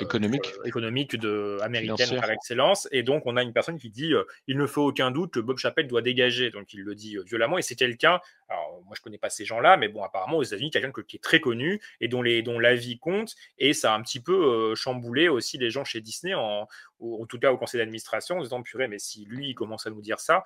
économique, 0.00 0.46
euh, 0.58 0.64
économique 0.64 1.16
de, 1.16 1.58
américaine 1.62 1.96
Financière. 1.96 2.20
par 2.20 2.30
excellence. 2.30 2.88
Et 2.92 3.02
donc, 3.02 3.24
on 3.26 3.36
a 3.36 3.42
une 3.42 3.52
personne 3.52 3.78
qui 3.78 3.90
dit 3.90 4.14
euh, 4.14 4.24
il 4.46 4.56
ne 4.56 4.66
fait 4.66 4.80
aucun 4.80 5.10
doute 5.10 5.32
que 5.32 5.40
Bob 5.40 5.58
Chappelle 5.58 5.86
doit 5.88 6.02
dégager. 6.02 6.50
Donc, 6.50 6.72
il 6.72 6.80
le 6.82 6.94
dit 6.94 7.16
euh, 7.16 7.22
violemment. 7.24 7.58
Et 7.58 7.62
c'est 7.62 7.74
quelqu'un, 7.76 8.20
alors 8.48 8.82
moi, 8.86 8.94
je 8.96 9.02
connais 9.02 9.18
pas 9.18 9.30
ces 9.30 9.44
gens-là, 9.44 9.76
mais 9.76 9.88
bon, 9.88 10.02
apparemment, 10.02 10.38
aux 10.38 10.42
États-Unis, 10.42 10.70
quelqu'un 10.70 10.92
que- 10.92 11.00
qui 11.02 11.16
est 11.16 11.22
très 11.22 11.40
connu 11.40 11.80
et 12.00 12.08
dont, 12.08 12.22
les, 12.22 12.42
dont 12.42 12.58
la 12.58 12.74
vie 12.74 12.98
compte. 12.98 13.34
Et 13.58 13.72
ça 13.74 13.92
a 13.92 13.96
un 13.96 14.02
petit 14.02 14.20
peu 14.20 14.32
euh, 14.72 14.74
chamboulé 14.74 15.28
aussi 15.28 15.58
les 15.58 15.70
gens 15.70 15.84
chez 15.84 16.00
Disney, 16.00 16.34
en, 16.34 16.66
ou 17.00 17.22
en 17.22 17.26
tout 17.26 17.38
cas 17.38 17.52
au 17.52 17.58
conseil 17.58 17.78
d'administration, 17.78 18.36
en 18.38 18.40
se 18.40 18.46
disant 18.46 18.62
purée, 18.62 18.88
mais 18.88 18.98
si 18.98 19.24
lui, 19.26 19.50
il 19.50 19.54
commence 19.54 19.86
à 19.86 19.90
nous 19.90 20.00
dire 20.00 20.20
ça. 20.20 20.42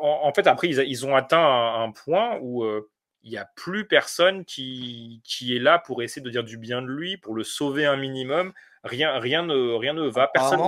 en, 0.00 0.20
en 0.24 0.32
fait, 0.34 0.46
après, 0.46 0.68
ils, 0.68 0.80
a- 0.80 0.84
ils 0.84 1.06
ont 1.06 1.14
atteint 1.16 1.38
un, 1.38 1.84
un 1.84 1.92
point 1.92 2.38
où. 2.40 2.64
euh, 2.64 2.88
il 3.24 3.30
n'y 3.30 3.36
a 3.38 3.48
plus 3.54 3.86
personne 3.86 4.44
qui, 4.44 5.20
qui 5.22 5.54
est 5.54 5.60
là 5.60 5.78
pour 5.78 6.02
essayer 6.02 6.20
de 6.22 6.28
dire 6.28 6.42
du 6.42 6.56
bien 6.58 6.82
de 6.82 6.88
lui, 6.88 7.16
pour 7.16 7.36
le 7.36 7.44
sauver 7.44 7.86
un 7.86 7.96
minimum. 7.96 8.52
Rien, 8.84 9.18
rien, 9.18 9.44
ne, 9.44 9.74
rien 9.74 9.92
ne 9.92 10.08
va. 10.08 10.28
Personne, 10.28 10.60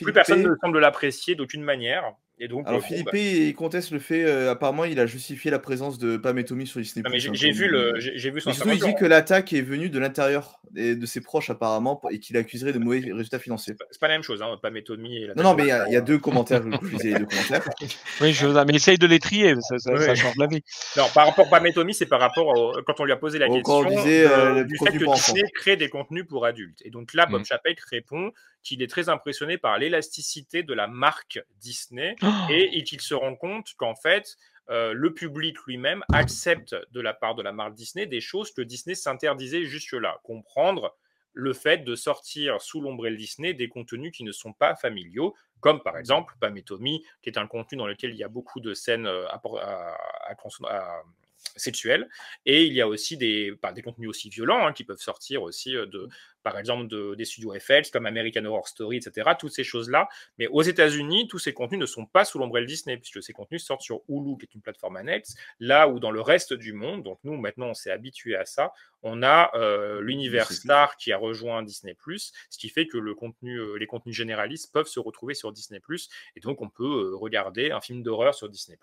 plus 0.00 0.12
personne 0.12 0.42
ne 0.42 0.54
semble 0.60 0.78
l'apprécier 0.78 1.34
d'aucune 1.34 1.62
manière. 1.62 2.12
Et 2.38 2.48
donc, 2.48 2.66
Alors 2.66 2.78
euh, 2.78 2.82
bon, 2.82 2.88
Philippe, 2.88 3.06
bah, 3.12 3.18
il 3.18 3.54
conteste 3.54 3.92
le 3.92 4.00
fait, 4.00 4.24
euh, 4.24 4.50
apparemment 4.50 4.84
il 4.84 4.98
a 4.98 5.06
justifié 5.06 5.50
la 5.50 5.60
présence 5.60 5.98
de 5.98 6.16
Pam 6.16 6.36
et 6.38 6.44
Tommy 6.44 6.66
sur 6.66 6.80
Disney+. 6.80 7.02
Non, 7.04 7.10
mais 7.10 7.20
j'ai- 7.20 7.28
hein, 7.28 7.32
j'ai 7.34 7.52
vu 7.52 7.68
le- 7.68 7.92
j'ai- 8.00 8.18
j'ai 8.18 8.30
vu 8.30 8.40
son 8.40 8.50
Mais 8.50 8.54
surtout, 8.54 8.70
il 8.70 8.72
dit 8.72 8.78
intervention. 8.78 8.98
que 8.98 9.04
l'attaque 9.08 9.52
est 9.52 9.60
venue 9.60 9.90
de 9.90 9.98
l'intérieur 10.00 10.58
et 10.74 10.96
de 10.96 11.06
ses 11.06 11.20
proches 11.20 11.50
apparemment 11.50 12.00
et 12.10 12.18
qu'il 12.18 12.36
accuserait 12.36 12.72
de 12.72 12.78
mauvais 12.80 12.98
résultats 13.14 13.38
financiers. 13.38 13.74
c'est 13.90 14.00
pas 14.00 14.08
la 14.08 14.14
même 14.14 14.22
chose, 14.24 14.42
hein, 14.42 14.58
Pam 14.60 14.76
et 14.76 14.82
Tommy. 14.82 15.18
Et 15.22 15.26
la 15.28 15.34
Non, 15.34 15.42
non, 15.44 15.54
mais 15.54 15.64
il 15.64 15.68
y, 15.68 15.72
a- 15.72 15.86
il 15.86 15.92
y 15.92 15.96
a 15.96 16.00
deux 16.00 16.18
commentaires, 16.18 16.62
je 16.64 16.96
les 17.04 17.14
deux 17.14 17.26
commentaires. 17.60 17.68
Oui, 18.20 18.32
je 18.32 18.46
mais 18.64 18.74
essaye 18.74 18.98
de 18.98 19.06
les 19.06 19.20
trier, 19.20 19.54
ça, 19.60 19.78
ça, 19.78 19.96
ça 19.96 20.08
Ouais. 20.08 20.16
change 20.16 20.36
la 20.36 20.46
vie. 20.48 20.64
Non, 20.96 21.04
par 21.14 21.26
rapport 21.28 21.46
à 21.46 21.50
Pam 21.50 21.66
et 21.66 21.72
Tommy, 21.72 21.94
c'est 21.94 22.06
par 22.06 22.18
rapport 22.20 22.46
au- 22.48 22.82
quand 22.82 22.98
on 22.98 23.04
lui 23.04 23.12
a 23.12 23.16
posé 23.16 23.38
la 23.38 23.46
question 23.46 23.62
quand 23.62 23.86
on 23.86 23.88
disait, 23.88 24.24
de- 24.24 24.28
euh, 24.28 24.64
du 24.64 24.76
fait 24.78 24.86
que 24.98 25.14
Disney 25.14 25.42
crée 25.54 25.76
des 25.76 25.88
contenus 25.90 26.24
pour 26.26 26.44
adultes. 26.46 26.80
Et 26.84 26.90
donc 26.90 27.14
là, 27.14 27.26
Bob 27.26 27.42
Mm. 27.42 27.44
Chapek 27.44 27.78
répond 27.90 28.32
qu'il 28.64 28.80
est 28.80 28.86
très 28.86 29.08
impressionné 29.08 29.58
par 29.58 29.76
l'élasticité 29.76 30.62
de 30.62 30.72
la 30.72 30.86
marque 30.86 31.40
Disney 31.60 32.14
Oh 32.22 32.26
et, 32.50 32.82
qu'il 32.84 33.00
se 33.00 33.14
rend 33.14 33.36
compte 33.36 33.74
qu'en 33.76 33.94
fait, 33.94 34.36
euh, 34.70 34.92
le 34.92 35.12
public 35.12 35.56
lui-même 35.66 36.04
accepte 36.12 36.76
de 36.92 37.00
la 37.00 37.14
part 37.14 37.34
de 37.34 37.42
la 37.42 37.52
marque 37.52 37.74
Disney 37.74 38.06
des 38.06 38.20
choses 38.20 38.52
que 38.52 38.62
Disney 38.62 38.94
s'interdisait 38.94 39.64
jusque-là. 39.64 40.20
Comprendre 40.22 40.96
le 41.34 41.52
fait 41.52 41.78
de 41.78 41.94
sortir 41.94 42.60
sous 42.60 42.80
l'ombrelle 42.80 43.16
Disney 43.16 43.54
des 43.54 43.68
contenus 43.68 44.12
qui 44.12 44.24
ne 44.24 44.32
sont 44.32 44.52
pas 44.52 44.74
familiaux, 44.74 45.34
comme 45.60 45.82
par 45.82 45.96
exemple 45.96 46.34
Pam 46.40 46.56
et 46.56 46.62
Tommy, 46.62 47.04
qui 47.22 47.30
est 47.30 47.38
un 47.38 47.46
contenu 47.46 47.78
dans 47.78 47.86
lequel 47.86 48.10
il 48.10 48.16
y 48.16 48.24
a 48.24 48.28
beaucoup 48.28 48.60
de 48.60 48.74
scènes 48.74 49.06
euh, 49.06 49.26
sexuelles, 51.56 52.08
et 52.46 52.64
il 52.64 52.72
y 52.72 52.80
a 52.80 52.88
aussi 52.88 53.16
des, 53.16 53.52
bah, 53.62 53.72
contenus 53.82 54.08
aussi 54.08 54.28
violents 54.28 54.66
hein, 54.66 54.72
qui 54.72 54.84
peuvent 54.84 54.98
sortir 54.98 55.42
aussi 55.42 55.76
euh, 55.76 55.86
de, 55.86 56.08
par 56.42 56.58
exemple, 56.58 56.88
de, 56.88 57.14
des 57.14 57.24
studios 57.24 57.54
FX 57.58 57.90
comme 57.90 58.06
American 58.06 58.44
Horror 58.44 58.68
Story, 58.68 58.96
etc. 58.98 59.30
Toutes 59.38 59.52
ces 59.52 59.64
choses-là. 59.64 60.08
Mais 60.38 60.46
aux 60.48 60.62
États-Unis, 60.62 61.28
tous 61.28 61.38
ces 61.38 61.52
contenus 61.52 61.80
ne 61.80 61.86
sont 61.86 62.06
pas 62.06 62.24
sous 62.24 62.38
l'ombrelle 62.38 62.66
Disney, 62.66 62.96
puisque 62.96 63.22
ces 63.22 63.32
contenus 63.32 63.64
sortent 63.64 63.82
sur 63.82 64.02
Hulu, 64.08 64.36
qui 64.38 64.46
est 64.46 64.54
une 64.54 64.62
plateforme 64.62 64.96
annexe, 64.96 65.34
là 65.60 65.88
où 65.88 66.00
dans 66.00 66.10
le 66.10 66.20
reste 66.20 66.52
du 66.52 66.72
monde, 66.72 67.02
donc 67.02 67.18
nous 67.24 67.36
maintenant 67.36 67.66
on 67.68 67.74
s'est 67.74 67.90
habitué 67.90 68.36
à 68.36 68.44
ça, 68.44 68.72
on 69.02 69.22
a 69.22 69.50
euh, 69.54 70.00
l'univers. 70.00 70.50
Star 70.52 70.96
qui 70.96 71.12
a 71.12 71.16
rejoint 71.16 71.62
Disney+, 71.62 71.96
ce 72.50 72.58
qui 72.58 72.68
fait 72.68 72.86
que 72.86 72.98
le 72.98 73.14
contenu, 73.14 73.58
euh, 73.58 73.76
les 73.76 73.86
contenus 73.86 74.14
généralistes 74.14 74.72
peuvent 74.72 74.86
se 74.86 75.00
retrouver 75.00 75.34
sur 75.34 75.52
Disney+, 75.52 75.80
et 76.36 76.40
donc 76.40 76.60
on 76.60 76.68
peut 76.68 76.84
euh, 76.84 77.16
regarder 77.16 77.70
un 77.70 77.80
film 77.80 78.02
d'horreur 78.02 78.34
sur 78.34 78.48
Disney+, 78.48 78.78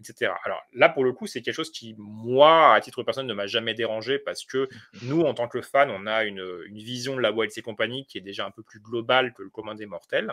etc. 0.00 0.32
Alors 0.44 0.62
là, 0.72 0.88
pour 0.88 1.04
le 1.04 1.12
coup, 1.12 1.26
c'est 1.26 1.42
quelque 1.42 1.54
chose 1.54 1.70
qui, 1.70 1.94
moi, 1.98 2.74
à 2.74 2.80
titre 2.80 3.02
personnel, 3.02 3.28
ne 3.28 3.34
m'a 3.34 3.46
jamais 3.46 3.74
dérangé, 3.74 4.18
parce 4.18 4.44
que 4.44 4.68
nous, 5.02 5.22
en 5.22 5.34
tant 5.34 5.48
que 5.48 5.62
fans, 5.62 5.88
on 5.88 6.06
a 6.06 6.24
une, 6.24 6.44
une 6.66 6.78
vision 6.86 7.16
de 7.16 7.20
la 7.20 7.32
Wild 7.32 7.52
et 7.56 7.62
compagnie 7.62 8.06
qui 8.06 8.18
est 8.18 8.22
déjà 8.22 8.46
un 8.46 8.50
peu 8.50 8.62
plus 8.62 8.80
globale 8.80 9.34
que 9.34 9.42
le 9.42 9.50
commun 9.50 9.74
des 9.74 9.86
mortels. 9.86 10.32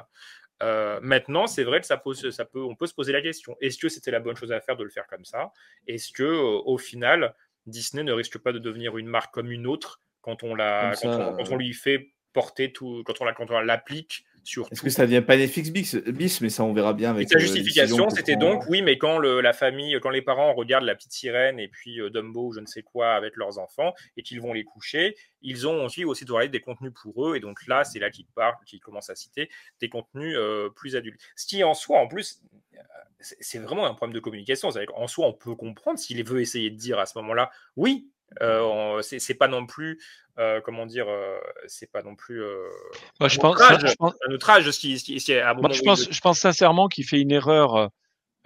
Euh, 0.61 0.99
maintenant, 1.01 1.47
c'est 1.47 1.63
vrai 1.63 1.81
que 1.81 1.87
ça 1.87 1.97
pose, 1.97 2.29
ça 2.29 2.45
peut, 2.45 2.61
on 2.61 2.75
peut 2.75 2.87
se 2.87 2.93
poser 2.93 3.11
la 3.11 3.21
question 3.21 3.57
est-ce 3.59 3.77
que 3.77 3.89
c'était 3.89 4.11
la 4.11 4.19
bonne 4.19 4.35
chose 4.35 4.51
à 4.51 4.61
faire 4.61 4.77
de 4.77 4.83
le 4.83 4.89
faire 4.89 5.07
comme 5.07 5.25
ça? 5.25 5.51
Est-ce 5.87 6.11
que, 6.11 6.23
euh, 6.23 6.61
au 6.65 6.77
final, 6.77 7.35
Disney 7.65 8.03
ne 8.03 8.13
risque 8.13 8.37
pas 8.37 8.53
de 8.53 8.59
devenir 8.59 8.97
une 8.97 9.07
marque 9.07 9.33
comme 9.33 9.51
une 9.51 9.65
autre 9.67 10.01
quand 10.21 10.43
on 10.43 10.55
la, 10.55 10.93
quand, 11.01 11.09
on, 11.09 11.35
quand 11.35 11.49
euh, 11.49 11.53
on 11.53 11.57
lui 11.57 11.73
fait 11.73 12.13
porter 12.31 12.71
tout, 12.71 13.03
quand 13.05 13.19
on 13.21 13.59
l'applique 13.59 14.25
Est-ce 14.71 14.81
que 14.81 14.89
ça 14.89 15.05
devient 15.05 15.21
pas 15.21 15.37
Netflix 15.37 15.69
bis, 15.69 15.95
bis 15.95 16.41
mais 16.41 16.49
ça 16.49 16.63
on 16.63 16.73
verra 16.73 16.93
bien 16.93 17.11
et 17.11 17.15
avec 17.15 17.29
sa 17.29 17.37
euh, 17.37 17.39
justification, 17.39 18.09
c'était 18.09 18.35
donc, 18.35 18.63
oui, 18.67 18.81
mais 18.81 18.97
quand 18.97 19.17
le- 19.17 19.41
la 19.41 19.53
famille, 19.53 19.97
quand 20.01 20.09
les 20.09 20.21
parents 20.21 20.53
regardent 20.53 20.85
la 20.85 20.95
petite 20.95 21.13
sirène 21.13 21.59
et 21.59 21.67
puis 21.67 21.99
euh, 22.01 22.09
Dumbo 22.09 22.47
ou 22.47 22.53
je 22.53 22.59
ne 22.59 22.65
sais 22.65 22.83
quoi 22.83 23.13
avec 23.13 23.35
leurs 23.37 23.57
enfants 23.57 23.93
et 24.17 24.23
qu'ils 24.23 24.41
vont 24.41 24.53
les 24.53 24.63
coucher, 24.63 25.15
ils 25.41 25.67
ont 25.67 25.85
ensuite 25.85 26.05
aussi 26.05 26.25
de 26.25 26.45
des 26.47 26.59
contenus 26.59 26.91
pour 27.01 27.27
eux. 27.27 27.35
Et 27.35 27.39
donc 27.39 27.65
là, 27.67 27.83
c'est 27.83 27.99
là 27.99 28.09
qu'ils 28.09 28.25
parlent, 28.25 28.55
qu'ils 28.65 28.79
commencent 28.79 29.09
à 29.09 29.15
citer 29.15 29.49
des 29.79 29.89
contenus 29.89 30.35
euh, 30.37 30.69
plus 30.69 30.95
adultes. 30.95 31.21
Ce 31.35 31.45
qui 31.45 31.63
en 31.63 31.73
soi, 31.73 31.99
en 31.99 32.07
plus, 32.07 32.41
c'est 33.19 33.37
c'est 33.39 33.59
vraiment 33.59 33.85
un 33.85 33.93
problème 33.93 34.13
de 34.13 34.19
communication. 34.19 34.71
C'est-à-dire 34.71 34.93
qu'en 34.93 35.07
soi, 35.07 35.27
on 35.27 35.33
peut 35.33 35.55
comprendre 35.55 35.97
s'il 35.99 36.23
veut 36.25 36.41
essayer 36.41 36.69
de 36.69 36.75
dire 36.75 36.99
à 36.99 37.05
ce 37.05 37.17
moment-là, 37.19 37.51
oui, 37.77 38.09
euh, 38.41 38.61
on- 38.61 39.01
c'est 39.01 39.19
c'est 39.19 39.33
pas 39.35 39.47
non 39.47 39.65
plus, 39.65 39.99
euh, 40.39 40.61
comment 40.61 40.85
dire, 40.85 41.07
euh, 41.09 41.37
c'est 41.67 41.91
pas 41.91 42.01
non 42.03 42.15
plus 42.15 42.41
euh, 42.41 42.67
Moi, 43.19 43.29
je 43.29 43.37
pense- 43.39 43.55
outrage, 43.55 43.89
je 43.91 43.95
pense- 43.95 44.13
un 44.27 44.33
outrage 44.33 44.71
si, 44.71 44.97
si- 44.99 45.19
si 45.19 45.33
à 45.35 45.49
un 45.49 45.53
Moi, 45.53 45.61
moment 45.63 45.73
je 45.73 45.81
pense, 45.83 46.07
le- 46.07 46.13
je 46.13 46.19
pense 46.21 46.39
sincèrement 46.39 46.87
qu'il 46.87 47.05
fait 47.05 47.19
une 47.21 47.31
erreur, 47.31 47.89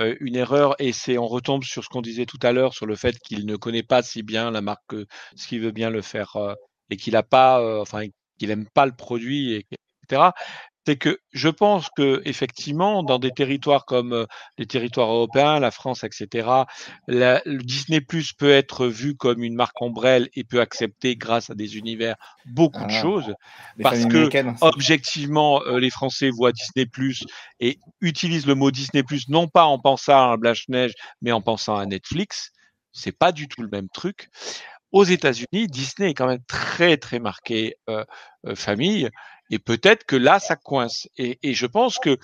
euh, 0.02 0.16
une 0.20 0.36
erreur, 0.36 0.76
et 0.80 0.92
c'est, 0.94 1.18
on 1.18 1.28
retombe 1.28 1.64
sur 1.64 1.84
ce 1.84 1.90
qu'on 1.90 2.02
disait 2.02 2.26
tout 2.26 2.40
à 2.44 2.52
l'heure 2.52 2.74
sur 2.74 2.86
le 2.86 2.96
fait 2.96 3.18
qu'il 3.20 3.46
ne 3.46 3.56
connaît 3.56 3.84
pas 3.84 4.04
si 4.04 4.24
bien 4.24 4.52
la 4.52 4.62
marque 4.62 4.84
que 4.88 5.06
ce 5.36 5.48
qu'il 5.48 5.62
veut 5.62 5.72
bien 5.72 5.90
le 5.90 6.02
faire, 6.02 6.36
euh, 6.36 6.54
et 6.90 6.98
qu'il 6.98 7.16
a 7.16 7.24
pas, 7.24 7.60
euh, 7.62 7.80
enfin, 7.82 8.06
qu'il 8.38 8.52
aime 8.52 8.68
pas 8.74 8.86
le 8.86 8.92
produit, 8.96 9.54
et, 9.54 9.66
etc. 10.04 10.30
C'est 10.88 10.96
que 10.96 11.20
je 11.34 11.50
pense 11.50 11.90
que 11.98 12.22
effectivement, 12.24 13.04
dans 13.04 13.20
des 13.20 13.32
territoires 13.32 13.84
comme 13.84 14.14
euh, 14.14 14.26
les 14.58 14.66
territoires 14.66 15.10
européens, 15.12 15.60
la 15.60 15.70
France, 15.70 16.06
etc., 16.06 16.48
la- 17.10 17.42
le 17.44 17.58
Disney 17.58 18.00
Plus 18.00 18.32
peut 18.32 18.52
être 18.52 18.88
vu 18.88 19.14
comme 19.14 19.44
une 19.44 19.54
marque 19.54 19.82
ombrelle 19.82 20.30
et 20.34 20.46
peut 20.46 20.62
accepter, 20.62 21.18
grâce 21.18 21.50
à 21.50 21.56
des 21.56 21.76
univers, 21.76 22.16
beaucoup 22.46 22.86
de 22.86 22.90
Ah, 22.90 23.02
choses, 23.02 23.34
parce 23.84 24.06
que 24.06 24.30
objectivement, 24.62 25.62
euh, 25.64 25.78
les 25.78 25.90
Français 25.90 26.30
voient 26.30 26.54
Disney 26.54 26.86
Plus 26.86 27.26
et 27.60 27.80
utilisent 28.00 28.48
le 28.48 28.56
mot 28.56 28.72
Disney 28.72 29.04
Plus 29.04 29.28
non 29.28 29.50
pas 29.50 29.66
en 29.66 29.80
pensant 29.80 30.32
à 30.32 30.38
Blanche-Neige, 30.38 30.94
mais 31.22 31.34
en 31.34 31.42
pensant 31.42 31.76
à 31.76 31.86
Netflix. 31.86 32.52
C'est 32.94 33.12
pas 33.12 33.34
du 33.34 33.50
tout 33.50 33.62
le 33.62 33.68
même 33.70 33.90
truc. 33.90 34.30
Aux 34.94 35.04
États-Unis, 35.04 35.68
Disney 35.68 36.12
est 36.12 36.14
quand 36.14 36.28
même 36.28 36.44
très 36.48 36.96
très 36.96 37.20
marqué 37.20 37.76
euh, 37.90 38.06
euh, 38.48 38.56
famille 38.56 39.10
et 39.50 39.60
peut-être 39.60 40.04
que 40.06 40.16
là 40.16 40.40
ça 40.40 40.56
coince. 40.56 41.08
Et, 41.18 41.38
et 41.44 41.54
je 41.54 41.66
pense 41.66 42.00
que 42.00 42.18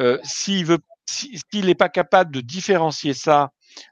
euh, 0.00 0.18
s'il 0.22 0.66
veut, 0.66 0.78
si- 1.08 1.40
s'il 1.52 1.66
n'est 1.66 1.74
pas 1.74 1.88
capable 1.88 2.32
de 2.32 2.40
différencier 2.40 3.14
ça 3.14 3.50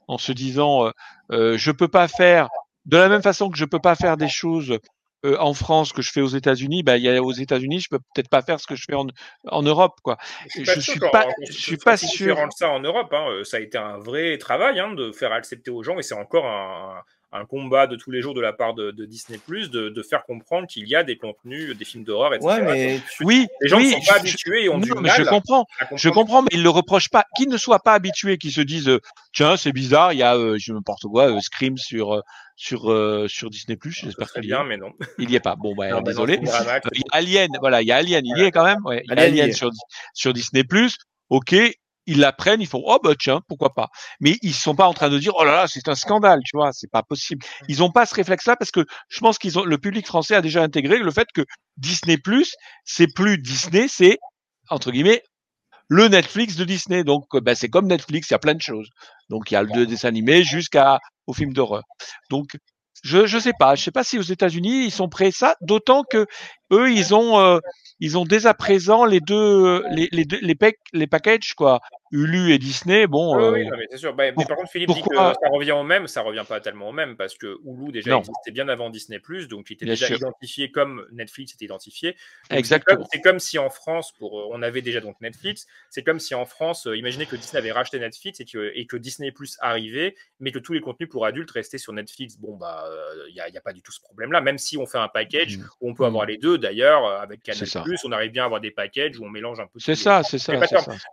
en 0.09 0.19
se 0.19 0.33
disant 0.33 0.87
euh, 0.87 0.91
euh, 1.33 1.59
je 1.59 1.71
peux 1.71 1.89
pas 1.89 2.09
faire 2.09 2.49
de 2.87 2.97
la 2.97 3.09
même 3.09 3.23
façon 3.23 3.51
que 3.51 3.59
je 3.59 3.65
peux 3.65 3.81
pas 3.81 3.95
faire 3.97 4.17
des 4.17 4.29
choses 4.29 4.79
euh, 5.27 5.37
en 5.41 5.53
France 5.53 5.93
que 5.93 6.01
je 6.01 6.13
fais 6.13 6.21
aux 6.21 6.29
États-Unis, 6.29 6.85
bah, 6.85 6.97
il 6.97 7.03
y 7.03 7.09
a 7.11 7.21
aux 7.21 7.33
États-Unis, 7.33 7.81
je 7.81 7.89
peux 7.91 7.99
peut-être 8.15 8.29
pas 8.29 8.41
faire 8.41 8.61
ce 8.61 8.69
que 8.69 8.77
je 8.77 8.85
fais 8.89 8.95
en, 8.95 9.09
en 9.49 9.63
Europe, 9.63 9.97
quoi. 10.03 10.17
Je 10.55 10.63
pas 10.65 10.81
suis 10.81 11.01
pas, 11.01 11.27
je 11.45 11.53
suis 11.53 11.77
pas 11.77 11.97
sûr. 11.97 12.37
ça 12.57 12.71
en 12.71 12.79
Europe. 12.79 13.13
hein. 13.13 13.27
Euh, 13.29 13.43
Ça 13.45 13.57
a 13.57 13.61
été 13.61 13.77
un 13.79 13.99
vrai 13.99 14.39
travail 14.39 14.79
hein, 14.79 14.95
de 14.95 15.11
faire 15.11 15.33
accepter 15.33 15.73
aux 15.73 15.83
gens, 15.83 15.99
et 15.99 16.03
c'est 16.05 16.15
encore 16.15 16.47
un, 16.47 17.03
un 17.33 17.45
combat 17.45 17.87
de 17.87 17.97
tous 17.97 18.11
les 18.11 18.23
jours 18.23 18.35
de 18.35 18.41
la 18.41 18.53
part 18.53 18.75
de, 18.75 18.91
de 18.91 19.05
Disney 19.05 19.39
de, 19.49 19.89
de 19.91 20.03
faire 20.03 20.25
comprendre 20.25 20.67
qu'il 20.67 20.89
y 20.89 20.95
a 20.97 21.03
des 21.05 21.19
contenus, 21.19 21.77
des 21.77 21.85
films 21.85 22.05
d'horreur, 22.05 22.33
etc. 22.35 22.47
Ouais, 22.49 22.63
mais 22.63 23.01
Oui, 23.21 23.47
les 23.61 23.69
gens 23.69 23.77
oui, 23.77 23.87
ne 23.89 23.91
sont 23.93 23.99
pas 24.07 24.15
je- 24.15 24.21
habitués 24.21 24.65
et 24.65 24.69
ont 24.69 24.75
non, 24.79 24.81
du 24.81 24.93
mais 24.95 25.09
mal. 25.09 25.17
je 25.17 25.23
comprends, 25.29 25.67
je 25.95 26.09
comprends, 26.09 26.43
mais 26.43 26.49
ils 26.53 26.63
le 26.63 26.71
reprochent 26.71 27.11
pas. 27.11 27.25
Qu'ils 27.37 27.49
ne 27.51 27.57
soient 27.59 27.81
pas 27.81 27.93
habitués, 27.95 28.39
qu'ils 28.39 28.53
se 28.53 28.61
disent, 28.63 28.89
euh, 28.89 29.01
tiens, 29.35 29.57
c'est 29.57 29.73
bizarre, 29.73 30.13
il 30.13 30.19
y 30.21 30.23
a, 30.23 30.37
euh, 30.37 30.57
je 30.59 30.73
n'importe 30.73 31.03
quoi, 31.05 31.31
euh, 31.31 31.41
Scream 31.41 31.77
sur 31.77 32.15
euh, 32.15 32.21
sur 32.57 32.91
euh, 32.91 33.29
sur 33.29 33.51
Disney 33.51 33.79
j'espère 33.85 34.27
Très 34.29 34.41
qu'il 34.41 34.49
y 34.49 34.53
bien, 34.53 34.65
mais 34.65 34.77
non. 34.79 34.93
Il 35.19 35.31
y 35.31 35.37
est 35.37 35.41
pas. 35.41 35.55
Bon, 35.55 35.75
bah, 35.75 35.89
Non, 35.91 35.97
bah 36.03 36.13
non, 36.13 36.25
désolé. 36.25 36.41
y 36.43 36.49
a 36.49 36.81
Alien, 37.13 37.49
voilà, 37.61 37.83
il 37.83 37.89
y 37.89 37.93
a 37.93 37.97
Alien, 37.97 38.25
il 38.25 38.39
y 38.39 38.43
est 38.43 38.51
quand 38.51 38.65
même. 38.65 38.85
Ouais, 38.85 39.03
Alien, 39.09 39.27
Alien 39.27 39.49
est. 39.51 39.53
sur 39.53 39.71
sur 40.15 40.33
Disney 40.33 40.65
Ok, 41.31 41.55
ils 42.09 42.19
la 42.21 42.33
prennent, 42.33 42.61
ils 42.61 42.67
font, 42.67 42.83
oh 42.85 42.99
bah 43.05 43.15
tiens, 43.19 43.43
pourquoi 43.49 43.75
pas. 43.75 43.89
Mais 44.21 44.39
ils 44.43 44.55
sont 44.55 44.75
pas 44.75 44.89
en 44.89 44.95
train 44.95 45.11
de 45.11 45.19
dire, 45.19 45.35
oh 45.37 45.45
là 45.45 45.53
là, 45.53 45.67
c'est 45.69 45.89
un 45.89 45.95
scandale, 45.95 46.41
tu 46.45 46.57
vois, 46.57 46.71
c'est 46.73 46.91
pas 46.91 47.03
possible. 47.03 47.45
Ils 47.69 47.83
ont 47.83 47.93
pas 47.93 48.07
ce 48.07 48.15
réflexe-là 48.15 48.57
parce 48.57 48.71
que 48.71 48.85
je 49.09 49.21
pense 49.21 49.39
qu'ils 49.39 49.59
ont, 49.59 49.65
le 49.65 49.79
public 49.79 50.07
français 50.07 50.35
a 50.35 50.41
déjà 50.41 50.63
intégré 50.63 50.99
le 50.99 51.11
fait 51.11 51.29
que 51.35 51.43
Disney 51.77 52.17
c'est 52.85 53.09
plus 53.15 53.39
Disney, 53.39 53.89
c'est 53.89 54.19
entre 54.71 54.91
guillemets 54.91 55.23
le 55.89 56.09
Netflix 56.09 56.57
de 56.57 56.65
Disney. 56.65 57.05
Donc, 57.05 57.25
ben, 57.35 57.55
c'est 57.55 57.69
comme 57.69 57.87
Netflix, 57.87 58.31
il 58.31 58.35
y 58.35 58.37
a 58.37 58.39
plein 58.39 58.55
de 58.55 58.63
choses. 58.63 58.89
Donc, 59.29 59.51
il 59.51 59.55
y 59.55 59.57
a 59.57 59.63
le 59.63 59.87
dessin 59.87 60.09
animé 60.09 60.45
jusqu'à 60.45 60.99
au 61.27 61.35
film 61.35 61.53
d'horreur. 61.53 61.83
Donc, 62.31 62.57
je 63.05 63.27
je 63.27 63.39
sais 63.39 63.53
pas, 63.59 63.75
je 63.75 63.85
sais 63.85 63.91
pas 63.91 64.05
si 64.05 64.19
aux 64.19 64.23
États-Unis 64.23 64.87
ils 64.87 64.91
sont 64.91 65.09
prêts 65.09 65.29
à 65.29 65.33
ça, 65.33 65.55
d'autant 65.61 66.03
que 66.05 66.27
eux, 66.73 66.91
ils 66.91 67.15
ont, 67.15 67.39
euh, 67.41 67.59
ils 68.01 68.17
ont 68.19 68.25
dès 68.25 68.47
à 68.47 68.55
présent 68.55 69.05
les 69.05 69.21
deux, 69.21 69.83
les, 69.91 70.09
les, 70.13 70.25
deux- 70.25 70.39
les, 70.41 70.55
pack- 70.55 70.79
les 70.93 71.07
packages, 71.07 71.55
quoi. 71.55 71.81
Hulu 72.11 72.53
et 72.55 72.59
Disney, 72.59 73.07
bon. 73.07 73.37
Oui, 73.37 73.67
euh, 73.69 73.77
oui, 73.77 73.85
c'est 73.91 73.99
sûr. 73.99 74.15
Bah, 74.15 74.25
mais 74.35 74.45
par 74.47 74.57
contre, 74.57 74.71
Philippe 74.71 74.89
dit 74.91 75.03
que 75.03 75.15
ça 75.15 75.35
revient 75.53 75.73
au 75.73 75.83
même. 75.83 76.07
Ça 76.07 76.23
revient 76.23 76.45
pas 76.49 76.59
tellement 76.59 76.89
au 76.89 76.93
même 76.93 77.17
parce 77.19 77.37
que 77.37 77.59
Hulu 77.67 77.93
déjà 77.93 78.13
Non. 78.13 78.21
existait 78.21 78.51
bien 78.51 78.67
avant 78.71 78.89
Disney+, 78.89 79.19
donc 79.51 79.69
il 79.69 79.75
était 79.75 79.85
Bien 79.85 79.93
déjà 79.93 80.07
sûr. 80.07 80.17
identifié 80.17 80.71
comme 80.71 81.07
Netflix 81.13 81.53
était 81.53 81.67
identifié. 81.67 82.13
Donc, 82.49 82.59
Exactement. 82.59 82.97
comme- 83.01 83.07
C'est 83.13 83.21
comme, 83.21 83.39
si 83.39 83.59
en 83.59 83.69
France, 83.69 84.13
pour, 84.19 84.41
euh, 84.41 84.45
on 84.53 84.63
avait 84.63 84.81
déjà 84.81 85.01
donc 85.01 85.21
Netflix, 85.21 85.67
c'est 85.91 86.03
comme 86.03 86.19
si 86.19 86.35
en 86.35 86.47
France, 86.47 86.87
euh, 86.87 86.97
imaginez 86.97 87.27
que 87.27 87.37
Disney 87.37 87.59
avait 87.59 87.73
racheté 87.73 87.99
Netflix 87.99 88.41
et 88.41 88.47
que, 88.47 88.73
et 88.75 88.87
que 88.87 88.97
Disney 88.97 89.31
Plus 89.31 89.59
arrivait, 89.61 90.15
mais 90.41 90.51
que 90.51 90.59
tous 90.59 90.73
les 90.73 90.81
contenus 90.81 91.11
pour 91.11 91.27
adultes 91.27 91.51
restaient 91.51 91.77
sur 91.77 91.93
Netflix. 91.93 92.39
Bon, 92.39 92.57
bah, 92.57 92.85
il 93.29 93.35
n'y 93.35 93.41
a, 93.59 93.61
pas 93.61 93.75
du 93.75 93.83
tout 93.83 93.93
ce 93.93 94.01
problème-là, 94.01 94.41
même 94.41 94.57
si 94.57 94.79
on 94.79 94.87
fait 94.87 94.97
un 94.99 95.09
package 95.09 95.59
où 95.83 95.91
on 95.91 95.95
peut 95.95 96.07
avoir 96.07 96.25
les 96.25 96.39
deux. 96.39 96.58
D'ailleurs, 96.59 97.05
euh, 97.07 97.21
avec 97.21 97.43
Canal 97.43 97.67
Mm. 97.69 97.95
On 98.05 98.13
arrive 98.13 98.31
bien 98.33 98.43
à 98.43 98.47
avoir 98.47 98.61
des 98.61 98.71
packages 98.71 99.19
où 99.19 99.25
on 99.25 99.29
mélange 99.29 99.61
un 99.61 99.67
peu 99.67 99.79
C'est 99.79 99.95
ça, 99.95 100.23
c'est 100.23 100.39
ça. 100.39 100.53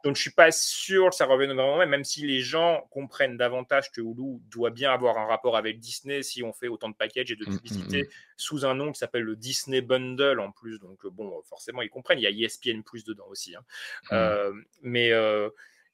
Donc, 0.03 0.15
je 0.15 0.21
suis 0.21 0.31
pas 0.31 0.51
sûr 0.51 1.09
que 1.09 1.15
ça 1.15 1.25
revienne 1.25 1.53
vraiment 1.53 1.77
même, 1.77 1.89
même 1.89 2.03
si 2.03 2.25
les 2.25 2.41
gens 2.41 2.87
comprennent 2.91 3.37
davantage 3.37 3.91
que 3.91 4.01
Hulu 4.01 4.39
doit 4.51 4.69
bien 4.71 4.91
avoir 4.91 5.17
un 5.17 5.25
rapport 5.25 5.55
avec 5.57 5.79
Disney 5.79 6.23
si 6.23 6.43
on 6.43 6.53
fait 6.53 6.67
autant 6.67 6.89
de 6.89 6.95
packages 6.95 7.31
et 7.31 7.35
de 7.35 7.45
Mm, 7.45 7.55
publicité 7.57 8.03
mm, 8.03 8.07
sous 8.37 8.65
un 8.65 8.73
nom 8.75 8.91
qui 8.91 8.99
s'appelle 8.99 9.23
le 9.23 9.35
Disney 9.35 9.81
Bundle 9.81 10.39
en 10.39 10.51
plus. 10.51 10.79
Donc, 10.79 11.05
euh, 11.05 11.09
bon, 11.09 11.41
forcément, 11.43 11.81
ils 11.81 11.89
comprennent. 11.89 12.19
Il 12.19 12.23
y 12.23 12.27
a 12.27 12.47
ESPN 12.47 12.81
Plus 12.83 13.03
dedans 13.03 13.27
aussi. 13.29 13.55
hein. 13.55 13.61
Mm. 14.03 14.13
Euh, 14.13 14.53
mais. 14.81 15.11
euh, 15.11 15.49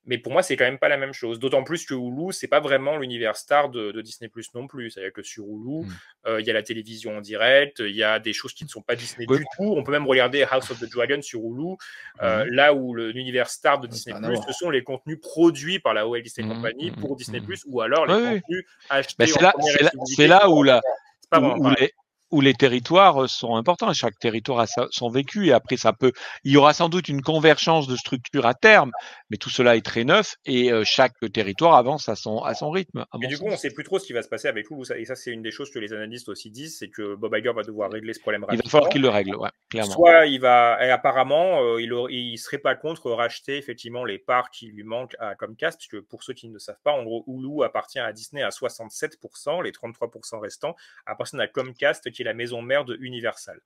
mais 0.06 0.18
pour 0.18 0.32
moi, 0.32 0.42
c'est 0.42 0.58
quand 0.58 0.66
même 0.66 0.80
pas 0.80 0.90
la 0.90 0.98
même 0.98 1.14
chose. 1.14 1.38
D'autant 1.40 1.64
plus 1.64 1.86
que 1.86 1.94
Hulu, 1.94 2.32
c'est 2.34 2.48
pas 2.48 2.60
vraiment 2.60 2.98
l'univers 2.98 3.36
star 3.38 3.70
de, 3.70 3.92
de 3.92 4.02
Disney 4.02 4.30
Plus 4.30 4.48
non 4.56 4.66
plus. 4.68 4.90
C'est-à-dire 4.92 5.14
que 5.14 5.22
sur 5.24 5.44
Hulu, 5.46 5.86
Mm. 5.86 5.88
euh, 6.28 6.42
il 6.42 6.48
y 6.48 6.50
a 6.50 6.54
la 6.54 6.64
télévision 6.64 7.18
en 7.18 7.22
direct, 7.22 7.80
il 7.80 7.96
y 7.96 8.04
a 8.04 8.20
des 8.20 8.34
choses 8.34 8.54
qui 8.54 8.64
ne 8.64 8.70
sont 8.70 8.82
pas 8.82 8.96
Disney 8.96 9.26
Oui. 9.30 9.38
du 9.40 9.46
tout. 9.56 9.74
On 9.78 9.84
peut 9.84 9.92
même 9.92 10.08
regarder 10.08 10.44
House 10.44 10.70
of 10.72 10.80
the 10.80 10.90
Dragon 10.92 11.22
sur 11.22 11.40
Hulu, 11.42 11.76
euh, 12.24 12.46
là 12.50 12.74
où 12.74 12.96
l'univers 12.96 13.50
star 13.50 13.80
de 13.80 13.88
Disney 13.88 14.16
Plus, 14.20 14.38
ce 14.48 14.54
sont 14.54 14.70
les 14.72 14.84
contenus 14.84 15.20
produits 15.22 15.80
par 15.80 15.94
la 15.94 16.08
Walt 16.08 16.22
Disney 16.22 16.48
Mhm, 16.48 16.54
Company 16.56 16.92
mhm, 16.92 16.98
pour 16.98 17.16
Disney. 17.16 17.42
Plus, 17.42 17.64
ou 17.68 17.82
alors 17.82 18.06
les 18.08 18.14
Oui, 18.14 18.42
contenus 18.42 18.66
achetés 18.90 19.26
c'est 19.28 19.42
là, 19.42 19.54
là, 19.60 20.28
là 20.28 20.50
où, 20.50 20.64
la, 20.64 20.82
C'est 21.22 21.30
pas 21.30 21.40
où, 21.40 21.64
où 21.66 21.70
les, 21.80 21.92
où 22.32 22.42
les 22.42 22.54
territoires 22.54 23.24
euh, 23.24 23.28
sont 23.28 23.56
importants. 23.56 23.92
Chaque 23.94 24.18
territoire 24.20 24.60
a 24.60 24.68
sa- 24.68 24.88
son 24.92 25.10
vécu 25.10 25.48
et 25.48 25.54
après 25.54 25.78
ça 25.78 25.94
peut. 25.94 26.12
Il 26.44 26.52
y 26.52 26.58
aura 26.58 26.74
sans 26.74 26.90
doute 26.90 27.08
une 27.10 27.22
convergence 27.22 27.88
de 27.88 27.96
structures 27.96 28.46
à 28.46 28.54
terme, 28.54 28.92
mais 29.30 29.38
tout 29.38 29.50
cela 29.50 29.76
est 29.76 29.86
très 29.86 30.04
neuf 30.04 30.36
et 30.46 30.72
euh, 30.72 30.84
chaque 30.86 31.14
territoire 31.34 31.76
avance 31.76 32.10
à 32.10 32.16
son 32.16 32.40
à 32.40 32.54
son 32.56 32.70
rythme. 32.72 33.00
À 33.12 33.18
Mais 33.20 33.28
du 33.28 33.38
coup, 33.38 33.46
on 33.48 33.52
sens. 33.52 33.62
sait 33.62 33.72
plus 33.72 33.84
trop 33.84 34.00
ce 34.00 34.06
qui 34.08 34.14
va 34.14 34.22
se 34.24 34.30
passer 34.30 34.48
avec. 34.48 34.68
Ça- 34.84 34.98
Et 34.98 35.06
ça, 35.06 35.16
c'est 35.16 35.32
une 35.32 35.42
des 35.42 35.52
choses 35.52 35.70
que 35.72 35.80
les 35.80 35.94
analystes 35.94 36.30
aussi 36.30 36.50
disent, 36.50 36.78
c'est 36.80 36.90
que 36.90 37.16
Bob 37.16 37.36
Iger 37.36 37.54
va 37.54 37.64
devoir 37.64 37.92
régler 37.92 38.14
ce 38.14 38.20
problème 38.20 38.46
il 38.52 38.58
va 38.58 38.64
falloir 38.70 38.90
qu'il 38.90 39.02
le 39.02 39.10
règle, 39.10 39.36
ouais, 39.36 39.50
clairement. 39.70 39.92
Soit 39.94 40.26
il 40.26 40.40
va, 40.40 40.78
et 40.86 40.90
apparemment, 40.90 41.62
euh, 41.62 41.82
il, 41.82 41.92
il 42.10 42.38
serait 42.38 42.58
pas 42.58 42.76
contre 42.76 43.12
racheter 43.12 43.58
effectivement 43.58 44.04
les 44.06 44.18
parts 44.20 44.50
qui 44.52 44.68
lui 44.68 44.84
manquent 44.84 45.16
à 45.20 45.36
Comcast, 45.36 45.78
puisque 45.78 46.00
pour 46.08 46.24
ceux 46.24 46.34
qui 46.34 46.50
ne 46.50 46.58
savent 46.60 46.80
pas, 46.84 46.92
en 46.94 47.04
gros, 47.04 47.24
Hulu 47.28 47.64
appartient 47.64 48.00
à 48.00 48.12
Disney 48.14 48.42
à 48.42 48.50
67%, 48.52 49.62
les 49.64 49.72
33% 49.72 50.40
restants 50.40 50.76
appartiennent 51.06 51.42
à 51.42 51.48
Comcast, 51.48 52.10
qui 52.12 52.21
est 52.22 52.26
la 52.26 52.34
maison 52.34 52.62
mère 52.62 52.86
de 52.86 52.98
Universal, 53.02 53.60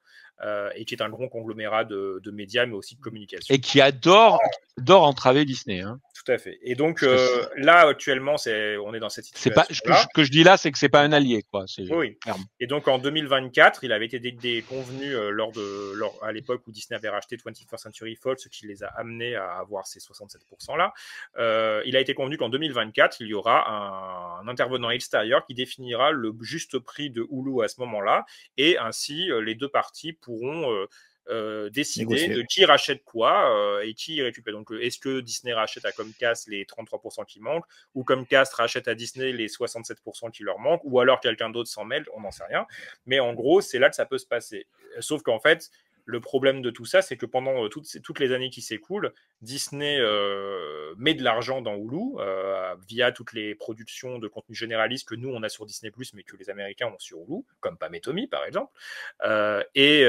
euh, 0.43 0.69
et 0.75 0.83
qui 0.85 0.95
est 0.95 1.01
un 1.01 1.09
grand 1.09 1.27
conglomérat 1.29 1.85
de, 1.85 2.19
de 2.23 2.31
médias, 2.31 2.65
mais 2.65 2.73
aussi 2.73 2.95
de 2.95 3.01
communication. 3.01 3.53
Et 3.53 3.59
qui 3.59 3.79
adore 3.81 4.39
adore 4.77 5.03
entraver 5.03 5.45
Disney. 5.45 5.79
Hein. 5.79 6.01
Tout 6.13 6.29
à 6.31 6.37
fait. 6.37 6.59
Et 6.61 6.75
donc 6.75 7.03
euh, 7.03 7.45
là, 7.55 7.87
actuellement, 7.87 8.35
c'est, 8.37 8.75
on 8.77 8.93
est 8.93 8.99
dans 8.99 9.07
cette 9.09 9.23
situation. 9.25 9.51
pas 9.53 9.65
ce 9.69 9.81
que, 9.81 9.93
je- 9.93 10.07
que 10.13 10.23
je 10.23 10.31
dis 10.31 10.43
là, 10.43 10.57
c'est 10.57 10.71
que 10.71 10.77
c'est 10.77 10.89
pas 10.89 11.01
un 11.01 11.13
allié, 11.13 11.43
quoi. 11.49 11.63
Oui. 11.91 12.17
Et 12.59 12.67
donc 12.67 12.87
en 12.89 12.97
2024, 12.97 13.83
il 13.85 13.93
avait 13.93 14.05
été 14.07 14.19
dé- 14.19 14.31
dé- 14.33 14.61
convenu 14.63 15.15
euh, 15.15 15.29
lors 15.29 15.51
de, 15.53 15.93
lors, 15.95 16.21
à 16.23 16.33
l'époque 16.33 16.63
où 16.67 16.71
Disney 16.71 16.97
avait 16.97 17.07
racheté 17.09 17.37
21st 17.37 17.77
Century 17.77 18.15
Fox, 18.15 18.43
ce 18.43 18.49
qui 18.49 18.67
les 18.67 18.83
a 18.83 18.87
amenés 18.87 19.35
à 19.35 19.53
avoir 19.53 19.87
ces 19.87 19.99
67% 19.99 20.75
là. 20.77 20.93
Euh, 21.37 21.81
il 21.85 21.95
a 21.95 22.01
été 22.01 22.13
convenu 22.13 22.35
qu'en 22.37 22.49
2024, 22.49 23.21
il 23.21 23.27
y 23.27 23.33
aura 23.33 23.69
un, 23.69 24.41
un 24.41 24.47
intervenant 24.49 24.89
extérieur 24.89 25.45
qui 25.45 25.53
définira 25.53 26.11
le 26.11 26.33
juste 26.41 26.79
prix 26.79 27.09
de 27.09 27.25
Hulu 27.31 27.63
à 27.63 27.67
ce 27.69 27.79
moment-là, 27.81 28.25
et 28.57 28.77
ainsi 28.77 29.31
euh, 29.31 29.39
les 29.39 29.55
deux 29.55 29.69
parties 29.69 30.13
pourront 30.13 30.71
euh, 30.71 30.87
euh, 31.29 31.71
décider 31.71 32.05
Négocier. 32.05 32.35
de 32.35 32.41
qui 32.43 32.65
rachète 32.65 33.03
quoi 33.03 33.49
euh, 33.49 33.81
et 33.81 33.95
qui 33.95 34.21
récupère. 34.21 34.53
Donc, 34.53 34.69
est-ce 34.79 34.99
que 34.99 35.21
Disney 35.21 35.53
rachète 35.53 35.83
à 35.83 35.91
Comcast 35.91 36.47
les 36.47 36.65
33% 36.65 37.25
qui 37.25 37.39
manquent, 37.39 37.65
ou 37.95 38.03
Comcast 38.03 38.53
rachète 38.53 38.87
à 38.87 38.93
Disney 38.93 39.31
les 39.31 39.47
67% 39.47 40.29
qui 40.29 40.43
leur 40.43 40.59
manquent, 40.59 40.83
ou 40.83 40.99
alors 40.99 41.19
quelqu'un 41.19 41.49
d'autre 41.49 41.69
s'en 41.69 41.83
mêle, 41.83 42.05
on 42.13 42.21
n'en 42.21 42.29
sait 42.29 42.45
rien. 42.45 42.67
Mais 43.07 43.19
en 43.19 43.33
gros, 43.33 43.59
c'est 43.61 43.79
là 43.79 43.89
que 43.89 43.95
ça 43.95 44.05
peut 44.05 44.19
se 44.19 44.27
passer. 44.27 44.67
Sauf 44.99 45.23
qu'en 45.23 45.39
fait, 45.39 45.71
le 46.07 46.19
problème 46.19 46.61
de 46.61 46.69
tout 46.69 46.85
ça, 46.85 47.01
c'est 47.01 47.17
que 47.17 47.25
pendant 47.25 47.65
euh, 47.65 47.67
toutes, 47.67 47.85
ces- 47.85 47.99
toutes 47.99 48.19
les 48.19 48.31
années 48.31 48.49
qui 48.51 48.61
s'écoulent, 48.61 49.11
Disney 49.41 49.97
euh, 49.99 50.93
met 50.97 51.13
de 51.15 51.23
l'argent 51.23 51.61
dans 51.61 51.75
Hulu 51.75 52.19
euh, 52.19 52.75
via 52.87 53.11
toutes 53.11 53.33
les 53.33 53.55
productions 53.55 54.19
de 54.19 54.27
contenu 54.27 54.55
généraliste 54.55 55.07
que 55.09 55.15
nous 55.15 55.29
on 55.29 55.41
a 55.43 55.49
sur 55.49 55.65
Disney 55.65 55.91
mais 56.13 56.23
que 56.23 56.37
les 56.37 56.49
Américains 56.49 56.87
ont 56.87 56.99
sur 56.99 57.17
Hulu, 57.19 57.41
comme 57.59 57.77
Pam 57.77 57.93
et 57.95 58.01
Tommy 58.01 58.27
par 58.27 58.45
exemple. 58.45 58.71
Euh, 59.23 59.63
et, 59.73 60.01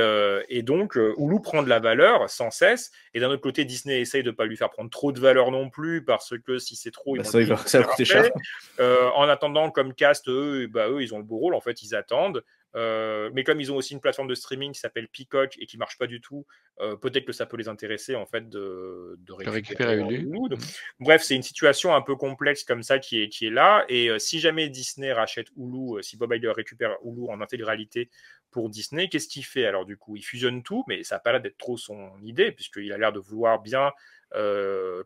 et 0.48 0.62
donc 0.62 0.96
Hulu 0.96 1.40
prend 1.42 1.62
de 1.62 1.68
la 1.68 1.78
valeur 1.80 2.28
sans 2.28 2.50
cesse. 2.50 2.92
Et 3.14 3.20
d'un 3.20 3.28
autre 3.30 3.42
côté, 3.42 3.64
Disney 3.64 4.00
essaye 4.00 4.22
de 4.22 4.30
pas 4.30 4.44
lui 4.44 4.56
faire 4.56 4.70
prendre 4.70 4.90
trop 4.90 5.12
de 5.12 5.20
valeur 5.20 5.50
non 5.50 5.70
plus 5.70 6.04
parce 6.04 6.34
que 6.38 6.58
si 6.58 6.76
c'est 6.76 6.90
trop, 6.90 7.16
Bah, 7.16 7.24
ça, 7.24 7.40
il 7.40 7.46
va- 7.48 7.56
ça 7.56 7.82
coûter 7.82 8.04
cher. 8.04 8.30
En 8.78 9.28
attendant, 9.28 9.70
comme 9.70 9.94
Cast, 9.94 10.28
eux, 10.28 10.66
bah, 10.66 10.88
eux, 10.88 11.02
ils 11.02 11.14
ont 11.14 11.18
le 11.18 11.24
beau 11.24 11.38
rôle. 11.38 11.54
En 11.54 11.60
fait, 11.60 11.82
ils 11.82 11.94
attendent. 11.94 12.44
Euh, 12.76 13.30
mais 13.32 13.42
comme 13.42 13.58
ils 13.58 13.72
ont 13.72 13.76
aussi 13.76 13.94
une 13.94 14.00
plateforme 14.00 14.28
de 14.28 14.34
streaming 14.34 14.72
qui 14.72 14.80
s'appelle 14.80 15.08
Peacock 15.08 15.56
et 15.58 15.64
qui 15.66 15.78
marche 15.78 15.96
pas 15.96 16.06
du 16.06 16.20
tout, 16.20 16.44
euh, 16.80 16.94
peut-être 16.94 17.24
que 17.24 17.32
ça 17.32 17.46
peut 17.46 17.56
les 17.56 17.68
intéresser 17.68 18.14
en 18.14 18.26
fait 18.26 18.48
de, 18.50 19.16
de 19.18 19.32
récupérer 19.32 19.96
Hulu. 20.16 20.48
Donc, 20.50 20.60
bref, 21.00 21.22
c'est 21.22 21.34
une 21.34 21.42
situation 21.42 21.94
un 21.94 22.02
peu 22.02 22.16
complexe 22.16 22.64
comme 22.64 22.82
ça 22.82 22.98
qui 22.98 23.22
est, 23.22 23.28
qui 23.30 23.46
est 23.46 23.50
là. 23.50 23.86
Et 23.88 24.10
euh, 24.10 24.18
si 24.18 24.40
jamais 24.40 24.68
Disney 24.68 25.10
rachète 25.12 25.48
Hulu, 25.56 26.02
si 26.02 26.18
Bob 26.18 26.34
Iger 26.34 26.52
récupère 26.52 26.96
Hulu 27.02 27.30
en 27.30 27.40
intégralité 27.40 28.10
pour 28.50 28.68
Disney, 28.68 29.08
qu'est-ce 29.08 29.28
qu'il 29.28 29.44
fait? 29.44 29.64
Alors 29.64 29.86
du 29.86 29.96
coup 29.96 30.16
Il 30.16 30.22
fusionne 30.22 30.62
tout, 30.62 30.84
mais 30.86 31.02
ça 31.02 31.16
n'a 31.16 31.20
pas 31.20 31.32
l'air 31.32 31.40
d'être 31.40 31.58
trop 31.58 31.78
son 31.78 32.10
idée, 32.22 32.52
puisqu'il 32.52 32.92
a 32.92 32.98
l'air 32.98 33.12
de 33.12 33.20
vouloir 33.20 33.62
bien 33.62 33.92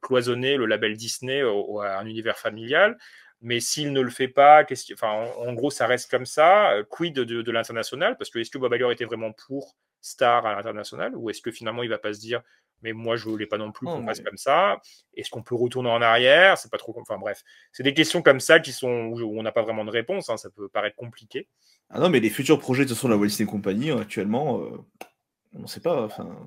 cloisonner 0.02 0.56
le 0.56 0.66
label 0.66 0.96
Disney 0.96 1.42
au- 1.44 1.64
au- 1.64 1.80
à 1.80 1.98
un 1.98 2.06
univers 2.06 2.38
familial. 2.38 2.98
Mais 3.42 3.60
s'il 3.60 3.92
ne 3.92 4.00
le 4.02 4.10
fait 4.10 4.28
pas, 4.28 4.64
enfin, 4.92 5.08
en, 5.08 5.48
en 5.48 5.52
gros, 5.54 5.70
ça 5.70 5.86
reste 5.86 6.10
comme 6.10 6.26
ça. 6.26 6.72
Euh, 6.72 6.84
Quid 6.84 7.14
de, 7.14 7.40
de 7.42 7.50
l'international? 7.52 8.16
Parce 8.18 8.28
que 8.30 8.38
est-ce 8.38 8.50
que 8.50 8.58
Bob 8.58 8.74
Iger 8.74 8.90
était 8.92 9.06
vraiment 9.06 9.32
pour 9.32 9.76
Star 10.02 10.44
à 10.46 10.54
l'international? 10.54 11.16
Ou 11.16 11.30
est-ce 11.30 11.40
que 11.40 11.50
finalement 11.50 11.82
il 11.82 11.88
va 11.88 11.98
pas 11.98 12.12
se 12.12 12.20
dire, 12.20 12.42
mais 12.82 12.92
moi 12.92 13.16
je 13.16 13.24
voulais 13.28 13.46
pas 13.46 13.56
non 13.58 13.72
plus 13.72 13.86
Oh, 13.88 13.92
qu'on 13.92 14.00
mais- 14.00 14.08
fasse 14.08 14.20
comme 14.20 14.36
ça? 14.36 14.78
Est-ce 15.14 15.30
qu'on 15.30 15.42
peut 15.42 15.54
retourner 15.54 15.88
en 15.90 16.02
arrière? 16.02 16.58
C'est 16.58 16.70
pas 16.70 16.76
trop. 16.78 16.94
Enfin 17.00 17.16
bref, 17.18 17.42
c'est 17.72 17.82
des 17.82 17.94
questions 17.94 18.20
comme 18.20 18.40
ça 18.40 18.60
qui 18.60 18.72
sont 18.72 19.06
où 19.06 19.38
on 19.38 19.42
n'a 19.42 19.52
pas 19.52 19.62
vraiment 19.62 19.84
de 19.86 19.90
réponse. 19.90 20.28
hein, 20.28 20.36
Ça 20.36 20.50
peut 20.50 20.68
paraître 20.68 20.96
compliqué. 20.96 21.48
Ah 21.88 21.98
non, 21.98 22.10
mais 22.10 22.20
les 22.20 22.30
futurs 22.30 22.58
projets 22.58 22.84
de 22.84 22.88
toute 22.88 22.96
façon 22.98 23.08
de 23.08 23.14
la 23.14 23.18
Walt 23.18 23.28
Disney 23.28 23.48
Company 23.50 23.90
euh, 23.90 24.00
actuellement, 24.00 24.60
euh, 24.60 24.70
on 25.54 25.60
ne 25.62 25.66
sait 25.66 25.80
pas. 25.80 26.02
Enfin, 26.04 26.46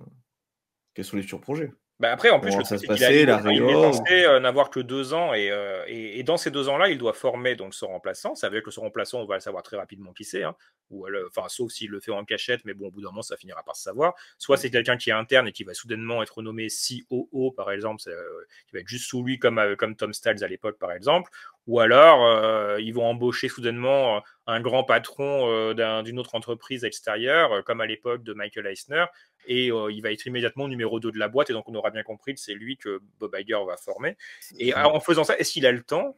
quels 0.93 1.05
sont 1.05 1.15
les 1.15 1.23
futurs 1.23 1.41
projets 1.41 1.71
Bah 1.99 2.11
après, 2.11 2.31
en 2.31 2.39
plus, 2.39 2.49
le 2.57 2.63
ça 2.63 2.77
se 2.77 2.85
passait, 2.87 3.21
il, 3.21 3.25
la 3.27 3.37
est- 3.37 3.39
il 3.53 3.61
est 3.61 3.65
réorg 3.75 3.93
censé 3.93 4.25
euh, 4.25 4.39
n'avoir 4.39 4.69
que 4.71 4.79
deux 4.79 5.13
ans 5.13 5.33
et, 5.33 5.51
euh, 5.51 5.83
et, 5.87 6.19
et 6.19 6.23
dans 6.23 6.37
ces 6.37 6.49
deux 6.51 6.67
ans-là, 6.67 6.89
il 6.89 6.97
doit 6.97 7.13
former 7.13 7.55
donc 7.55 7.73
son 7.75 7.87
remplaçant. 7.87 8.33
Ça 8.35 8.49
veut 8.49 8.55
dire 8.57 8.63
que 8.63 8.71
son 8.71 8.81
remplaçant, 8.81 9.19
on 9.21 9.25
va 9.25 9.35
le 9.35 9.41
savoir 9.41 9.61
très 9.63 9.77
rapidement 9.77 10.11
qui 10.11 10.23
c'est. 10.25 10.43
hein. 10.43 10.55
Ou 10.89 11.05
alors- 11.05 11.29
enfin, 11.29 11.47
sauf 11.49 11.71
s'il 11.71 11.91
le 11.91 11.99
fait 12.01 12.11
en 12.11 12.25
cachette, 12.25 12.61
mais 12.65 12.73
bon, 12.73 12.87
au 12.87 12.91
bout 12.91 13.01
d'un 13.01 13.09
moment, 13.09 13.21
ça 13.21 13.37
finira 13.37 13.63
par 13.63 13.75
se 13.75 13.83
savoir. 13.83 14.15
Soit 14.39 14.57
c'est 14.57 14.71
quelqu'un 14.71 14.97
qui 14.97 15.11
est 15.11 15.13
interne 15.13 15.47
et 15.47 15.51
qui 15.51 15.63
va 15.63 15.73
soudainement 15.75 16.21
être 16.23 16.41
nommé 16.41 16.67
COO, 16.69 17.51
par 17.51 17.71
exemple, 17.71 18.01
euh, 18.07 18.21
qui 18.67 18.73
va 18.73 18.79
être 18.81 18.87
juste 18.87 19.07
sous 19.07 19.23
lui, 19.23 19.37
comme, 19.39 19.75
comme 19.77 19.95
Tom 19.95 20.13
Stalls 20.13 20.43
à 20.43 20.47
l'époque, 20.47 20.79
par 20.79 20.91
exemple. 20.91 21.31
Ou 21.67 21.79
alors, 21.79 22.77
ils 22.79 22.91
vont 22.91 23.05
embaucher 23.05 23.47
soudainement 23.47 24.21
un 24.47 24.59
grand 24.59 24.83
patron 24.83 25.73
d'un- 25.73 26.03
d'une 26.03 26.19
autre 26.19 26.35
entreprise 26.35 26.83
extérieure, 26.83 27.63
comme 27.63 27.79
à 27.79 27.85
l'époque 27.85 28.23
de 28.23 28.33
Michael 28.33 28.67
Eisner, 28.67 29.05
et 29.45 29.71
euh, 29.71 29.91
il 29.91 30.01
va 30.01 30.11
être 30.11 30.25
immédiatement 30.25 30.67
numéro 30.67 30.99
2 30.99 31.11
de 31.11 31.19
la 31.19 31.27
boîte, 31.27 31.49
et 31.49 31.53
donc 31.53 31.67
on 31.67 31.75
aura 31.75 31.89
bien 31.89 32.03
compris 32.03 32.33
que 32.33 32.39
c'est 32.39 32.53
lui 32.53 32.77
que 32.77 33.01
Bob 33.19 33.35
Iger 33.37 33.59
va 33.65 33.77
former. 33.77 34.17
Et 34.59 34.73
en 34.73 34.99
faisant 34.99 35.23
ça, 35.23 35.37
est-ce 35.37 35.53
qu'il 35.53 35.65
a 35.65 35.71
le 35.71 35.83
temps 35.83 36.15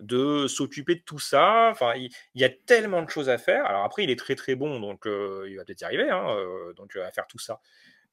de 0.00 0.46
s'occuper 0.46 0.96
de 0.96 1.00
tout 1.00 1.18
ça? 1.18 1.68
Enfin, 1.70 1.94
il, 1.94 2.10
il 2.34 2.40
y 2.40 2.44
a 2.44 2.48
tellement 2.48 3.02
de 3.02 3.10
choses 3.10 3.28
à 3.28 3.38
faire. 3.38 3.64
Alors 3.66 3.84
après, 3.84 4.04
il 4.04 4.10
est 4.10 4.18
très 4.18 4.34
très 4.34 4.54
bon, 4.54 4.80
donc 4.80 5.06
euh, 5.06 5.46
il 5.48 5.56
va 5.56 5.64
peut-être 5.64 5.80
y 5.80 5.84
arriver, 5.84 6.10
hein, 6.10 6.26
euh, 6.30 6.72
donc 6.74 6.96
euh, 6.96 7.06
à 7.06 7.10
faire 7.10 7.26
tout 7.26 7.38
ça. 7.38 7.60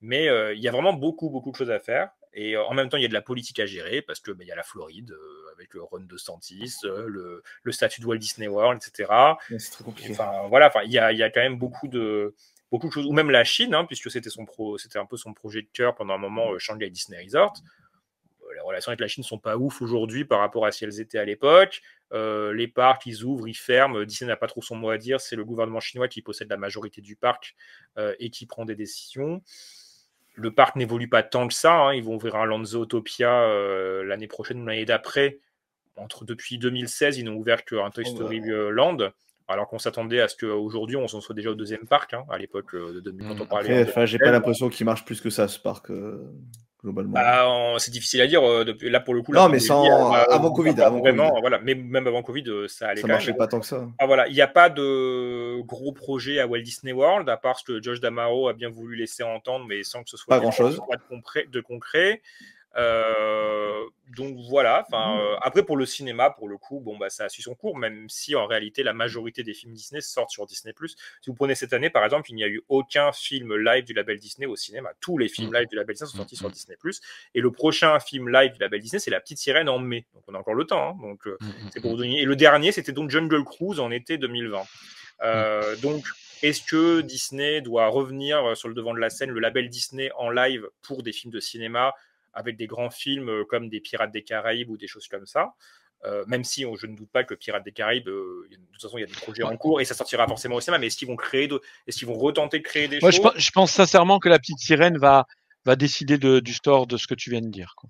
Mais 0.02 0.28
euh, 0.28 0.54
il 0.54 0.62
y 0.62 0.68
a 0.68 0.72
vraiment 0.72 0.94
beaucoup 0.94 1.30
beaucoup 1.30 1.52
de 1.52 1.56
choses 1.56 1.72
à 1.72 1.80
faire. 1.80 2.10
Et 2.36 2.58
en 2.58 2.74
même 2.74 2.90
temps, 2.90 2.98
il 2.98 3.04
y 3.04 3.06
a 3.06 3.10
de 3.10 3.14
la 3.14 3.22
politique 3.22 3.60
à 3.60 3.68
gérer 3.68 4.02
parce 4.02 4.20
que 4.20 4.32
bah, 4.32 4.44
il 4.44 4.48
y 4.48 4.52
a 4.52 4.56
la 4.56 4.64
Floride 4.64 5.16
avec 5.56 5.76
le 5.76 5.84
Ron 5.84 6.00
DeSantis, 6.00 6.78
le, 6.84 7.44
le 7.62 7.72
statut 7.72 8.02
de 8.02 8.08
Walt 8.08 8.18
Disney 8.18 8.48
World, 8.48 8.82
etc. 8.82 9.08
Ouais, 9.52 9.60
C'est 9.60 9.70
très 9.70 9.84
compliqué. 9.84 10.14
Enfin, 10.14 10.48
voilà, 10.50 10.68
enfin, 10.68 10.82
il 10.84 10.92
y 10.92 10.98
a, 10.98 11.12
il 11.12 11.20
y 11.20 11.22
a 11.22 11.30
quand 11.30 11.42
même 11.42 11.60
beaucoup 11.60 11.88
de, 11.88 12.34
beaucoup 12.74 12.88
de 12.88 12.94
choses, 12.94 13.06
ou 13.06 13.14
même 13.14 13.30
la 13.30 13.44
Chine, 13.44 13.74
hein, 13.74 13.86
puisque 13.86 14.10
c'était 14.12 14.30
son 14.30 14.46
pro, 14.46 14.78
c'était 14.78 15.00
un 15.00 15.06
peu 15.06 15.16
son 15.16 15.34
projet 15.34 15.62
de 15.62 15.68
cœur 15.72 15.94
pendant 15.96 16.16
un 16.16 16.18
moment, 16.18 16.52
euh, 16.52 16.58
Shanghai 16.60 16.90
Disney 16.90 17.24
Resort. 17.24 17.54
les 18.54 18.60
relations 18.62 18.90
avec 18.90 19.00
la 19.00 19.08
Chine 19.08 19.24
sont 19.24 19.40
pas 19.40 19.58
ouf 19.58 19.82
aujourd'hui 19.82 20.26
par 20.26 20.40
rapport 20.40 20.66
à 20.66 20.72
si 20.72 20.84
elles 20.84 21.00
étaient 21.00 21.18
à 21.20 21.26
l'époque. 21.26 21.82
Euh, 22.14 22.54
les 22.54 22.68
parcs, 22.68 23.06
ils 23.06 23.24
ouvrent, 23.24 23.48
ils 23.48 23.56
ferment. 23.56 24.04
Disney 24.04 24.28
n'a 24.28 24.36
pas 24.36 24.48
trop 24.48 24.62
son 24.62 24.76
mot 24.76 24.90
à 24.90 24.98
dire. 24.98 25.20
C'est 25.22 25.36
le 25.36 25.46
gouvernement 25.46 25.80
chinois 25.80 26.08
qui 26.08 26.22
possède 26.22 26.50
la 26.50 26.58
majorité 26.58 27.02
du 27.02 27.16
parc 27.16 27.56
euh, 27.98 28.14
et 28.20 28.30
qui 28.30 28.46
prend 28.46 28.66
des 28.66 28.76
décisions. 28.76 29.42
Le 30.36 30.52
parc 30.52 30.76
n'évolue 30.76 31.10
pas 31.10 31.24
tant 31.24 31.48
que 31.48 31.54
ça. 31.54 31.74
hein. 31.76 31.94
Ils 31.94 32.04
vont 32.04 32.16
ouvrir 32.16 32.36
un 32.36 32.46
Land 32.46 32.66
Zootopia 32.66 33.32
euh, 33.44 34.04
l'année 34.04 34.28
prochaine 34.28 34.62
ou 34.62 34.66
l'année 34.66 34.86
d'après. 34.86 35.40
Entre 35.96 36.26
depuis 36.26 36.58
2016, 36.58 37.18
ils 37.20 37.24
n'ont 37.26 37.36
ouvert 37.36 37.66
qu'un 37.66 37.90
Toy 37.92 38.04
Oh, 38.08 38.16
Story 38.16 38.42
euh, 38.50 38.70
Land. 38.72 38.98
Alors 39.54 39.68
qu'on 39.68 39.80
s'attendait 39.80 40.20
à 40.20 40.28
ce 40.28 40.36
qu'aujourd'hui, 40.36 40.98
on 40.98 41.08
s'en 41.08 41.22
soit 41.22 41.36
déjà 41.36 41.52
au 41.52 41.56
deuxième 41.56 41.86
parc. 41.88 42.14
hein, 42.14 42.24
à 42.30 42.38
l'époque, 42.38 42.74
euh, 42.76 42.94
de 42.96 43.00
2000, 43.00 43.28
quand 43.28 43.42
on 43.42 43.46
parlait. 43.46 43.70
Après, 43.70 43.84
en 43.86 43.90
enfin, 43.90 44.06
j'ai 44.06 44.18
pas 44.18 44.26
2016. 44.26 44.32
l'impression 44.34 44.70
qu'il 44.70 44.86
marche 44.86 45.06
plus 45.06 45.22
que 45.22 45.30
ça, 45.30 45.48
ce 45.48 45.60
parc, 45.60 45.90
euh, 45.92 46.18
globalement. 46.84 47.14
Bah, 47.14 47.76
c'est 47.78 47.92
difficile 47.92 48.20
à 48.22 48.28
dire. 48.28 48.44
euh, 48.44 48.66
depuis- 48.66 48.90
là, 48.90 49.00
pour 49.00 49.14
le 49.14 49.22
coup, 49.22 49.32
Non, 49.32 49.48
mais 49.48 49.60
sans- 49.60 50.12
avant 50.12 50.52
Covid, 50.52 50.76
pas 50.76 50.88
avant 50.88 51.00
vraiment, 51.00 51.30
Covid. 51.30 51.42
Voilà, 51.42 51.60
mais 51.64 51.76
même 51.76 52.06
avant 52.08 52.22
Covid, 52.24 52.44
ça 52.68 52.90
allait 52.90 53.02
ça 53.02 53.08
quand 53.08 53.14
marchait 53.14 53.32
même. 53.32 53.38
pas 53.38 53.48
tant 53.48 53.60
que 53.62 53.66
ça. 53.66 53.88
Ah, 54.00 54.06
voilà, 54.06 54.28
il 54.28 54.34
n'y 54.34 54.42
a 54.42 54.48
pas 54.48 54.70
de 54.70 55.62
gros 55.62 55.94
projet 55.94 56.40
à 56.40 56.48
Walt 56.48 56.62
Disney 56.62 56.92
World, 56.92 57.30
à 57.30 57.38
part 57.38 57.58
ce 57.60 57.64
que 57.64 57.82
Josh 57.82 58.00
Damaro 58.02 58.50
a 58.50 58.54
bien 58.54 58.70
voulu 58.70 58.96
laisser 58.98 59.24
entendre, 59.24 59.66
mais 59.68 59.84
sans 59.84 60.04
que 60.04 60.10
ce 60.10 60.18
soit 60.18 60.30
Pas 60.36 60.46
de 60.46 61.02
concret. 61.08 61.46
De 61.50 61.62
concret. 61.62 62.22
Euh, 62.76 63.84
donc 64.16 64.36
voilà. 64.50 64.84
Enfin, 64.88 65.16
Mmh. 65.16 65.20
euh, 65.20 65.36
après 65.42 65.64
pour 65.64 65.76
le 65.78 65.86
cinéma, 65.86 66.30
pour 66.30 66.48
le 66.48 66.58
coup, 66.58 66.80
bon 66.80 66.98
bah 66.98 67.10
ça 67.10 67.26
a 67.26 67.30
su 67.30 67.42
son 67.42 67.56
cours, 67.56 67.78
même 67.78 68.08
si 68.10 68.36
en 68.36 68.46
réalité 68.46 68.84
la 68.84 68.94
majorité 68.94 69.44
des 69.44 69.54
films 69.54 69.74
Disney 69.74 70.02
sortent 70.02 70.30
sur 70.30 70.46
Disney+. 70.46 70.74
Si 70.88 70.96
vous 71.30 71.34
prenez 71.36 71.56
cette 71.56 71.74
année, 71.74 71.90
par 71.90 72.04
exemple, 72.06 72.30
il 72.32 72.36
n'y 72.36 72.44
a 72.44 72.48
eu 72.48 72.62
aucun 72.70 73.12
film 73.12 73.56
live 73.58 73.84
du 73.86 73.94
label 73.94 74.18
Disney 74.20 74.46
au 74.46 74.56
cinéma. 74.56 74.92
Tous 75.02 75.18
les 75.18 75.28
films 75.30 75.54
live 75.54 75.68
du 75.68 75.76
label 75.76 75.94
Disney 75.96 76.10
sont 76.10 76.18
sortis 76.18 76.36
sur 76.36 76.50
Disney+. 76.50 76.78
Et 77.36 77.42
le 77.42 77.52
prochain 77.52 78.00
film 78.00 78.30
live 78.30 78.54
du 78.54 78.60
label 78.60 78.80
Disney, 78.82 79.00
c'est 79.00 79.12
La 79.12 79.20
Petite 79.20 79.40
Sirène 79.40 79.70
en 79.70 79.80
mai. 79.80 80.06
Donc 80.14 80.24
on 80.28 80.34
a 80.36 80.38
encore 80.38 80.56
le 80.56 80.66
temps. 80.66 80.90
hein. 80.92 80.98
Donc 81.02 81.28
euh, 81.28 81.38
c'est 81.72 81.82
pour 81.82 81.92
vous 81.92 81.98
donner. 81.98 82.22
Et 82.22 82.26
le 82.26 82.36
dernier, 82.36 82.72
c'était 82.72 82.92
donc 82.92 83.10
Jungle 83.10 83.44
Cruise 83.44 83.80
en 83.80 83.92
été 83.92 84.18
2020. 84.18 84.62
Euh, 85.24 85.76
donc 85.78 86.06
est-ce 86.42 86.62
que 86.64 87.02
Disney 87.02 87.62
doit 87.62 87.88
revenir 87.88 88.56
sur 88.58 88.68
le 88.68 88.74
devant 88.74 88.94
de 88.94 89.00
la 89.00 89.10
scène, 89.10 89.30
le 89.32 89.40
label 89.40 89.70
Disney 89.70 90.12
en 90.18 90.30
live 90.30 90.68
pour 90.82 91.02
des 91.04 91.14
films 91.14 91.32
de 91.32 91.40
cinéma 91.40 91.94
avec 92.34 92.58
des 92.58 92.68
grands 92.68 92.90
films 92.90 93.30
euh, 93.30 93.46
comme 93.46 93.70
des 93.70 93.80
Pirates 93.82 94.12
des 94.12 94.24
Caraïbes 94.24 94.70
ou 94.70 94.78
des 94.78 94.88
choses 94.88 95.08
comme 95.08 95.26
ça 95.26 95.54
Euh, 96.06 96.26
même 96.28 96.44
si 96.44 96.66
on- 96.66 96.76
je 96.76 96.86
ne 96.86 96.98
doute 96.98 97.10
pas 97.12 97.24
que 97.24 97.34
Pirates 97.34 97.64
des 97.64 97.72
Caraïbes, 97.72 98.10
euh, 98.10 98.46
de 98.52 98.58
toute 98.74 98.82
façon, 98.82 98.98
il 98.98 99.02
y 99.02 99.04
a 99.06 99.08
des 99.08 99.14
projets 99.14 99.44
en 99.44 99.56
cours 99.56 99.80
et 99.80 99.86
ça 99.86 99.94
sortira 99.94 100.28
forcément 100.28 100.56
au 100.56 100.60
cinéma. 100.60 100.78
Mais 100.78 100.88
est-ce 100.88 100.98
qu'ils 100.98 101.08
vont 101.08 101.16
créer, 101.16 101.48
de... 101.48 101.62
est-ce 101.88 101.98
qu'ils 102.00 102.10
vont 102.10 102.18
retenter 102.18 102.58
de 102.60 102.64
créer 102.64 102.90
des 102.90 103.00
Moi, 103.00 103.10
je, 103.12 103.22
choses? 103.22 103.32
je 103.38 103.52
pense 103.52 103.72
sincèrement 103.72 104.20
que 104.20 104.28
la 104.28 104.38
petite 104.38 104.60
sirène 104.60 104.98
va, 104.98 105.26
va 105.64 105.78
décider 105.78 106.18
de, 106.18 106.42
du 106.42 106.54
store 106.54 106.88
de 106.88 106.98
ce 106.98 107.08
que 107.08 107.16
tu 107.16 107.30
viens 107.30 107.40
de 107.40 107.48
dire. 107.48 107.74
quoi. 107.78 107.90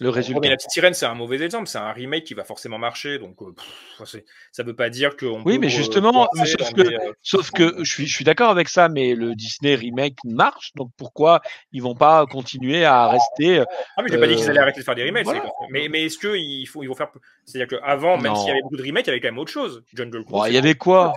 Le 0.00 0.10
résultat. 0.10 0.40
mais 0.40 0.48
la 0.50 0.56
petite 0.56 0.70
sirène, 0.70 0.94
c'est 0.94 1.06
un 1.06 1.14
mauvais 1.14 1.42
exemple. 1.42 1.66
C'est 1.66 1.78
un 1.78 1.90
remake 1.92 2.24
qui 2.24 2.34
va 2.34 2.44
forcément 2.44 2.78
marcher. 2.78 3.18
Donc, 3.18 3.40
euh, 3.42 3.52
pff, 3.52 4.16
ça 4.52 4.62
ne 4.62 4.68
veut 4.68 4.76
pas 4.76 4.90
dire 4.90 5.16
qu'on 5.16 5.42
Oui, 5.44 5.54
peut 5.54 5.60
mais 5.62 5.66
re- 5.66 5.70
justement, 5.70 6.28
mais 6.34 6.40
forcer 6.46 6.56
sauf 6.58 6.72
que, 6.74 6.82
des, 6.82 6.94
euh, 6.94 7.12
sauf 7.22 7.50
que 7.50 7.74
je 7.84 7.90
suis, 7.92 8.06
je 8.06 8.14
suis 8.14 8.24
d'accord 8.24 8.50
avec 8.50 8.68
ça, 8.68 8.88
mais 8.88 9.14
le 9.14 9.34
Disney 9.34 9.74
remake 9.74 10.16
marche, 10.24 10.70
donc 10.76 10.90
pourquoi 10.96 11.40
ils 11.72 11.82
vont 11.82 11.96
pas 11.96 12.26
continuer 12.26 12.84
à 12.84 13.08
rester 13.08 13.60
Ah, 13.96 14.02
mais 14.02 14.08
j'ai 14.10 14.18
pas 14.18 14.26
dit 14.28 14.36
qu'ils 14.36 14.44
euh, 14.46 14.50
allaient 14.50 14.60
arrêter 14.60 14.80
de 14.80 14.84
faire 14.84 14.94
des 14.94 15.04
remakes. 15.04 15.24
voilà. 15.24 15.42
Mais, 15.70 15.88
mais 15.88 16.04
est-ce 16.04 16.18
qu'ils 16.18 16.68
faut, 16.68 16.82
ils 16.82 16.88
vont 16.88 16.94
faire. 16.94 17.08
C'est-à-dire 17.44 17.78
qu'avant, 17.80 18.18
même 18.18 18.36
s'il 18.36 18.48
y 18.48 18.50
avait 18.52 18.62
beaucoup 18.62 18.76
de 18.76 18.82
remakes, 18.84 19.06
il 19.06 19.10
y 19.10 19.12
avait 19.12 19.20
quand 19.20 19.28
même 19.28 19.38
autre 19.38 19.52
chose. 19.52 19.82
Jungle 19.94 20.22
Cruise. 20.24 20.30
Bon, 20.30 20.44
il 20.46 20.54
y 20.54 20.58
avait 20.58 20.74
quoi 20.74 21.12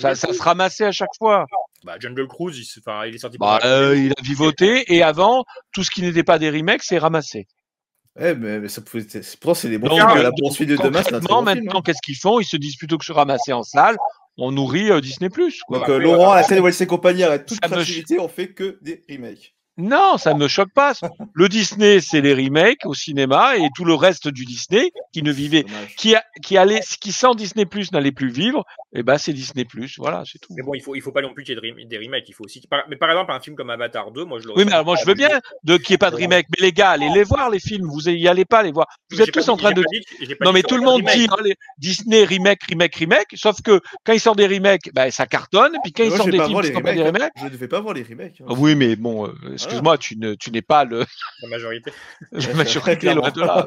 Bah, 0.00 0.14
ça, 0.14 0.32
se 0.32 0.42
ramassait 0.42 0.84
à 0.84 0.92
chaque 0.92 1.14
fois. 1.18 1.46
Bah, 1.82 1.96
Jungle 1.98 2.28
Cruise, 2.28 2.56
il, 2.58 2.78
enfin, 2.78 3.04
il 3.06 3.14
est 3.16 3.18
sorti 3.18 3.38
Bah, 3.38 3.58
euh, 3.64 3.96
il 3.96 4.12
a 4.12 4.22
vivoté 4.22 4.84
et 4.94 5.02
avant, 5.02 5.44
tout 5.72 5.82
ce 5.82 5.90
qui 5.90 6.02
n'était 6.02 6.22
pas 6.22 6.38
des 6.38 6.50
remakes, 6.50 6.84
c'est 6.84 6.98
ramassé. 6.98 7.48
Eh, 8.20 8.34
mais, 8.34 8.60
mais 8.60 8.68
ça 8.68 8.80
pouvait 8.82 9.02
être- 9.02 9.36
Pourtant, 9.40 9.54
c'est 9.54 9.68
des 9.70 9.78
bons 9.78 9.88
Donc, 9.88 9.98
films. 9.98 10.10
euh, 10.10 10.22
La 10.22 10.28
donc, 10.30 10.38
poursuite 10.40 10.68
de 10.68 10.76
demain, 10.76 11.02
c'est 11.02 11.14
un 11.14 11.20
très 11.20 11.28
bon 11.28 11.34
film. 11.36 11.44
maintenant, 11.44 11.78
hein. 11.78 11.82
qu'est-ce 11.84 12.02
qu'ils 12.04 12.16
font? 12.16 12.40
Ils 12.40 12.44
se 12.44 12.56
disent 12.58 12.76
plutôt 12.76 12.98
que 12.98 13.04
se 13.06 13.12
ramasser 13.12 13.52
en 13.54 13.62
salle, 13.62 13.96
on 14.36 14.52
nourrit 14.52 14.90
euh, 14.90 15.00
Disney+. 15.00 15.30
Quoi. 15.30 15.78
Donc, 15.78 15.88
euh, 15.88 15.98
Laurent, 15.98 16.34
la 16.34 16.42
scène 16.42 16.62
Wells 16.62 16.74
et 16.80 16.86
compagnie 16.86 17.22
arrête 17.22 17.46
toute 17.46 17.58
Ça 17.62 17.68
me 17.68 17.74
créativité, 17.74 18.18
on 18.18 18.28
fait 18.28 18.48
que 18.48 18.78
des 18.82 19.02
remakes. 19.10 19.54
Non, 19.78 20.18
ça 20.18 20.34
ne 20.34 20.38
me 20.38 20.48
choque 20.48 20.72
pas. 20.74 20.92
Le 21.34 21.48
Disney, 21.48 22.00
c'est 22.00 22.20
les 22.20 22.34
remakes 22.34 22.84
au 22.84 22.92
cinéma 22.94 23.56
et 23.56 23.68
tout 23.74 23.84
le 23.86 23.94
reste 23.94 24.28
du 24.28 24.44
Disney 24.44 24.90
qui 25.14 25.22
ne 25.22 25.32
vivait, 25.32 25.64
qui, 25.96 26.14
a, 26.14 26.22
qui 26.42 26.58
allait, 26.58 26.80
qui 27.00 27.10
sans 27.10 27.34
Disney 27.34 27.64
Plus 27.64 27.90
n'allait 27.90 28.12
plus 28.12 28.28
vivre. 28.28 28.64
Et 28.94 29.02
ben, 29.02 29.16
c'est 29.16 29.32
Disney 29.32 29.64
Plus. 29.64 29.94
Voilà, 29.98 30.24
c'est 30.30 30.38
tout. 30.38 30.52
Mais 30.56 30.62
bon, 30.62 30.74
il 30.74 30.82
faut, 30.82 30.94
il 30.94 31.00
faut 31.00 31.12
pas 31.12 31.22
non 31.22 31.32
plus 31.32 31.42
qu'il 31.44 31.54
y 31.58 31.66
ait 31.82 31.84
des 31.86 31.98
remakes. 31.98 32.28
Il 32.28 32.34
faut 32.34 32.44
aussi. 32.44 32.60
par- 32.68 32.84
Mais 32.90 32.96
par 32.96 33.10
exemple, 33.10 33.32
un 33.32 33.40
film 33.40 33.56
comme 33.56 33.70
Avatar 33.70 34.10
2, 34.12 34.24
moi 34.26 34.38
je 34.40 34.46
l'aurais. 34.46 34.60
Oui, 34.60 34.66
mais 34.66 34.72
alors 34.72 34.84
moi, 34.84 34.96
je 35.00 35.06
veux 35.06 35.14
bien 35.14 35.40
de 35.64 35.78
qu'il 35.78 35.92
n'y 35.92 35.94
ait 35.94 35.98
pas 35.98 36.10
de 36.10 36.16
remake. 36.16 36.46
Mais 36.50 36.66
les 36.66 36.72
gars, 36.72 36.90
allez 36.90 37.08
les 37.08 37.24
voir, 37.24 37.48
les 37.48 37.58
films. 37.58 37.86
Vous 37.90 38.08
y 38.10 38.28
allez 38.28 38.44
pas 38.44 38.62
les 38.62 38.72
voir. 38.72 38.86
Vous 39.10 39.22
êtes 39.22 39.32
tous 39.32 39.48
en 39.48 39.56
train 39.56 39.72
de 39.72 39.82
dit- 39.90 40.04
Non, 40.44 40.52
mais 40.52 40.62
tout 40.62 40.76
le 40.76 40.82
monde 40.84 41.02
dit 41.16 41.26
hein, 41.30 41.36
Disney 41.78 42.24
remake, 42.24 42.62
remake, 42.68 42.94
remake. 42.96 43.28
Sauf 43.34 43.62
que 43.62 43.80
quand 44.04 44.12
ils 44.12 44.20
sortent 44.20 44.36
des 44.38 44.46
remakes, 44.46 44.90
ben, 44.92 45.10
ça 45.10 45.26
cartonne. 45.26 45.74
Et 45.76 45.78
puis 45.82 45.92
quand 45.92 46.04
ils 46.04 46.10
sortent 46.18 46.30
des 46.30 46.36
films 46.48 46.62
sont 46.74 46.80
pas 46.82 46.92
des 46.92 47.02
remakes. 47.02 47.32
Je 47.36 47.44
ne 47.44 47.56
vais 47.56 47.68
pas 47.68 47.80
voir 47.80 47.94
les 47.94 48.02
remakes. 48.02 48.40
hein. 48.42 48.44
Oui, 48.58 48.74
mais 48.74 48.96
bon, 48.96 49.26
euh, 49.28 49.32
excuse-moi, 49.64 49.98
tu 49.98 50.16
ne, 50.18 50.34
tu 50.34 50.50
n'es 50.50 50.62
pas 50.62 50.84
le, 50.84 51.04
La 51.42 51.48
majorité. 51.48 51.92
la 52.32 52.54
majorité 52.54 53.14
loin 53.14 53.30
de 53.30 53.40
là. 53.40 53.66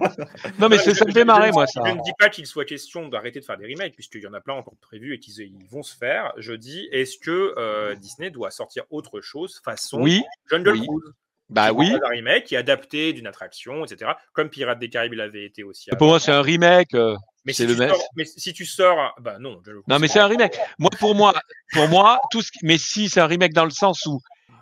Non, 0.59 0.69
mais 0.69 0.77
Ouais, 0.77 0.83
c'est- 0.83 0.91
je- 0.93 0.99
ça 0.99 1.05
me 1.05 1.11
fait 1.11 1.25
marrer, 1.25 1.51
moi, 1.51 1.67
ça. 1.67 1.81
Je 1.85 1.91
ne 1.91 2.01
dis 2.03 2.11
pas 2.19 2.29
qu'il 2.29 2.45
soit 2.45 2.65
question 2.65 3.07
d'arrêter 3.07 3.39
de 3.39 3.45
faire 3.45 3.57
des 3.57 3.65
remakes, 3.73 3.93
puisqu'il 3.95 4.21
y 4.21 4.27
en 4.27 4.33
a 4.33 4.41
plein 4.41 4.53
encore 4.55 4.75
prévus 4.81 5.13
et 5.13 5.19
qu'ils 5.19 5.39
ils 5.39 5.67
vont 5.69 5.83
se 5.83 5.95
faire. 5.95 6.33
Je 6.37 6.53
dis, 6.53 6.87
est-ce 6.91 7.17
que 7.17 7.53
euh, 7.57 7.95
Disney 7.95 8.29
doit 8.31 8.51
sortir 8.51 8.83
autre 8.89 9.21
chose 9.21 9.61
façon 9.63 10.01
Oui, 10.01 10.23
Jungle 10.49 10.71
oui. 10.71 10.87
Cruise? 10.87 11.13
Bah 11.47 11.69
qui 11.69 11.75
oui. 11.75 11.93
un 12.03 12.07
remake, 12.09 12.45
qui 12.45 12.55
est 12.55 12.57
adapté 12.57 13.13
d'une 13.13 13.27
attraction, 13.27 13.85
etc. 13.85 14.13
Comme 14.33 14.49
Pirates 14.49 14.79
des 14.79 14.89
Caraïbes 14.89 15.13
l'avait 15.13 15.45
été 15.45 15.61
aussi. 15.63 15.91
Pour 15.99 16.07
moi, 16.07 16.19
c'est 16.19 16.31
un 16.31 16.41
remake. 16.41 16.95
euh, 16.95 17.15
mais, 17.45 17.53
si 17.53 17.67
le 17.67 17.75
sors, 17.75 18.01
mais 18.15 18.25
si 18.25 18.51
tu 18.51 18.65
sors, 18.65 19.13
bah 19.21 19.37
non. 19.39 19.61
Non, 19.87 19.99
mais 19.99 20.07
c'est 20.07 20.17
un 20.19 20.25
remake. 20.25 20.57
Moi, 20.79 20.89
pour 20.97 21.13
moi, 21.13 21.35
pour 21.71 21.87
moi, 21.87 22.19
tout 22.31 22.41
ce 22.41 22.51
qui- 22.51 22.65
mais 22.65 22.79
si 22.79 23.09
c'est 23.09 23.19
un 23.21 23.27
remake 23.27 23.53
dans 23.53 23.63
le 23.65 23.69
sens 23.69 24.07
où 24.07 24.19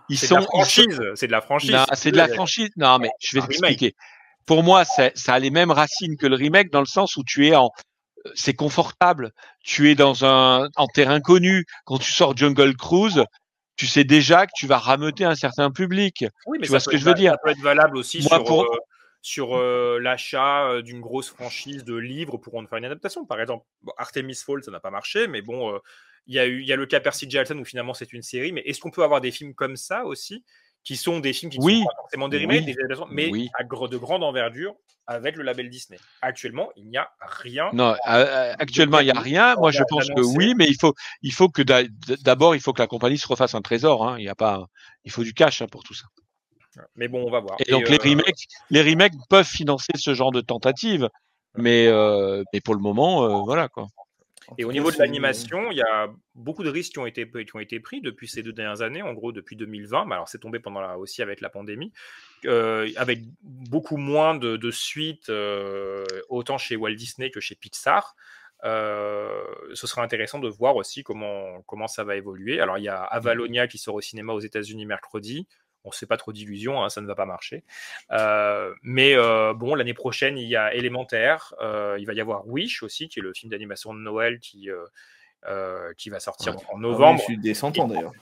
ils 0.10 0.18
C'est 0.18 0.28
sont, 0.28 0.36
de 0.36 0.40
la 0.42 0.46
ils 0.46 0.66
sont- 0.66 0.82
franchise. 0.84 1.02
C'est 1.16 1.28
de 1.28 1.32
la 1.32 1.42
franchise. 1.42 1.78
C'est 1.94 2.12
de 2.12 2.18
la 2.18 2.28
franchise. 2.28 2.70
Non, 2.78 2.98
mais 3.00 3.10
je 3.20 3.40
vais 3.40 3.46
t'expliquer. 3.46 3.96
Pour 4.46 4.64
moi, 4.64 4.84
ça 4.86 5.12
a 5.28 5.40
les 5.40 5.50
mêmes 5.50 5.72
racines 5.72 6.18
que 6.18 6.28
le 6.28 6.36
remake 6.36 6.70
dans 6.72 6.80
le 6.82 6.86
sens 6.86 7.16
où 7.16 7.24
tu 7.26 7.48
es 7.48 7.56
en, 7.56 7.70
c'est 8.36 8.54
confortable. 8.54 9.32
Tu 9.64 9.90
es 9.90 9.96
dans 9.96 10.26
un, 10.26 10.68
en 10.76 10.88
terrain 10.88 11.20
connu. 11.22 11.66
Quand 11.86 11.98
tu 11.98 12.12
sors 12.12 12.36
Jungle 12.36 12.76
Cruise, 12.76 13.24
tu 13.76 13.88
sais 13.88 14.04
déjà 14.04 14.46
que 14.46 14.52
tu 14.56 14.68
vas 14.68 14.78
rameuter 14.78 15.24
un 15.26 15.36
certain 15.36 15.72
public. 15.72 16.26
Oui, 16.46 16.58
mais 16.60 16.66
tu 16.66 16.68
ça 16.68 16.72
vois 16.74 16.80
ce 16.82 16.86
peut 16.86 16.92
que 16.92 16.96
être 16.98 17.02
je 17.02 17.06
veux 17.08 17.14
dire? 17.16 17.32
Ça 17.32 17.38
peut 17.44 17.50
être 17.52 17.62
valable 17.62 17.98
aussi 17.98 18.20
Moi, 18.20 18.30
sur, 18.38 18.44
pour- 18.44 18.64
euh, 18.64 18.78
sur 19.22 19.58
euh, 19.58 20.00
l'achat 20.02 20.68
euh, 20.68 20.82
d'une 20.82 21.00
grosse 21.00 21.30
franchise 21.30 21.84
de 21.86 21.96
livres 21.96 22.38
pour 22.38 22.56
en 22.56 22.66
faire 22.68 22.78
une 22.78 22.86
adaptation. 22.86 23.26
Par 23.26 23.40
exemple, 23.40 23.66
bon, 23.82 23.94
Artemis 23.98 24.36
Fall, 24.46 24.62
ça 24.64 24.72
n'a 24.72 24.82
pas 24.82 24.92
marché, 24.92 25.28
mais 25.28 25.42
bon, 25.42 25.74
euh, 25.74 25.80
il 26.28 26.36
y, 26.36 26.40
a 26.40 26.46
eu- 26.46 26.62
il 26.62 26.68
y 26.68 26.74
a 26.74 26.76
le 26.76 26.86
cas 26.86 27.00
Percy 27.00 27.30
Jackson 27.30 27.58
où 27.58 27.66
finalement 27.66 27.94
c'est 27.94 28.14
une 28.14 28.22
série. 28.22 28.52
Mais 28.52 28.62
est-ce 28.62 28.80
qu'on 28.80 28.92
peut 28.92 29.04
avoir 29.04 29.22
des 29.22 29.32
films 29.32 29.54
comme 29.54 29.76
ça 29.76 30.06
aussi, 30.06 30.44
qui 30.84 30.96
sont 30.98 31.20
des 31.20 31.32
films 31.34 31.52
qui 31.52 31.60
ne 31.60 31.64
Oui. 31.64 31.80
sont 31.80 31.86
pas 31.86 31.96
forcément 32.02 32.28
des 32.30 32.40
remakes, 32.40 32.66
Oui. 32.66 33.06
mais 33.12 33.30
Oui. 33.32 33.50
à 33.60 33.64
de 33.64 33.98
grande 33.98 34.24
envergure 34.24 34.76
avec 35.08 35.36
le 35.36 35.44
label 35.44 35.70
Disney 35.70 36.00
Actuellement, 36.22 36.70
il 36.78 36.88
n'y 36.90 36.98
a 36.98 37.10
rien. 37.22 37.70
Non, 37.74 37.92
euh, 37.92 37.96
euh, 38.08 38.54
actuellement, 38.58 39.00
il 39.00 39.06
n'y 39.06 39.12
a 39.12 39.20
rien. 39.20 39.56
Moi, 39.56 39.72
je 39.72 39.84
pense 39.90 40.08
que 40.08 40.22
oui, 40.38 40.54
mais 40.56 40.66
il 40.66 40.78
faut, 40.80 40.94
il 41.22 41.34
faut 41.34 41.50
que 41.50 41.62
d'a- 41.62 41.84
d'abord, 42.22 42.56
il 42.56 42.62
faut 42.62 42.72
que 42.74 42.82
la 42.82 42.88
compagnie 42.88 43.18
se 43.18 43.28
refasse 43.28 43.54
un 43.56 43.62
trésor. 43.62 44.08
Hein. 44.08 44.18
Il 44.20 44.24
y 44.26 44.30
a 44.30 44.36
pas, 44.36 44.66
il 45.04 45.12
faut 45.12 45.24
du 45.24 45.34
cash 45.34 45.62
hein, 45.62 45.68
pour 45.70 45.84
tout 45.84 45.94
ça. 45.94 46.06
Mais 46.96 47.08
bon, 47.08 47.26
on 47.28 47.30
va 47.32 47.40
voir. 47.40 47.56
Et 47.66 47.70
donc 47.72 47.88
les 47.90 47.98
euh, 47.98 48.10
remakes, 48.10 48.46
les 48.70 48.82
remakes 48.82 49.14
peuvent 49.30 49.46
financer 49.48 49.92
ce 49.96 50.14
genre 50.14 50.32
de 50.32 50.42
tentative, 50.42 51.08
mais 51.56 51.86
euh, 51.88 52.44
mais 52.52 52.62
pour 52.62 52.74
le 52.74 52.82
moment, 52.82 53.44
voilà 53.46 53.68
quoi. 53.70 53.88
Et 54.58 54.66
au 54.66 54.72
niveau 54.72 54.92
de 54.92 54.98
l'animation, 54.98 55.72
il 55.72 55.78
y 55.78 55.82
a 55.82 56.10
beaucoup 56.36 56.64
de 56.64 56.70
risques 56.70 56.94
qui 56.94 57.00
ont 57.00 57.06
été, 57.06 57.30
qui 57.30 57.56
ont 57.56 57.60
été 57.60 57.80
pris 57.80 58.02
depuis 58.02 58.28
ces 58.28 58.44
deux 58.44 58.54
dernières 58.54 58.82
années, 58.82 59.02
en 59.02 59.14
gros 59.14 59.32
depuis 59.32 59.56
2020. 59.56 60.06
Mais 60.06 60.16
alors 60.16 60.28
c'est 60.28 60.40
tombé 60.40 60.60
pendant 60.60 60.82
la, 60.82 60.98
aussi 60.98 61.22
avec 61.22 61.42
la 61.42 61.50
pandémie, 61.50 61.92
euh, 62.46 62.90
avec 62.96 63.22
beaucoup 63.42 63.98
moins 63.98 64.36
de, 64.36 64.58
de 64.58 64.72
suites, 64.72 65.30
euh, 65.30 66.04
autant 66.30 66.58
chez 66.58 66.76
Walt 66.76 66.96
Disney 66.96 67.32
que 67.32 67.40
chez 67.40 67.56
Pixar. 67.56 68.16
Euh, 68.66 69.44
ce 69.74 69.88
sera 69.88 70.04
intéressant 70.04 70.40
de 70.40 70.48
voir 70.48 70.78
aussi 70.78 71.04
comment, 71.04 71.62
comment 71.64 71.88
ça 71.88 72.04
va 72.04 72.16
évoluer. 72.16 72.62
Alors 72.62 72.78
il 72.78 72.86
y 72.86 72.90
a 72.90 73.04
Avalonia 73.04 73.68
qui 73.68 73.78
sort 73.78 73.96
au 73.96 74.02
cinéma 74.02 74.34
aux 74.34 74.40
États-Unis 74.40 74.86
mercredi. 74.86 75.48
On 75.84 75.90
ne 75.90 75.94
sait 75.94 76.06
pas 76.06 76.18
trop 76.18 76.32
d'illusions, 76.32 76.84
hein, 76.84 76.90
ça 76.90 77.02
ne 77.02 77.08
va 77.08 77.16
pas 77.16 77.26
marcher. 77.26 77.64
Euh, 78.12 78.74
mais 78.84 79.16
euh, 79.16 79.54
bon, 79.54 79.76
l'année 79.76 79.94
prochaine, 79.94 80.38
il 80.38 80.48
y 80.48 80.56
a 80.56 80.74
Élémentaire, 80.74 81.54
euh, 81.62 81.98
il 82.00 82.06
va 82.06 82.14
y 82.14 82.22
avoir 82.22 82.48
Wish 82.48 82.84
aussi, 82.84 83.10
qui 83.10 83.20
est 83.20 83.24
le 83.24 83.34
film 83.34 83.52
d'animation 83.52 83.94
de 83.94 84.00
Noël 84.00 84.40
qui, 84.40 84.70
qui 85.98 86.10
va 86.10 86.20
sortir 86.20 86.56
en 86.56 86.60
Ah 86.60 86.74
oui, 86.76 86.82
novembre. 86.82 87.20
je 87.20 87.26
suis 87.26 87.38
des 87.38 87.54
100 87.54 87.80
ans 87.80 87.88
d'ailleurs. 87.88 88.14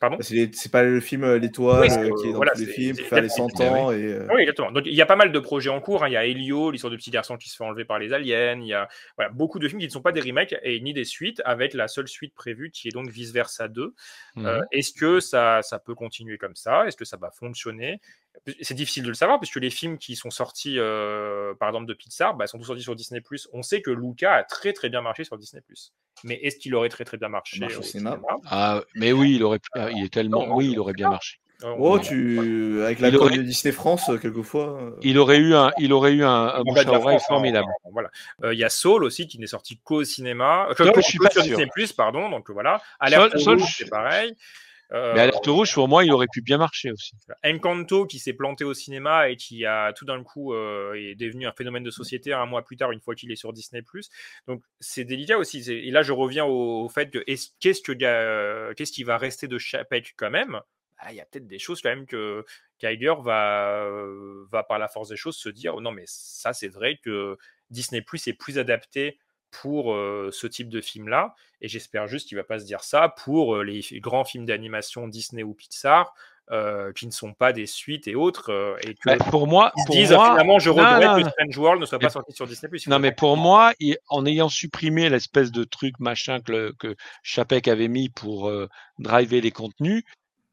Pardon 0.00 0.16
C'est 0.20 0.70
pas 0.70 0.84
le 0.84 1.00
film 1.00 1.24
euh, 1.24 1.38
L'étoile 1.38 1.80
Oui, 1.80 1.90
c'est- 1.90 1.98
euh, 1.98 2.10
qui 2.20 2.28
est 2.28 2.30
dans 2.32 2.36
voilà, 2.36 2.52
tous 2.52 2.60
les 2.60 2.66
films 2.66 2.96
pour 2.96 3.06
faire 3.06 3.20
les 3.20 3.28
c'est- 3.28 3.36
100 3.36 3.60
ans. 3.60 3.90
Et, 3.90 3.96
euh, 4.04 4.28
Oui, 4.32 4.42
exactement. 4.42 4.70
Donc 4.70 4.84
il 4.86 4.94
y 4.94 5.02
a 5.02 5.06
pas 5.06 5.16
mal 5.16 5.32
de 5.32 5.38
projets 5.40 5.70
en 5.70 5.80
cours. 5.80 6.04
hein. 6.04 6.08
Il 6.08 6.12
y 6.12 6.16
a 6.16 6.24
Elio, 6.24 6.70
l'histoire 6.70 6.92
de 6.92 6.96
petit 6.96 7.10
garçon 7.10 7.36
qui 7.36 7.48
se 7.48 7.56
fait 7.56 7.64
enlever 7.64 7.84
par 7.84 7.98
les 7.98 8.12
aliens. 8.12 8.60
Il 8.60 8.66
y 8.68 8.74
a 8.74 8.88
voilà, 9.16 9.30
beaucoup 9.32 9.58
de 9.58 9.66
films 9.66 9.80
qui 9.80 9.86
ne 9.86 9.90
sont 9.92 10.00
pas 10.02 10.12
des 10.12 10.20
remakes 10.20 10.54
et 10.62 10.80
ni 10.80 10.92
des 10.92 11.04
suites, 11.04 11.42
avec 11.44 11.74
la 11.74 11.88
seule 11.88 12.06
suite 12.06 12.32
prévue 12.34 12.70
qui 12.70 12.86
est 12.88 12.92
donc 12.92 13.08
Vice 13.08 13.32
Versa 13.32 13.66
2. 13.66 13.94
Euh, 14.36 14.58
Mhm. 14.58 14.64
Est-ce 14.70 14.92
que 14.92 15.18
ça, 15.18 15.62
ça 15.62 15.80
peut 15.80 15.96
continuer 15.96 16.38
comme 16.38 16.54
ça? 16.54 16.86
Est-ce 16.86 16.96
que 16.96 17.04
ça 17.04 17.16
va 17.16 17.30
fonctionner? 17.32 18.00
C'est 18.62 18.74
difficile 18.74 19.02
de 19.02 19.08
le 19.08 19.14
savoir 19.14 19.38
puisque 19.40 19.56
les 19.56 19.70
films 19.70 19.98
qui 19.98 20.16
sont 20.16 20.30
sortis, 20.30 20.78
euh, 20.78 21.54
par 21.54 21.68
exemple, 21.68 21.86
de 21.86 21.94
Pixar, 21.94 22.34
bah, 22.34 22.46
sont 22.46 22.58
tous 22.58 22.64
sortis 22.64 22.82
sur 22.82 22.94
Disney+. 22.96 23.20
On 23.52 23.62
sait 23.62 23.82
que 23.82 23.90
Luca 23.90 24.34
a 24.34 24.42
très 24.44 24.72
très 24.72 24.88
bien 24.88 25.02
marché 25.02 25.24
sur 25.24 25.36
Disney+. 25.36 25.62
Mais 26.24 26.34
est-ce 26.42 26.56
qu'il 26.56 26.74
aurait 26.74 26.88
très 26.88 27.04
très 27.04 27.16
bien 27.16 27.28
marché 27.28 27.60
Marche 27.60 27.76
au 27.78 27.82
cinéma? 27.82 28.12
cinéma? 28.16 28.36
Ah, 28.46 28.80
mais 28.94 29.12
oui, 29.12 29.36
il 29.36 29.42
aurait, 29.44 29.60
ah, 29.74 29.90
il 29.90 30.04
est 30.04 30.12
tellement, 30.12 30.46
oui, 30.56 30.70
il 30.72 30.78
aurait 30.78 30.92
bien 30.94 31.10
marché. 31.10 31.38
Oh, 31.64 31.98
tu 31.98 32.82
avec 32.84 33.00
la 33.00 33.12
aurait- 33.16 33.36
de 33.36 33.42
Disney 33.42 33.72
France, 33.72 34.08
euh, 34.10 34.16
quelquefois. 34.16 34.80
euh, 34.80 34.90
Il 35.02 35.18
aurait 35.18 35.38
eu 35.38 35.54
un, 35.56 35.72
il 35.78 35.92
aurait 35.92 36.12
eu 36.12 36.22
un, 36.24 36.30
un 36.30 36.62
bouche 36.62 36.78
à 36.86 36.92
oreille 36.92 37.16
hein, 37.16 37.24
formidable. 37.26 37.66
Voilà. 37.92 38.10
Euh, 38.44 38.54
Il 38.54 38.60
y 38.60 38.64
a 38.64 38.68
Soul 38.68 39.02
aussi 39.02 39.26
qui 39.26 39.40
n'est 39.40 39.48
sorti 39.48 39.76
qu'au 39.82 40.04
cinéma. 40.04 40.68
Euh, 40.70 40.74
que- 40.74 40.84
je 40.94 41.00
suis 41.00 41.18
pas 41.18 41.30
sur 41.30 41.42
sûr. 41.42 41.56
Disney+, 41.56 41.68
pardon. 41.96 42.28
Donc 42.30 42.48
voilà. 42.50 42.80
Alerte 43.00 43.36
Soul- 43.38 43.58
Soul, 43.58 43.68
c'est 43.68 43.90
pareil. 43.90 44.36
Euh, 44.92 45.12
Mais 45.14 45.20
Alerte 45.20 45.46
Rouge, 45.46 45.74
pour 45.74 45.86
moi, 45.86 46.04
il 46.04 46.12
aurait 46.12 46.28
pu 46.32 46.40
bien 46.40 46.56
marcher 46.56 46.90
aussi. 46.90 47.12
Encanto 47.44 48.06
qui 48.06 48.18
s'est 48.18 48.32
planté 48.32 48.64
au 48.64 48.72
cinéma 48.72 49.28
et 49.28 49.36
qui 49.36 49.66
a 49.66 49.92
tout 49.92 50.04
d'un 50.06 50.22
coup 50.24 50.54
euh, 50.54 50.94
est 50.94 51.14
devenu 51.14 51.46
un 51.46 51.52
phénomène 51.52 51.82
de 51.82 51.90
société 51.90 52.32
un 52.32 52.46
mois 52.46 52.64
plus 52.64 52.76
tard 52.76 52.90
une 52.92 53.00
fois 53.00 53.14
qu'il 53.14 53.30
est 53.30 53.36
sur 53.36 53.52
Disney+. 53.52 53.82
Donc 54.46 54.62
c'est 54.80 55.04
délicat 55.04 55.36
aussi. 55.36 55.70
Et 55.70 55.90
là 55.90 56.02
je 56.02 56.12
reviens 56.12 56.44
au, 56.46 56.84
au 56.84 56.88
fait 56.88 57.10
est-ce- 57.26 57.50
qu'est-ce 57.60 57.82
que 57.82 57.92
euh, 58.02 58.72
qu'est-ce 58.74 58.92
qui 58.92 59.04
va 59.04 59.18
rester 59.18 59.46
de 59.46 59.58
Chapek 59.58 60.14
quand 60.16 60.30
même? 60.30 60.60
Ah, 60.98 61.12
Il 61.12 61.16
y 61.16 61.20
a 61.20 61.24
peut-être 61.26 61.46
des 61.46 61.58
choses 61.58 61.80
quand 61.82 61.90
même 61.90 62.06
que 62.06 62.44
Geiger 62.80 63.14
va 63.22 63.82
euh, 63.84 64.46
va 64.50 64.62
par 64.62 64.78
la 64.78 64.88
force 64.88 65.10
des 65.10 65.16
choses 65.16 65.36
se 65.36 65.48
dire 65.48 65.74
oh 65.76 65.80
non 65.80 65.92
mais 65.92 66.04
ça 66.06 66.52
c'est 66.52 66.68
vrai 66.68 66.98
que 67.02 67.36
Disney+ 67.70 68.02
est 68.26 68.32
plus 68.32 68.58
adapté 68.58 69.18
pour 69.50 69.92
euh, 69.94 70.30
ce 70.32 70.46
type 70.46 70.68
de 70.70 70.80
film 70.80 71.08
là 71.08 71.34
et 71.60 71.68
j'espère 71.68 72.06
juste 72.06 72.28
qu'il 72.28 72.36
va 72.36 72.44
pas 72.44 72.58
se 72.58 72.64
dire 72.64 72.82
ça 72.82 73.08
pour 73.08 73.56
euh, 73.56 73.62
les 73.64 73.82
grands 74.00 74.24
films 74.24 74.44
d'animation 74.46 75.08
Disney 75.08 75.42
ou 75.42 75.54
Pixar 75.54 76.14
euh, 76.50 76.92
qui 76.94 77.06
ne 77.06 77.10
sont 77.10 77.34
pas 77.34 77.52
des 77.52 77.66
suites 77.66 78.08
et 78.08 78.14
autres 78.14 78.50
euh, 78.52 78.76
et 78.82 78.94
que 78.94 79.00
Bah, 79.04 79.16
pour 79.30 79.46
moi, 79.46 79.70
ils 79.76 79.80
se 79.82 79.86
pour 79.86 79.94
disent 79.96 80.12
moi- 80.12 80.30
finalement 80.30 80.58
je 80.58 80.70
regrette 80.70 81.04
non, 81.06 81.22
que. 81.22 81.28
Strange 81.28 81.58
World 81.58 81.80
ne 81.82 81.86
soit 81.86 81.98
pas 81.98 82.06
Mais- 82.06 82.10
sorti 82.12 82.32
sur 82.32 82.46
Disney+. 82.46 82.70
Il 82.86 82.88
Non, 82.90 82.98
mais 82.98 83.12
pour 83.12 83.36
moi, 83.36 83.72
il- 83.80 83.98
en 84.08 84.24
ayant 84.24 84.48
supprimé 84.48 85.10
l'espèce 85.10 85.52
de 85.52 85.64
truc 85.64 85.98
machin 86.00 86.40
que, 86.40 86.52
le- 86.52 86.72
que 86.78 86.96
Chapek 87.22 87.68
avait 87.68 87.88
mis 87.88 88.08
pour 88.08 88.48
euh, 88.48 88.66
driver 88.98 89.42
les 89.42 89.50
contenus, 89.50 90.04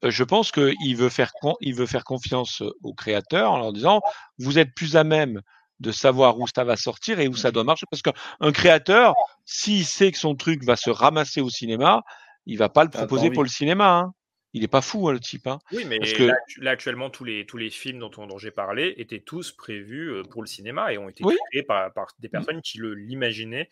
je 0.04 0.24
pense 0.26 0.52
qu'il 0.52 0.98
veut 0.98 1.10
faire 1.10 1.32
il 1.62 1.74
veut 1.76 1.86
faire 1.86 2.04
confiance 2.04 2.62
aux 2.84 2.94
créateurs 2.94 3.52
en 3.54 3.58
leur 3.60 3.72
disant 3.72 4.02
vous 4.38 4.60
êtes 4.60 4.74
plus 4.76 4.98
à 4.98 5.04
même 5.06 5.42
de 5.80 5.92
savoir 5.92 6.40
où 6.40 6.48
ça 6.48 6.64
va 6.64 6.78
sortir 6.78 7.20
et 7.20 7.28
où 7.28 7.36
ça 7.36 7.52
doit 7.52 7.64
marcher 7.64 7.86
parce 7.92 8.02
qu'un 8.02 8.52
créateur, 8.52 9.14
s'il 9.46 9.86
sait 9.86 10.12
que 10.12 10.18
son 10.18 10.36
truc 10.36 10.64
va 10.64 10.76
se 10.76 10.90
ramasser 10.90 11.42
au 11.42 11.50
cinéma, 11.50 12.02
il 12.46 12.58
va 12.58 12.70
pas 12.70 12.84
le 12.84 12.90
T'as 12.90 13.00
proposer 13.00 13.30
pas 13.30 13.34
pour 13.36 13.44
le 13.44 13.50
cinéma. 13.50 13.98
Hein. 14.00 14.14
Il 14.54 14.64
est 14.64 14.70
pas 14.70 14.80
fou 14.82 15.10
hein, 15.10 15.12
le 15.12 15.20
type. 15.20 15.48
Hein. 15.48 15.60
Oui, 15.74 15.84
mais 15.86 16.00
Parce 16.00 16.14
que- 16.14 16.24
là, 16.24 16.34
actu- 16.34 16.62
là, 16.62 16.72
actuellement, 16.72 17.10
tous 17.10 17.26
les, 17.26 17.46
tous 17.46 17.58
les 17.58 17.70
films 17.70 18.00
dont, 18.00 18.12
on- 18.18 18.26
dont 18.26 18.38
j'ai 18.38 18.52
parlé 18.52 18.94
étaient 18.98 19.20
tous 19.20 19.52
prévus 19.52 20.10
euh, 20.12 20.24
pour 20.24 20.42
le 20.42 20.48
cinéma 20.48 20.94
et 20.94 20.98
ont 20.98 21.10
été 21.10 21.26
Oui. 21.26 21.36
créés 21.52 21.64
par, 21.64 21.92
par 21.94 22.08
des 22.20 22.30
personnes 22.30 22.62
qui 22.62 22.78
le- 22.78 22.94
l'imaginaient 22.94 23.70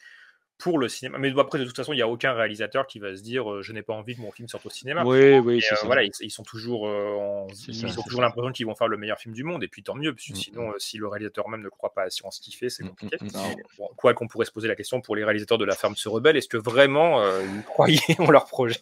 pour 0.63 0.79
le 0.79 0.87
cinéma. 0.87 1.17
Mais 1.17 1.37
après, 1.37 1.59
de 1.59 1.65
toute 1.65 1.75
façon, 1.75 1.91
il 1.91 1.97
n'y 1.97 2.01
a 2.01 2.07
aucun 2.07 2.31
réalisateur 2.31 2.87
qui 2.87 2.97
va 2.99 3.15
se 3.15 3.21
dire 3.21 3.51
euh, 3.51 3.61
je 3.61 3.73
n'ai 3.73 3.81
pas 3.81 3.93
envie 3.93 4.15
que 4.15 4.21
mon 4.21 4.31
film 4.31 4.47
sorte 4.47 4.65
au 4.65 4.69
cinéma. 4.69 5.03
Oui, 5.05 5.37
oui, 5.39 5.57
euh, 5.57 5.75
ça. 5.75 5.85
voilà, 5.85 6.03
ils, 6.03 6.11
ils 6.21 6.31
sont 6.31 6.43
toujours, 6.43 6.87
euh, 6.87 7.15
en- 7.17 7.47
ils 7.67 7.75
ça, 7.75 7.87
ont 7.99 8.03
toujours 8.03 8.21
l'impression 8.21 8.51
qu'ils 8.53 8.65
vont 8.65 8.75
faire 8.75 8.87
le 8.87 8.95
meilleur 8.97 9.19
film 9.19 9.33
du 9.35 9.43
monde. 9.43 9.61
Et 9.63 9.67
puis 9.67 9.83
tant 9.83 9.93
mieux, 9.95 10.13
parce 10.13 10.25
que 10.25 10.31
Mm, 10.31 10.35
sinon, 10.35 10.69
euh, 10.71 10.79
si 10.79 10.97
le 10.97 11.07
réalisateur 11.07 11.49
même 11.49 11.61
ne 11.61 11.69
croit 11.69 11.93
pas 11.93 12.03
à 12.03 12.09
ce 12.09 12.21
qu'il 12.41 12.55
fait, 12.55 12.69
c'est 12.69 12.83
Mm, 12.83 12.89
compliqué. 12.89 13.17
mm, 13.21 13.25
mm. 13.27 13.55
Bon, 13.77 13.89
quoi 13.97 14.13
qu'on 14.13 14.27
pourrait 14.27 14.45
se 14.45 14.51
poser 14.51 14.69
la 14.69 14.75
question 14.75 15.01
pour 15.01 15.15
les 15.17 15.25
réalisateurs 15.25 15.57
de 15.57 15.65
La 15.65 15.75
Ferme 15.75 15.95
se 15.97 16.07
rebelle, 16.07 16.37
est-ce 16.37 16.47
que 16.47 16.57
vraiment 16.57 17.19
euh, 17.21 17.41
ils 17.43 17.63
croyaient 17.63 17.99
en 18.19 18.31
leur 18.31 18.45
projet? 18.45 18.77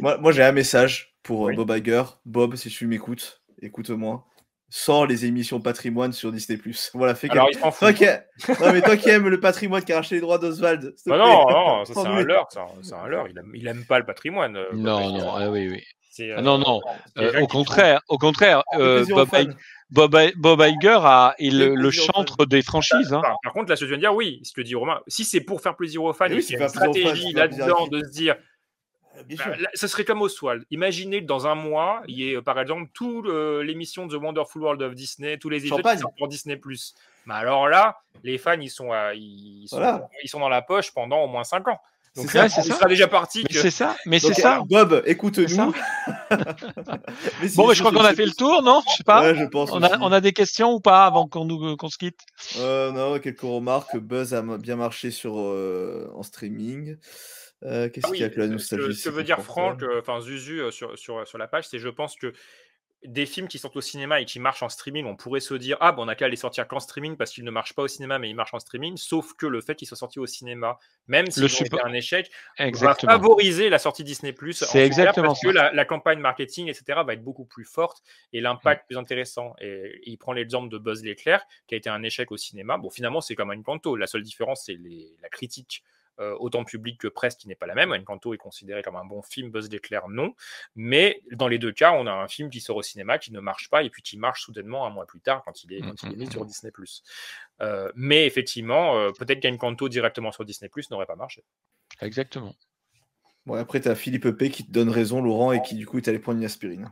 Moi, 0.00 0.16
moi 0.18 0.32
j'ai 0.32 0.42
un 0.42 0.52
message 0.52 1.14
pour 1.22 1.42
Oui. 1.42 1.54
Bob 1.56 1.70
Iger. 1.76 2.04
Bob, 2.24 2.56
si 2.56 2.70
tu 2.70 2.86
m'écoutes, 2.86 3.42
écoute-moi. 3.60 4.24
Sors 4.68 5.06
les 5.06 5.24
émissions 5.26 5.60
patrimoine 5.60 6.12
sur 6.12 6.32
Disney+. 6.32 6.58
Voilà, 6.94 7.14
fais 7.14 7.30
Alors, 7.30 7.48
il 7.50 7.54
s'en 7.54 7.70
toi 7.70 7.92
fout. 7.92 7.94
qui... 7.94 8.04
non, 8.60 8.72
mais 8.72 8.82
toi 8.82 8.96
qui 8.96 9.08
aimes 9.10 9.28
le 9.28 9.38
patrimoine 9.38 9.84
qui 9.84 9.92
a 9.92 9.96
racheté 9.96 10.16
les 10.16 10.20
droits 10.20 10.38
d'Oswald. 10.38 10.92
Bah 11.06 11.18
non, 11.18 11.48
non, 11.50 11.84
ça 11.84 11.94
c'est 11.94 12.00
un 12.06 12.20
leurre, 12.22 12.46
c'est 12.50 12.58
un, 12.58 12.66
c'est 12.82 12.94
un 12.94 13.06
leurre. 13.06 13.26
Il 13.30 13.38
aime, 13.38 13.52
il 13.54 13.66
aime 13.68 13.84
pas 13.84 13.98
le 14.00 14.04
patrimoine. 14.06 14.56
euh, 14.56 14.66
Bob 14.72 14.80
Non, 14.80 15.10
non, 15.18 15.34
ah 15.36 15.50
oui, 15.50 15.68
oui. 15.68 15.82
Ah 16.18 16.22
euh, 16.38 16.40
non, 16.40 16.58
non. 16.58 16.80
c'est 17.14 17.22
des 17.30 17.36
Euh, 17.36 17.42
au 17.42 17.46
contraire, 17.46 18.00
au 18.08 18.18
contraire, 18.18 18.62
euh, 18.74 19.04
Bob. 19.10 19.28
Iger- 19.34 20.32
Bob, 20.36 20.60
Iger 20.66 20.98
a, 21.04 21.34
est 21.38 21.50
le, 21.50 21.74
le 21.76 21.90
chantre 21.92 22.44
des 22.44 22.62
franchises. 22.62 23.12
Hein. 23.12 23.20
Par, 23.22 23.36
par 23.44 23.52
contre, 23.52 23.70
là, 23.70 23.76
ce 23.76 23.82
que 23.82 23.86
je 23.86 23.90
viens 23.90 23.98
de 23.98 24.02
dire, 24.02 24.14
oui, 24.14 24.40
ce 24.42 24.52
que 24.52 24.62
dit 24.62 24.74
Romain, 24.74 25.00
si 25.06 25.24
c'est 25.24 25.40
pour 25.42 25.60
faire 25.60 25.76
plaisir 25.76 26.02
aux 26.02 26.12
fans 26.12 26.24
oui, 26.28 26.40
qu'il 26.44 26.56
y 26.56 26.58
c'est 26.58 26.60
a 26.60 26.64
une 26.64 26.68
stratégie 26.70 27.32
là-dedans 27.32 27.86
de 27.86 28.02
se 28.02 28.10
dire, 28.10 28.34
Euh, 28.34 28.42
Bien 29.24 29.36
bah, 29.38 29.44
sûr. 29.44 29.62
là, 29.62 29.68
ce 29.74 29.86
serait 29.86 30.04
comme 30.04 30.22
Oswald. 30.22 30.64
Imaginez 30.70 31.20
que 31.22 31.26
dans 31.26 31.46
un 31.46 31.54
mois, 31.54 32.02
il 32.08 32.18
y 32.18 32.30
ait 32.30 32.36
euh, 32.36 32.42
par 32.42 32.60
exemple 32.60 32.88
toute 32.92 33.26
l'émission 33.64 34.06
The 34.08 34.14
Wonderful 34.14 34.62
World 34.62 34.82
of 34.82 34.94
Disney, 34.94 35.38
tous 35.38 35.48
les 35.48 35.58
épisodes 35.58 35.82
pour 36.18 36.28
Disney+. 36.28 36.60
Mais 37.26 37.34
alors 37.34 37.68
là, 37.68 37.98
les 38.22 38.38
fans, 38.38 38.60
ils 38.60 38.70
sont, 38.70 38.92
à- 38.92 39.14
ils, 39.14 39.66
sont, 39.68 39.76
Voilà. 39.76 40.08
ils 40.22 40.28
sont 40.28 40.40
dans 40.40 40.48
la 40.48 40.62
poche 40.62 40.92
pendant 40.92 41.22
au 41.24 41.26
moins 41.26 41.44
5 41.44 41.66
ans. 41.68 41.80
Donc 42.14 42.30
C'est 42.30 42.38
là, 42.38 42.48
ça, 42.48 42.60
il 42.60 42.64
c'est 42.64 42.70
ça. 42.70 42.76
sera 42.76 42.88
déjà 42.88 43.08
parti. 43.08 43.44
Que- 43.44 43.52
c'est 43.60 43.70
ça, 43.70 43.94
mais 44.06 44.18
c'est 44.18 44.32
ça. 44.32 44.62
Bob, 44.68 45.02
écoute-nous. 45.06 45.74
Bon, 47.56 47.68
mais 47.68 47.74
je 47.74 47.80
crois 47.80 47.92
qu'on 47.92 48.04
a 48.04 48.14
fait 48.14 48.24
le 48.24 48.32
tour, 48.32 48.62
non? 48.62 48.82
Je 48.90 48.96
sais 48.96 49.04
pas. 49.04 49.20
Ouais, 49.22 49.34
je 49.34 49.44
pense. 49.44 49.70
on, 49.70 49.82
a, 49.82 49.90
aussi. 49.90 49.98
on 50.00 50.12
a 50.12 50.20
des 50.20 50.32
questions 50.32 50.72
ou 50.72 50.80
pas 50.80 51.04
avant 51.04 51.28
qu'on 51.28 51.44
nous 51.44 51.76
qu'on 51.76 51.88
se 51.88 51.98
quitte? 51.98 52.20
Euh, 52.58 52.90
non, 52.92 53.18
quelques 53.18 53.40
remarques. 53.42 53.96
Buzz 53.98 54.34
a 54.34 54.42
bien 54.42 54.76
marché 54.76 55.10
sur, 55.10 55.38
euh, 55.38 56.10
en 56.14 56.22
streaming. 56.22 56.96
Euh, 57.64 57.88
Qu'est-ce 57.88 58.06
Ah 58.06 58.10
qu'il 58.10 58.20
y 58.20 58.24
a 58.24 58.28
que 58.28 58.38
la 58.38 58.46
ce- 58.46 58.52
nostalgie 58.52 58.94
ce, 58.94 59.08
que 59.08 59.14
veut 59.14 59.24
dire. 59.24 59.40
Franck, 59.40 59.82
euh, 59.82 60.00
enfin 60.00 60.20
Zuzu 60.20 60.60
euh, 60.60 60.70
sur, 60.70 60.96
sur, 60.98 61.26
sur 61.26 61.38
la 61.38 61.48
page, 61.48 61.66
c'est 61.68 61.78
je 61.78 61.88
pense 61.88 62.16
que 62.16 62.32
des 63.04 63.26
films 63.26 63.46
qui 63.46 63.58
sont 63.58 63.76
au 63.76 63.80
cinéma 63.80 64.20
et 64.20 64.24
qui 64.24 64.40
marchent 64.40 64.62
en 64.62 64.68
streaming, 64.68 65.04
on 65.06 65.14
pourrait 65.16 65.40
se 65.40 65.54
dire 65.54 65.76
ah 65.80 65.92
bon 65.92 66.04
on 66.06 66.08
a 66.08 66.14
qu'à 66.14 66.28
les 66.28 66.34
sortir 66.36 66.66
qu'en 66.66 66.80
streaming 66.80 67.16
parce 67.16 67.30
qu'ils 67.30 67.44
ne 67.44 67.50
marchent 67.50 67.74
pas 67.74 67.82
au 67.82 67.88
cinéma 67.88 68.18
mais 68.18 68.28
ils 68.28 68.34
marchent 68.34 68.54
en 68.54 68.58
streaming. 68.58 68.96
Sauf 68.96 69.34
que 69.34 69.46
le 69.46 69.60
fait 69.60 69.74
qu'ils 69.76 69.86
soient 69.86 69.96
sortis 69.98 70.18
au 70.18 70.26
cinéma, 70.26 70.78
même 71.06 71.30
si 71.30 71.46
c'était 71.48 71.80
un 71.82 71.92
échec, 71.92 72.30
va 72.58 72.94
favoriser 72.94 73.68
la 73.68 73.78
sortie 73.78 74.02
Disney 74.02 74.32
Plus. 74.32 74.64
C'est 74.64 74.84
exactement 74.84 75.28
parce 75.28 75.40
ça. 75.40 75.48
que 75.48 75.52
la, 75.52 75.72
la 75.72 75.84
campagne 75.84 76.18
marketing 76.18 76.68
etc 76.68 77.00
va 77.06 77.12
être 77.12 77.22
beaucoup 77.22 77.44
plus 77.44 77.64
forte 77.64 78.02
et 78.32 78.40
l'impact 78.40 78.86
plus 78.88 78.96
intéressant. 78.96 79.54
Et 79.60 80.00
il 80.04 80.16
prend 80.16 80.32
l'exemple 80.32 80.68
de 80.70 80.78
Buzz 80.78 81.04
l'éclair 81.04 81.44
qui 81.68 81.74
a 81.74 81.78
été 81.78 81.90
un 81.90 82.02
échec 82.02 82.32
au 82.32 82.36
cinéma. 82.36 82.76
Bon 82.78 82.90
finalement 82.90 83.20
c'est 83.20 83.34
comme 83.34 83.50
Encanto. 83.50 83.94
La 83.96 84.06
seule 84.06 84.22
différence 84.22 84.64
c'est 84.66 84.78
la 85.22 85.28
critique 85.28 85.84
autant 86.18 86.64
public 86.64 86.98
que 86.98 87.08
presse 87.08 87.36
qui 87.36 87.48
n'est 87.48 87.54
pas 87.54 87.66
la 87.66 87.74
même. 87.74 87.92
Encanto 87.92 88.32
est 88.34 88.38
considéré 88.38 88.82
comme 88.82 88.96
un 88.96 89.04
bon 89.04 89.22
film, 89.22 89.50
Buzz 89.50 89.70
l'éclair 89.70 90.08
non. 90.08 90.34
Mais 90.74 91.22
dans 91.32 91.48
les 91.48 91.58
deux 91.58 91.72
cas, 91.72 91.92
on 91.92 92.06
a 92.06 92.12
un 92.12 92.28
film 92.28 92.50
qui 92.50 92.60
sort 92.60 92.76
au 92.76 92.82
cinéma 92.82 93.18
qui 93.18 93.32
ne 93.32 93.40
marche 93.40 93.68
pas 93.68 93.82
et 93.82 93.90
puis 93.90 94.02
qui 94.02 94.16
marche 94.16 94.42
soudainement 94.42 94.86
un 94.86 94.90
mois 94.90 95.06
plus 95.06 95.20
tard 95.20 95.42
quand 95.44 95.64
il 95.64 95.72
est, 95.72 95.80
quand 95.80 96.02
il 96.04 96.12
est 96.12 96.16
mis 96.16 96.30
sur 96.30 96.44
Disney+. 96.44 96.72
Euh, 97.62 97.90
mais 97.94 98.26
effectivement, 98.26 98.96
euh, 98.98 99.12
peut-être 99.12 99.40
qu'Encanto 99.40 99.88
directement 99.88 100.32
sur 100.32 100.44
Disney+, 100.44 100.70
n'aurait 100.90 101.06
pas 101.06 101.16
marché. 101.16 101.44
Exactement. 102.00 102.54
Bon, 103.46 103.54
après, 103.54 103.80
tu 103.80 103.88
as 103.88 103.94
Philippe 103.94 104.30
P 104.30 104.50
qui 104.50 104.66
te 104.66 104.72
donne 104.72 104.90
raison, 104.90 105.22
Laurent, 105.22 105.52
et 105.52 105.62
qui 105.62 105.76
du 105.76 105.86
coup 105.86 105.98
est 105.98 106.08
allé 106.08 106.18
prendre 106.18 106.38
une 106.38 106.44
aspirine. 106.44 106.90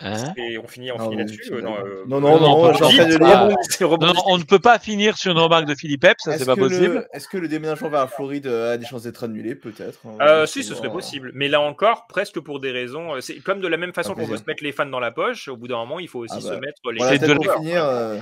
Hein 0.00 0.34
Et 0.36 0.58
on 0.58 0.66
finit, 0.68 0.92
on 0.92 0.98
finit 0.98 1.16
là-dessus 1.16 1.42
euh, 1.52 1.62
non, 1.62 1.76
euh, 1.78 2.04
Non, 2.06 2.20
non, 2.20 2.38
non, 2.38 4.14
on 4.26 4.38
ne 4.38 4.42
peut 4.44 4.58
pas 4.58 4.78
finir 4.78 5.16
sur 5.16 5.32
une 5.32 5.38
remarque 5.38 5.64
de 5.64 5.74
Philippe 5.74 6.04
Ep, 6.04 6.16
ça 6.18 6.32
Est-ce 6.32 6.40
c'est 6.40 6.44
pas 6.46 6.54
que 6.54 6.60
possible. 6.60 6.94
le- 6.94 7.06
Est-ce 7.14 7.28
que 7.28 7.38
le 7.38 7.48
déménagement 7.48 7.88
vers 7.88 8.00
la 8.00 8.06
Floride 8.06 8.46
euh, 8.46 8.74
a 8.74 8.76
des 8.76 8.84
chances 8.84 9.04
d'être 9.04 9.24
annulé 9.24 9.54
Peut-être. 9.54 10.00
hein, 10.06 10.18
Euh, 10.20 10.46
si, 10.46 10.62
ce 10.64 10.74
serait 10.74 10.90
possible. 10.92 11.30
Mais 11.34 11.48
là 11.48 11.60
encore, 11.60 12.06
presque 12.08 12.40
pour 12.40 12.60
des 12.60 12.72
raisons. 12.72 13.20
C'est 13.20 13.36
comme 13.36 13.60
de 13.60 13.68
la 13.68 13.76
même 13.78 13.92
façon 13.94 14.14
qu'on 14.14 14.26
veut 14.26 14.36
se 14.36 14.44
mettre 14.46 14.62
les 14.62 14.72
fans 14.72 14.86
dans 14.86 15.00
la 15.00 15.12
poche. 15.12 15.48
Au 15.48 15.56
bout 15.56 15.68
d'un 15.68 15.76
moment, 15.78 15.98
il 15.98 16.08
faut 16.08 16.20
aussi 16.20 16.34
Ah 16.36 16.40
se 16.42 16.48
bah, 16.50 16.60
mettre 16.60 16.90
les. 16.92 16.98
Voilà, 16.98 17.12
C'est 17.12 17.18
peut-être 17.26 17.40
de 17.40 17.46
pour 17.46 17.54
finir. 17.54 17.84
euh, 17.84 18.18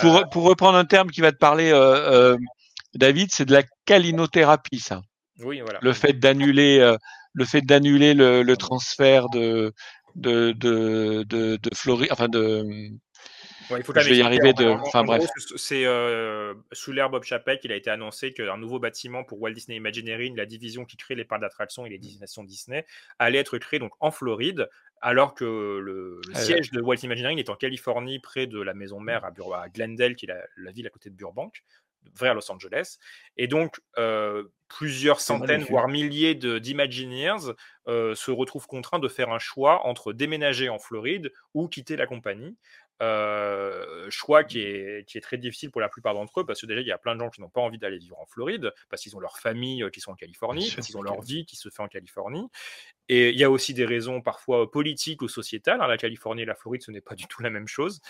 Pour, 0.00 0.28
pour 0.30 0.42
reprendre 0.44 0.76
un 0.76 0.84
terme 0.84 1.10
qui 1.10 1.20
va 1.22 1.32
te 1.32 1.38
parler, 1.38 1.70
euh, 1.72 2.32
euh, 2.34 2.36
David, 2.94 3.30
c'est 3.32 3.44
de 3.46 3.52
la 3.52 3.62
calinothérapie, 3.86 4.78
ça. 4.78 5.00
Oui, 5.40 5.60
voilà. 5.60 5.78
Le 5.82 5.92
fait 5.92 6.12
d'annuler, 6.12 6.78
euh, 6.80 6.96
le 7.32 7.44
fait 7.44 7.62
d'annuler 7.62 8.14
le, 8.14 8.42
le 8.42 8.56
transfert 8.56 9.28
de 9.30 9.72
de 10.14 10.52
de 10.52 11.22
de, 11.24 11.56
de 11.56 11.70
Floride, 11.74 12.08
enfin 12.12 12.28
de. 12.28 12.90
Ouais, 13.70 13.78
il 13.78 13.82
faut 13.82 13.94
quand 13.94 14.00
Je 14.00 14.10
vais 14.10 14.16
y 14.18 14.22
arriver 14.22 14.52
de- 14.52 14.64
En- 14.66 14.74
en- 14.78 14.82
enfin, 14.82 15.00
en 15.00 15.04
bref. 15.04 15.22
c'est- 15.56 15.86
euh, 15.86 16.52
sous 16.72 16.92
l'ère 16.92 17.08
Bob 17.08 17.24
Chapek, 17.24 17.60
il 17.64 17.72
a 17.72 17.76
été 17.76 17.88
annoncé 17.88 18.32
qu'un 18.34 18.58
nouveau 18.58 18.78
bâtiment 18.78 19.24
pour 19.24 19.40
Walt 19.40 19.52
Disney 19.52 19.76
Imagineering, 19.78 20.36
la 20.36 20.44
division 20.44 20.84
qui 20.84 20.98
crée 20.98 21.14
les 21.14 21.24
parcs 21.24 21.40
d'attractions 21.40 21.86
et 21.86 21.88
les 21.88 21.98
destinations 21.98 22.44
Disney, 22.44 22.84
allait 23.18 23.38
être 23.38 23.56
créé 23.56 23.80
donc 23.80 23.92
en 24.00 24.10
Floride, 24.10 24.68
alors 25.00 25.34
que 25.34 25.44
le, 25.44 26.20
le 26.28 26.32
Ah, 26.34 26.40
siège 26.40 26.70
de 26.72 26.80
Walt 26.82 26.96
Imagineering 27.02 27.38
est 27.38 27.48
en 27.48 27.56
Californie, 27.56 28.18
près 28.18 28.46
de 28.46 28.60
la 28.60 28.74
maison 28.74 29.00
mère 29.00 29.24
à, 29.24 29.30
Bur- 29.30 29.54
à 29.54 29.68
Glendale, 29.70 30.14
qui 30.14 30.26
est 30.26 30.28
la, 30.28 30.42
la 30.58 30.70
ville 30.70 30.86
à 30.86 30.90
côté 30.90 31.08
de 31.08 31.14
Burbank, 31.14 31.64
vers 32.12 32.34
Los 32.34 32.50
Angeles. 32.50 32.98
Et 33.36 33.46
donc, 33.46 33.80
euh, 33.98 34.44
plusieurs 34.68 35.20
centaines, 35.20 35.64
voire 35.64 35.88
milliers 35.88 36.34
d'Imagineers 36.34 37.52
euh, 37.88 38.14
se 38.14 38.30
retrouvent 38.30 38.66
contraints 38.66 38.98
de 38.98 39.08
faire 39.08 39.30
un 39.30 39.38
choix 39.38 39.86
entre 39.86 40.12
déménager 40.12 40.68
en 40.68 40.78
Floride 40.78 41.32
ou 41.54 41.68
quitter 41.68 41.96
la 41.96 42.06
compagnie. 42.06 42.56
Euh, 43.02 44.06
choix 44.08 44.44
qui 44.44 44.60
est, 44.60 45.04
qui 45.08 45.18
est 45.18 45.20
très 45.20 45.36
difficile 45.36 45.72
pour 45.72 45.80
la 45.80 45.88
plupart 45.88 46.14
d'entre 46.14 46.40
eux 46.40 46.46
parce 46.46 46.60
que 46.60 46.66
déjà 46.66 46.80
il 46.80 46.86
y 46.86 46.92
a 46.92 46.96
plein 46.96 47.16
de 47.16 47.20
gens 47.20 47.28
qui 47.28 47.40
n'ont 47.40 47.50
pas 47.50 47.60
envie 47.60 47.76
d'aller 47.76 47.98
vivre 47.98 48.16
en 48.20 48.26
Floride 48.26 48.72
parce 48.88 49.02
qu'ils 49.02 49.16
ont 49.16 49.20
leur 49.20 49.38
famille 49.38 49.84
qui 49.92 50.00
sont 50.00 50.12
en 50.12 50.14
Californie, 50.14 50.70
parce 50.72 50.86
qu'ils 50.86 50.96
ont 50.96 51.02
leur 51.02 51.20
vie 51.20 51.44
qui 51.44 51.56
se 51.56 51.68
fait 51.70 51.82
en 51.82 51.88
Californie. 51.88 52.48
Et 53.08 53.30
il 53.30 53.38
y 53.38 53.44
a 53.44 53.50
aussi 53.50 53.74
des 53.74 53.84
raisons 53.84 54.22
parfois 54.22 54.70
politiques 54.70 55.20
ou 55.22 55.28
sociétales. 55.28 55.80
hein. 55.82 55.86
La 55.86 55.98
Californie 55.98 56.42
et 56.42 56.46
la 56.46 56.54
Floride, 56.54 56.82
ce 56.82 56.90
n'est 56.90 57.00
pas 57.02 57.14
du 57.14 57.26
tout 57.26 57.42
la 57.42 57.50
même 57.50 57.68
chose. 57.68 58.00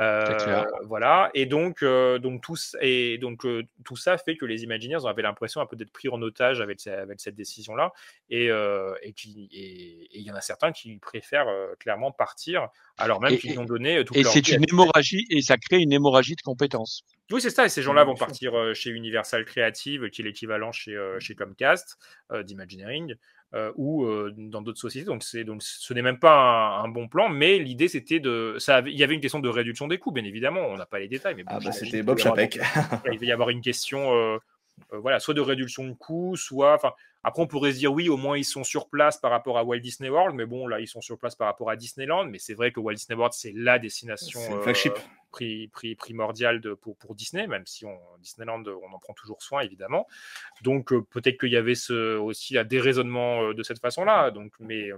Euh, 0.00 0.64
voilà. 0.86 1.30
Et 1.34 1.46
donc, 1.46 1.82
euh, 1.82 2.18
donc, 2.18 2.42
tout, 2.42 2.54
s- 2.54 2.76
et 2.80 3.18
donc 3.18 3.44
euh, 3.46 3.62
tout 3.84 3.96
ça 3.96 4.18
fait 4.18 4.36
que 4.36 4.44
les 4.44 4.62
Imagineers 4.62 5.06
avaient 5.06 5.22
l'impression 5.22 5.60
un 5.60 5.66
peu 5.66 5.76
d'être 5.76 5.92
pris 5.92 6.08
en 6.08 6.20
otage 6.22 6.60
avec, 6.60 6.80
ce- 6.80 6.90
avec 6.90 7.20
cette 7.20 7.34
décision-là. 7.34 7.92
Et 8.30 8.50
euh, 8.50 8.94
et 9.02 9.14
et- 9.26 10.04
et 10.04 10.18
il 10.18 10.22
y 10.22 10.30
en 10.30 10.34
a 10.34 10.40
certains 10.40 10.72
qui 10.72 10.96
préfèrent 10.98 11.48
euh, 11.48 11.74
clairement 11.78 12.12
partir, 12.12 12.68
alors 12.98 13.20
même 13.20 13.36
qu'ils 13.38 13.58
ont 13.58 13.64
donné 13.64 13.98
euh, 13.98 14.04
toute 14.04 14.16
Et 14.16 14.24
c'est 14.24 14.48
une 14.50 14.64
hémorragie 14.68 15.26
et 15.30 15.42
ça 15.42 15.56
crée 15.56 15.78
une 15.78 15.92
hémorragie 15.92 16.36
de 16.36 16.42
compétences. 16.42 17.02
Oui, 17.30 17.40
c'est 17.40 17.50
ça. 17.50 17.64
Et 17.64 17.68
ces 17.70 17.80
gens-là 17.82 18.04
vont 18.04 18.14
partir 18.26 18.54
euh, 18.54 18.74
chez 18.74 18.90
Universal 18.90 19.44
Creative, 19.46 20.10
qui 20.10 20.20
est 20.20 20.24
l'équivalent 20.24 20.72
chez, 20.72 20.94
euh, 20.94 21.18
chez 21.20 21.34
Comcast 21.34 21.96
euh, 22.32 22.42
d'Imagineering, 22.42 23.14
euh, 23.54 23.72
ou 23.76 24.04
euh, 24.04 24.32
dans 24.36 24.60
d'autres 24.62 24.80
sociétés. 24.80 25.06
Donc, 25.06 25.22
c'est, 25.22 25.44
donc 25.44 25.62
ce 25.62 25.94
n'est 25.94 26.02
même 26.02 26.18
pas 26.18 26.80
un, 26.80 26.84
un 26.84 26.88
bon 26.88 27.08
plan, 27.08 27.28
mais 27.28 27.58
l'idée, 27.58 27.88
c'était 27.88 28.20
de. 28.20 28.56
Ça 28.58 28.76
avait- 28.76 28.90
il 28.92 28.98
y 28.98 29.04
avait 29.04 29.14
une 29.14 29.20
question 29.20 29.38
de 29.38 29.48
réduction 29.48 29.86
des 29.86 29.98
coûts, 29.98 30.10
bien 30.12 30.24
évidemment. 30.24 30.60
On 30.68 30.76
n'a 30.76 30.86
pas 30.86 30.98
les 30.98 31.08
détails, 31.08 31.34
mais 31.36 31.44
bon, 31.44 31.52
Ah 31.54 31.58
bah, 31.64 31.72
c'était 31.72 32.02
Bob 32.02 32.18
Chapek. 32.18 32.58
il 33.12 33.18
va 33.18 33.24
y 33.26 33.32
avoir 33.32 33.50
une 33.50 33.60
question. 33.60 34.10
Euh, 34.92 34.96
euh, 34.96 34.98
voilà, 34.98 35.20
soit 35.20 35.34
de 35.34 35.40
réduction 35.40 35.86
de 35.86 35.92
coûts, 35.92 36.36
soit. 36.36 36.80
Après, 37.22 37.42
on 37.42 37.46
pourrait 37.46 37.72
se 37.72 37.78
dire 37.78 37.92
oui, 37.92 38.08
au 38.08 38.16
moins 38.16 38.36
ils 38.36 38.44
sont 38.44 38.64
sur 38.64 38.88
place 38.88 39.18
par 39.18 39.30
rapport 39.30 39.56
à 39.56 39.64
Walt 39.64 39.78
Disney 39.78 40.10
World, 40.10 40.34
mais 40.34 40.46
bon, 40.46 40.66
là, 40.66 40.80
ils 40.80 40.86
sont 40.86 41.00
sur 41.00 41.18
place 41.18 41.34
par 41.34 41.46
rapport 41.46 41.70
à 41.70 41.76
Disneyland. 41.76 42.26
Mais 42.26 42.38
c'est 42.38 42.54
vrai 42.54 42.70
que 42.70 42.80
Walt 42.80 42.94
Disney 42.94 43.16
World, 43.16 43.32
c'est 43.32 43.52
la 43.52 43.78
destination 43.78 44.40
flagship. 44.62 44.92
pri- 45.32 45.68
pri- 45.70 45.96
primordiale 45.96 46.60
de, 46.60 46.74
pour, 46.74 46.96
pour 46.96 47.14
Disney, 47.14 47.46
même 47.46 47.66
si 47.66 47.84
on, 47.86 47.98
Disneyland, 48.20 48.62
on 48.66 48.94
en 48.94 48.98
prend 48.98 49.14
toujours 49.14 49.42
soin, 49.42 49.62
évidemment. 49.62 50.06
Donc, 50.62 50.92
euh, 50.92 51.02
peut-être 51.02 51.40
qu'il 51.40 51.50
y 51.50 51.56
avait 51.56 51.74
ce, 51.74 52.16
aussi 52.18 52.56
un 52.56 52.64
déraisonnement 52.64 53.42
euh, 53.42 53.54
de 53.54 53.62
cette 53.62 53.80
façon-là. 53.80 54.30
Donc, 54.30 54.52
mais. 54.60 54.90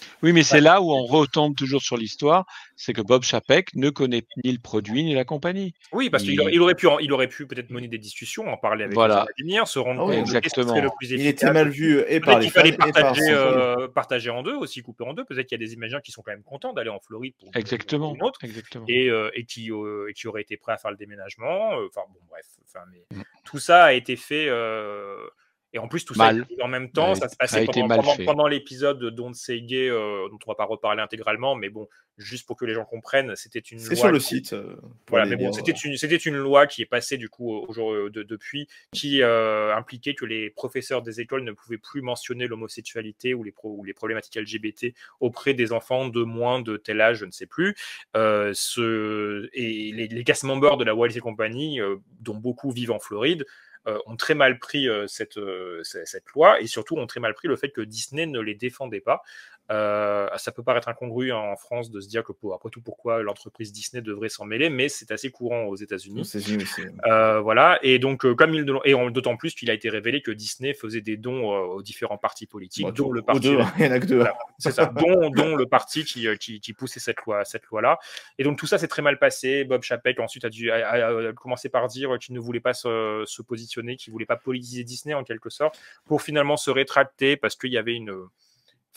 Euh, 0.00 0.04
Oui, 0.22 0.32
mais 0.32 0.42
c'est 0.42 0.60
là 0.60 0.80
où 0.80 0.92
on 0.92 1.04
retombe 1.04 1.54
toujours 1.56 1.82
sur 1.82 1.96
l'histoire, 1.96 2.44
c'est 2.76 2.92
que 2.92 3.00
Bob 3.02 3.22
Chapek 3.22 3.74
ne 3.74 3.90
connaît 3.90 4.22
ni 4.44 4.52
le 4.52 4.58
produit 4.58 5.04
ni 5.04 5.14
la 5.14 5.24
compagnie. 5.24 5.74
Oui, 5.92 6.10
parce 6.10 6.22
qu'il 6.24 6.32
Il- 6.34 6.40
aurait, 6.40 6.52
il 6.54 6.60
aurait 6.60 6.74
pu, 6.74 6.86
il 7.00 7.12
aurait 7.12 7.28
pu 7.28 7.46
peut-être 7.46 7.70
mener 7.70 7.88
des 7.88 7.98
discussions, 7.98 8.48
en 8.48 8.56
parler 8.56 8.84
avec 8.84 8.94
Voilà. 8.94 9.26
les 9.38 9.44
Imagineers, 9.44 9.66
se 9.66 9.78
rendre 9.78 10.00
Ah 10.02 10.06
oui, 10.06 10.16
compte 10.16 10.24
de 10.30 10.36
exactement. 10.36 10.80
le 10.80 10.88
plus 10.98 11.10
Il 11.10 11.14
efficace. 11.20 11.32
était 11.32 11.52
mal 11.52 11.68
vu 11.68 11.98
et 12.00 12.04
Peut-être 12.04 12.24
par 12.24 12.38
les 12.38 12.44
qu'il 12.46 12.52
fans 12.52 12.60
fallait 12.60 12.74
et 12.74 12.76
par 12.78 12.92
partager, 12.92 13.30
euh, 13.30 13.88
partager 13.88 14.30
en 14.30 14.42
deux, 14.42 14.54
aussi 14.56 14.82
couper 14.82 15.04
en 15.04 15.14
deux. 15.14 15.24
Peut-être 15.24 15.46
qu'il 15.46 15.60
y 15.60 15.62
a 15.62 15.66
des 15.66 15.72
Imaginiens 15.74 16.00
qui 16.00 16.12
sont 16.12 16.22
quand 16.22 16.32
même 16.32 16.42
contents 16.42 16.72
d'aller 16.72 16.90
en 16.90 17.00
Floride 17.00 17.34
pour 17.38 17.50
Exactement. 17.54 18.14
une 18.14 18.22
autre, 18.22 18.42
Exactement. 18.44 18.84
et, 18.88 19.08
euh, 19.08 19.30
et, 19.34 19.44
qui, 19.44 19.70
euh, 19.70 20.08
et 20.10 20.14
qui 20.14 20.26
auraient 20.28 20.42
été 20.42 20.56
prêts 20.56 20.72
à 20.72 20.78
faire 20.78 20.90
le 20.90 20.96
déménagement. 20.96 21.72
Euh, 21.78 21.86
Enfin, 21.94 22.06
bon, 22.12 22.20
bref. 22.30 22.46
Enfin, 22.66 22.84
mais 22.90 23.04
Mm. 23.18 23.22
tout 23.44 23.58
ça 23.58 23.84
a 23.84 23.92
été 23.92 24.16
fait. 24.16 24.48
Euh, 25.74 25.76
Et 25.76 25.78
en 25.78 25.88
plus, 25.88 26.04
tout 26.04 26.14
ça 26.14 26.24
Mal. 26.32 26.46
en 26.60 26.68
même 26.68 26.90
temps, 26.90 27.14
ça 27.14 27.28
se 27.28 27.36
passait 27.36 27.66
pendant, 28.24 28.46
l'épisode 28.46 28.98
de 28.98 29.10
Don't 29.10 29.34
Say 29.34 29.60
Gay, 29.62 29.88
euh, 29.88 30.28
dont 30.30 30.38
on 30.46 30.50
va 30.50 30.54
pas 30.54 30.64
reparler 30.64 31.02
intégralement, 31.02 31.54
mais 31.54 31.68
bon, 31.70 31.88
juste 32.18 32.46
pour 32.46 32.56
que 32.56 32.64
les 32.66 32.74
gens 32.74 32.84
comprennent, 32.84 33.34
c'était 33.36 33.58
une 33.58 33.78
C'est 33.78 33.90
loi 33.94 33.96
sur 33.96 34.12
le 34.12 34.18
qui- 34.18 34.24
site. 34.24 34.52
euh, 34.52 34.76
voilà, 35.08 35.24
mais 35.26 35.36
bon, 35.36 35.50
c'était 35.52 35.72
une, 35.72 35.96
c'était 35.96 36.16
une 36.16 36.36
loi 36.36 36.66
qui 36.66 36.82
est 36.82 36.86
passée 36.86 37.16
du 37.16 37.28
coup 37.30 37.50
au 37.52 37.72
jour 37.72 37.92
euh, 37.92 38.10
de, 38.10 38.22
depuis, 38.22 38.68
qui 38.92 39.22
euh, 39.22 39.74
impliquait 39.74 40.14
que 40.14 40.24
les 40.26 40.50
professeurs 40.50 41.00
des 41.02 41.20
écoles 41.20 41.42
ne 41.44 41.52
pouvaient 41.52 41.78
plus 41.78 42.02
mentionner 42.02 42.46
l'homosexualité 42.46 43.32
ou 43.34 43.42
les, 43.42 43.52
pro- 43.52 43.74
ou 43.78 43.84
les 43.84 43.94
problématiques 43.94 44.36
LGBT 44.36 44.94
auprès 45.20 45.54
des 45.54 45.72
enfants 45.72 46.08
de 46.08 46.22
moins 46.22 46.60
de 46.60 46.76
tel 46.76 47.00
âge, 47.00 47.18
je 47.18 47.24
ne 47.24 47.30
sais 47.30 47.46
plus. 47.46 47.74
Euh, 48.16 48.52
ce, 48.54 49.48
et 49.54 49.92
les, 49.92 50.06
les 50.08 50.24
cast 50.24 50.44
members 50.44 50.76
de 50.76 50.84
la 50.84 50.94
Walt 50.94 51.08
Disney 51.08 51.22
Company, 51.22 51.80
euh, 51.80 51.96
dont 52.20 52.36
beaucoup 52.36 52.70
vivent 52.70 52.92
en 52.92 52.98
Floride, 52.98 53.42
euh, 53.42 53.46
ont 54.06 54.16
très 54.16 54.34
mal 54.34 54.58
pris 54.58 54.88
euh, 54.88 55.06
euh, 55.38 55.82
cette, 55.82 56.06
cette 56.06 56.28
loi 56.34 56.60
et 56.60 56.66
surtout 56.66 56.96
ont 56.96 57.06
très 57.06 57.20
mal 57.20 57.34
pris 57.34 57.48
le 57.48 57.56
fait 57.56 57.70
que 57.70 57.80
Disney 57.80 58.26
ne 58.26 58.40
les 58.40 58.54
défendait 58.54 59.00
pas. 59.00 59.22
Euh, 59.72 60.28
ça 60.36 60.52
peut 60.52 60.62
paraître 60.62 60.88
incongru 60.88 61.32
en 61.32 61.56
France 61.56 61.90
de 61.90 61.98
se 62.00 62.06
dire 62.08 62.22
que 62.24 62.32
pour, 62.32 62.52
après 62.52 62.68
tout 62.68 62.82
pourquoi 62.82 63.22
l'entreprise 63.22 63.72
Disney 63.72 64.02
devrait 64.02 64.28
s'en 64.28 64.44
mêler, 64.44 64.68
mais 64.68 64.90
c'est 64.90 65.10
assez 65.10 65.30
courant 65.30 65.62
aux 65.64 65.76
États-Unis. 65.76 66.30
Euh, 67.06 67.40
voilà, 67.40 67.78
et 67.82 67.98
donc 67.98 68.26
euh, 68.26 68.34
comme 68.34 68.52
il 68.54 68.66
et 68.84 68.92
d'autant 69.10 69.36
plus 69.36 69.54
qu'il 69.54 69.70
a 69.70 69.74
été 69.74 69.88
révélé 69.88 70.20
que 70.20 70.30
Disney 70.30 70.74
faisait 70.74 71.00
des 71.00 71.16
dons 71.16 71.52
euh, 71.54 71.58
aux 71.76 71.82
différents 71.82 72.18
partis 72.18 72.46
politiques, 72.46 72.84
Bon, 72.84 72.92
dont 72.92 73.12
le 73.12 73.22
parti, 73.22 73.40
deux, 73.40 73.60
hein, 73.60 73.72
il 73.78 73.86
y 73.86 73.88
en 73.88 73.92
a 73.92 74.00
que 74.00 74.06
deux. 74.06 74.16
Voilà, 74.16 74.36
c'est 74.58 74.72
ça, 74.72 74.86
dont, 74.86 75.30
dont 75.30 75.56
le 75.56 75.66
parti 75.66 76.04
qui, 76.04 76.26
qui, 76.38 76.60
qui 76.60 76.72
poussait 76.74 77.00
cette 77.00 77.20
loi, 77.24 77.44
cette 77.46 77.64
loi-là. 77.66 77.98
Et 78.38 78.44
donc 78.44 78.58
tout 78.58 78.66
ça 78.66 78.76
s'est 78.78 78.88
très 78.88 79.02
mal 79.02 79.18
passé. 79.18 79.64
Bob 79.64 79.82
Chapek 79.82 80.20
ensuite 80.20 80.44
a 80.44 80.50
dû 80.50 80.70
a, 80.70 80.86
a- 80.86 81.28
a 81.28 81.32
commencé 81.32 81.70
par 81.70 81.88
dire 81.88 82.18
qu'il 82.18 82.34
ne 82.34 82.40
voulait 82.40 82.60
pas 82.60 82.74
se, 82.74 83.24
se 83.26 83.40
positionner, 83.40 83.96
qu'il 83.96 84.12
voulait 84.12 84.26
pas 84.26 84.36
politiser 84.36 84.84
Disney 84.84 85.14
en 85.14 85.24
quelque 85.24 85.48
sorte, 85.50 85.80
pour 86.04 86.20
finalement 86.20 86.56
se 86.58 86.70
rétracter 86.70 87.36
parce 87.38 87.56
qu'il 87.56 87.72
y 87.72 87.78
avait 87.78 87.94
une 87.94 88.12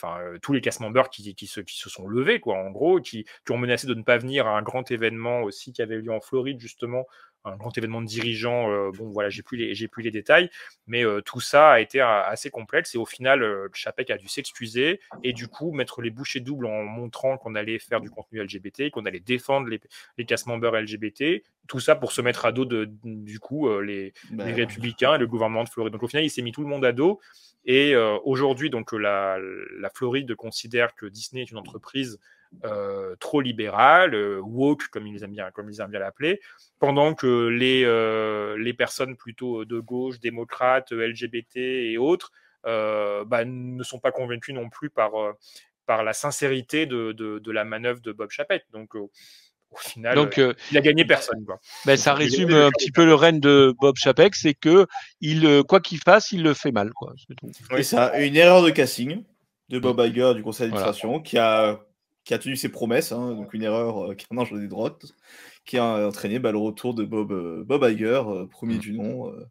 enfin 0.00 0.20
euh, 0.20 0.38
tous 0.40 0.52
les 0.52 0.60
cast 0.60 0.80
members 0.80 1.10
qui, 1.10 1.34
qui, 1.34 1.46
se, 1.46 1.60
qui 1.60 1.76
se 1.78 1.88
sont 1.88 2.06
levés 2.06 2.40
quoi 2.40 2.56
en 2.56 2.70
gros 2.70 3.00
qui, 3.00 3.24
qui 3.24 3.52
ont 3.52 3.58
menacé 3.58 3.86
de 3.86 3.94
ne 3.94 4.02
pas 4.02 4.18
venir 4.18 4.46
à 4.46 4.56
un 4.56 4.62
grand 4.62 4.90
événement 4.90 5.42
aussi 5.42 5.72
qui 5.72 5.82
avait 5.82 5.96
lieu 5.96 6.12
en 6.12 6.20
Floride 6.20 6.60
justement 6.60 7.06
un 7.46 7.56
grand 7.56 7.76
événement 7.76 8.00
de 8.02 8.06
dirigeants 8.06 8.70
euh, 8.70 8.90
bon 8.90 9.10
voilà 9.10 9.28
j'ai 9.28 9.42
plus 9.42 9.56
les 9.56 9.74
j'ai 9.74 9.88
plus 9.88 10.02
les 10.02 10.10
détails 10.10 10.50
mais 10.86 11.04
euh, 11.04 11.20
tout 11.20 11.40
ça 11.40 11.70
a 11.70 11.80
été 11.80 12.00
euh, 12.00 12.22
assez 12.24 12.50
complexe 12.50 12.94
et 12.94 12.98
au 12.98 13.06
final 13.06 13.42
euh, 13.42 13.68
Chapek 13.72 14.10
a 14.10 14.18
dû 14.18 14.28
s'excuser 14.28 15.00
et 15.22 15.32
du 15.32 15.48
coup 15.48 15.72
mettre 15.72 16.02
les 16.02 16.10
bouchées 16.10 16.40
doubles 16.40 16.66
en 16.66 16.82
montrant 16.82 17.38
qu'on 17.38 17.54
allait 17.54 17.78
faire 17.78 18.00
du 18.00 18.10
contenu 18.10 18.42
LGBT 18.42 18.90
qu'on 18.90 19.06
allait 19.06 19.20
défendre 19.20 19.68
les, 19.68 19.80
les 20.18 20.24
cast 20.24 20.46
members 20.46 20.72
LGBT 20.72 21.42
tout 21.68 21.80
ça 21.80 21.96
pour 21.96 22.12
se 22.12 22.20
mettre 22.20 22.46
à 22.46 22.52
dos 22.52 22.64
de, 22.64 22.88
du 23.04 23.40
coup 23.40 23.68
les, 23.80 24.12
Bah, 24.30 24.44
les 24.46 24.52
républicains 24.52 25.16
et 25.16 25.18
le 25.18 25.26
gouvernement 25.26 25.64
de 25.64 25.68
Floride. 25.68 25.92
Donc 25.92 26.02
au 26.04 26.08
final 26.08 26.24
il 26.24 26.30
s'est 26.30 26.42
mis 26.42 26.52
tout 26.52 26.62
le 26.62 26.68
monde 26.68 26.84
à 26.84 26.92
dos 26.92 27.20
et 27.64 27.96
aujourd'hui, 27.96 28.70
donc 28.70 28.92
la, 28.92 29.38
la 29.80 29.90
Floride 29.90 30.36
considère 30.36 30.94
que 30.94 31.06
Disney 31.06 31.42
est 31.42 31.50
une 31.50 31.58
entreprise 31.58 32.20
euh, 32.64 33.16
trop 33.16 33.40
libérale, 33.40 34.14
euh, 34.14 34.40
woke 34.40 34.88
comme 34.88 35.06
ils 35.06 35.22
aiment 35.22 35.32
bien, 35.32 35.50
comme 35.50 35.70
ils 35.70 35.80
aiment 35.80 35.90
bien 35.90 36.00
l'appeler, 36.00 36.40
pendant 36.78 37.14
que 37.14 37.48
les 37.48 37.84
euh, 37.84 38.56
les 38.58 38.74
personnes 38.74 39.16
plutôt 39.16 39.64
de 39.64 39.78
gauche, 39.80 40.20
démocrates, 40.20 40.92
LGBT 40.92 41.56
et 41.56 41.98
autres, 41.98 42.32
euh, 42.66 43.24
bah, 43.24 43.44
ne 43.44 43.82
sont 43.82 43.98
pas 43.98 44.12
convaincus 44.12 44.54
non 44.54 44.68
plus 44.68 44.90
par 44.90 45.14
euh, 45.16 45.32
par 45.86 46.02
la 46.02 46.12
sincérité 46.12 46.86
de, 46.86 47.12
de, 47.12 47.38
de 47.38 47.52
la 47.52 47.64
manœuvre 47.64 48.00
de 48.00 48.12
Bob 48.12 48.30
Chapek. 48.30 48.64
Donc 48.72 48.96
euh, 48.96 49.08
au 49.70 49.76
final, 49.76 50.14
Donc, 50.14 50.38
euh, 50.38 50.50
euh, 50.50 50.54
il 50.70 50.78
a 50.78 50.80
gagné 50.80 51.04
personne. 51.04 51.44
Quoi. 51.44 51.60
Ben, 51.84 51.96
ça 51.96 52.14
résume 52.14 52.52
un 52.52 52.70
petit 52.70 52.90
peu 52.92 53.04
le 53.04 53.14
règne 53.14 53.40
de 53.40 53.74
Bob 53.80 53.96
Chapek, 53.96 54.34
c'est 54.34 54.54
que 54.54 54.86
il, 55.20 55.44
euh, 55.46 55.62
quoi 55.62 55.80
qu'il 55.80 55.98
fasse, 55.98 56.32
il 56.32 56.42
le 56.42 56.54
fait 56.54 56.72
mal. 56.72 56.92
Quoi. 56.92 57.14
Ça, 57.82 58.18
une 58.20 58.36
erreur 58.36 58.62
de 58.62 58.70
casting 58.70 59.24
de 59.68 59.78
Bob 59.78 60.00
Iger 60.00 60.34
du 60.34 60.42
conseil 60.42 60.68
Voilà. 60.68 60.86
d'administration 60.86 61.20
qui, 61.20 61.38
a, 61.38 61.80
qui 62.26 62.34
a 62.34 62.38
tenu 62.38 62.56
ses 62.56 62.68
promesses, 62.68 63.12
hein, 63.12 63.34
donc 63.34 63.54
une 63.54 63.62
erreur 63.62 64.10
euh, 64.10 64.14
qui 64.14 64.26
en 64.30 64.34
mange 64.34 64.52
des 64.52 64.66
droites, 64.66 65.06
qui 65.64 65.78
a 65.78 66.08
entraîné 66.08 66.40
bah, 66.40 66.50
le 66.50 66.58
retour 66.58 66.92
de 66.92 67.04
Bob, 67.04 67.30
euh, 67.30 67.62
Bob 67.64 67.84
Iger, 67.88 68.22
euh, 68.26 68.46
premier 68.46 68.78
du 68.78 68.92
nom, 68.92 69.30
euh, 69.32 69.46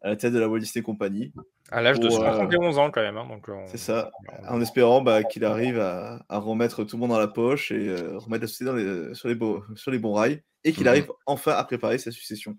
à 0.00 0.10
la 0.10 0.16
tête 0.16 0.32
de 0.32 0.38
la 0.38 0.48
Walt 0.48 0.60
Disney 0.60 0.82
Company. 0.84 1.32
À 1.72 1.82
l'âge 1.82 1.98
de 1.98 2.06
Pour, 2.06 2.22
euh, 2.22 2.30
71 2.30 2.78
ans 2.78 2.92
quand 2.92 3.02
même. 3.02 3.16
hein, 3.16 3.26
donc, 3.28 3.48
C'est 3.66 3.78
ça, 3.78 4.12
en 4.48 4.60
espérant 4.60 5.02
bah, 5.02 5.24
qu'il 5.24 5.44
arrive 5.44 5.80
à, 5.80 6.24
à 6.28 6.38
remettre 6.38 6.84
tout 6.84 6.94
le 6.96 7.00
monde 7.00 7.10
dans 7.10 7.18
la 7.18 7.26
poche 7.26 7.72
et 7.72 7.88
euh, 7.88 8.16
remettre 8.16 8.42
la 8.42 8.48
société 8.48 8.64
dans 8.66 8.76
les- 8.76 9.14
sur, 9.14 9.28
les 9.28 9.34
beaux- 9.34 9.64
sur 9.74 9.90
les 9.90 9.98
bons 9.98 10.12
rails, 10.14 10.40
et 10.62 10.72
qu'il 10.72 10.82
Mhm. 10.84 10.88
arrive 10.90 11.08
enfin 11.26 11.52
à 11.52 11.64
préparer 11.64 11.98
sa 11.98 12.12
succession. 12.12 12.56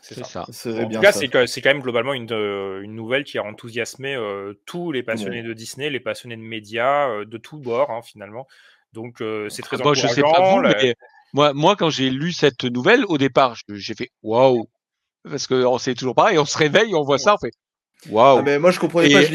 C'est 0.00 0.14
ça. 0.14 0.24
ça. 0.24 0.40
En 0.42 0.88
tout 0.88 1.00
cas, 1.00 1.46
c'est 1.46 1.60
quand 1.60 1.70
même 1.70 1.82
globalement 1.82 2.14
une, 2.14 2.32
euh, 2.32 2.80
une 2.80 2.94
nouvelle 2.94 3.24
qui 3.24 3.38
a 3.38 3.44
enthousiasmé 3.44 4.14
euh, 4.14 4.54
tous 4.64 4.92
les 4.92 5.02
passionnés 5.02 5.42
de 5.42 5.52
Disney, 5.52 5.90
les 5.90 6.00
passionnés 6.00 6.36
de 6.36 6.42
médias, 6.42 7.10
euh, 7.10 7.24
de 7.26 7.36
tous 7.38 7.58
bords 7.58 7.90
hein, 7.90 8.00
finalement. 8.02 8.46
Donc 8.96 9.20
euh, 9.20 9.48
c'est 9.50 9.62
très 9.62 9.76
Moi, 9.76 9.94
je 9.94 10.06
sais 10.08 10.22
pas 10.22 10.28
encourageant. 10.28 10.56
vous, 10.56 10.62
mais 10.82 10.94
moi, 11.34 11.52
moi, 11.52 11.76
quand 11.76 11.90
j'ai 11.90 12.08
lu 12.10 12.32
cette 12.32 12.64
nouvelle, 12.64 13.04
au 13.06 13.18
départ, 13.18 13.54
j'ai 13.68 13.94
fait 13.94 14.08
waouh, 14.22 14.66
parce 15.28 15.46
que 15.46 15.64
on 15.66 15.78
sait 15.78 15.94
toujours 15.94 16.14
pareil, 16.14 16.38
on 16.38 16.44
se 16.46 16.56
réveille, 16.56 16.94
on 16.94 17.02
voit 17.04 17.18
ça, 17.18 17.34
on 17.34 17.38
fait 17.38 17.52
waouh. 18.10 18.38
Ah, 18.38 18.42
mais 18.42 18.58
moi 18.58 18.70
je 18.70 18.78
comprenais 18.80 19.10
Et- 19.10 19.12
pas, 19.12 19.22
je 19.22 19.32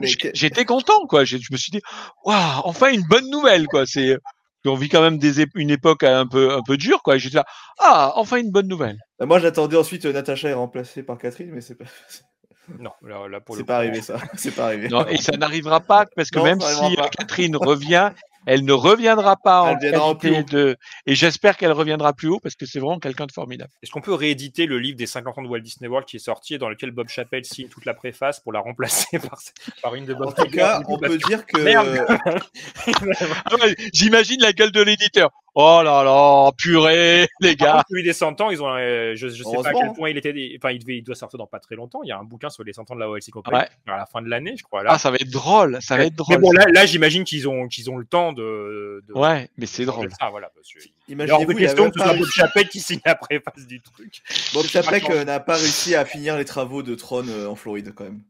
mais 0.00 0.30
j'étais 0.34 0.64
content, 0.64 1.06
quoi. 1.08 1.24
Je 1.24 1.36
me 1.52 1.56
suis 1.58 1.70
dit, 1.70 1.82
waouh, 2.24 2.62
enfin 2.64 2.90
une 2.90 3.04
bonne 3.08 3.28
nouvelle, 3.30 3.66
quoi. 3.66 3.84
C'est, 3.86 4.16
on 4.64 4.76
vit 4.76 4.88
quand 4.88 5.02
même 5.02 5.18
des 5.18 5.44
ép- 5.44 5.50
une 5.56 5.70
époque 5.70 6.04
un 6.04 6.26
peu, 6.26 6.54
un 6.54 6.62
peu 6.66 6.78
dure, 6.78 7.02
quoi. 7.02 7.18
J'étais 7.18 7.36
là, 7.36 7.44
ah, 7.80 8.12
enfin 8.16 8.38
une 8.38 8.50
bonne 8.50 8.66
nouvelle. 8.68 8.96
Bah, 9.18 9.26
moi 9.26 9.38
j'attendais 9.40 9.76
ensuite 9.76 10.06
euh, 10.06 10.12
Natacha 10.14 10.48
est 10.48 10.54
remplacée 10.54 11.02
par 11.02 11.18
Catherine, 11.18 11.50
mais 11.52 11.60
c'est 11.60 11.74
pas, 11.74 11.84
Non, 12.78 12.92
là, 13.02 13.28
là, 13.28 13.40
pour 13.42 13.56
le 13.56 13.60
c'est 13.60 13.66
pas 13.66 13.76
arrivé 13.76 14.00
ça. 14.00 14.16
C'est 14.36 14.52
pas 14.54 14.66
arrivé. 14.68 14.88
Non, 14.88 15.06
et 15.06 15.18
ça 15.18 15.36
n'arrivera 15.36 15.80
pas 15.80 16.06
parce 16.16 16.30
que 16.30 16.38
Non, 16.38 16.44
même 16.46 16.60
si 16.62 16.82
euh, 16.94 16.96
pas. 16.96 17.08
Catherine 17.10 17.56
revient, 17.56 18.10
Elle 18.46 18.64
ne 18.64 18.72
reviendra 18.72 19.36
pas 19.36 19.62
en 19.62 19.68
Elle 19.68 19.78
viendra 19.80 20.06
en 20.06 20.14
plus 20.14 20.30
qualité 20.30 20.56
de. 20.56 20.76
Et 21.06 21.14
j'espère 21.14 21.56
qu'elle 21.56 21.72
reviendra 21.72 22.12
plus 22.12 22.28
haut 22.28 22.40
parce 22.40 22.54
que 22.54 22.66
c'est 22.66 22.78
vraiment 22.78 22.98
quelqu'un 22.98 23.26
de 23.26 23.32
formidable. 23.32 23.70
Est-ce 23.82 23.90
qu'on 23.90 24.00
peut 24.00 24.14
rééditer 24.14 24.66
le 24.66 24.78
livre 24.78 24.96
des 24.96 25.06
50 25.06 25.38
ans 25.38 25.42
de 25.42 25.48
Walt 25.48 25.60
Disney 25.60 25.88
World 25.88 26.06
qui 26.06 26.16
est 26.16 26.20
sorti 26.20 26.54
et 26.54 26.58
dans 26.58 26.68
lequel 26.68 26.90
Bob 26.90 27.08
Chappelle 27.08 27.44
signe 27.44 27.68
toute 27.68 27.84
la 27.84 27.94
préface 27.94 28.40
pour 28.40 28.52
la 28.52 28.60
remplacer 28.60 29.18
par, 29.28 29.38
par 29.82 29.94
une 29.94 30.04
de 30.04 30.14
Bob 30.14 30.28
En 30.28 30.32
tout 30.32 30.50
cas, 30.50 30.82
on 30.88 30.98
peut 30.98 31.18
dire 31.18 31.46
que. 31.46 31.58
J'imagine 33.92 34.40
la 34.40 34.52
gueule 34.52 34.72
de 34.72 34.82
l'éditeur. 34.82 35.30
Oh 35.56 35.82
là 35.84 36.02
là, 36.02 36.50
purée, 36.58 37.28
les 37.40 37.54
gars. 37.54 37.72
contre, 37.74 37.84
celui 37.88 38.02
des 38.02 38.12
100 38.12 38.40
ans, 38.40 38.50
ils 38.50 38.60
ont, 38.60 38.74
euh, 38.74 39.12
je, 39.14 39.28
je 39.28 39.42
sais 39.44 39.56
pas 39.62 39.68
à 39.68 39.72
quel 39.72 39.92
point 39.92 40.10
il 40.10 40.16
était, 40.16 40.34
enfin, 40.58 40.72
il, 40.72 40.80
devait, 40.80 40.96
il 40.98 41.02
doit 41.02 41.14
sortir 41.14 41.38
dans 41.38 41.46
pas 41.46 41.60
très 41.60 41.76
longtemps. 41.76 42.00
Il 42.02 42.08
y 42.08 42.12
a 42.12 42.18
un 42.18 42.24
bouquin 42.24 42.50
sur 42.50 42.64
les 42.64 42.72
100 42.72 42.90
ans 42.90 42.94
de 42.96 43.00
la 43.00 43.08
OLC 43.08 43.30
Company 43.30 43.56
Ouais. 43.58 43.68
à 43.86 43.96
la 43.98 44.06
fin 44.06 44.20
de 44.20 44.28
l'année, 44.28 44.56
je 44.58 44.64
crois. 44.64 44.82
Là. 44.82 44.90
Ah, 44.94 44.98
ça 44.98 45.12
va 45.12 45.16
être 45.16 45.30
drôle, 45.30 45.78
ça 45.80 45.96
va 45.96 46.06
être 46.06 46.12
Mais 46.12 46.16
drôle. 46.16 46.38
bon, 46.40 46.50
là, 46.50 46.64
là 46.72 46.86
j'imagine 46.86 47.22
qu'ils 47.22 47.48
ont, 47.48 47.68
qu'ils 47.68 47.88
ont 47.88 47.98
le 47.98 48.04
temps 48.04 48.32
de. 48.32 49.04
de 49.06 49.12
Ouais, 49.14 49.48
mais 49.56 49.66
c'est 49.66 49.84
drôle. 49.84 50.10
Ça, 50.18 50.28
voilà, 50.30 50.50
hors 50.56 50.62
Imaginez-vous, 51.08 51.52
de 51.52 51.58
il 51.58 51.62
y 51.62 51.66
question 51.66 51.90
que 51.90 51.98
ce 52.00 52.04
soit 52.04 52.14
Bob 52.16 52.28
Chappelle 52.34 52.68
qui 52.68 52.80
signe 52.80 53.00
la 53.06 53.14
préface 53.14 53.66
du 53.66 53.80
truc. 53.80 54.22
Bob 54.54 54.66
Chapek 54.66 55.08
euh, 55.10 55.24
n'a 55.24 55.38
pas 55.38 55.54
réussi 55.54 55.94
à 55.94 56.04
finir 56.04 56.36
les 56.36 56.44
travaux 56.44 56.82
de 56.82 56.96
Tron 56.96 57.28
euh, 57.28 57.46
en 57.46 57.54
Floride 57.54 57.92
quand 57.94 58.04
même. 58.04 58.22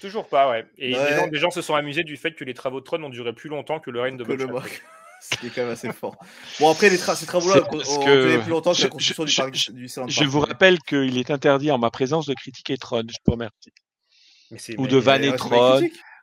Toujours 0.00 0.26
pas, 0.26 0.48
ouais. 0.50 0.64
Et 0.78 0.94
Ouais. 0.96 1.10
Les, 1.10 1.16
gens, 1.16 1.26
les 1.30 1.38
gens 1.38 1.50
se 1.50 1.60
sont 1.60 1.74
amusés 1.74 2.04
du 2.04 2.16
fait 2.16 2.32
que 2.32 2.44
les 2.44 2.54
travaux 2.54 2.80
de 2.80 2.84
Tron 2.84 3.02
ont 3.04 3.10
duré 3.10 3.34
plus 3.34 3.50
longtemps 3.50 3.80
que 3.80 3.90
le 3.90 4.00
règne 4.00 4.16
de 4.16 4.24
Bob. 4.24 4.40
Marc. 4.50 4.82
Ce 5.30 5.36
qui 5.38 5.46
est 5.46 5.50
quand 5.50 5.62
même 5.62 5.70
assez 5.70 5.92
fort. 5.92 6.16
Bon, 6.58 6.70
après, 6.70 6.90
les 6.90 6.98
tra- 6.98 7.14
ces 7.14 7.26
travaux-là 7.26 7.60
que- 7.60 7.76
duré 8.26 8.42
plus 8.42 8.50
longtemps 8.50 8.72
que 8.72 8.78
je- 8.78 8.82
la 8.84 8.88
construction 8.90 9.24
je- 9.24 9.50
du 9.72 9.88
je- 9.88 10.00
du 10.02 10.12
Je 10.12 10.24
vous 10.24 10.40
rappelle 10.40 10.78
qu'il 10.80 11.16
est 11.16 11.30
interdit 11.30 11.70
en 11.70 11.78
ma 11.78 11.90
présence 11.90 12.26
de 12.26 12.34
critiquer 12.34 12.76
Tron, 12.76 13.02
je 13.08 13.14
vous 13.24 13.32
remercie. 13.32 13.70
Mais 14.50 14.58
Ou 14.76 14.82
mais- 14.82 14.88
de 14.88 15.00
c'est 15.00 15.04
pas 15.30 15.36
Tron, 15.36 15.80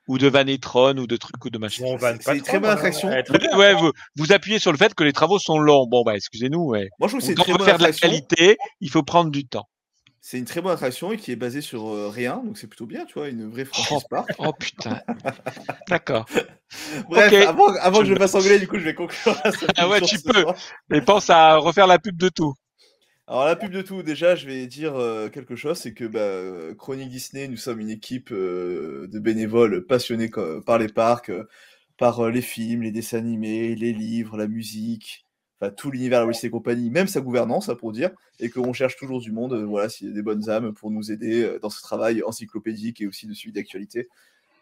ou 0.09 0.17
de 0.17 0.27
vanner 0.27 0.57
Tron, 0.59 0.97
ou 0.97 1.07
de 1.07 1.17
trucs 1.17 1.43
ou 1.45 1.49
de 1.49 1.57
machin. 1.57 1.83
on 1.85 1.97
C'est 1.97 2.35
une 2.35 2.41
très 2.41 2.59
bonne 2.59 2.69
attraction. 2.71 3.09
Ouais, 3.09 3.23
Vous- 3.27 3.57
Ouais, 3.57 3.73
vous, 3.73 3.91
vous 4.17 4.31
appuyez 4.33 4.59
sur 4.59 4.71
le 4.71 4.77
fait 4.77 4.93
que 4.93 5.03
les 5.03 5.13
travaux 5.13 5.39
sont 5.39 5.59
longs. 5.59 5.87
Bon, 5.87 6.03
bah, 6.03 6.15
excusez-nous, 6.15 6.61
ouais. 6.65 6.89
Moi, 6.99 7.07
je 7.07 7.13
trouve 7.15 7.21
c'est 7.25 7.35
très 7.35 7.53
on 7.53 7.55
bonne 7.55 7.65
faire 7.65 7.77
de 7.77 7.83
la 7.83 7.91
qualité, 7.93 8.57
il 8.81 8.89
faut 8.89 9.03
prendre 9.03 9.31
du 9.31 9.45
temps. 9.47 9.67
C'est 10.21 10.37
une 10.37 10.45
très 10.45 10.61
bonne 10.61 10.73
attraction 10.73 11.11
et 11.13 11.17
qui 11.17 11.31
est 11.31 11.35
basée 11.37 11.61
sur 11.61 11.87
euh, 11.87 12.09
rien, 12.09 12.41
donc 12.43 12.57
c'est 12.57 12.67
plutôt 12.67 12.85
bien, 12.85 13.05
tu 13.05 13.13
vois, 13.13 13.29
une 13.29 13.49
vraie 13.49 13.65
franchise 13.65 14.03
parc. 14.09 14.29
Oh 14.37 14.51
putain. 14.53 14.99
D'accord. 15.87 16.25
Bref, 17.09 17.33
avant, 17.47 17.67
avant 17.81 17.99
que 17.99 18.05
Je 18.05 18.09
je 18.09 18.13
me- 18.13 18.19
fasse 18.19 18.35
engueuler, 18.35 18.59
du 18.59 18.67
coup, 18.67 18.77
je 18.77 18.83
vais 18.85 18.93
conclure 18.93 19.35
Ah 19.77 19.87
ouais, 19.89 20.01
tu 20.01 20.19
peux. 20.19 20.41
soir. 20.41 20.55
Mais 20.89 21.01
pense 21.01 21.29
à 21.29 21.55
refaire 21.57 21.87
la 21.87 21.99
pub 21.99 22.17
de 22.17 22.29
tout. 22.29 22.53
Alors, 23.27 23.45
la 23.45 23.55
pub 23.55 23.71
de 23.71 23.81
tout, 23.81 24.01
déjà, 24.03 24.35
je 24.35 24.47
vais 24.47 24.65
dire 24.67 24.95
euh, 24.95 25.29
quelque 25.29 25.55
chose 25.55 25.77
c'est 25.77 25.93
que 25.93 26.05
bah, 26.05 26.19
euh, 26.19 26.73
Chronique 26.75 27.09
Disney, 27.09 27.47
nous 27.47 27.57
sommes 27.57 27.79
une 27.79 27.89
équipe 27.91 28.31
euh, 28.31 29.07
de 29.11 29.19
bénévoles 29.19 29.85
passionnés 29.85 30.29
par 30.65 30.79
les 30.79 30.87
parcs, 30.89 31.31
par 31.97 32.29
les 32.29 32.41
films, 32.41 32.81
les 32.83 32.91
dessins 32.91 33.19
animés, 33.19 33.75
les 33.75 33.93
livres, 33.93 34.37
la 34.37 34.47
musique, 34.47 35.25
enfin 35.59 35.71
tout 35.71 35.91
l'univers 35.91 36.21
Walt 36.25 36.31
Disney 36.31 36.51
Company, 36.51 36.89
même 36.89 37.07
sa 37.07 37.21
gouvernance, 37.21 37.67
ça 37.67 37.75
pour 37.75 37.91
dire, 37.91 38.11
et 38.39 38.49
qu'on 38.49 38.73
cherche 38.73 38.95
toujours 38.95 39.19
du 39.19 39.31
monde, 39.31 39.53
euh, 39.53 39.65
voilà, 39.65 39.89
s'il 39.89 40.07
y 40.07 40.11
a 40.11 40.13
des 40.13 40.21
bonnes 40.21 40.49
âmes 40.49 40.73
pour 40.73 40.91
nous 40.91 41.11
aider 41.11 41.43
euh, 41.43 41.59
dans 41.59 41.69
ce 41.69 41.81
travail 41.81 42.23
encyclopédique 42.23 43.01
et 43.01 43.07
aussi 43.07 43.27
de 43.27 43.33
suivi 43.33 43.53
d'actualité 43.53 44.07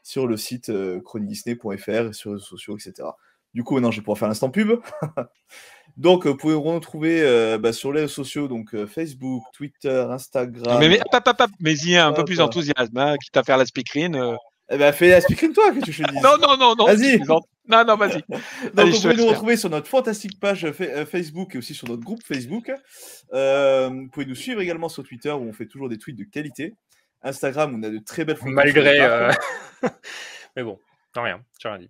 sur 0.07 0.26
le 0.26 0.38
site 0.38 0.69
euh, 0.69 1.02
chroniquedisney.fr, 1.02 2.15
sur 2.15 2.30
les 2.30 2.36
réseaux 2.36 2.40
sociaux, 2.40 2.78
etc. 2.78 3.10
Du 3.53 3.64
coup, 3.64 3.74
maintenant, 3.74 3.91
je 3.91 3.98
vais 3.98 4.03
pouvoir 4.03 4.18
faire 4.18 4.28
l'instant 4.28 4.49
pub. 4.49 4.80
donc, 5.98 6.26
vous 6.26 6.38
pouvez 6.38 6.53
nous 6.53 6.61
retrouver 6.61 7.22
euh, 7.24 7.57
bah, 7.57 7.74
sur 7.74 7.91
les 7.91 8.02
réseaux 8.02 8.14
sociaux, 8.14 8.48
donc 8.48 8.74
euh, 8.74 8.88
Facebook, 8.88 9.44
Twitter, 9.53 10.06
Instagram. 10.10 10.80
Mais, 10.80 10.90
mais, 10.90 11.02
hop, 11.02 11.24
hop, 11.26 11.36
hop, 11.40 11.49
mais 11.60 11.74
y 11.74 11.98
a 11.98 12.07
un 12.07 12.14
peu 12.14 12.24
plus 12.24 12.38
d'enthousiasme, 12.38 12.98
hein, 12.98 13.15
quitte 13.22 13.36
à 13.36 13.44
faire 13.44 13.57
la 13.57 13.65
speakerine. 13.65 14.15
euh. 14.15 14.36
Eh 14.69 14.78
ben, 14.78 14.91
fais 14.91 15.10
la 15.10 15.22
speakerine, 15.22 15.53
toi, 15.53 15.72
que 15.72 15.80
tu 15.80 15.91
dise. 15.91 16.22
Non, 16.24 16.38
non, 16.41 16.56
non, 16.57 16.76
non. 16.78 16.86
Vas-y. 16.86 17.22
Non, 17.68 17.84
non, 17.85 17.95
vas-y. 17.98 18.22
Donc, 18.30 18.41
Allez, 18.77 18.91
vous 18.91 19.02
pouvez 19.02 19.15
nous 19.15 19.23
retrouver 19.30 19.57
sur 19.57 19.69
notre 19.69 19.88
fantastique 19.88 20.39
page 20.39 20.72
fa- 20.72 20.84
euh, 20.84 21.06
Facebook 21.06 21.56
et 21.56 21.57
aussi 21.57 21.73
sur 21.73 21.88
notre 21.88 22.03
groupe 22.03 22.23
Facebook. 22.23 22.72
Euh, 23.34 23.89
vous 23.89 24.07
pouvez 24.10 24.26
nous 24.26 24.35
suivre 24.35 24.61
également 24.61 24.89
sur 24.89 25.03
Twitter 25.03 25.31
où 25.31 25.41
on 25.48 25.53
fait 25.53 25.65
toujours 25.68 25.89
des 25.89 25.98
tweets 25.98 26.18
de 26.18 26.23
qualité. 26.23 26.73
Instagram, 27.23 27.73
où 27.73 27.77
on 27.80 27.84
a 27.84 27.89
de 27.89 27.98
très 27.99 28.26
belles 28.26 28.38
photos. 28.38 28.53
Malgré. 28.53 29.02
euh, 29.02 29.31
Mais 30.56 30.64
bon, 30.64 30.80
non, 31.15 31.23
rien, 31.23 31.41
j'ai 31.60 31.69
rien 31.69 31.80
dit. 31.80 31.89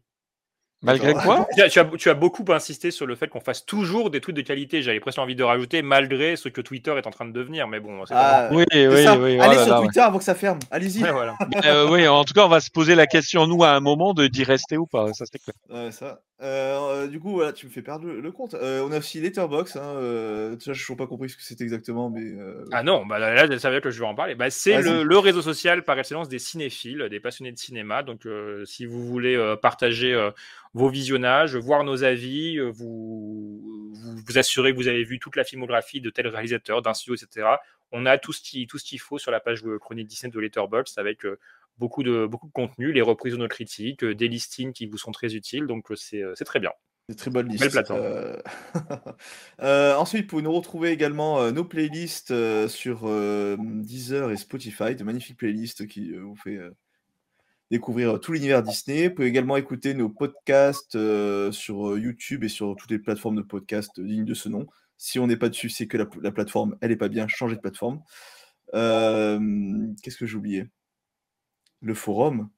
Malgré 0.84 1.14
quoi 1.14 1.48
Tu 1.56 1.62
as, 1.62 1.70
tu 1.70 1.80
as- 1.80 1.86
tu 1.98 2.10
as 2.10 2.14
beaucoup 2.14 2.46
insisté 2.52 2.92
sur 2.92 3.06
le 3.08 3.16
fait 3.16 3.28
qu'on 3.28 3.40
fasse 3.42 3.66
toujours 3.66 4.10
des 4.12 4.22
tweets 4.22 4.36
de 4.38 4.42
qualité. 4.42 4.82
J'avais 4.82 5.00
presque 5.00 5.18
envie 5.20 5.36
de 5.36 5.44
rajouter 5.44 5.82
malgré 5.82 6.36
ce 6.36 6.50
que 6.50 6.62
Twitter 6.62 6.92
est 6.98 7.08
en 7.08 7.12
train 7.12 7.26
de 7.26 7.32
devenir. 7.32 7.68
Mais 7.68 7.80
bon, 7.80 8.06
c'est 8.06 8.14
Ah, 8.16 8.50
Oui, 8.52 8.64
oui, 8.74 8.88
oui. 8.88 9.06
oh 9.08 9.12
Allez 9.12 9.38
là 9.38 9.64
sur 9.66 9.76
ouais. 9.80 9.86
Twitter 9.86 10.00
avant 10.02 10.18
que 10.20 10.24
ça 10.24 10.36
ferme. 10.36 10.60
Allez-y. 10.70 11.04
Ouais, 11.04 11.12
voilà. 11.12 11.36
Euh, 11.66 11.90
oui, 11.90 12.08
en 12.08 12.24
tout 12.24 12.34
cas, 12.34 12.46
on 12.46 12.50
va 12.50 12.60
se 12.60 12.70
poser 12.70 12.94
la 12.96 13.08
question, 13.08 13.48
nous, 13.48 13.64
à 13.64 13.70
un 13.72 13.80
moment, 13.80 14.14
de 14.14 14.28
d'y 14.28 14.44
rester 14.44 14.78
ou 14.78 14.86
pas. 14.86 15.12
Ça, 15.14 15.26
c'est 15.32 15.40
clair. 15.40 15.56
Ouais, 15.70 15.92
ça. 15.92 16.20
Euh, 16.40 17.08
du 17.08 17.20
coup, 17.20 17.32
voilà, 17.32 17.52
tu 17.52 17.66
me 17.66 17.72
fais 17.72 17.82
perdre 17.82 18.06
le, 18.06 18.22
le 18.22 18.32
compte. 18.32 18.54
Euh, 18.54 18.86
on 18.88 18.92
a 18.92 19.00
aussi 19.00 19.20
Letterbox. 19.20 19.76
Hein, 19.76 19.82
euh, 19.96 20.56
je 20.64 20.70
n'ai 20.70 20.76
toujours 20.78 20.96
pas 20.96 21.08
compris 21.08 21.30
ce 21.30 21.36
que 21.38 21.42
c'était 21.42 21.64
exactement, 21.64 22.12
mais 22.12 22.34
Ah 22.72 22.84
non, 22.84 23.06
bah 23.08 23.18
là, 23.18 23.34
là, 23.48 23.60
ça 23.60 23.70
veut 23.70 23.76
dire 23.76 23.82
que 23.82 23.90
je 23.90 24.00
vais 24.00 24.06
en 24.06 24.14
parler. 24.14 24.36
Bah, 24.36 24.50
c'est 24.52 24.82
le, 24.82 25.02
le 25.04 25.18
réseau 25.18 25.42
social 25.42 25.84
par 25.84 25.98
excellence 25.98 26.30
des 26.30 26.38
cinéphiles, 26.40 27.08
des 27.10 27.20
passionnés 27.20 27.52
de 27.52 27.58
cinéma. 27.58 28.04
Donc, 28.04 28.28
si 28.66 28.86
vous 28.86 29.04
voulez 29.08 29.56
partager 29.62 30.16
vos 30.76 30.90
visionnages, 30.90 31.56
voir 31.56 31.84
nos 31.84 32.04
avis, 32.04 32.60
vous, 32.60 33.92
vous 33.94 34.16
vous 34.28 34.38
assurer 34.38 34.72
que 34.74 34.78
vous 34.78 34.88
avez 34.88 35.04
vu 35.04 35.18
toute 35.20 35.36
la 35.38 35.44
filmographie 35.44 36.02
de 36.02 36.10
tel 36.12 36.28
réalisateur, 36.28 36.84
d'un 36.84 36.94
studio, 36.94 37.16
etc. 37.16 37.48
On 37.92 38.06
a 38.06 38.18
tout 38.18 38.34
ce 38.34 38.42
qui- 38.42 38.68
tout 38.68 38.78
ce 38.78 38.84
qu'il 38.84 39.00
faut 39.00 39.18
sur 39.18 39.32
la 39.32 39.40
page 39.40 39.64
Chronique 39.80 40.08
Disney 40.08 40.32
de 40.32 40.40
Letterboxd 40.40 41.00
avec 41.00 41.26
beaucoup, 41.78 42.04
de, 42.04 42.26
beaucoup 42.26 42.48
de 42.48 42.54
contenu, 42.54 42.92
les 42.92 43.02
reprises 43.02 43.34
de 43.34 43.38
nos 43.38 43.48
critiques, 43.48 44.04
euh, 44.04 44.16
des 44.16 44.28
listings 44.28 44.74
qui 44.74 44.86
vous 44.88 44.98
sont 44.98 45.12
très 45.12 45.36
utiles. 45.36 45.66
Donc, 45.66 45.92
euh, 45.92 45.96
c'est 45.96 46.22
euh, 46.22 46.34
c'est 46.36 46.46
très 46.46 46.60
bien. 46.60 46.72
Une 47.10 47.16
très 47.16 47.32
bonne 47.32 47.48
liste. 47.48 47.62
Belle 47.62 47.72
plateforme. 47.72 48.02
Euh, 48.02 48.38
euh, 49.62 49.96
ensuite, 49.96 50.24
vous 50.24 50.28
pouvez 50.28 50.42
nous 50.42 50.52
retrouver 50.52 50.92
également 50.92 51.40
euh, 51.40 51.52
nos 51.52 51.64
playlists 51.64 52.34
sur 52.68 53.10
Deezer 53.58 54.32
et 54.32 54.38
Spotify, 54.38 54.96
de 54.96 55.04
magnifiques 55.06 55.38
playlists 55.38 55.88
qui 55.88 56.12
vous 56.14 56.36
fait 56.36 56.60
découvrir 57.72 58.20
tout 58.20 58.34
l'univers 58.34 58.62
Disney. 58.62 59.08
Vous 59.08 59.16
pouvez 59.16 59.28
également 59.30 59.56
écouter 59.56 59.94
nos 59.94 60.10
podcasts 60.10 60.98
sur 61.52 61.98
YouTube 61.98 62.44
et 62.44 62.50
sur 62.50 62.76
toutes 62.76 62.92
les 62.92 63.00
plateformes 63.00 63.38
de 63.38 63.42
podcasts 63.42 64.02
dignes 64.02 64.26
de 64.26 64.34
ce 64.34 64.50
nom. 64.50 64.68
Si 64.98 65.18
on 65.18 65.28
n'est 65.28 65.38
pas 65.38 65.50
dessus, 65.50 65.70
c'est 65.70 65.88
que 65.88 65.96
la, 65.96 66.08
la 66.22 66.32
plateforme, 66.32 66.76
elle 66.82 66.90
n'est 66.90 66.98
pas 66.98 67.08
bien. 67.08 67.26
Changez 67.30 67.56
de 67.56 67.62
plateforme. 67.62 68.02
Qu'est-ce 68.74 70.18
que 70.18 70.26
j'ai 70.26 70.36
oublié? 70.36 70.66
Le 71.82 71.94
forum. 71.94 72.50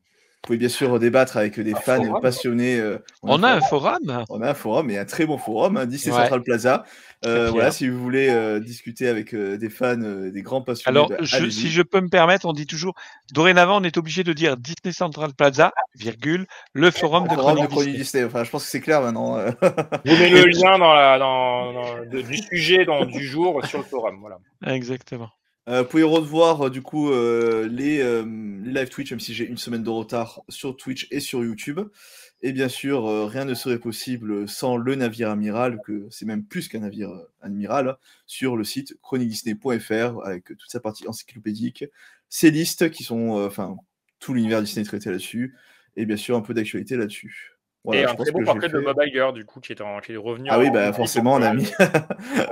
Vous 0.41 0.47
pouvez 0.47 0.57
bien 0.57 0.69
sûr 0.69 0.97
débattre 0.99 1.35
avec 1.35 1.59
des 1.59 1.73
Un 1.73 1.79
fans 1.81 2.01
forum 2.05 2.21
passionnés. 2.21 2.79
euh, 2.79 2.97
On 3.23 3.43
a 3.43 3.51
un 3.55 3.59
forum 3.59 4.23
on 4.29 4.41
a 4.41 4.51
un 4.51 4.53
forum 4.53 4.89
et 4.89 4.97
un 4.97 5.03
très 5.03 5.25
bon 5.25 5.37
forum, 5.37 5.75
hein, 5.75 5.85
Disney 5.85 6.15
Ouais. 6.15 6.21
Central 6.21 6.43
Plaza. 6.43 6.85
Euh, 7.25 7.51
voilà, 7.51 7.71
si 7.71 7.89
vous 7.89 7.99
voulez 8.01 8.29
euh, 8.29 8.61
discuter 8.61 9.09
avec 9.09 9.33
euh, 9.35 9.57
des 9.57 9.69
fans, 9.69 9.99
euh, 10.01 10.31
des 10.31 10.41
grands 10.41 10.61
passionnés. 10.61 10.97
Alors, 10.97 11.09
bah, 11.09 11.17
je- 11.19 11.49
si 11.49 11.69
je 11.69 11.81
peux 11.81 11.99
me 11.99 12.07
permettre, 12.07 12.45
on 12.45 12.53
dit 12.53 12.65
toujours, 12.65 12.93
dorénavant, 13.33 13.81
on 13.81 13.83
est 13.83 13.97
obligé 13.97 14.23
de 14.23 14.31
dire 14.31 14.55
Disney 14.55 14.93
Central 14.93 15.33
Plaza, 15.33 15.73
virgule, 15.95 16.47
le 16.71 16.89
forum 16.89 17.25
Le 17.25 17.31
de 17.31 17.35
forum 17.35 17.59
de 17.59 17.67
Disney. 17.67 17.97
Disney. 17.97 18.23
Enfin, 18.23 18.45
je 18.45 18.49
pense 18.49 18.63
que 18.63 18.69
c'est 18.69 18.79
clair 18.79 19.01
maintenant. 19.01 19.33
Vous 19.43 19.51
mettez 20.05 20.29
le 20.29 20.45
lien 20.63 20.79
dans 20.79 20.93
la, 20.93 21.19
dans, 21.19 21.73
dans- 21.73 22.05
de- 22.09 22.21
du 22.21 22.37
sujet 22.37 22.85
dans, 22.85 23.03
du 23.03 23.25
jour 23.25 23.65
sur 23.65 23.79
le 23.79 23.83
forum. 23.83 24.15
Voilà. 24.21 24.37
Exactement. 24.73 25.27
Euh, 25.69 25.83
vous 25.83 25.87
pouvez 25.87 26.03
revoir 26.03 26.65
euh, 26.65 26.69
du 26.71 26.81
coup 26.81 27.11
euh, 27.11 27.67
les, 27.67 27.97
live 28.63 28.89
Twitch, 28.89 29.11
même 29.11 29.19
si 29.19 29.35
j'ai 29.35 29.45
une 29.45 29.57
semaine 29.57 29.83
de 29.83 29.89
retard 29.89 30.41
sur 30.49 30.75
Twitch 30.75 31.07
et 31.11 31.19
sur 31.19 31.43
YouTube. 31.43 31.79
Et 32.41 32.53
bien 32.53 32.69
sûr, 32.69 33.27
rien 33.29 33.43
ne 33.43 33.53
serait 33.53 33.79
possible 33.79 34.47
sans 34.47 34.77
le 34.77 34.95
navire 34.95 35.29
amiral, 35.29 35.81
que 35.85 36.07
c'est 36.09 36.25
même 36.25 36.45
plus 36.45 36.69
qu'un 36.69 36.79
navire 36.79 37.11
amiral, 37.41 37.97
sur 38.27 38.55
le 38.55 38.63
site 38.63 38.97
chroniquedisney.fr 39.01 40.25
avec 40.25 40.45
toute 40.45 40.69
sa 40.69 40.79
partie 40.79 41.05
encyclopédique, 41.05 41.83
ses 42.29 42.49
listes 42.49 42.91
qui 42.91 43.03
sont, 43.03 43.31
enfin, 43.45 43.75
tout 44.19 44.33
l'univers 44.33 44.61
Disney 44.61 44.85
traité 44.85 45.09
là-dessus, 45.09 45.57
et 45.97 46.05
bien 46.05 46.15
sûr 46.15 46.37
un 46.37 46.41
peu 46.41 46.53
d'actualité 46.53 46.95
là-dessus. 46.95 47.58
Voilà, 47.85 48.01
et 48.01 48.05
un 48.05 48.13
très 48.15 48.31
beau 48.31 48.41
portrait 48.43 48.67
de 48.67 48.79
Bob 48.79 48.97
Iger, 49.05 49.29
du 49.33 49.45
coup, 49.45 49.61
qui 49.61 49.71
est, 49.71 49.81
en- 49.81 49.99
qui 50.01 50.11
est 50.11 50.17
revenu. 50.17 50.49
Ah 50.51 50.59
oui, 50.59 50.69
bah 50.69 50.89
en- 50.89 50.93
forcément, 50.93 51.33
on 51.35 51.41
a 51.41 51.53
mis. 51.53 51.71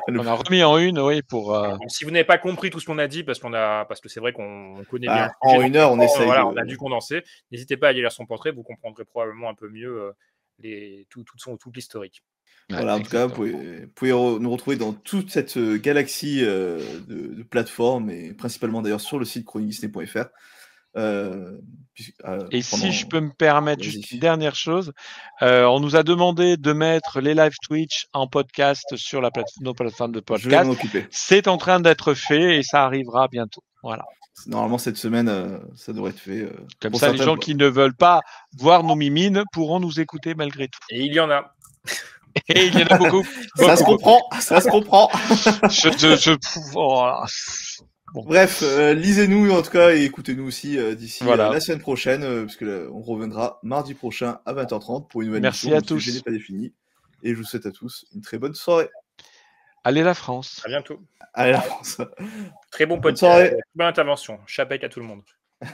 On 0.07 0.25
a 0.25 0.33
remis 0.33 0.63
en 0.63 0.77
une, 0.77 0.99
oui, 0.99 1.21
pour. 1.21 1.53
euh, 1.53 1.71
Donc, 1.71 1.89
si 1.91 2.05
vous 2.05 2.11
n'avez 2.11 2.23
pas 2.23 2.37
compris 2.37 2.69
tout 2.69 2.79
ce 2.79 2.85
qu'on 2.85 2.97
a 2.97 3.07
dit, 3.07 3.23
parce 3.23 3.39
qu'on 3.39 3.53
a, 3.53 3.83
parce 3.85 3.99
que 3.99 4.07
c'est 4.09 4.19
vrai 4.21 4.31
qu'on 4.31 4.77
on 4.79 4.83
connaît 4.85 5.07
Bah, 5.07 5.13
bien. 5.43 5.53
le 5.53 5.59
en 5.59 5.61
une 5.67 5.75
heure, 5.75 5.91
on 5.91 5.99
essaye 5.99 6.25
Voilà, 6.25 6.41
de- 6.43 6.47
on 6.47 6.55
a 6.57 6.63
dû 6.63 6.77
condenser. 6.77 7.23
N'hésitez 7.51 7.75
pas 7.77 7.87
à 7.87 7.89
aller 7.89 7.99
lire 8.01 8.11
son 8.11 8.25
portrait, 8.25 8.51
vous 8.51 8.63
comprendrez 8.63 9.03
probablement 9.03 9.49
un 9.49 9.53
peu 9.55 9.67
mieux 9.69 10.01
euh, 10.01 10.11
les, 10.59 11.05
tout, 11.09 11.23
tout, 11.23 11.37
son, 11.37 11.57
tout 11.57 11.71
l'historique. 11.75 12.23
Voilà, 12.69 12.95
en 12.95 13.01
tout 13.01 13.09
cas, 13.09 13.27
vous 13.27 13.33
pouvez, 13.33 13.51
vous 13.51 13.87
pouvez 13.95 14.11
re- 14.11 14.39
nous 14.39 14.49
retrouver 14.49 14.75
dans 14.77 14.91
toute 14.93 15.29
cette 15.31 15.55
euh, 15.57 15.77
galaxie 15.77 16.39
euh, 16.43 16.79
de, 17.07 17.33
de 17.35 17.43
plateformes 17.43 18.09
et 18.09 18.33
principalement 18.33 18.81
d'ailleurs 18.81 18.99
sur 19.01 19.19
le 19.19 19.25
site 19.25 19.45
chroniquedisney.fr. 19.45 20.25
Euh, 20.98 21.57
euh, 22.26 22.45
Et 22.52 22.61
pendant- 22.61 22.84
si 22.84 22.91
je 22.91 23.07
peux 23.07 23.19
me 23.19 23.32
permettre 23.32 23.82
juste 23.84 24.11
une 24.11 24.19
dernière 24.19 24.56
chose, 24.56 24.91
euh, 25.41 25.65
on 25.65 25.80
nous 25.80 25.95
a 25.95 26.03
demandé 26.03 26.57
de 26.57 26.74
mettre 26.74 27.22
les 27.22 27.34
live 27.34 27.53
Twitch 27.68 28.07
en 28.14 28.28
podcast 28.28 28.84
sur 28.95 29.22
la 29.22 29.32
plate- 29.32 29.48
nos 29.61 29.74
plateformes 29.74 30.11
de 30.11 30.18
Je 30.19 30.34
vais 30.34 30.41
podcast. 30.41 30.65
m'en 30.65 30.74
occuper. 30.74 31.07
C'est 31.11 31.48
en 31.48 31.57
train 31.57 31.80
d'être 31.80 32.14
fait 32.14 32.57
et 32.57 32.64
ça 32.64 32.84
arrivera 32.86 33.28
bientôt. 33.28 33.64
Voilà. 33.84 34.03
Normalement, 34.45 34.78
cette 34.78 34.98
semaine, 34.98 35.30
euh, 35.30 35.57
ça 35.76 35.94
devrait 35.94 36.11
être 36.11 36.19
fait. 36.19 36.41
euh, 36.41 36.52
Comme 36.80 36.94
ça, 36.94 37.11
les 37.11 37.18
gens 37.18 37.36
qui 37.36 37.56
ne 37.56 37.65
veulent 37.65 37.95
pas 37.95 38.22
voir 38.60 38.84
nos 38.84 38.95
mimines 38.95 39.44
pourront 39.52 39.80
nous 39.80 39.99
écouter 39.99 40.36
malgré 40.36 40.68
tout. 40.68 40.80
Et 40.91 41.02
il 41.02 41.14
y 41.14 41.19
en 41.19 41.32
a. 41.32 41.56
Et 42.49 42.68
il 42.68 42.78
y 42.80 42.84
en 42.84 42.88
a 42.88 42.98
beaucoup. 42.99 43.26
Ça 43.56 43.76
se 43.76 43.84
beaucoup. 43.84 43.98
comprend, 43.98 44.22
ça 44.40 44.61
se 44.61 44.69
comprend. 44.69 45.10
Je, 45.72 45.90
je, 45.98 46.15
je- 46.15 46.38
oh 46.76 47.11
Bref, 48.13 48.61
euh, 48.63 48.93
lisez-nous 48.93 49.51
en 49.51 49.61
tout 49.61 49.69
cas 49.71 49.91
et 49.93 50.03
écoutez-nous 50.03 50.45
aussi 50.47 50.77
euh, 50.79 50.95
d'ici 50.95 51.23
Voilà. 51.23 51.49
euh, 51.49 51.53
la 51.53 51.59
semaine 51.59 51.79
prochaine, 51.79 52.23
euh, 52.23 52.43
puisque 52.43 52.61
là, 52.61 52.88
on 52.91 53.01
reviendra 53.01 53.59
mardi 53.63 53.93
prochain 53.93 54.39
à 54.45 54.53
20h30 54.53 55.07
pour 55.07 55.21
une 55.21 55.27
nouvelle 55.27 55.41
Merci 55.43 55.67
émission 55.67 55.77
à 55.77 55.91
où 55.93 55.95
le 55.95 55.99
sujet 55.99 56.11
tous. 56.11 56.17
n'est 56.17 56.23
pas 56.23 56.31
défini. 56.31 56.73
Et 57.23 57.31
je 57.34 57.35
vous 57.38 57.43
souhaite 57.43 57.65
à 57.65 57.71
tous 57.71 58.05
une 58.15 58.21
très 58.21 58.38
bonne 58.38 58.53
soirée. 58.55 58.89
Allez 59.84 60.03
la 60.03 60.13
France. 60.13 60.61
À 60.65 60.69
bientôt. 60.69 60.99
Allez, 61.34 61.51
la 61.51 61.61
France. 61.61 61.97
Très 62.71 62.85
bon 62.85 62.95
Bonne 62.95 63.13
podcast. 63.13 63.19
soirée. 63.19 63.55
Bonne 63.75 63.88
intervention. 63.88 64.39
Chapec 64.47 64.84
à 64.84 64.89
tout 64.89 64.99
le 64.99 65.05
monde. 65.05 65.23